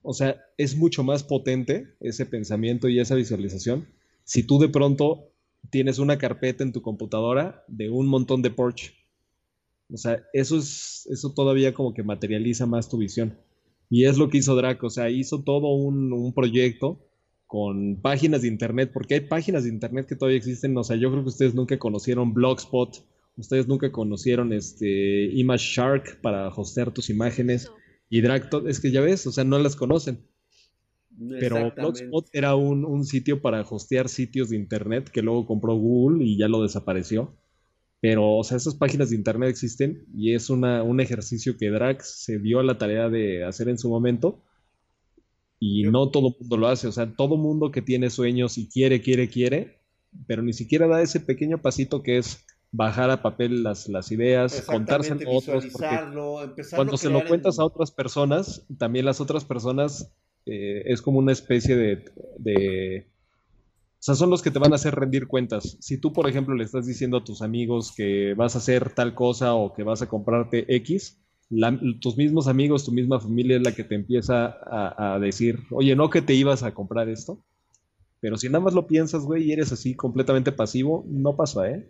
O 0.03 0.15
sea, 0.15 0.41
es 0.57 0.77
mucho 0.77 1.03
más 1.03 1.25
potente 1.25 1.97
ese 2.01 2.27
pensamiento 2.27 2.89
y 2.89 3.01
esa 3.01 3.15
visualización 3.17 3.87
si 4.27 4.43
tú 4.43 4.59
de 4.59 4.69
pronto 4.69 5.31
tienes 5.71 5.99
una 5.99 6.19
carpeta 6.19 6.65
en 6.65 6.73
tu 6.73 6.83
computadora 6.83 7.65
de 7.69 7.91
un 7.91 8.09
montón 8.09 8.43
de 8.43 8.51
Porsche. 8.51 8.93
O 9.89 9.97
sea, 9.97 10.21
eso 10.33 10.59
es, 10.59 11.07
eso 11.11 11.33
todavía 11.33 11.73
como 11.73 11.95
que 11.95 12.03
materializa 12.03 12.67
más 12.67 12.89
tu 12.89 12.99
visión. 12.99 13.39
Y 13.89 14.05
es 14.05 14.19
lo 14.19 14.29
que 14.29 14.39
hizo 14.39 14.57
Draco, 14.57 14.89
o 14.89 14.91
sea, 14.91 15.11
hizo 15.11 15.45
todo 15.45 15.69
un, 15.69 16.13
un 16.13 16.35
proyecto 16.35 17.06
con 17.47 18.01
páginas 18.03 18.43
de 18.43 18.49
internet, 18.49 18.91
porque 18.93 19.15
hay 19.15 19.21
páginas 19.21 19.65
de 19.65 19.71
internet 19.71 20.07
que 20.07 20.17
todavía 20.17 20.39
existen, 20.39 20.77
o 20.77 20.85
sea, 20.85 20.97
yo 20.97 21.11
creo 21.11 21.23
que 21.23 21.29
ustedes 21.29 21.55
nunca 21.55 21.79
conocieron 21.79 22.35
Blogspot, 22.35 23.05
ustedes 23.37 23.69
nunca 23.69 23.93
conocieron 23.93 24.53
este 24.53 25.27
Image 25.33 25.65
Shark 25.65 26.21
para 26.23 26.49
hostear 26.49 26.93
tus 26.93 27.09
imágenes, 27.11 27.71
y 28.11 28.21
Drac, 28.21 28.51
to- 28.51 28.67
es 28.69 28.81
que 28.81 28.91
ya 28.91 29.01
ves, 29.01 29.27
o 29.27 29.33
sea, 29.33 29.45
no 29.45 29.59
las 29.59 29.77
conocen, 29.77 30.19
pero. 31.41 31.57
Blogspot 31.83 32.29
era 32.33 32.55
un, 32.57 32.85
un 32.85 33.05
sitio 33.05 33.41
para 33.41 33.63
hostear 33.63 34.09
sitios 34.09 34.51
de 34.51 34.57
internet 34.57 35.09
que 35.11 35.23
luego 35.23 35.47
compró 35.47 35.75
Google 35.75 36.25
y 36.25 36.37
ya 36.37 36.49
lo 36.49 36.63
desapareció. 36.63 37.35
Pero, 38.01 38.37
o 38.37 38.45
sea, 38.45 38.59
esas 38.59 38.75
páginas 38.75 39.09
de 39.11 39.17
internet 39.17 39.49
existen 39.49 40.05
y 40.15 40.35
es 40.35 40.51
una, 40.51 40.83
un 40.83 41.01
ejercicio 41.01 41.57
que 41.57 41.71
Drax 41.71 42.25
se 42.25 42.39
dio 42.39 42.61
a 42.61 42.63
la 42.63 42.77
tarea 42.77 43.09
de 43.09 43.45
hacer 43.45 43.69
en 43.71 43.79
su 43.79 43.89
momento 43.89 44.43
y 45.61 45.85
no 45.85 46.11
todo 46.11 46.29
el 46.29 46.35
mundo 46.41 46.57
lo 46.57 46.69
hace. 46.69 46.89
O 46.89 46.93
sea, 46.93 47.13
todo 47.15 47.37
mundo 47.37 47.71
que 47.71 47.83
tiene 47.83 48.11
sueños 48.11 48.59
y 48.59 48.69
quiere, 48.69 49.01
quiere, 49.01 49.29
quiere, 49.29 49.81
pero 50.27 50.43
ni 50.43 50.53
siquiera 50.53 50.87
da 50.87 51.03
ese 51.03 51.21
pequeño 51.21 51.59
pasito 51.63 52.03
que 52.03 52.19
es 52.19 52.45
bajar 52.73 53.11
a 53.11 53.23
papel 53.23 53.63
las, 53.63 53.89
las 53.89 54.11
ideas, 54.13 54.53
contárselo 54.67 55.21
a 55.31 55.39
otros, 55.39 55.65
cuando 56.75 56.97
se 56.97 57.11
lo 57.11 57.21
cuentas 57.25 57.59
en- 57.59 57.63
a 57.63 57.67
otras 57.67 57.91
personas, 57.91 58.67
también 58.79 59.05
las 59.05 59.21
otras 59.21 59.45
personas 59.45 60.13
eh, 60.47 60.83
es 60.87 61.03
como 61.03 61.19
una 61.19 61.33
especie 61.33 61.77
de, 61.77 62.05
de- 62.39 63.07
O 63.99 64.03
sea, 64.07 64.15
son 64.15 64.31
los 64.31 64.43
que 64.43 64.51
te 64.51 64.59
van 64.59 64.73
a 64.73 64.77
hacer 64.77 64.95
rendir 64.95 65.27
cuentas. 65.27 65.77
Si 65.81 65.99
tú, 66.01 66.13
por 66.13 66.29
ejemplo, 66.29 66.55
le 66.55 66.65
estás 66.65 66.87
diciendo 66.87 67.17
a 67.19 67.25
tus 67.25 67.43
amigos 67.43 67.93
que 67.97 68.35
vas 68.35 68.55
a 68.55 68.59
hacer 68.59 68.91
tal 68.95 69.15
cosa 69.15 69.55
o 69.55 69.75
que 69.75 69.83
vas 69.83 70.03
a 70.03 70.09
comprarte 70.09 70.65
X, 70.77 71.19
la- 71.51 71.79
tus 72.01 72.17
mismos 72.17 72.49
amigos, 72.49 72.85
tu 72.85 72.93
misma 72.93 73.21
familia 73.21 73.57
es 73.57 73.63
la 73.63 73.73
que 73.75 73.85
te 73.85 73.95
empieza 73.95 74.47
a, 74.47 75.15
a 75.15 75.19
decir, 75.19 75.61
oye, 75.71 75.97
no 75.97 76.11
que 76.11 76.23
te 76.23 76.35
ibas 76.35 76.63
a 76.63 76.75
comprar 76.75 77.09
esto. 77.09 77.43
Pero 78.21 78.37
si 78.37 78.49
nada 78.49 78.65
más 78.65 78.75
lo 78.75 78.87
piensas, 78.87 79.25
güey, 79.25 79.45
y 79.45 79.53
eres 79.53 79.73
así 79.73 79.95
completamente 79.97 80.53
pasivo, 80.53 81.05
no 81.09 81.37
pasa, 81.37 81.71
¿eh? 81.71 81.89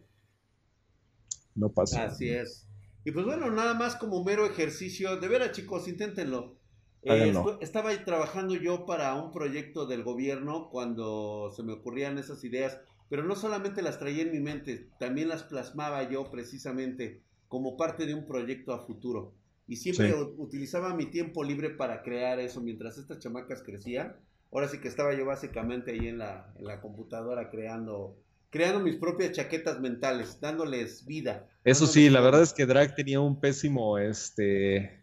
No 1.57 1.69
pasa. 1.71 2.05
Así 2.05 2.31
es. 2.31 2.67
Y 3.05 3.13
pues 3.13 3.25
bueno, 3.25 3.51
nada 3.51 3.75
más 3.75 3.97
como 3.97 4.23
mero 4.25 4.47
ejercicio. 4.47 5.17
De 5.19 5.29
veras, 5.29 5.53
chicos, 5.53 5.89
inténtenlo. 5.89 6.57
Eh, 7.03 7.33
estaba 7.61 7.93
trabajando 8.05 8.55
yo 8.57 8.85
para 8.85 9.15
un 9.15 9.31
proyecto 9.33 9.87
del 9.87 10.03
gobierno 10.03 10.69
cuando 10.71 11.53
se 11.55 11.63
me 11.63 11.73
ocurrían 11.75 12.19
esas 12.19 12.43
ideas, 12.43 12.81
pero 13.09 13.23
no 13.23 13.37
solamente 13.37 13.81
las 13.83 13.99
traía 14.01 14.23
en 14.23 14.33
mi 14.33 14.41
mente, 14.41 14.89
también 14.99 15.29
las 15.29 15.45
plasmaba 15.45 16.11
yo 16.11 16.29
precisamente 16.33 17.23
como 17.49 17.77
parte 17.77 18.07
de 18.07 18.15
un 18.15 18.27
proyecto 18.27 18.73
a 18.75 18.85
futuro. 18.85 19.35
Y 19.69 19.77
siempre 19.77 20.13
Sí. 20.13 20.17
utilizaba 20.39 20.95
mi 20.95 21.07
tiempo 21.07 21.43
libre 21.43 21.71
para 21.71 22.03
crear 22.03 22.39
eso 22.41 22.61
mientras 22.61 22.99
estas 22.99 23.19
chamacas 23.19 23.63
crecían. 23.63 24.17
Ahora 24.53 24.69
sí 24.69 24.79
que 24.79 24.89
estaba 24.89 25.13
yo 25.15 25.27
básicamente 25.27 25.91
ahí 25.91 26.07
en 26.09 26.19
la, 26.19 26.53
en 26.57 26.65
la 26.65 26.81
computadora 26.81 27.51
creando, 27.51 28.17
creando 28.51 28.81
mis 28.81 28.97
propias 28.97 29.33
chaquetas 29.33 29.81
mentales, 29.81 30.41
dándoles 30.41 31.05
vida. 31.05 31.49
Eso 31.65 31.81
dándoles 31.81 31.91
sí, 31.95 32.11
la 32.11 32.21
verdad 32.21 32.43
es 32.43 32.53
que 32.55 32.65
Drag 32.65 32.95
tenía 32.95 33.21
un 33.21 33.41
pésimo, 33.41 33.99
este, 33.99 35.03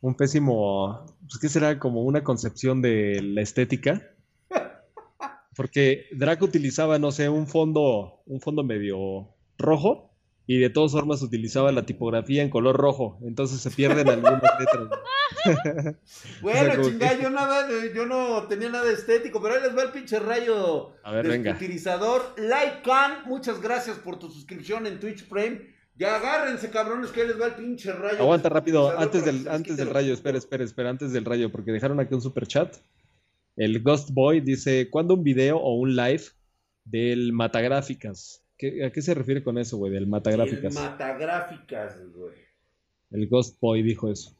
un 0.00 0.14
pésimo, 0.14 1.04
pues 1.20 1.38
qué 1.40 1.48
será 1.48 1.78
como 1.80 2.02
una 2.04 2.22
concepción 2.22 2.80
de 2.82 3.20
la 3.20 3.42
estética, 3.42 4.00
porque 5.56 6.06
Drag 6.12 6.40
utilizaba, 6.42 6.98
no 7.00 7.10
sé, 7.10 7.28
un 7.28 7.48
fondo, 7.48 8.22
un 8.26 8.40
fondo 8.40 8.62
medio 8.62 9.34
rojo 9.58 10.13
y 10.46 10.58
de 10.58 10.68
todas 10.70 10.92
formas 10.92 11.22
utilizaba 11.22 11.72
la 11.72 11.86
tipografía 11.86 12.42
en 12.42 12.50
color 12.50 12.76
rojo, 12.76 13.18
entonces 13.22 13.60
se 13.60 13.70
pierden 13.70 14.08
algunas 14.08 14.42
letras. 14.60 14.88
Bueno, 16.42 16.60
O 16.60 16.74
sea, 16.74 16.82
chingada, 16.84 17.16
que- 17.16 17.22
yo 17.22 17.30
nada, 17.30 17.68
yo 17.94 18.06
no 18.06 18.46
tenía 18.46 18.68
nada 18.68 18.90
estético, 18.92 19.40
pero 19.42 19.54
ahí 19.54 19.62
les 19.62 19.76
va 19.76 19.82
el 19.84 19.90
pinche 19.90 20.18
rayo 20.18 20.92
utilizador. 21.54 22.34
Lycan, 22.38 23.24
muchas 23.26 23.60
gracias 23.60 23.98
por 23.98 24.18
tu 24.18 24.30
suscripción 24.30 24.86
en 24.86 25.00
Twitch 25.00 25.28
Prime. 25.28 25.60
Ya 25.96 26.16
agárrense, 26.16 26.70
cabrones, 26.70 27.10
que 27.10 27.22
ahí 27.22 27.28
les 27.28 27.40
va 27.40 27.46
el 27.46 27.54
pinche 27.54 27.92
rayo. 27.92 28.18
Aguanta 28.18 28.48
rápido, 28.48 28.98
antes 28.98 29.24
del, 29.24 29.46
antes 29.48 29.76
del 29.76 29.90
rayo, 29.90 30.12
espera, 30.12 30.36
espera, 30.38 30.64
espera, 30.64 30.90
antes 30.90 31.12
del 31.12 31.24
rayo, 31.24 31.50
porque 31.52 31.70
dejaron 31.72 32.00
aquí 32.00 32.14
un 32.14 32.20
super 32.20 32.46
chat. 32.46 32.74
El 33.56 33.80
Ghost 33.82 34.10
Boy 34.12 34.40
dice, 34.40 34.90
¿cuándo 34.90 35.14
un 35.14 35.22
video 35.22 35.56
o 35.58 35.74
un 35.76 35.94
live 35.94 36.24
del 36.84 37.32
Matagráficas? 37.32 38.43
¿Qué- 38.72 38.84
¿A 38.84 38.90
qué 38.90 39.02
se 39.02 39.12
refiere 39.12 39.42
con 39.44 39.58
eso, 39.58 39.76
güey? 39.76 39.92
Del 39.92 40.04
El 40.04 40.08
Matagráficas. 40.08 40.72
matagráficas, 40.74 42.00
güey. 42.14 42.34
El 43.10 43.28
Ghost 43.28 43.60
Boy 43.60 43.82
dijo 43.82 44.10
eso. 44.10 44.34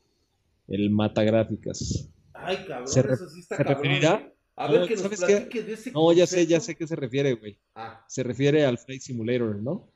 El 0.66 0.88
Matagráficas. 0.90 2.08
Ay, 2.32 2.64
cabrón, 2.66 2.88
¿Se 2.88 3.02
re- 3.02 3.14
eso 3.14 3.28
sí 3.28 3.40
está 3.40 3.56
se 3.58 3.64
cabrón. 3.64 3.82
referirá? 3.82 4.32
A 4.56 4.66
No, 4.68 4.72
ver, 4.72 4.88
que 4.88 4.94
nos 4.96 5.02
¿sabes 5.18 5.44
qué? 5.50 5.62
de 5.62 5.72
ese 5.74 5.92
No, 5.92 6.10
ya 6.12 6.26
sé, 6.26 6.46
ya 6.46 6.58
sé 6.60 6.72
a 6.72 6.74
qué 6.74 6.86
se 6.86 6.96
refiere, 6.96 7.34
güey. 7.34 7.58
Ah, 7.74 8.02
Se 8.08 8.22
refiere 8.22 8.64
al 8.64 8.78
Flight 8.78 9.02
Simulator, 9.02 9.56
¿no? 9.56 9.90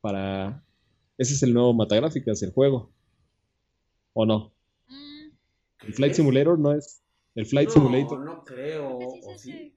Para... 0.00 0.64
Ese 1.16 1.34
es 1.34 1.42
el 1.44 1.52
nuevo 1.54 1.72
Matagráficas, 1.72 2.42
el 2.42 2.50
juego. 2.50 2.90
¿O 4.14 4.26
no? 4.26 4.52
Mm, 4.88 5.30
El 5.86 5.94
Flight. 5.94 6.14
Simulator 6.14 6.58
no 6.58 6.72
es... 6.72 7.02
El 7.36 7.46
Flight 7.46 7.68
no, 7.68 7.74
Simulator... 7.74 8.18
No 8.24 8.44
creo, 8.44 8.98
sí, 9.12 9.20
¿o 9.24 9.38
sí. 9.38 9.76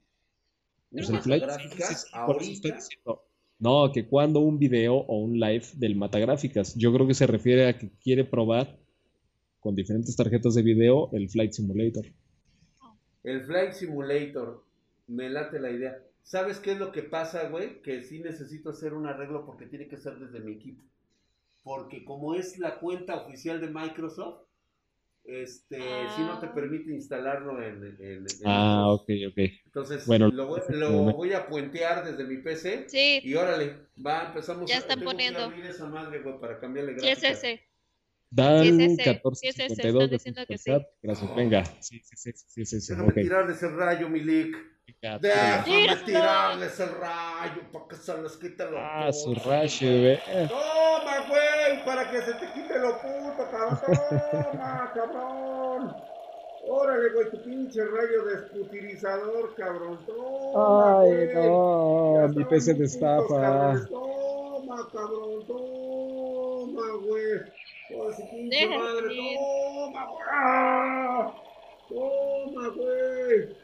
Pues 0.89 1.09
¿El 1.11 1.19
Flight- 1.21 1.41
Matagráficas? 1.43 2.07
¿Ahorita? 2.13 2.79
No, 3.63 3.93
que 3.93 4.05
cuando 4.05 4.41
un 4.41 4.59
video 4.59 4.93
o 4.93 5.19
un 5.19 5.39
live 5.39 5.65
del 5.75 5.95
Matagráficas. 5.95 6.75
Yo 6.75 6.93
creo 6.93 7.07
que 7.07 7.13
se 7.13 7.25
refiere 7.25 7.69
a 7.69 7.77
que 7.77 7.89
quiere 7.91 8.25
probar 8.25 8.77
con 9.61 9.73
diferentes 9.73 10.17
tarjetas 10.17 10.55
de 10.55 10.63
video 10.63 11.09
el 11.13 11.29
Flight 11.29 11.53
Simulator. 11.53 12.05
El 13.23 13.45
Flight 13.45 13.71
Simulator, 13.71 14.65
me 15.07 15.29
late 15.29 15.61
la 15.61 15.71
idea. 15.71 15.97
¿Sabes 16.23 16.59
qué 16.59 16.73
es 16.73 16.77
lo 16.77 16.91
que 16.91 17.03
pasa, 17.03 17.47
güey? 17.47 17.81
Que 17.81 18.03
sí 18.03 18.19
necesito 18.19 18.71
hacer 18.71 18.93
un 18.93 19.07
arreglo 19.07 19.45
porque 19.45 19.65
tiene 19.65 19.87
que 19.87 19.95
ser 19.95 20.19
desde 20.19 20.41
mi 20.41 20.51
equipo. 20.51 20.83
Porque 21.63 22.03
como 22.03 22.35
es 22.35 22.59
la 22.59 22.81
cuenta 22.81 23.15
oficial 23.15 23.61
de 23.61 23.69
Microsoft, 23.69 24.42
este, 25.25 25.77
sí 25.77 26.21
no 26.21 26.39
te 26.39 26.47
Ah. 26.47 26.53
permite 26.53 26.91
instalarlo 26.91 27.61
en, 27.61 27.83
en- 27.99 28.25
en- 28.25 28.25
Ah, 28.45 28.89
ok, 28.89 29.09
ok. 29.29 29.37
Entonces, 29.65 30.05
Bueno, 30.05 30.29
lo, 30.29 30.47
voy, 30.47 30.61
lo 30.69 31.03
voy 31.13 31.33
a 31.33 31.47
puentear 31.47 32.05
desde 32.05 32.23
mi 32.25 32.37
PC. 32.37 32.85
Sí, 32.89 33.21
Y 33.23 33.33
órale, 33.35 33.87
va, 34.05 34.27
empezamos. 34.27 34.69
Ya 34.69 34.75
a- 34.77 34.79
están 34.79 34.99
que 34.99 35.05
poniendo. 35.05 35.43
abrir 35.43 35.65
esa 35.65 35.85
madre, 35.85 36.19
güey, 36.21 36.39
para 36.39 36.59
cambiarle 36.59 36.99
sí 36.99 37.07
es 37.07 37.23
ese. 37.23 37.61
Dan 38.29 38.63
Sí, 38.63 38.69
es 38.69 38.99
ese, 38.99 39.21
sí 39.35 39.47
es 39.47 39.59
ese, 39.59 39.63
1452 39.73 39.93
están 39.93 40.09
de 40.09 40.15
diciendo 40.15 40.41
que 40.47 40.57
superchat. 40.57 40.87
Gracias, 41.03 41.35
venga. 41.35 41.63
Sí, 41.81 41.99
sí, 42.03 42.15
sí, 42.15 42.31
sí, 42.33 42.65
sí, 42.65 42.81
sí, 42.81 42.91
Déjame 42.93 43.09
ok. 43.09 43.15
tirarle 43.15 43.53
ese 43.53 43.69
rayo, 43.69 44.09
Milik. 44.09 44.57
Déjame 45.19 45.95
tirarles 46.05 46.79
el 46.79 46.89
rayo 46.99 47.61
para 47.71 47.87
que 47.87 47.95
se 47.95 48.21
les 48.21 48.37
quite 48.37 48.65
lo 48.69 48.77
Ah, 48.79 49.11
su 49.13 49.33
rayo, 49.35 49.87
güey. 50.01 50.19
Toma, 50.47 51.27
güey, 51.29 51.85
para 51.85 52.09
que 52.11 52.21
se 52.21 52.33
te 52.33 52.45
quite 52.53 52.79
lo 52.79 52.97
puto, 53.01 53.49
cabrón. 53.51 53.79
Toma, 54.51 54.91
cabrón. 54.93 55.95
Órale, 56.65 57.09
güey, 57.13 57.29
tu 57.31 57.41
pinche 57.43 57.81
rayo 57.85 58.25
desputilizador, 58.25 59.55
cabrón. 59.55 59.99
Toma, 60.05 61.01
Ay, 61.01 61.11
güey. 61.33 61.35
no, 61.47 62.27
mi 62.35 62.43
PC 62.45 62.73
bien 62.73 62.83
destapa. 62.83 63.27
cabrones. 63.27 63.89
Toma, 63.89 64.89
cabrón, 64.91 65.47
toma, 65.47 66.87
güey. 67.05 67.39
Toda 67.89 68.15
su 68.15 68.21
pinche 68.29 68.57
Déjame 68.67 68.77
madre, 68.83 69.13
ir. 69.13 69.37
toma, 69.37 70.05
güey. 70.07 71.33
Toma, 71.89 72.67
güey. 72.69 73.62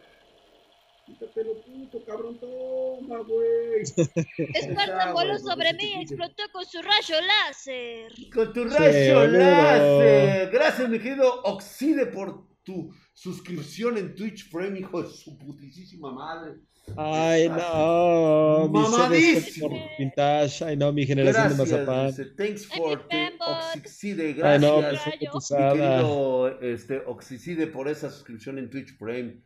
Lo 1.19 1.61
puto, 1.61 2.03
cabrón, 2.05 2.39
toma, 2.39 3.17
güey. 3.19 3.81
Espartan 4.53 5.13
voló 5.13 5.37
sobre 5.37 5.73
mí 5.73 5.93
y 5.97 6.01
explotó 6.01 6.43
con 6.51 6.65
su 6.65 6.81
rayo 6.81 7.15
láser. 7.21 8.11
Con 8.33 8.53
tu 8.53 8.63
Sí, 8.69 8.75
rayo 8.77 9.19
boludo. 9.19 9.39
láser. 9.39 10.49
Gracias, 10.51 10.89
mi 10.89 10.99
querido 10.99 11.41
Oxide, 11.43 12.05
por 12.07 12.45
tu 12.63 12.93
suscripción 13.13 13.97
en 13.97 14.15
Twitch 14.15 14.49
Prime, 14.51 14.79
hijo 14.79 15.01
de 15.03 15.09
su 15.09 15.37
putísima 15.37 16.11
madre. 16.11 16.55
Ay, 16.97 17.49
no. 17.49 18.67
Mi 18.71 18.79
Mamadísimo. 18.79 19.69
vintage. 19.99 20.63
Ay, 20.65 20.77
no, 20.77 20.91
mi 20.91 21.05
generación 21.05 21.49
de 21.49 21.55
Gracias, 21.55 21.71
mazapán. 21.85 22.07
dice, 22.07 22.25
thanks 22.37 22.67
Ay, 22.71 22.79
for 22.79 23.07
the. 23.07 23.31
Oxicide. 23.75 24.23
Ay, 24.23 24.33
Gracias, 24.33 24.61
no, 24.61 24.81
Rayo. 24.81 24.99
mi 25.11 25.77
querido 25.77 26.59
este, 26.61 26.97
Oxicide, 27.05 27.67
por 27.67 27.87
esa 27.89 28.09
suscripción 28.09 28.57
en 28.57 28.69
Twitch 28.69 28.97
Prime. 28.97 29.41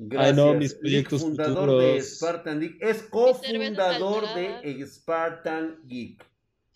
Ay, 0.00 0.06
Gracias. 0.08 0.36
no, 0.36 0.54
mis 0.54 0.74
proyectos 0.74 1.20
fundador 1.20 1.80
de 1.80 1.86
futuros. 2.00 2.16
Spartan 2.16 2.60
Geek. 2.60 2.82
Es 2.82 3.02
cofundador 3.02 4.34
de 4.34 4.86
Spartan 4.86 5.78
Geek. 5.86 6.24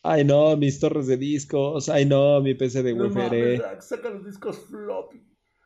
Ay, 0.02 0.24
no, 0.24 0.54
mis 0.58 0.78
torres 0.78 1.06
de 1.06 1.16
discos. 1.16 1.88
Ay, 1.88 2.04
no, 2.04 2.40
mi 2.42 2.54
PC 2.54 2.82
de 2.82 2.94
No 2.94 3.04
Wi-Fi. 3.04 3.14
mames, 3.18 3.58
Drac, 3.60 3.80
saca 3.80 4.10
los 4.10 4.26
discos 4.26 4.58
floppy. 4.68 5.22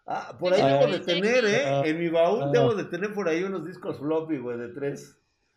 Ah, 0.07 0.37
por 0.39 0.55
ahí 0.55 0.61
Ay. 0.63 0.79
debo 0.79 0.93
de 0.93 1.01
tener, 1.01 1.45
¿eh? 1.45 1.63
Ah. 1.67 1.83
En 1.85 1.99
mi 1.99 2.09
baúl 2.09 2.43
Ah. 2.45 2.51
debo 2.53 2.75
de 2.75 2.85
tener 2.85 3.13
por 3.13 3.29
ahí 3.29 3.43
unos 3.43 3.67
discos 3.67 3.99
floppy, 3.99 4.39
güey, 4.39 4.57
de 4.57 4.69
tres. 4.69 5.17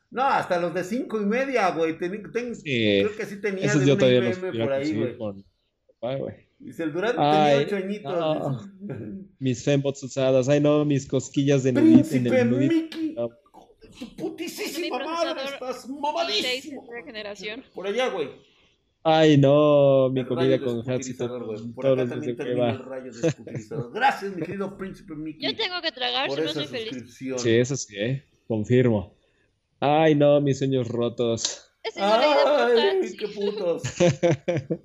No, 0.10 0.24
hasta 0.24 0.60
los 0.60 0.74
de 0.74 0.84
cinco 0.84 1.22
y 1.22 1.26
media, 1.26 1.70
güey. 1.72 1.98
Ten- 1.98 2.32
ten- 2.34 2.56
Sí. 2.56 2.64
Creo 3.04 3.16
que 3.16 3.26
sí 3.28 3.40
tenía 3.40 3.66
Esos 3.66 3.82
de 3.82 3.88
yo 3.88 3.94
una 3.94 4.00
todavía 4.00 4.22
los 4.22 4.38
IBM 4.40 4.60
por 4.66 4.74
ahí, 4.74 4.94
güey. 4.98 5.18
con 5.18 5.46
papá, 6.00 6.16
güey. 6.16 6.36
Dice, 6.62 6.84
el 6.84 6.94
Durán 6.94 7.16
Ay, 7.18 7.66
tenía 7.66 7.66
ocho 7.68 7.76
añitos. 7.86 8.14
no. 8.14 9.28
Mis 9.40 9.64
fembots 9.64 10.04
usadas. 10.04 10.48
Ay, 10.48 10.60
no, 10.60 10.86
mis 10.86 11.08
cosquillas 11.08 11.64
de 11.64 11.74
nudito 11.74 11.98
en 11.98 12.04
Príncipe 12.08 12.42
el 12.42 12.50
nudito. 12.52 12.74
Mickey. 12.74 13.14
No. 13.14 13.30
Tu 13.30 14.06
Mi 14.06 14.06
putísima 14.16 15.00
madre, 15.00 15.42
estás 15.54 15.88
i6 15.90 16.00
mamadísimo. 16.00 16.88
generación. 17.06 17.64
Por 17.74 17.88
allá, 17.88 18.10
güey. 18.10 18.30
Ay, 19.04 19.38
no, 19.38 20.10
mi 20.12 20.20
El 20.20 20.28
comida 20.28 20.60
con 20.60 20.84
güey. 20.84 21.74
Por 21.74 21.88
acá 21.88 22.08
también 22.08 22.36
termina 22.38 22.72
el 22.72 22.80
rayo. 22.80 23.12
Gracias, 23.92 24.36
mi 24.36 24.44
querido 24.44 24.78
príncipe 24.78 25.16
Mickey. 25.16 25.42
Yo 25.42 25.56
tengo 25.56 25.82
que 25.82 25.92
tragar, 25.92 26.28
por 26.28 26.38
si 26.38 26.46
no 26.46 26.54
soy 26.54 26.68
feliz. 26.68 27.18
Sí, 27.18 27.50
eso 27.50 27.76
sí, 27.76 27.96
¿eh? 27.98 28.24
Confirmo. 28.48 29.16
Ay, 29.80 30.14
no, 30.14 30.40
mis 30.42 30.60
sueños 30.60 30.88
rotos. 30.88 31.71
Ese 31.84 32.00
no 32.00 32.06
Ay, 32.06 33.16
qué 33.18 33.28
putos. 33.28 33.82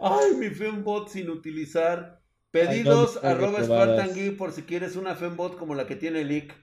Ay, 0.00 0.34
mi 0.38 0.48
Fembot 0.50 1.08
sin 1.08 1.28
utilizar. 1.30 2.20
Pedidos 2.50 3.16
Ay, 3.16 3.22
no, 3.22 3.28
arroba. 3.28 3.64
Spartan 3.64 4.14
Geek 4.14 4.36
por 4.38 4.52
si 4.52 4.62
quieres 4.62 4.96
una 4.96 5.14
Fembot 5.14 5.58
como 5.58 5.74
la 5.74 5.86
que 5.86 5.96
tiene 5.96 6.24
Lick. 6.24 6.54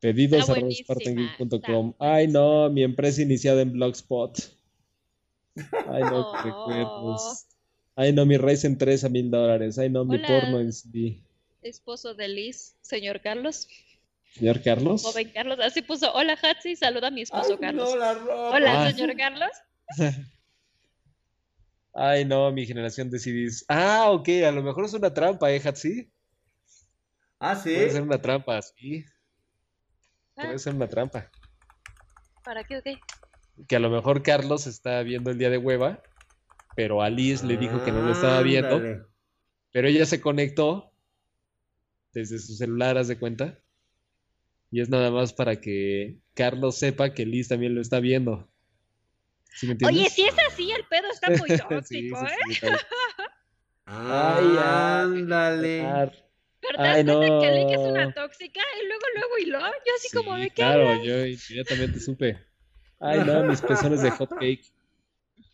Pedidos 0.00 0.40
Está 0.40 0.52
arroba 0.52 0.70
spartangeek.com. 0.70 1.94
Ay, 1.98 2.28
no, 2.28 2.70
mi 2.70 2.82
empresa 2.84 3.22
iniciada 3.22 3.62
en 3.62 3.72
Blogspot. 3.72 4.38
Ay, 5.88 6.02
no, 6.04 6.32
qué 6.42 6.50
Oh. 6.50 6.66
recuerdos. 6.70 7.46
Ay, 7.96 8.12
no, 8.12 8.24
mi 8.24 8.36
Ryzen 8.38 8.78
3 8.78 9.04
a 9.04 9.08
mil 9.08 9.30
dólares. 9.30 9.78
Ay, 9.78 9.90
no, 9.90 10.04
mi 10.04 10.16
Hola. 10.16 10.26
porno 10.28 10.60
en 10.60 10.72
CD. 10.72 11.22
Esposo 11.60 12.14
de 12.14 12.28
Liz, 12.28 12.76
señor 12.82 13.20
Carlos. 13.20 13.68
Señor 14.32 14.62
Carlos. 14.62 15.02
Joven 15.02 15.30
Carlos. 15.34 15.58
Así 15.60 15.82
puso, 15.82 16.10
hola 16.14 16.38
Hatsi, 16.42 16.74
saluda 16.74 17.08
a 17.08 17.10
mi 17.10 17.22
esposo 17.22 17.52
Ay, 17.52 17.58
Carlos. 17.58 17.90
no, 17.90 17.96
la 17.96 18.14
ropa. 18.14 18.50
Hola, 18.50 18.86
Ah. 18.86 18.92
señor 18.92 19.14
Carlos. 19.16 19.50
Ay, 21.94 22.24
no, 22.24 22.50
mi 22.52 22.66
generación 22.66 23.10
de 23.10 23.18
CDs. 23.18 23.64
Ah, 23.68 24.10
ok, 24.10 24.28
a 24.46 24.52
lo 24.52 24.62
mejor 24.62 24.84
es 24.84 24.94
una 24.94 25.12
trampa, 25.12 25.52
¿eh, 25.52 25.60
Hatsi? 25.62 26.10
Ah, 27.38 27.54
sí. 27.54 27.74
Puede 27.74 27.90
ser 27.90 28.02
una 28.02 28.20
trampa, 28.20 28.62
sí. 28.62 29.04
Ah, 30.36 30.44
Puede 30.44 30.58
ser 30.58 30.74
una 30.74 30.88
trampa. 30.88 31.30
¿Para 32.44 32.64
qué? 32.64 32.80
qué? 32.82 32.98
Que 33.68 33.76
a 33.76 33.80
lo 33.80 33.90
mejor 33.90 34.22
Carlos 34.22 34.66
está 34.66 35.02
viendo 35.02 35.30
el 35.30 35.38
día 35.38 35.50
de 35.50 35.58
hueva, 35.58 36.02
pero 36.74 37.02
Alice 37.02 37.46
le 37.46 37.56
dijo 37.56 37.82
que 37.82 37.92
no 37.92 38.00
lo 38.00 38.12
estaba 38.12 38.40
viendo. 38.42 38.80
Pero 39.72 39.88
ella 39.88 40.06
se 40.06 40.20
conectó 40.20 40.92
desde 42.12 42.38
su 42.38 42.54
celular, 42.54 42.96
haz 42.98 43.08
de 43.08 43.18
cuenta. 43.18 43.58
Y 44.70 44.80
es 44.80 44.88
nada 44.88 45.10
más 45.10 45.32
para 45.34 45.60
que 45.60 46.18
Carlos 46.34 46.76
sepa 46.76 47.12
que 47.12 47.26
Liz 47.26 47.48
también 47.48 47.74
lo 47.74 47.80
está 47.80 48.00
viendo. 48.00 48.51
¿Sí 49.54 49.66
me 49.66 49.76
Oye, 49.86 50.08
si 50.10 50.22
es 50.22 50.34
así, 50.50 50.70
el 50.70 50.84
pedo 50.84 51.08
está 51.10 51.28
muy 51.30 51.48
tóxico, 51.56 51.82
sí, 51.82 52.10
¿eh? 52.10 52.54
sí, 52.54 52.60
tal- 52.60 52.80
Ay, 53.86 54.56
ándale. 54.58 55.78
Pero 56.60 56.78
te 56.78 56.82
das 56.82 56.96
Ay, 56.96 57.04
cuenta 57.04 57.40
que 57.40 57.50
Lick 57.50 57.70
es 57.70 57.86
no. 57.86 57.92
una 57.92 58.14
tóxica 58.14 58.60
y 58.80 58.86
luego, 58.86 59.02
luego 59.14 59.38
y 59.38 59.44
lo. 59.46 59.58
Yo 59.58 59.92
así 59.96 60.16
como 60.16 60.36
de 60.36 60.50
qué 60.50 60.62
claro, 60.62 60.82
hablas? 60.82 61.06
yo 61.06 61.26
inmediatamente 61.26 62.00
supe. 62.00 62.38
Ay, 63.00 63.24
no, 63.24 63.42
mis 63.44 63.60
pezones 63.60 64.02
de 64.02 64.10
hot 64.10 64.30
cake. 64.38 64.64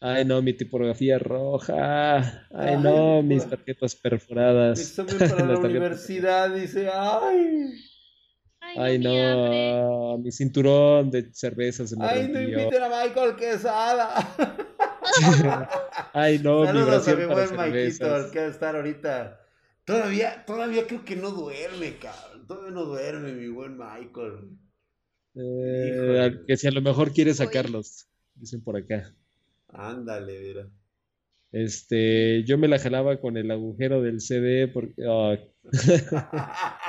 Ay, 0.00 0.24
no, 0.24 0.42
mi 0.42 0.52
tipografía 0.52 1.18
roja. 1.18 2.46
Ay, 2.52 2.76
no, 2.76 3.22
mis 3.22 3.48
tarjetas 3.48 3.94
perforadas. 3.96 4.78
Examen 4.78 5.18
para 5.18 5.46
la 5.52 5.58
universidad, 5.58 6.50
dice, 6.54 6.88
ay. 6.92 7.72
Ay, 8.76 8.98
mi 8.98 9.04
no, 9.04 10.18
mi 10.18 10.30
cinturón 10.30 11.10
de 11.10 11.32
cerveza 11.32 11.86
se 11.86 11.96
me 11.96 12.06
Ay, 12.06 12.28
no 12.28 12.40
inviten 12.40 12.82
a 12.82 12.88
Michael 12.88 13.36
Quesada. 13.36 14.14
Ay, 16.12 16.38
no, 16.38 16.60
mi 16.60 16.66
Saludos 16.66 16.86
a 16.86 16.90
brasier 16.90 17.18
mi 17.18 17.26
para 17.26 17.46
buen 17.46 17.56
Maikito, 17.56 18.30
que 18.30 18.38
va 18.40 18.46
a 18.46 18.50
estar 18.50 18.76
ahorita. 18.76 19.40
Todavía, 19.84 20.44
todavía 20.44 20.86
creo 20.86 21.04
que 21.04 21.16
no 21.16 21.30
duerme, 21.30 21.98
cabrón. 21.98 22.46
Todavía 22.46 22.70
no 22.72 22.84
duerme, 22.84 23.32
mi 23.32 23.48
buen 23.48 23.78
Michael. 23.78 24.50
Eh, 25.34 25.92
Híjole. 25.94 26.44
que 26.46 26.56
si 26.56 26.66
a 26.66 26.70
lo 26.70 26.82
mejor 26.82 27.12
quiere 27.12 27.32
sacarlos, 27.32 28.06
dicen 28.34 28.62
por 28.62 28.76
acá. 28.76 29.14
Ándale, 29.68 30.38
mira. 30.40 30.68
Este, 31.52 32.44
yo 32.44 32.58
me 32.58 32.68
la 32.68 32.78
jalaba 32.78 33.20
con 33.20 33.36
el 33.38 33.50
agujero 33.50 34.02
del 34.02 34.20
CD 34.20 34.68
porque, 34.68 35.02
ah, 35.08 35.36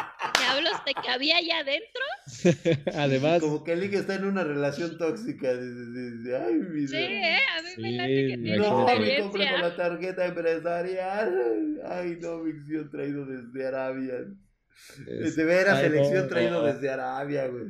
¿Diablos 0.90 1.04
te 1.04 1.08
cabía 1.12 1.38
allá 1.38 1.60
adentro? 1.60 2.04
además, 2.96 3.40
Como 3.42 3.64
que 3.64 3.74
el 3.74 3.80
Lick 3.82 3.94
está 3.94 4.16
en 4.16 4.26
una 4.26 4.44
relación 4.44 4.98
tóxica. 4.98 5.50
Ay, 5.50 6.54
mi 6.54 6.88
Sí, 6.88 6.98
Dios. 6.98 7.10
¿eh? 7.12 7.38
A 7.58 7.62
mí 7.62 7.70
me 7.78 7.90
Sí, 7.90 7.96
late 7.98 8.16
que 8.28 8.38
tienes 8.38 8.58
No, 8.60 8.86
me 8.86 9.20
compré 9.20 9.20
con 9.52 9.62
la 9.62 9.76
tarjeta 9.76 10.26
empresarial. 10.26 11.82
Ay, 11.86 12.18
no, 12.22 12.38
micción 12.40 12.90
traído 12.90 13.26
desde 13.26 13.68
Arabia. 13.68 14.14
es- 15.08 15.36
De 15.36 15.44
veras, 15.46 15.80
selección 15.82 16.24
no, 16.24 16.28
traído 16.30 16.52
no, 16.62 16.64
desde 16.64 16.90
Arabia, 16.90 17.48
güey. 17.48 17.66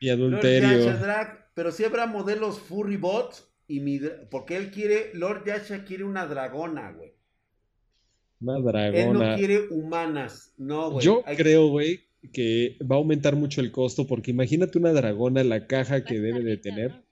mi 0.00 0.08
Lord 0.08 0.18
adulterio. 0.20 0.78
Yasha 0.84 0.96
Drag, 0.98 1.48
pero 1.54 1.70
si 1.70 1.84
habrá 1.84 2.06
modelos 2.06 2.58
furry 2.58 2.96
bots 2.96 3.48
y 3.68 3.80
mi 3.80 4.00
dra- 4.00 4.28
porque 4.30 4.56
él 4.56 4.70
quiere, 4.70 5.10
Lord 5.14 5.44
Yasha 5.46 5.84
quiere 5.84 6.04
una 6.04 6.26
dragona, 6.26 6.90
güey. 6.92 7.12
Una 8.40 8.56
Él 8.56 8.64
no 9.12 9.18
dragona. 9.20 9.36
quiere 9.36 9.68
humanas, 9.70 10.52
no, 10.58 10.90
güey. 10.90 11.04
Yo 11.06 11.22
Hay- 11.26 11.36
creo, 11.36 11.68
güey, 11.68 12.00
que 12.32 12.78
va 12.80 12.96
a 12.96 12.98
aumentar 12.98 13.36
mucho 13.36 13.60
el 13.60 13.72
costo 13.72 14.06
porque 14.06 14.30
imagínate 14.30 14.78
una 14.78 14.92
dragona, 14.92 15.42
la 15.44 15.66
caja 15.66 16.04
que 16.04 16.20
debe 16.20 16.40
de 16.40 16.56
tener, 16.56 17.04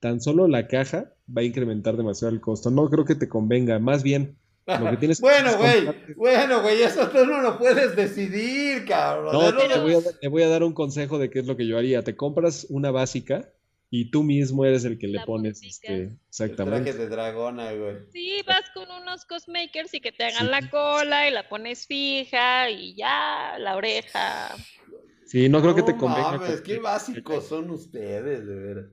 tan 0.00 0.20
solo 0.20 0.48
la 0.48 0.66
caja 0.66 1.14
va 1.28 1.42
a 1.42 1.44
incrementar 1.44 1.96
demasiado 1.96 2.34
el 2.34 2.40
costo. 2.40 2.70
No 2.70 2.88
creo 2.90 3.04
que 3.04 3.14
te 3.14 3.28
convenga, 3.28 3.78
más 3.78 4.02
bien 4.02 4.36
lo 4.66 4.90
que 4.90 4.96
tienes 4.96 5.18
que 5.20 5.22
Bueno, 5.22 5.56
güey, 5.56 5.88
bueno, 6.16 6.62
güey, 6.62 6.82
eso 6.82 7.08
tú 7.08 7.24
no 7.24 7.40
lo 7.40 7.58
puedes 7.58 7.94
decidir, 7.96 8.84
cabrón. 8.84 9.32
No, 9.32 9.56
te, 9.56 9.78
voy 9.78 9.94
a, 9.94 10.18
te 10.20 10.28
voy 10.28 10.42
a 10.42 10.48
dar 10.48 10.62
un 10.64 10.72
consejo 10.72 11.18
de 11.18 11.30
qué 11.30 11.40
es 11.40 11.46
lo 11.46 11.56
que 11.56 11.66
yo 11.66 11.78
haría. 11.78 12.02
Te 12.02 12.16
compras 12.16 12.66
una 12.70 12.90
básica 12.90 13.52
y 13.90 14.10
tú 14.10 14.22
mismo 14.22 14.64
eres 14.64 14.84
el 14.84 14.98
que 14.98 15.08
le 15.08 15.18
La 15.18 15.26
pones 15.26 15.62
este, 15.62 15.94
el 15.94 16.18
exactamente. 16.28 16.92
traje 16.92 16.98
de 16.98 17.08
dragona, 17.08 17.72
güey. 17.72 17.96
Sí, 18.12 18.40
vas 18.46 18.70
con 18.72 18.88
unos 18.90 19.24
cosmakers 19.24 19.92
y 19.94 20.00
que 20.00 20.12
te 20.12 20.24
hagan 20.24 20.46
Sí. 20.46 20.50
la 20.50 20.70
cola 20.70 21.28
y 21.28 21.32
la 21.32 21.48
pones 21.48 21.86
fija 21.86 22.70
y 22.70 22.94
ya, 22.94 23.56
la 23.58 23.76
oreja. 23.76 24.54
Sí, 25.26 25.48
no 25.48 25.60
creo 25.60 25.74
que 25.74 25.82
te 25.82 25.96
convenga. 25.96 26.32
mames, 26.38 26.60
qué 26.60 26.78
básicos 26.78 27.46
son 27.46 27.70
ustedes, 27.70 28.46
de 28.46 28.54
veras. 28.54 28.86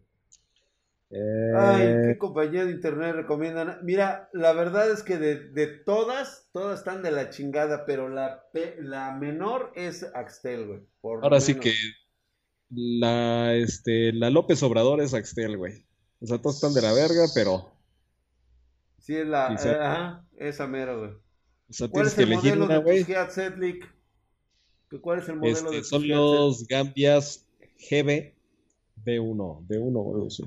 Eh, 1.10 1.54
Ay, 1.56 1.88
¿qué 2.14 2.18
compañía 2.18 2.66
de 2.66 2.72
internet 2.72 3.16
recomiendan? 3.16 3.80
Mira, 3.84 4.30
la 4.34 4.52
verdad 4.52 4.92
es 4.92 5.04
que 5.04 5.18
de, 5.18 5.50
de 5.52 5.68
todas, 5.68 6.50
todas 6.52 6.80
están 6.80 7.02
de 7.02 7.12
la 7.12 7.30
chingada, 7.30 7.86
pero 7.86 8.10
la, 8.10 8.44
pe- 8.52 8.76
la 8.82 9.14
menor 9.14 9.72
es 9.76 10.04
Axtel, 10.14 10.68
güey. 10.68 10.80
por 11.00 11.24
ahora 11.24 11.40
sí 11.40 11.56
que 11.56 11.74
la, 12.70 13.56
este, 13.56 14.12
la 14.14 14.30
López 14.30 14.62
Obrador 14.64 15.02
es 15.02 15.14
Axtel, 15.14 15.58
güey. 15.58 15.86
O 16.20 16.28
sea, 16.28 16.38
todos 16.40 16.56
están 16.56 16.74
de 16.74 16.82
la 16.82 16.94
verga, 16.94 17.26
pero 17.34 17.72
Sí, 19.00 19.16
es 19.16 19.28
la. 19.28 19.50
Quizá. 19.50 19.72
eh, 19.72 19.76
ajá, 19.80 20.26
esa 20.38 20.68
mera, 20.68 20.96
güey. 20.96 21.12
o 21.12 21.74
sea, 21.74 21.88
¿Cuál 21.88 22.08
tienes 22.08 22.12
es 22.12 22.16
que 22.16 22.24
el 22.24 22.32
elegir 22.34 22.50
modelo 22.58 22.66
una, 22.66 22.74
de 22.76 22.84
güey. 22.84 23.06
¿Cuál 25.02 25.20
es 25.20 25.30
el 25.30 25.36
modelo 25.38 25.58
Este, 25.58 25.76
de 25.78 25.84
son 25.84 26.08
los 26.08 26.68
Gambias 26.68 27.46
GB 27.90 28.34
B1, 29.06 29.68
B1 29.68 29.96
o 29.96 30.14
algo 30.16 30.28
así. 30.28 30.44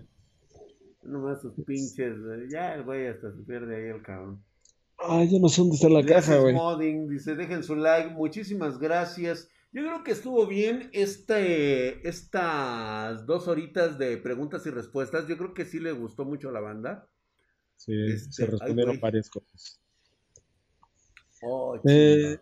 Nomás 1.03 1.41
sus 1.41 1.55
pinches. 1.65 2.17
Ya 2.51 2.75
el 2.75 2.85
güey 2.85 3.07
hasta 3.07 3.33
se 3.33 3.43
pierde 3.43 3.77
ahí 3.77 3.97
el 3.97 4.03
cabrón. 4.03 4.43
Ay, 4.99 5.31
yo 5.33 5.39
no 5.39 5.49
sé 5.49 5.63
dónde 5.63 5.77
está 5.77 5.89
la 5.89 6.03
caja, 6.03 6.13
Gracias, 6.13 6.41
güey. 6.43 6.55
Modding. 6.55 7.09
Dice, 7.09 7.35
dejen 7.35 7.63
su 7.63 7.75
like. 7.77 8.11
Muchísimas 8.11 8.79
gracias. 8.79 9.49
Yo 9.73 9.83
creo 9.83 10.03
que 10.03 10.11
estuvo 10.11 10.47
bien 10.47 10.91
este, 10.93 12.07
estas 12.09 13.25
dos 13.27 13.47
horitas 13.47 13.99
de 13.99 14.17
preguntas 14.17 14.67
y 14.67 14.71
respuestas. 14.71 15.29
Yo 15.29 15.39
creo 15.39 15.55
que 15.55 15.65
sí 15.65 15.79
le 15.79 15.93
gustó 15.93 16.25
mucho 16.25 16.49
a 16.49 16.53
la 16.53 16.61
banda. 16.61 17.09
Sí, 17.77 17.93
Este, 18.13 18.33
se 18.33 18.43
ay, 18.45 18.51
respondieron 18.51 18.93
güey. 18.95 19.01
varias 19.01 19.31
cosas. 19.31 19.81
Oh, 21.43 21.81
Eh. 21.89 22.39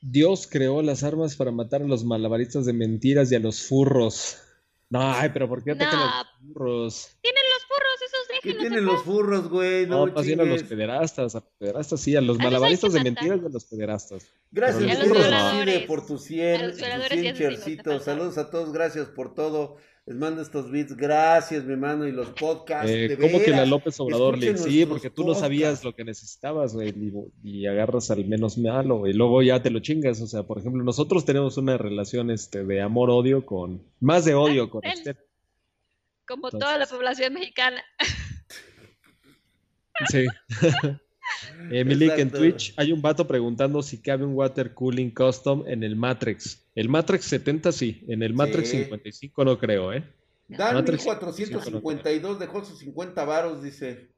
Dios 0.00 0.46
creó 0.50 0.82
las 0.82 1.02
armas 1.02 1.36
para 1.36 1.50
matar 1.50 1.82
a 1.82 1.86
los 1.86 2.04
malabaristas 2.04 2.64
de 2.64 2.72
mentiras 2.72 3.30
y 3.32 3.34
a 3.34 3.40
los 3.40 3.62
furros. 3.66 4.38
No, 4.88 5.00
ay, 5.02 5.30
pero 5.32 5.48
¿por 5.48 5.64
qué 5.64 5.72
atacan 5.72 5.98
a 6.00 6.18
los 6.22 6.52
furros? 6.52 7.18
Esos 7.22 7.42
¿Qué 8.46 8.54
tienen 8.54 8.78
en 8.80 8.84
los 8.86 9.02
furros, 9.02 9.48
güey? 9.48 9.86
No, 9.86 10.06
No, 10.06 10.12
más 10.12 10.24
bien 10.26 10.40
a 10.40 10.44
los 10.44 10.62
pederastas, 10.62 11.34
a 11.34 11.38
los 11.40 11.48
pederastas 11.58 12.00
sí, 12.00 12.16
a 12.16 12.20
los 12.20 12.38
malabaristas 12.38 12.92
de 12.92 13.02
mentiras 13.02 13.36
matarlos. 13.38 13.52
los 13.52 13.64
pederastas. 13.64 14.26
Gracias, 14.50 14.98
los 14.98 15.08
furros 15.08 15.82
por 15.86 16.06
tus 16.06 16.22
100, 16.22 16.54
A 16.60 16.62
los 16.64 16.72
tus 16.72 16.80
violadores 16.80 17.20
100 17.20 17.24
y 17.24 17.28
asesinos, 17.28 17.38
te 17.38 17.56
chercitos. 17.64 18.04
Saludos 18.04 18.38
a 18.38 18.50
todos, 18.50 18.72
gracias 18.72 19.08
por 19.08 19.34
todo. 19.34 19.76
Les 20.08 20.16
mando 20.16 20.40
estos 20.40 20.70
beats, 20.70 20.96
gracias, 20.96 21.64
mi 21.64 21.72
hermano, 21.72 22.06
y 22.06 22.12
los 22.12 22.28
podcasts. 22.30 22.88
Eh, 22.88 23.08
de 23.08 23.16
¿cómo 23.18 23.40
que 23.40 23.50
la 23.50 23.56
veras. 23.56 23.68
López 23.68 23.98
Obrador 23.98 24.38
le 24.38 24.56
Sí, 24.56 24.86
porque 24.86 25.10
tú 25.10 25.24
no 25.24 25.34
sabías 25.34 25.82
lo 25.82 25.96
que 25.96 26.04
necesitabas, 26.04 26.74
güey, 26.74 26.90
y, 26.90 27.12
y 27.42 27.66
agarras 27.66 28.12
al 28.12 28.24
menos 28.24 28.56
malo, 28.56 29.08
y 29.08 29.12
luego 29.14 29.42
ya 29.42 29.60
te 29.60 29.68
lo 29.70 29.80
chingas. 29.80 30.20
O 30.20 30.28
sea, 30.28 30.44
por 30.44 30.58
ejemplo, 30.58 30.84
nosotros 30.84 31.24
tenemos 31.24 31.56
una 31.56 31.76
relación 31.76 32.30
este, 32.30 32.64
de 32.64 32.80
amor-odio 32.82 33.44
con, 33.44 33.82
más 33.98 34.24
de 34.24 34.34
odio 34.34 34.70
con 34.70 34.84
él. 34.84 34.92
Axtel. 34.92 35.16
Como 36.24 36.46
Entonces- 36.48 36.60
toda 36.60 36.78
la 36.78 36.86
población 36.86 37.34
mexicana. 37.34 37.82
Sí. 40.08 40.26
Emily, 41.70 42.08
que 42.14 42.22
en. 42.22 42.30
Twitch 42.30 42.74
hay 42.76 42.92
un 42.92 43.02
vato 43.02 43.26
preguntando 43.26 43.82
si 43.82 43.98
cabe 43.98 44.24
un 44.24 44.34
water 44.34 44.74
cooling 44.74 45.10
custom 45.10 45.64
en 45.66 45.82
el 45.82 45.96
Matrix. 45.96 46.64
El 46.74 46.88
Matrix 46.88 47.24
70 47.24 47.72
sí, 47.72 48.04
en 48.08 48.22
el 48.22 48.34
Matrix 48.34 48.70
Sí. 48.70 48.84
55 48.84 49.44
no 49.44 49.58
creo, 49.58 49.92
¿eh? 49.92 50.04
Dan 50.48 50.74
Matrix 50.74 51.04
1452 51.04 52.38
dejó 52.38 52.64
sus 52.64 52.78
50 52.78 53.24
varos, 53.24 53.62
dice. 53.62 54.08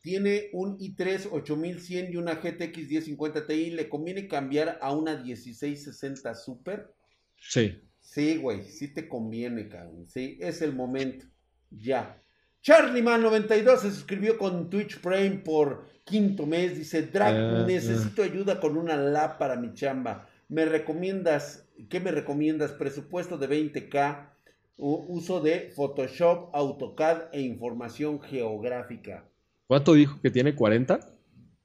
Tiene 0.00 0.50
un 0.52 0.78
i3 0.78 1.28
8100 1.32 2.12
y 2.12 2.16
una 2.16 2.34
GTX 2.34 2.88
1050 2.88 3.46
Ti. 3.46 3.70
¿Le 3.70 3.88
conviene 3.88 4.28
cambiar 4.28 4.78
a 4.82 4.92
una 4.92 5.16
1660 5.16 6.34
Super? 6.34 6.92
Sí. 7.38 7.80
Sí, 8.00 8.36
güey, 8.36 8.64
sí 8.64 8.88
te 8.88 9.08
conviene, 9.08 9.68
cabrón. 9.68 10.06
Sí, 10.08 10.36
es 10.40 10.60
el 10.60 10.74
momento. 10.74 11.26
Ya. 11.70 12.20
Charlieman92 12.64 13.78
se 13.78 13.90
suscribió 13.90 14.38
con 14.38 14.70
Twitch 14.70 14.98
Prime 15.00 15.38
por 15.44 15.86
quinto 16.04 16.46
mes. 16.46 16.76
Dice, 16.76 17.02
Drag, 17.02 17.34
Ah, 17.34 17.64
necesito 17.66 18.22
ayuda 18.22 18.58
con 18.58 18.76
una 18.78 18.96
lab 18.96 19.36
para 19.38 19.56
mi 19.56 19.74
chamba. 19.74 20.28
¿Me 20.48 20.64
recomiendas, 20.64 21.66
qué 21.90 22.00
me 22.00 22.10
recomiendas? 22.10 22.72
Presupuesto 22.72 23.36
de 23.36 23.48
20k, 23.48 24.30
u- 24.78 25.04
uso 25.08 25.40
de 25.40 25.72
Photoshop, 25.76 26.54
AutoCAD 26.54 27.24
e 27.32 27.42
información 27.42 28.20
geográfica. 28.22 29.24
¿Cuánto 29.66 29.92
dijo 29.94 30.18
que 30.22 30.30
tiene? 30.30 30.56
¿40? 30.56 31.00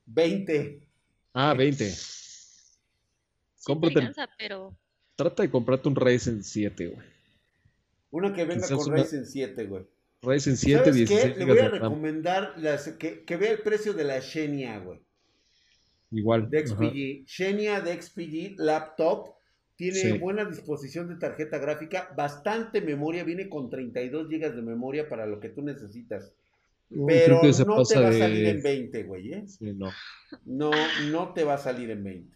20. 0.06 0.82
Ah, 1.34 1.54
20. 1.54 1.86
Sí 1.90 1.96
te 3.56 3.64
Cómprate 3.64 4.00
el- 4.00 4.08
alcanza, 4.08 4.30
pero 4.38 4.76
Trata 5.16 5.44
de 5.44 5.50
comprarte 5.52 5.90
un 5.90 5.98
Ryzen 5.98 6.44
7, 6.46 6.88
güey. 6.88 7.08
Una 8.12 8.34
que 8.34 8.46
venga 8.46 8.64
Quizás 8.66 8.78
con 8.78 8.88
una- 8.94 9.02
Ryzen 9.04 9.26
7, 9.26 9.66
güey. 9.66 9.84
Ryzen 10.22 10.58
7, 10.58 10.80
¿Sabes 10.80 10.96
16 10.96 11.34
qué? 11.34 11.40
Le 11.40 11.46
voy 11.46 11.60
a 11.60 11.70
recomendar 11.70 12.54
las, 12.58 12.88
que, 12.90 13.24
que 13.24 13.38
vea 13.38 13.52
el 13.52 13.60
precio 13.60 13.94
de 13.94 14.04
la 14.04 14.22
Xenia, 14.22 14.80
güey. 14.80 15.00
Igual. 16.12 16.50
de 16.50 16.58
ajá. 16.60 16.68
XPG. 16.68 17.26
Xenia 17.28 17.82
de 17.82 18.02
XPG 18.02 18.56
Laptop 18.58 19.36
tiene 19.76 19.96
Sí. 20.00 20.18
buena 20.18 20.44
disposición 20.44 21.08
de 21.08 21.16
tarjeta 21.16 21.58
gráfica, 21.58 22.14
bastante 22.18 22.82
memoria, 22.82 23.24
viene 23.24 23.48
con 23.48 23.70
32 23.70 24.28
GB 24.28 24.56
de 24.56 24.62
memoria 24.62 25.08
para 25.08 25.26
lo 25.26 25.40
que 25.40 25.50
tú 25.50 25.62
necesitas. 25.62 26.34
Uy, 26.90 27.06
Pero 27.08 27.36
no 27.66 27.84
te 27.86 28.00
va 28.00 28.08
a 28.08 28.12
de- 28.12 28.20
salir 28.20 28.46
en 28.48 28.62
20, 28.64 29.04
güey, 29.04 29.34
¿eh? 29.34 29.44
Sí, 29.48 29.72
no. 29.74 29.90
No, 30.46 30.72
no 31.12 31.34
te 31.34 31.44
va 31.46 31.54
a 31.54 31.58
salir 31.60 31.92
en 31.92 32.04
20. 32.04 32.36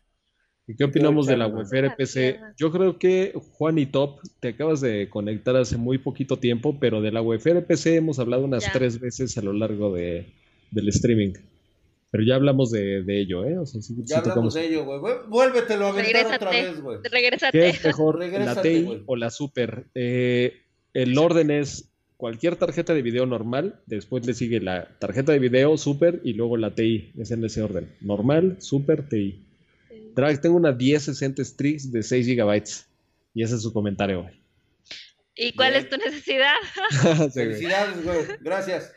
¿Y 0.68 0.76
qué 0.76 0.86
opinamos 0.86 1.28
de 1.28 1.36
la 1.38 1.48
UEFR. 1.48 1.96
PC? 1.98 2.40
Yo 2.58 2.72
creo 2.72 2.98
que 2.98 3.34
Juan 3.54 3.78
y 3.78 3.86
Top, 3.86 4.20
te 4.40 4.50
acabas 4.50 4.80
de 4.80 5.10
conectar 5.10 5.56
hace 5.58 5.76
muy 5.78 5.98
poquito 5.98 6.38
tiempo, 6.38 6.78
pero 6.80 7.02
de 7.02 7.12
la 7.12 7.22
UEFR 7.22 7.66
PC 7.66 7.98
hemos 7.98 8.18
hablado 8.20 8.46
unas 8.46 8.64
Ya. 8.66 8.72
tres 8.72 9.00
veces 9.00 9.38
a 9.38 9.42
lo 9.42 9.52
largo 9.54 9.94
de, 9.94 10.28
del 10.72 10.88
streaming. 10.90 11.34
Pero 12.12 12.24
ya 12.24 12.36
hablamos 12.36 12.72
de, 12.72 13.02
de 13.04 13.20
ello, 13.20 13.44
¿eh? 13.44 13.58
O 13.58 13.66
sea, 13.66 13.82
sí, 13.82 13.96
Ya 14.02 14.06
sí 14.06 14.14
hablamos 14.14 14.54
tocamos- 14.54 14.54
de 14.54 14.66
ello, 14.68 14.86
güey. 14.86 15.16
Vuélvetelo 15.28 15.88
a 15.88 15.90
aventar 15.90 16.36
otra 16.36 16.52
vez, 16.52 16.80
güey. 16.82 17.00
Regrésate. 17.12 17.60
¿Qué 17.60 17.70
es 17.70 17.84
mejor, 17.84 18.20
la 18.24 18.62
TI 18.62 19.04
o 19.08 19.16
la 19.16 19.32
Super? 19.32 19.88
Eh, 19.96 20.54
el 20.94 21.18
orden 21.18 21.50
es 21.52 21.90
cualquier 22.16 22.56
tarjeta 22.56 22.94
de 22.94 23.02
video 23.02 23.26
normal, 23.26 23.82
después 23.88 24.26
le 24.28 24.34
sigue 24.36 24.62
la 24.62 24.88
tarjeta 25.00 25.32
de 25.34 25.40
video 25.40 25.76
Super 25.76 26.22
y 26.24 26.34
luego 26.34 26.56
la 26.56 26.74
TI. 26.76 27.12
Es 27.18 27.32
en 27.32 27.44
ese 27.44 27.62
orden. 27.64 27.90
Normal, 28.00 28.58
Super, 28.60 29.10
TI. 29.10 29.48
Drag, 30.16 30.40
tengo 30.42 30.58
una 30.58 30.72
1060 30.72 31.44
Strix 31.44 31.92
de 31.92 32.04
6 32.04 32.28
GB. 32.28 32.64
Y 33.34 33.44
ese 33.44 33.56
es 33.56 33.62
su 33.64 33.74
comentario, 33.74 34.24
güey. 34.24 34.42
¿Y 35.36 35.54
cuál 35.56 35.72
Bien. 35.72 35.84
es 35.84 35.90
tu 35.90 35.98
necesidad? 35.98 36.56
Sí, 36.92 37.08
güey. 37.08 37.30
Felicidades, 37.32 38.04
güey. 38.04 38.20
Gracias. 38.42 38.92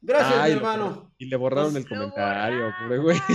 Gracias, 0.00 0.34
Ay, 0.38 0.52
mi 0.52 0.56
hermano. 0.56 1.12
Y 1.18 1.26
le 1.26 1.36
borraron 1.36 1.76
el 1.76 1.84
Pues, 1.86 1.98
comentario, 2.00 2.72
pobre 2.82 2.98
güey. 2.98 3.18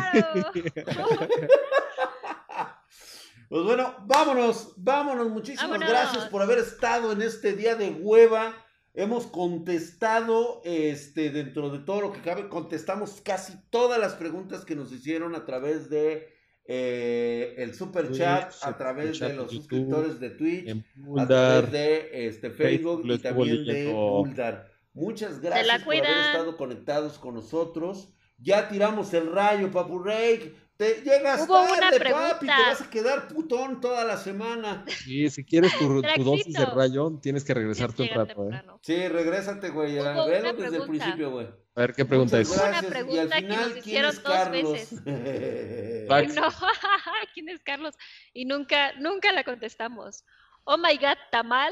Pues 3.48 3.64
bueno, 3.64 3.96
vámonos, 4.08 4.74
vámonos. 4.76 5.30
Muchísimas 5.30 5.70
Vámonos. 5.70 5.90
gracias 5.90 6.26
por 6.30 6.42
haber 6.42 6.58
estado 6.58 7.12
en 7.12 7.22
este 7.22 7.54
día 7.54 7.76
de 7.76 7.92
hueva. 7.92 8.56
Hemos 8.96 9.28
contestado, 9.28 10.62
este, 10.66 11.30
dentro 11.30 11.70
de 11.70 11.80
todo 11.80 12.02
lo 12.02 12.12
que 12.12 12.22
cabe, 12.22 12.50
contestamos 12.50 13.22
casi 13.22 13.54
todas 13.70 14.00
las 14.00 14.14
preguntas 14.16 14.66
que 14.66 14.76
nos 14.76 14.92
hicieron 14.92 15.36
a 15.36 15.46
través 15.46 15.90
de 15.92 16.34
eh, 16.68 17.54
el 17.58 17.76
super 17.76 18.12
chat, 18.12 18.52
a 18.64 18.76
través 18.76 19.20
de 19.20 19.34
los 19.34 19.52
YouTube, 19.52 19.58
suscriptores 19.58 20.20
de 20.20 20.30
Twitch, 20.32 20.84
a 21.18 21.28
través 21.28 21.72
de 21.72 22.28
este, 22.28 22.50
Facebook 22.50 23.04
y 23.06 23.18
también 23.20 23.66
de. 23.66 23.92
Buldar. 23.94 24.72
Muchas 24.94 25.42
gracias 25.42 25.84
por 25.84 25.96
haber 25.96 26.10
estado 26.10 26.58
conectados 26.58 27.20
con 27.20 27.36
nosotros. 27.36 28.14
Ya 28.38 28.68
tiramos 28.68 29.14
el 29.14 29.32
rayo, 29.32 29.72
Papu 29.72 30.00
Rey. 30.00 30.56
Te 30.78 31.02
llegas 31.04 31.48
Hubo 31.48 31.62
una 31.64 31.80
tarde, 31.80 32.00
pregunta. 32.00 32.30
papi. 32.34 32.48
Te 32.48 32.52
vas 32.52 32.82
a 32.82 32.90
quedar 32.90 33.28
putón 33.30 33.80
toda 33.80 34.04
la 34.04 34.18
semana. 34.18 34.84
Y 35.08 35.30
si 35.30 35.46
quieres 35.46 35.78
tu, 35.78 36.02
tu 36.02 36.24
dosis 36.24 36.54
de 36.54 36.66
rayo, 36.66 37.18
tienes 37.22 37.46
que 37.46 37.54
regresarte 37.54 38.04
un 38.04 38.10
rato, 38.10 38.50
¿eh? 38.52 38.62
Sí, 38.82 39.08
regrésate, 39.08 39.70
güey. 39.70 39.94
ya, 39.96 40.14
Hubo 40.14 40.28
Velo 40.28 40.50
una 40.50 40.54
desde 40.62 40.78
el 40.78 40.84
principio, 40.84 41.32
güey. 41.32 41.48
A 41.48 41.82
ver, 41.82 41.94
¿qué 41.94 42.04
pregunta 42.06 42.38
Muchas 42.38 42.52
es? 42.52 42.58
Una 42.58 42.68
gracias. 42.70 42.84
y 42.84 42.86
al 42.86 42.92
pregunta 42.92 43.36
que 43.36 43.42
final, 43.42 43.60
nos 43.60 43.68
¿quién 43.72 43.78
hicieron 43.86 44.10
es 44.12 44.24
dos 44.24 44.34
Carlos? 44.34 44.72
veces. 44.74 45.02
No, 46.36 46.50
¿quién 47.34 47.50
es 47.50 47.64
Carlos? 47.64 47.96
Y 48.34 48.46
nunca, 48.46 48.94
nunca 49.00 49.32
la 49.32 49.44
contestamos. 49.44 50.24
Oh 50.66 50.78
my 50.78 50.98
god, 50.98 51.18
Tamal 51.32 51.72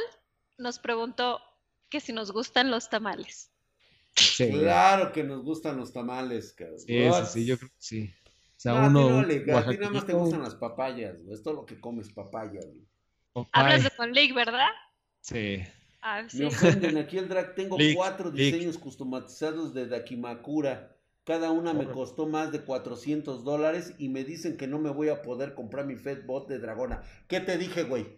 nos 0.57 0.79
preguntó 0.79 1.39
que 1.89 1.99
si 1.99 2.13
nos 2.13 2.31
gustan 2.31 2.71
los 2.71 2.89
tamales. 2.89 3.51
Sí, 4.15 4.49
claro 4.51 5.11
que 5.11 5.23
nos 5.23 5.43
gustan 5.43 5.77
los 5.77 5.91
tamales, 5.93 6.53
cabrón. 6.53 6.79
sí, 6.79 7.03
sí, 7.11 7.25
sí, 7.31 7.45
yo 7.45 7.57
creo 7.57 7.69
que 7.69 7.75
sí. 7.79 8.13
Sea, 8.63 8.71
No, 8.71 8.79
a 8.79 8.87
ti 8.87 8.95
uno, 8.95 9.09
no, 9.09 9.57
a 9.57 9.67
ti 9.67 9.77
nada 9.77 9.91
más 9.91 10.05
te 10.05 10.13
gustan 10.13 10.41
las 10.41 10.55
papayas, 10.55 11.21
güey. 11.21 11.33
Es 11.33 11.43
todo 11.43 11.53
lo 11.53 11.65
que 11.65 11.81
comes 11.81 12.09
papaya, 12.13 12.61
güey. 12.65 12.87
Popeye. 13.33 13.49
Hablas 13.51 13.83
de 13.83 13.91
Con 13.91 14.13
League, 14.13 14.31
¿verdad? 14.33 14.69
Sí. 15.19 15.61
Ah, 16.01 16.21
Me 16.21 16.29
sí. 16.29 16.43
ofenden 16.45 16.97
aquí 16.97 17.17
el 17.17 17.27
drag. 17.27 17.55
Tengo 17.55 17.77
Lick, 17.77 17.93
cuatro 17.97 18.31
lick. 18.31 18.53
diseños 18.53 18.77
customatizados 18.77 19.73
de 19.73 19.87
Dakimakura. 19.87 20.95
Cada 21.25 21.51
una 21.51 21.73
me 21.73 21.89
costó 21.89 22.25
más 22.25 22.53
de 22.53 22.61
400 22.61 23.43
dólares 23.43 23.95
y 23.97 24.07
me 24.07 24.23
dicen 24.23 24.55
que 24.55 24.67
no 24.67 24.79
me 24.79 24.91
voy 24.91 25.09
a 25.09 25.21
poder 25.21 25.55
comprar 25.55 25.85
mi 25.85 25.97
Fedbot 25.97 26.47
de 26.47 26.59
Dragona. 26.59 27.03
¿Qué 27.27 27.41
te 27.41 27.57
dije, 27.57 27.83
güey? 27.83 28.17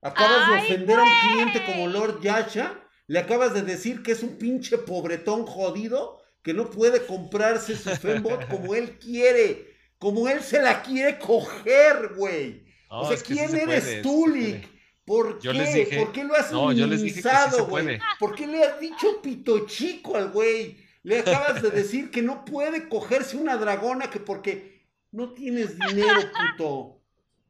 Acabas 0.00 0.46
de 0.48 0.54
¡Ay, 0.54 0.64
ofender 0.64 0.96
a 1.00 1.02
un 1.02 1.08
cliente 1.28 1.64
como 1.66 1.88
Lord 1.88 2.20
Yasha. 2.22 2.78
Le 3.08 3.18
acabas 3.18 3.52
de 3.52 3.62
decir 3.62 4.04
que 4.04 4.12
es 4.12 4.22
un 4.22 4.38
pinche 4.38 4.78
pobretón 4.78 5.44
jodido 5.44 6.20
que 6.42 6.54
no 6.54 6.70
puede 6.70 7.04
comprarse 7.04 7.76
su 7.76 7.90
Fedbot 7.90 8.46
como 8.48 8.76
él 8.76 8.96
quiere. 9.00 9.71
Como 10.02 10.26
él 10.28 10.42
se 10.42 10.60
la 10.60 10.82
quiere 10.82 11.16
coger, 11.16 12.14
güey. 12.16 12.64
No, 12.90 13.02
o 13.02 13.06
sea, 13.08 13.16
sí 13.18 13.34
¿quién 13.34 13.48
se 13.48 13.62
eres 13.62 13.84
puede, 13.84 14.02
tú, 14.02 14.26
Lick? 14.26 14.68
¿Por 15.04 15.40
Yo 15.40 15.52
qué? 15.52 15.58
les 15.58 15.74
dije- 15.74 15.96
¿Por 16.00 16.10
qué 16.12 16.24
lo 16.24 16.34
has 16.34 16.50
No, 16.50 16.66
minimizado, 16.70 17.66
güey? 17.66 18.00
¿Por 18.18 18.34
qué 18.34 18.48
le 18.48 18.64
has 18.64 18.80
dicho 18.80 19.22
pito 19.22 19.64
chico 19.66 20.16
al 20.16 20.32
güey? 20.32 20.76
Le 21.04 21.20
acabas 21.20 21.62
de 21.62 21.70
decir 21.70 22.10
que 22.10 22.20
no 22.20 22.44
puede 22.44 22.88
cogerse 22.88 23.36
una 23.36 23.56
dragona 23.56 24.10
que 24.10 24.18
porque 24.18 24.88
no 25.12 25.34
tienes 25.34 25.78
dinero, 25.78 26.20
puto. 26.56 27.00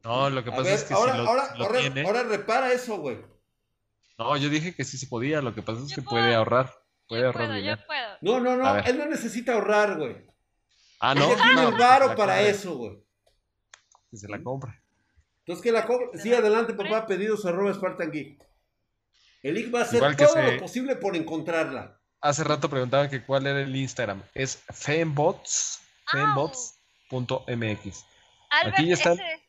No, 0.03 0.29
lo 0.29 0.43
que 0.43 0.51
A 0.51 0.55
pasa 0.55 0.63
ver, 0.63 0.73
es 0.73 0.83
que 0.83 0.93
ahora, 0.93 1.13
si 1.13 1.17
lo, 1.23 1.27
ahora, 1.27 1.55
lo 1.57 1.65
ahora, 1.65 1.79
tiene. 1.79 2.03
ahora 2.05 2.21
repara 2.23 2.71
eso, 2.71 2.97
güey. 2.97 3.17
No, 4.19 4.37
yo 4.37 4.49
dije 4.49 4.75
que 4.75 4.83
sí 4.83 4.99
se 4.99 5.07
podía. 5.07 5.41
Lo 5.41 5.55
que 5.55 5.63
pasa 5.63 5.81
es 5.81 5.87
Yo 5.89 5.95
que 5.95 6.01
puedo. 6.03 6.21
puede 6.23 6.35
ahorrar. 6.35 6.71
Puede 7.07 7.21
Yo 7.21 7.27
ahorrar 7.27 7.47
puedo, 7.47 7.57
dinero. 7.57 7.77
yo 7.81 7.87
puedo. 7.87 8.17
No, 8.21 8.39
no, 8.39 8.57
no, 8.57 8.77
él 8.77 8.97
no 8.99 9.05
necesita 9.07 9.53
ahorrar, 9.53 9.97
güey. 9.97 10.17
Ah, 11.05 11.13
no. 11.13 11.25
Ella 11.25 11.35
tiene 11.35 11.53
no, 11.55 11.67
el 11.69 11.75
varo 11.75 12.15
para 12.15 12.41
eso, 12.41 12.75
güey. 12.77 12.97
Que 14.09 14.15
se 14.17 14.27
la 14.29 14.41
compre. 14.41 14.71
Entonces 15.39 15.61
que 15.61 15.71
la 15.73 15.85
compre. 15.85 16.17
Sí, 16.19 16.33
adelante, 16.33 16.73
papá, 16.73 17.05
pedidos 17.05 17.45
arroba 17.45 17.73
Spartan 17.73 18.09
Geek. 18.09 18.41
El 19.41 19.55
Lick 19.55 19.75
va 19.75 19.79
a 19.79 19.81
hacer 19.81 19.95
Igual 19.97 20.15
que 20.15 20.23
todo 20.25 20.33
se- 20.35 20.51
lo 20.53 20.59
posible 20.59 20.95
por 20.95 21.15
encontrarla. 21.17 21.99
Hace 22.21 22.45
rato 22.45 22.69
preguntaban 22.69 23.09
que 23.09 23.21
cuál 23.25 23.45
era 23.47 23.59
el 23.59 23.75
Instagram. 23.75 24.23
Es 24.33 24.63
fembots. 24.71 25.81
Fembots.mx. 26.09 28.05
Albert 28.49 28.73
Aquí 28.79 28.87
ya 28.87 28.93
están. 28.93 29.13
S. 29.13 29.23
¿eh? 29.23 29.39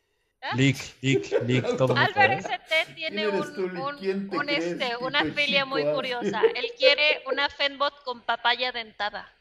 Leak, 0.55 0.77
leak, 1.01 1.43
leak, 1.47 1.77
todo. 1.77 1.95
Albert 1.95 2.41
junto, 2.43 2.49
¿eh? 2.49 2.55
ST 2.67 2.93
tiene 2.95 3.15
¿Quién 3.23 3.35
eres 3.35 3.45
un, 3.57 3.77
un- 3.77 3.97
¿Quién 3.97 4.29
te 4.29 4.37
un, 4.37 4.45
crees, 4.45 4.63
este, 4.65 4.97
una 4.97 5.23
pito 5.23 5.35
filia 5.35 5.65
muy 5.65 5.81
chico? 5.83 5.93
curiosa. 5.95 6.41
Él 6.55 6.65
quiere 6.77 7.23
una 7.31 7.49
Fenbot 7.49 8.03
con 8.03 8.21
papaya 8.21 8.71
dentada. 8.71 9.31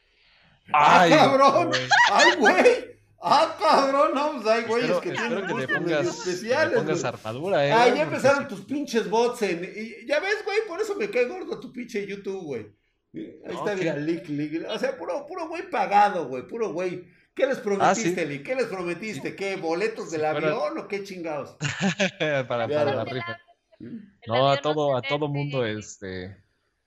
¡Ah, 0.72 1.00
Ay, 1.02 1.10
cabrón! 1.10 1.68
güey. 1.68 1.80
¡Ay, 2.12 2.36
güey! 2.38 2.94
¡Ah, 3.22 3.56
cabrón! 3.58 4.10
No, 4.14 4.32
pues 4.32 4.46
hay 4.46 4.64
güeyes 4.64 4.90
Espero, 4.90 5.00
que 5.00 5.08
espero 5.10 5.28
tienen 5.46 5.46
que 5.46 5.54
medio 5.54 5.78
pongas, 5.80 6.06
especiales. 6.26 6.78
pongas 6.78 7.00
güey. 7.02 7.12
armadura, 7.14 7.66
¿eh? 7.66 7.72
Ah, 7.72 7.88
ya 7.88 8.02
empezaron 8.02 8.42
sí. 8.42 8.48
tus 8.48 8.60
pinches 8.62 9.08
bots 9.08 9.42
en... 9.42 9.64
y- 9.64 10.06
Ya 10.06 10.20
ves, 10.20 10.36
güey, 10.44 10.58
por 10.68 10.80
eso 10.80 10.94
me 10.96 11.08
cae 11.10 11.26
gordo 11.26 11.58
tu 11.60 11.72
pinche 11.72 12.06
YouTube, 12.06 12.42
güey. 12.44 12.66
Ahí 13.14 13.54
está, 13.54 13.76
mira, 13.76 13.96
Lick, 13.96 14.28
Lick. 14.28 14.66
O 14.68 14.78
sea, 14.78 14.96
puro, 14.98 15.24
puro 15.26 15.48
güey 15.48 15.70
pagado, 15.70 16.26
güey, 16.28 16.46
puro 16.46 16.72
güey. 16.72 17.04
¿Qué 17.34 17.46
les 17.46 17.58
prometiste, 17.58 18.22
sí. 18.22 18.28
Lick? 18.28 18.42
¿Qué 18.44 18.54
les 18.56 18.66
prometiste? 18.66 19.34
¿Qué? 19.36 19.56
¿Boletos 19.56 20.10
del 20.10 20.24
avión 20.24 20.78
o 20.78 20.88
qué 20.88 21.02
chingados? 21.04 21.56
para, 22.48 22.68
para 22.68 22.94
la 22.94 23.04
rifa. 23.04 23.38
El 23.80 24.02
No, 24.26 24.50
a 24.50 24.60
todo, 24.60 24.96
a 24.96 25.02
todo 25.02 25.28
mundo, 25.28 25.64
este. 25.64 26.36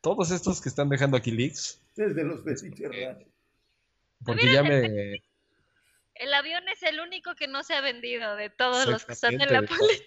Todos 0.01 0.31
estos 0.31 0.61
que 0.61 0.69
están 0.69 0.89
dejando 0.89 1.17
aquí 1.17 1.31
leaks, 1.31 1.81
Desde 1.95 2.23
los 2.23 2.43
besitos 2.43 2.79
raros. 2.95 3.23
Porque 4.25 4.51
ya 4.51 4.63
me. 4.63 5.21
El 6.15 6.33
avión 6.33 6.67
es 6.67 6.81
el 6.83 6.99
único 6.99 7.35
que 7.35 7.47
no 7.47 7.63
se 7.63 7.75
ha 7.75 7.81
vendido 7.81 8.35
de 8.35 8.49
todos 8.49 8.87
los 8.87 9.05
que 9.05 9.13
están 9.13 9.39
en 9.39 9.53
la 9.53 9.61
poli. 9.61 10.03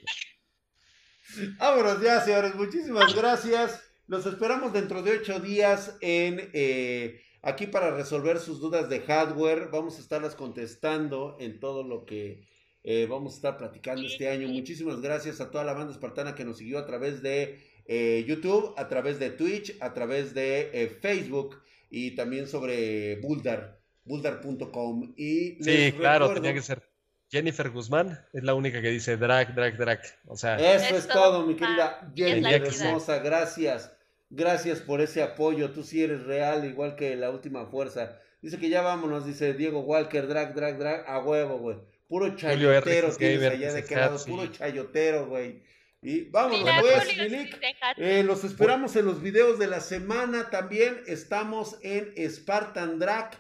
Vámonos 1.59 2.03
ya, 2.03 2.20
señores. 2.20 2.55
Muchísimas 2.57 3.15
gracias. 3.15 3.81
Los 4.09 4.27
esperamos 4.27 4.73
dentro 4.73 5.03
de 5.03 5.19
ocho 5.19 5.39
días 5.39 5.97
en 6.01 6.51
eh, 6.53 7.23
aquí 7.43 7.69
para 7.69 7.93
resolver 7.93 8.41
sus 8.41 8.61
dudas 8.61 8.89
de 8.89 9.01
hardware. 9.03 9.69
Vamos 9.70 9.99
a 9.99 10.01
estarlas 10.01 10.35
contestando 10.35 11.37
en 11.39 11.61
todo 11.61 11.85
lo 11.85 12.05
que 12.05 12.49
eh, 12.82 13.07
vamos 13.09 13.35
a 13.35 13.37
estar 13.37 13.59
platicando 13.59 14.07
este 14.07 14.28
año. 14.28 14.49
Muchísimas 14.49 15.01
gracias 15.01 15.41
a 15.41 15.51
toda 15.51 15.65
la 15.65 15.74
banda 15.74 15.93
espartana 15.93 16.35
que 16.35 16.45
nos 16.45 16.59
siguió 16.59 16.78
a 16.78 16.87
través 16.87 17.23
de 17.23 17.61
eh, 17.87 18.24
YouTube, 18.27 18.74
a 18.77 18.89
través 18.89 19.19
de 19.19 19.31
Twitch, 19.31 19.77
a 19.81 19.93
través 19.93 20.32
de 20.35 20.70
eh, 20.73 20.89
Facebook 20.89 21.62
y 21.91 22.12
también 22.12 22.47
sobre 22.47 23.16
Buldar, 23.16 23.80
buldar.com. 24.11 25.15
Y 25.16 25.57
Sí, 25.62 25.93
claro, 25.97 26.27
recuerdo- 26.27 26.35
tenía 26.35 26.55
que 26.55 26.62
ser. 26.62 26.82
Jennifer 27.31 27.70
Guzmán 27.70 28.19
es 28.32 28.43
la 28.43 28.55
única 28.55 28.82
que 28.82 28.89
dice 28.89 29.16
drag, 29.16 29.55
drag, 29.55 29.77
drag. 29.78 30.01
O 30.27 30.37
sea, 30.37 30.57
Eso 30.57 30.97
Es 30.97 31.05
es 31.05 31.09
todo, 31.09 31.23
todo, 31.23 31.47
mi 31.47 31.55
querida 31.55 32.12
la 32.16 32.51
hermosa. 32.51 33.19
Gracias. 33.20 33.97
Gracias 34.31 34.81
por 34.81 35.01
ese 35.01 35.23
apoyo. 35.23 35.70
Tú 35.70 35.85
sí 35.85 36.03
eres 36.03 36.24
real, 36.24 36.65
igual 36.65 36.97
que 36.97 37.15
la 37.16 37.31
última 37.31 37.66
fuerza. 37.66 38.19
Dice 38.43 38.59
que 38.59 38.69
ya 38.69 38.82
vámonos, 38.82 39.27
dice 39.27 39.55
Diego 39.55 39.81
Walker, 39.81 40.27
drag, 40.27 40.55
drag, 40.55 40.78
drag, 40.78 41.05
a 41.09 41.19
huevo, 41.20 41.59
güey. 41.59 41.77
Puro 42.09 42.35
chayotero 42.35 43.15
tienes 43.16 43.49
allá 43.53 43.73
de 43.74 43.95
Hat, 43.95 44.19
sí. 44.19 44.31
puro 44.31 44.47
chayotero, 44.49 45.27
güey. 45.28 45.62
Y 46.03 46.23
vámonos, 46.31 46.69
pues, 46.81 47.16
Milik. 47.16 47.59
Eh, 47.99 48.24
los 48.24 48.43
esperamos 48.43 48.97
en 48.97 49.05
los 49.05 49.20
videos 49.23 49.59
de 49.59 49.66
la 49.69 49.81
semana. 49.81 50.49
También 50.51 51.03
estamos 51.07 51.77
en 51.82 52.12
Spartan 52.28 52.99
Drag. 52.99 53.31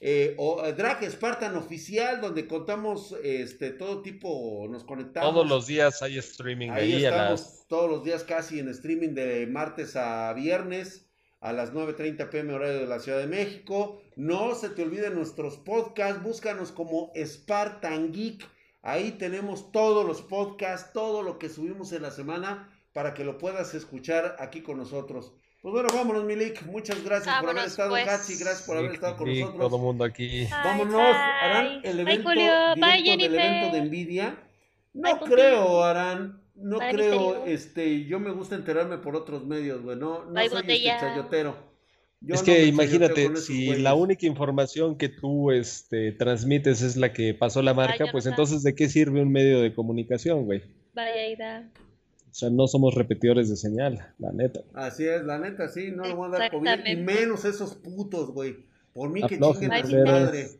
Eh, 0.00 0.34
o 0.38 0.64
eh, 0.64 0.72
Drag 0.74 1.04
Spartan 1.10 1.56
Oficial, 1.56 2.20
donde 2.20 2.46
contamos 2.46 3.16
este 3.22 3.70
todo 3.70 4.00
tipo, 4.02 4.66
nos 4.70 4.84
conectamos. 4.84 5.32
todos 5.32 5.48
los 5.48 5.66
días 5.66 6.02
hay 6.02 6.18
streaming 6.18 6.70
Ahí 6.70 7.04
estamos 7.04 7.40
las. 7.40 7.66
todos 7.66 7.90
los 7.90 8.04
días 8.04 8.22
casi 8.22 8.60
en 8.60 8.68
streaming 8.68 9.14
de 9.14 9.46
martes 9.46 9.96
a 9.96 10.32
viernes 10.34 11.06
a 11.40 11.52
las 11.52 11.72
9.30 11.72 12.30
pm 12.30 12.54
horario 12.54 12.80
de 12.80 12.86
la 12.86 13.00
Ciudad 13.00 13.18
de 13.18 13.26
México. 13.26 14.00
No 14.16 14.54
se 14.54 14.70
te 14.70 14.82
olviden 14.82 15.14
nuestros 15.14 15.56
podcasts, 15.56 16.22
búscanos 16.22 16.72
como 16.72 17.12
Spartan 17.16 18.12
Geek. 18.12 18.46
Ahí 18.82 19.12
tenemos 19.12 19.72
todos 19.72 20.06
los 20.06 20.22
podcasts, 20.22 20.92
todo 20.92 21.22
lo 21.22 21.38
que 21.38 21.48
subimos 21.48 21.92
en 21.92 22.02
la 22.02 22.10
semana 22.10 22.72
para 22.92 23.14
que 23.14 23.24
lo 23.24 23.38
puedas 23.38 23.74
escuchar 23.74 24.36
aquí 24.38 24.62
con 24.62 24.78
nosotros. 24.78 25.32
Pues 25.60 25.72
bueno, 25.72 25.88
vámonos, 25.92 26.24
Milik. 26.24 26.62
Muchas 26.66 27.02
gracias 27.04 27.40
por 27.40 27.50
haber 27.50 27.64
estado, 27.64 27.90
pues. 27.90 28.06
Gachi. 28.06 28.36
Gracias 28.38 28.62
por 28.62 28.76
haber 28.76 28.92
estado 28.92 29.16
con 29.16 29.26
sí, 29.28 29.40
nosotros. 29.40 29.68
Todo 29.70 29.78
mundo 29.78 30.04
aquí. 30.04 30.28
Bye, 30.28 30.48
Vámonos, 30.50 30.94
bye. 30.94 31.02
Arán, 31.02 31.66
el 31.82 31.96
Bye, 31.96 32.00
evento 32.02 32.28
Julio. 32.28 32.52
Bye, 32.76 33.02
directo 33.02 33.22
del 33.22 33.34
evento 33.34 33.76
de 33.76 33.82
Nvidia. 33.82 34.36
No 34.94 35.20
creo, 35.20 35.82
Arán. 35.82 36.42
No 36.54 36.78
Bye, 36.78 36.90
creo, 36.92 37.44
este, 37.46 38.04
yo 38.06 38.18
me 38.18 38.30
gusta 38.30 38.54
enterarme 38.56 38.98
por 38.98 39.14
otros 39.14 39.46
medios, 39.46 39.82
güey. 39.82 39.96
No, 39.96 40.24
no 40.24 40.32
Bye, 40.32 40.48
soy 40.48 40.62
botella. 40.62 40.94
este 40.94 41.06
chayotero. 41.06 41.68
Yo 42.20 42.34
es 42.34 42.40
no 42.40 42.46
que 42.46 42.64
imagínate, 42.64 43.36
si 43.36 43.66
güeyes. 43.66 43.82
la 43.82 43.94
única 43.94 44.26
información 44.26 44.96
que 44.96 45.08
tú 45.08 45.52
este, 45.52 46.10
transmites 46.12 46.82
es 46.82 46.96
la 46.96 47.12
que 47.12 47.32
pasó 47.32 47.62
la 47.62 47.74
marca, 47.74 48.06
pues 48.10 48.24
no 48.24 48.30
entonces 48.30 48.64
¿de 48.64 48.74
qué 48.74 48.88
sirve 48.88 49.22
un 49.22 49.30
medio 49.30 49.60
de 49.60 49.72
comunicación, 49.72 50.44
güey? 50.44 50.62
Vaya 50.94 51.28
Ida. 51.28 51.70
O 52.38 52.40
sea, 52.40 52.50
no 52.50 52.68
somos 52.68 52.94
repetidores 52.94 53.48
de 53.48 53.56
señal, 53.56 54.14
la 54.20 54.30
neta. 54.30 54.60
Así 54.72 55.04
es, 55.04 55.24
la 55.24 55.40
neta, 55.40 55.68
sí, 55.68 55.90
no 55.90 56.04
le 56.04 56.14
voy 56.14 56.28
a 56.28 56.38
dar 56.38 56.50
COVID. 56.52 56.86
Y 56.86 56.94
menos 56.94 57.44
esos 57.44 57.74
putos, 57.74 58.30
güey. 58.30 58.58
Por 58.92 59.10
mí 59.10 59.22
que 59.22 59.40
chinguen 59.40 59.72
a 59.72 59.84
su 59.84 59.96
madre. 59.96 60.50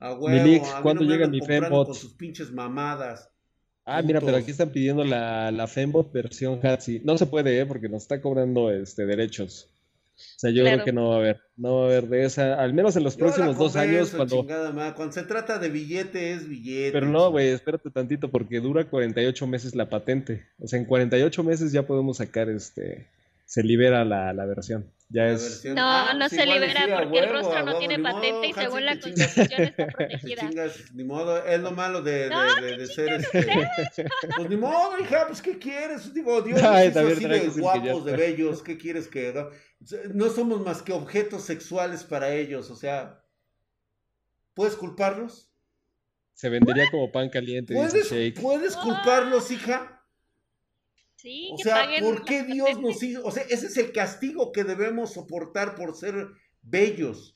A 0.00 0.12
huevo, 0.12 0.28
Milik, 0.28 0.64
a 0.64 0.82
¿cuándo 0.82 1.02
no 1.02 1.10
llega 1.10 1.26
mi 1.26 1.40
Fembot? 1.40 1.86
Con 1.86 1.94
sus 1.94 2.12
pinches 2.12 2.52
mamadas. 2.52 3.30
Ah, 3.86 4.02
mira, 4.02 4.20
pero 4.20 4.36
aquí 4.36 4.50
están 4.50 4.68
pidiendo 4.68 5.02
la, 5.02 5.50
la 5.50 5.66
Fembot 5.66 6.12
versión 6.12 6.60
Hatsi. 6.62 7.00
No 7.04 7.16
se 7.16 7.24
puede, 7.24 7.58
¿eh? 7.58 7.64
Porque 7.64 7.88
nos 7.88 8.02
está 8.02 8.20
cobrando 8.20 8.70
este, 8.70 9.06
derechos. 9.06 9.70
O 10.16 10.38
sea, 10.38 10.50
yo 10.50 10.62
Claro. 10.62 10.76
creo 10.76 10.84
que 10.84 10.92
no 10.92 11.08
va 11.08 11.14
a 11.16 11.18
haber. 11.18 11.40
No 11.56 11.76
va 11.76 11.82
a 11.82 11.86
haber 11.86 12.08
de 12.08 12.24
esa, 12.24 12.54
al 12.54 12.72
menos 12.74 12.96
en 12.96 13.04
los 13.04 13.14
Yo 13.16 13.20
próximos 13.20 13.56
dos 13.58 13.76
años, 13.76 14.10
cuando... 14.10 14.36
chingada. 14.42 14.94
Cuando 14.94 15.12
se 15.12 15.22
trata 15.24 15.58
de 15.58 15.68
billete, 15.68 16.32
es 16.32 16.48
billete. 16.48 16.92
Pero 16.92 17.06
no, 17.06 17.30
güey, 17.30 17.48
espérate 17.48 17.90
tantito 17.90 18.30
porque 18.30 18.60
dura 18.60 18.84
48 18.88 19.46
meses 19.46 19.74
la 19.74 19.88
patente. 19.88 20.46
O 20.58 20.66
sea, 20.68 20.78
en 20.78 20.84
48 20.84 21.42
meses 21.44 21.72
ya 21.72 21.84
podemos 21.86 22.18
sacar 22.18 22.48
este, 22.48 23.06
se 23.46 23.62
libera 23.62 24.04
la, 24.04 24.32
la 24.32 24.44
versión. 24.46 24.86
Ya 25.14 25.28
es, 25.28 25.42
versión- 25.42 25.74
No, 25.76 25.82
Ah, 25.86 26.12
no 26.14 26.18
pues 26.28 26.32
se 26.32 26.44
libera 26.44 26.80
porque 26.98 27.18
el 27.20 27.26
huevo, 27.26 27.32
rostro 27.34 27.58
no 27.60 27.64
huevo, 27.66 27.78
tiene 27.78 27.98
modo, 27.98 28.14
patente 28.14 28.46
y 28.48 28.52
según 28.52 28.84
la 28.84 28.98
chingas. 28.98 29.34
constitución 29.34 29.62
está 29.68 29.86
Te 29.86 29.92
protegida. 29.92 30.40
chingas, 30.48 30.92
ni 30.94 31.04
modo, 31.04 31.46
es 31.46 31.60
lo 31.60 31.70
malo 31.70 32.02
de, 32.02 32.12
de- 32.24 32.30
No, 32.30 32.54
de- 32.60 32.76
de 32.78 32.86
ser 32.88 33.08
este. 33.12 33.46
Pues 34.36 34.48
ni 34.50 34.56
modo, 34.56 34.98
hija, 34.98 35.26
pues 35.28 35.40
¿qué 35.40 35.56
quieres? 35.58 36.12
Digo, 36.12 36.42
Dios 36.42 36.60
Ay, 36.64 36.88
hizo 36.88 36.98
así 36.98 37.24
de 37.26 37.48
guapos, 37.60 38.04
de 38.06 38.16
bellos, 38.16 38.62
¿qué 38.64 38.76
quieres 38.76 39.06
que 39.06 39.28
haga? 39.28 39.50
No 40.12 40.30
somos 40.30 40.60
más 40.62 40.82
que 40.82 40.92
objetos 40.92 41.44
sexuales 41.44 42.02
para 42.02 42.34
ellos, 42.34 42.68
o 42.70 42.74
sea, 42.76 43.22
¿puedes 44.52 44.74
culparlos? 44.74 45.50
se 46.36 46.48
vendería 46.48 46.90
como 46.90 47.12
pan 47.12 47.28
caliente, 47.28 47.74
dice 47.74 47.88
¿Puedes, 47.90 48.10
Shake. 48.10 48.40
¿puedes 48.40 48.74
culparlos, 48.76 49.52
hija? 49.52 49.93
Sí, 51.24 51.48
O 51.50 51.56
que 51.56 51.62
sea, 51.62 51.74
paguen 51.76 52.04
¿por 52.04 52.22
qué 52.26 52.42
Dios 52.42 52.78
nos 52.82 53.02
hizo? 53.02 53.24
O 53.24 53.30
sea, 53.30 53.44
ese 53.44 53.66
es 53.68 53.76
el 53.78 53.92
castigo 53.92 54.52
que 54.52 54.62
debemos 54.62 55.14
soportar 55.14 55.74
por 55.74 55.96
ser 55.96 56.28
bellos. 56.60 57.34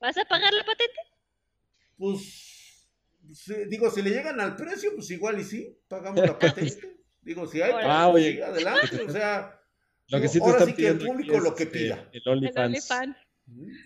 ¿Vas 0.00 0.18
a 0.18 0.24
pagar 0.24 0.52
la 0.52 0.64
patente? 0.64 0.98
Pues, 1.96 2.84
digo, 3.68 3.88
si 3.92 4.02
le 4.02 4.10
llegan 4.10 4.40
al 4.40 4.56
precio, 4.56 4.90
pues 4.96 5.08
igual 5.12 5.38
y 5.40 5.44
sí, 5.44 5.78
pagamos 5.86 6.18
la 6.26 6.36
patente. 6.36 6.96
Digo, 7.20 7.46
si 7.46 7.62
hay, 7.62 7.70
Ah, 7.84 8.08
pues, 8.10 8.24
oye. 8.26 8.42
adelante, 8.42 9.00
o 9.06 9.10
sea, 9.12 9.56
Lo 10.08 10.20
que 10.20 10.26
sí 10.26 10.40
te 10.40 10.44
ahora 10.44 10.66
sí 10.66 10.74
que 10.74 10.88
el 10.88 10.98
público 10.98 11.36
es, 11.36 11.42
lo 11.44 11.54
que 11.54 11.62
este, 11.62 11.78
pida. 11.78 12.08
el 12.12 12.22
El 12.24 12.28
OnlyFans. 12.58 13.16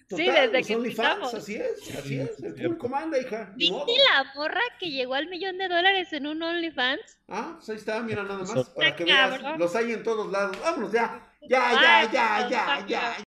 Total, 0.09 0.27
desde 0.27 0.59
los 0.59 0.67
que 0.67 0.77
OnlyFans, 0.77 1.09
empezamos. 1.09 1.35
así 1.35 1.55
es, 1.57 1.97
así 1.97 2.09
Sí, 2.09 2.19
es, 2.21 2.37
sí, 2.37 2.47
el 2.47 2.55
público 2.55 2.89
manda, 2.89 3.19
hija. 3.19 3.53
¿Viste 3.57 3.93
la 4.13 4.33
morra 4.35 4.61
que 4.79 4.91
llegó 4.91 5.15
al 5.15 5.29
millón 5.29 5.59
de 5.59 5.69
dólares 5.69 6.13
en 6.13 6.27
un 6.27 6.43
OnlyFans? 6.43 7.19
Ah, 7.29 7.55
pues 7.57 7.69
ahí 7.71 7.77
está, 7.77 8.01
mira 8.01 8.23
nada 8.23 8.39
más, 8.45 8.71
para 8.71 8.95
que 8.95 9.05
veas, 9.05 9.59
los 9.59 9.75
hay 9.75 9.93
en 9.93 10.03
todos 10.03 10.31
lados. 10.31 10.59
Vámonos 10.61 10.93
ya, 10.93 11.33
ya, 11.49 11.73
ya, 11.81 12.11
ya, 12.13 12.49
ya, 12.49 12.87
ya, 12.87 13.17
you. 13.19 13.25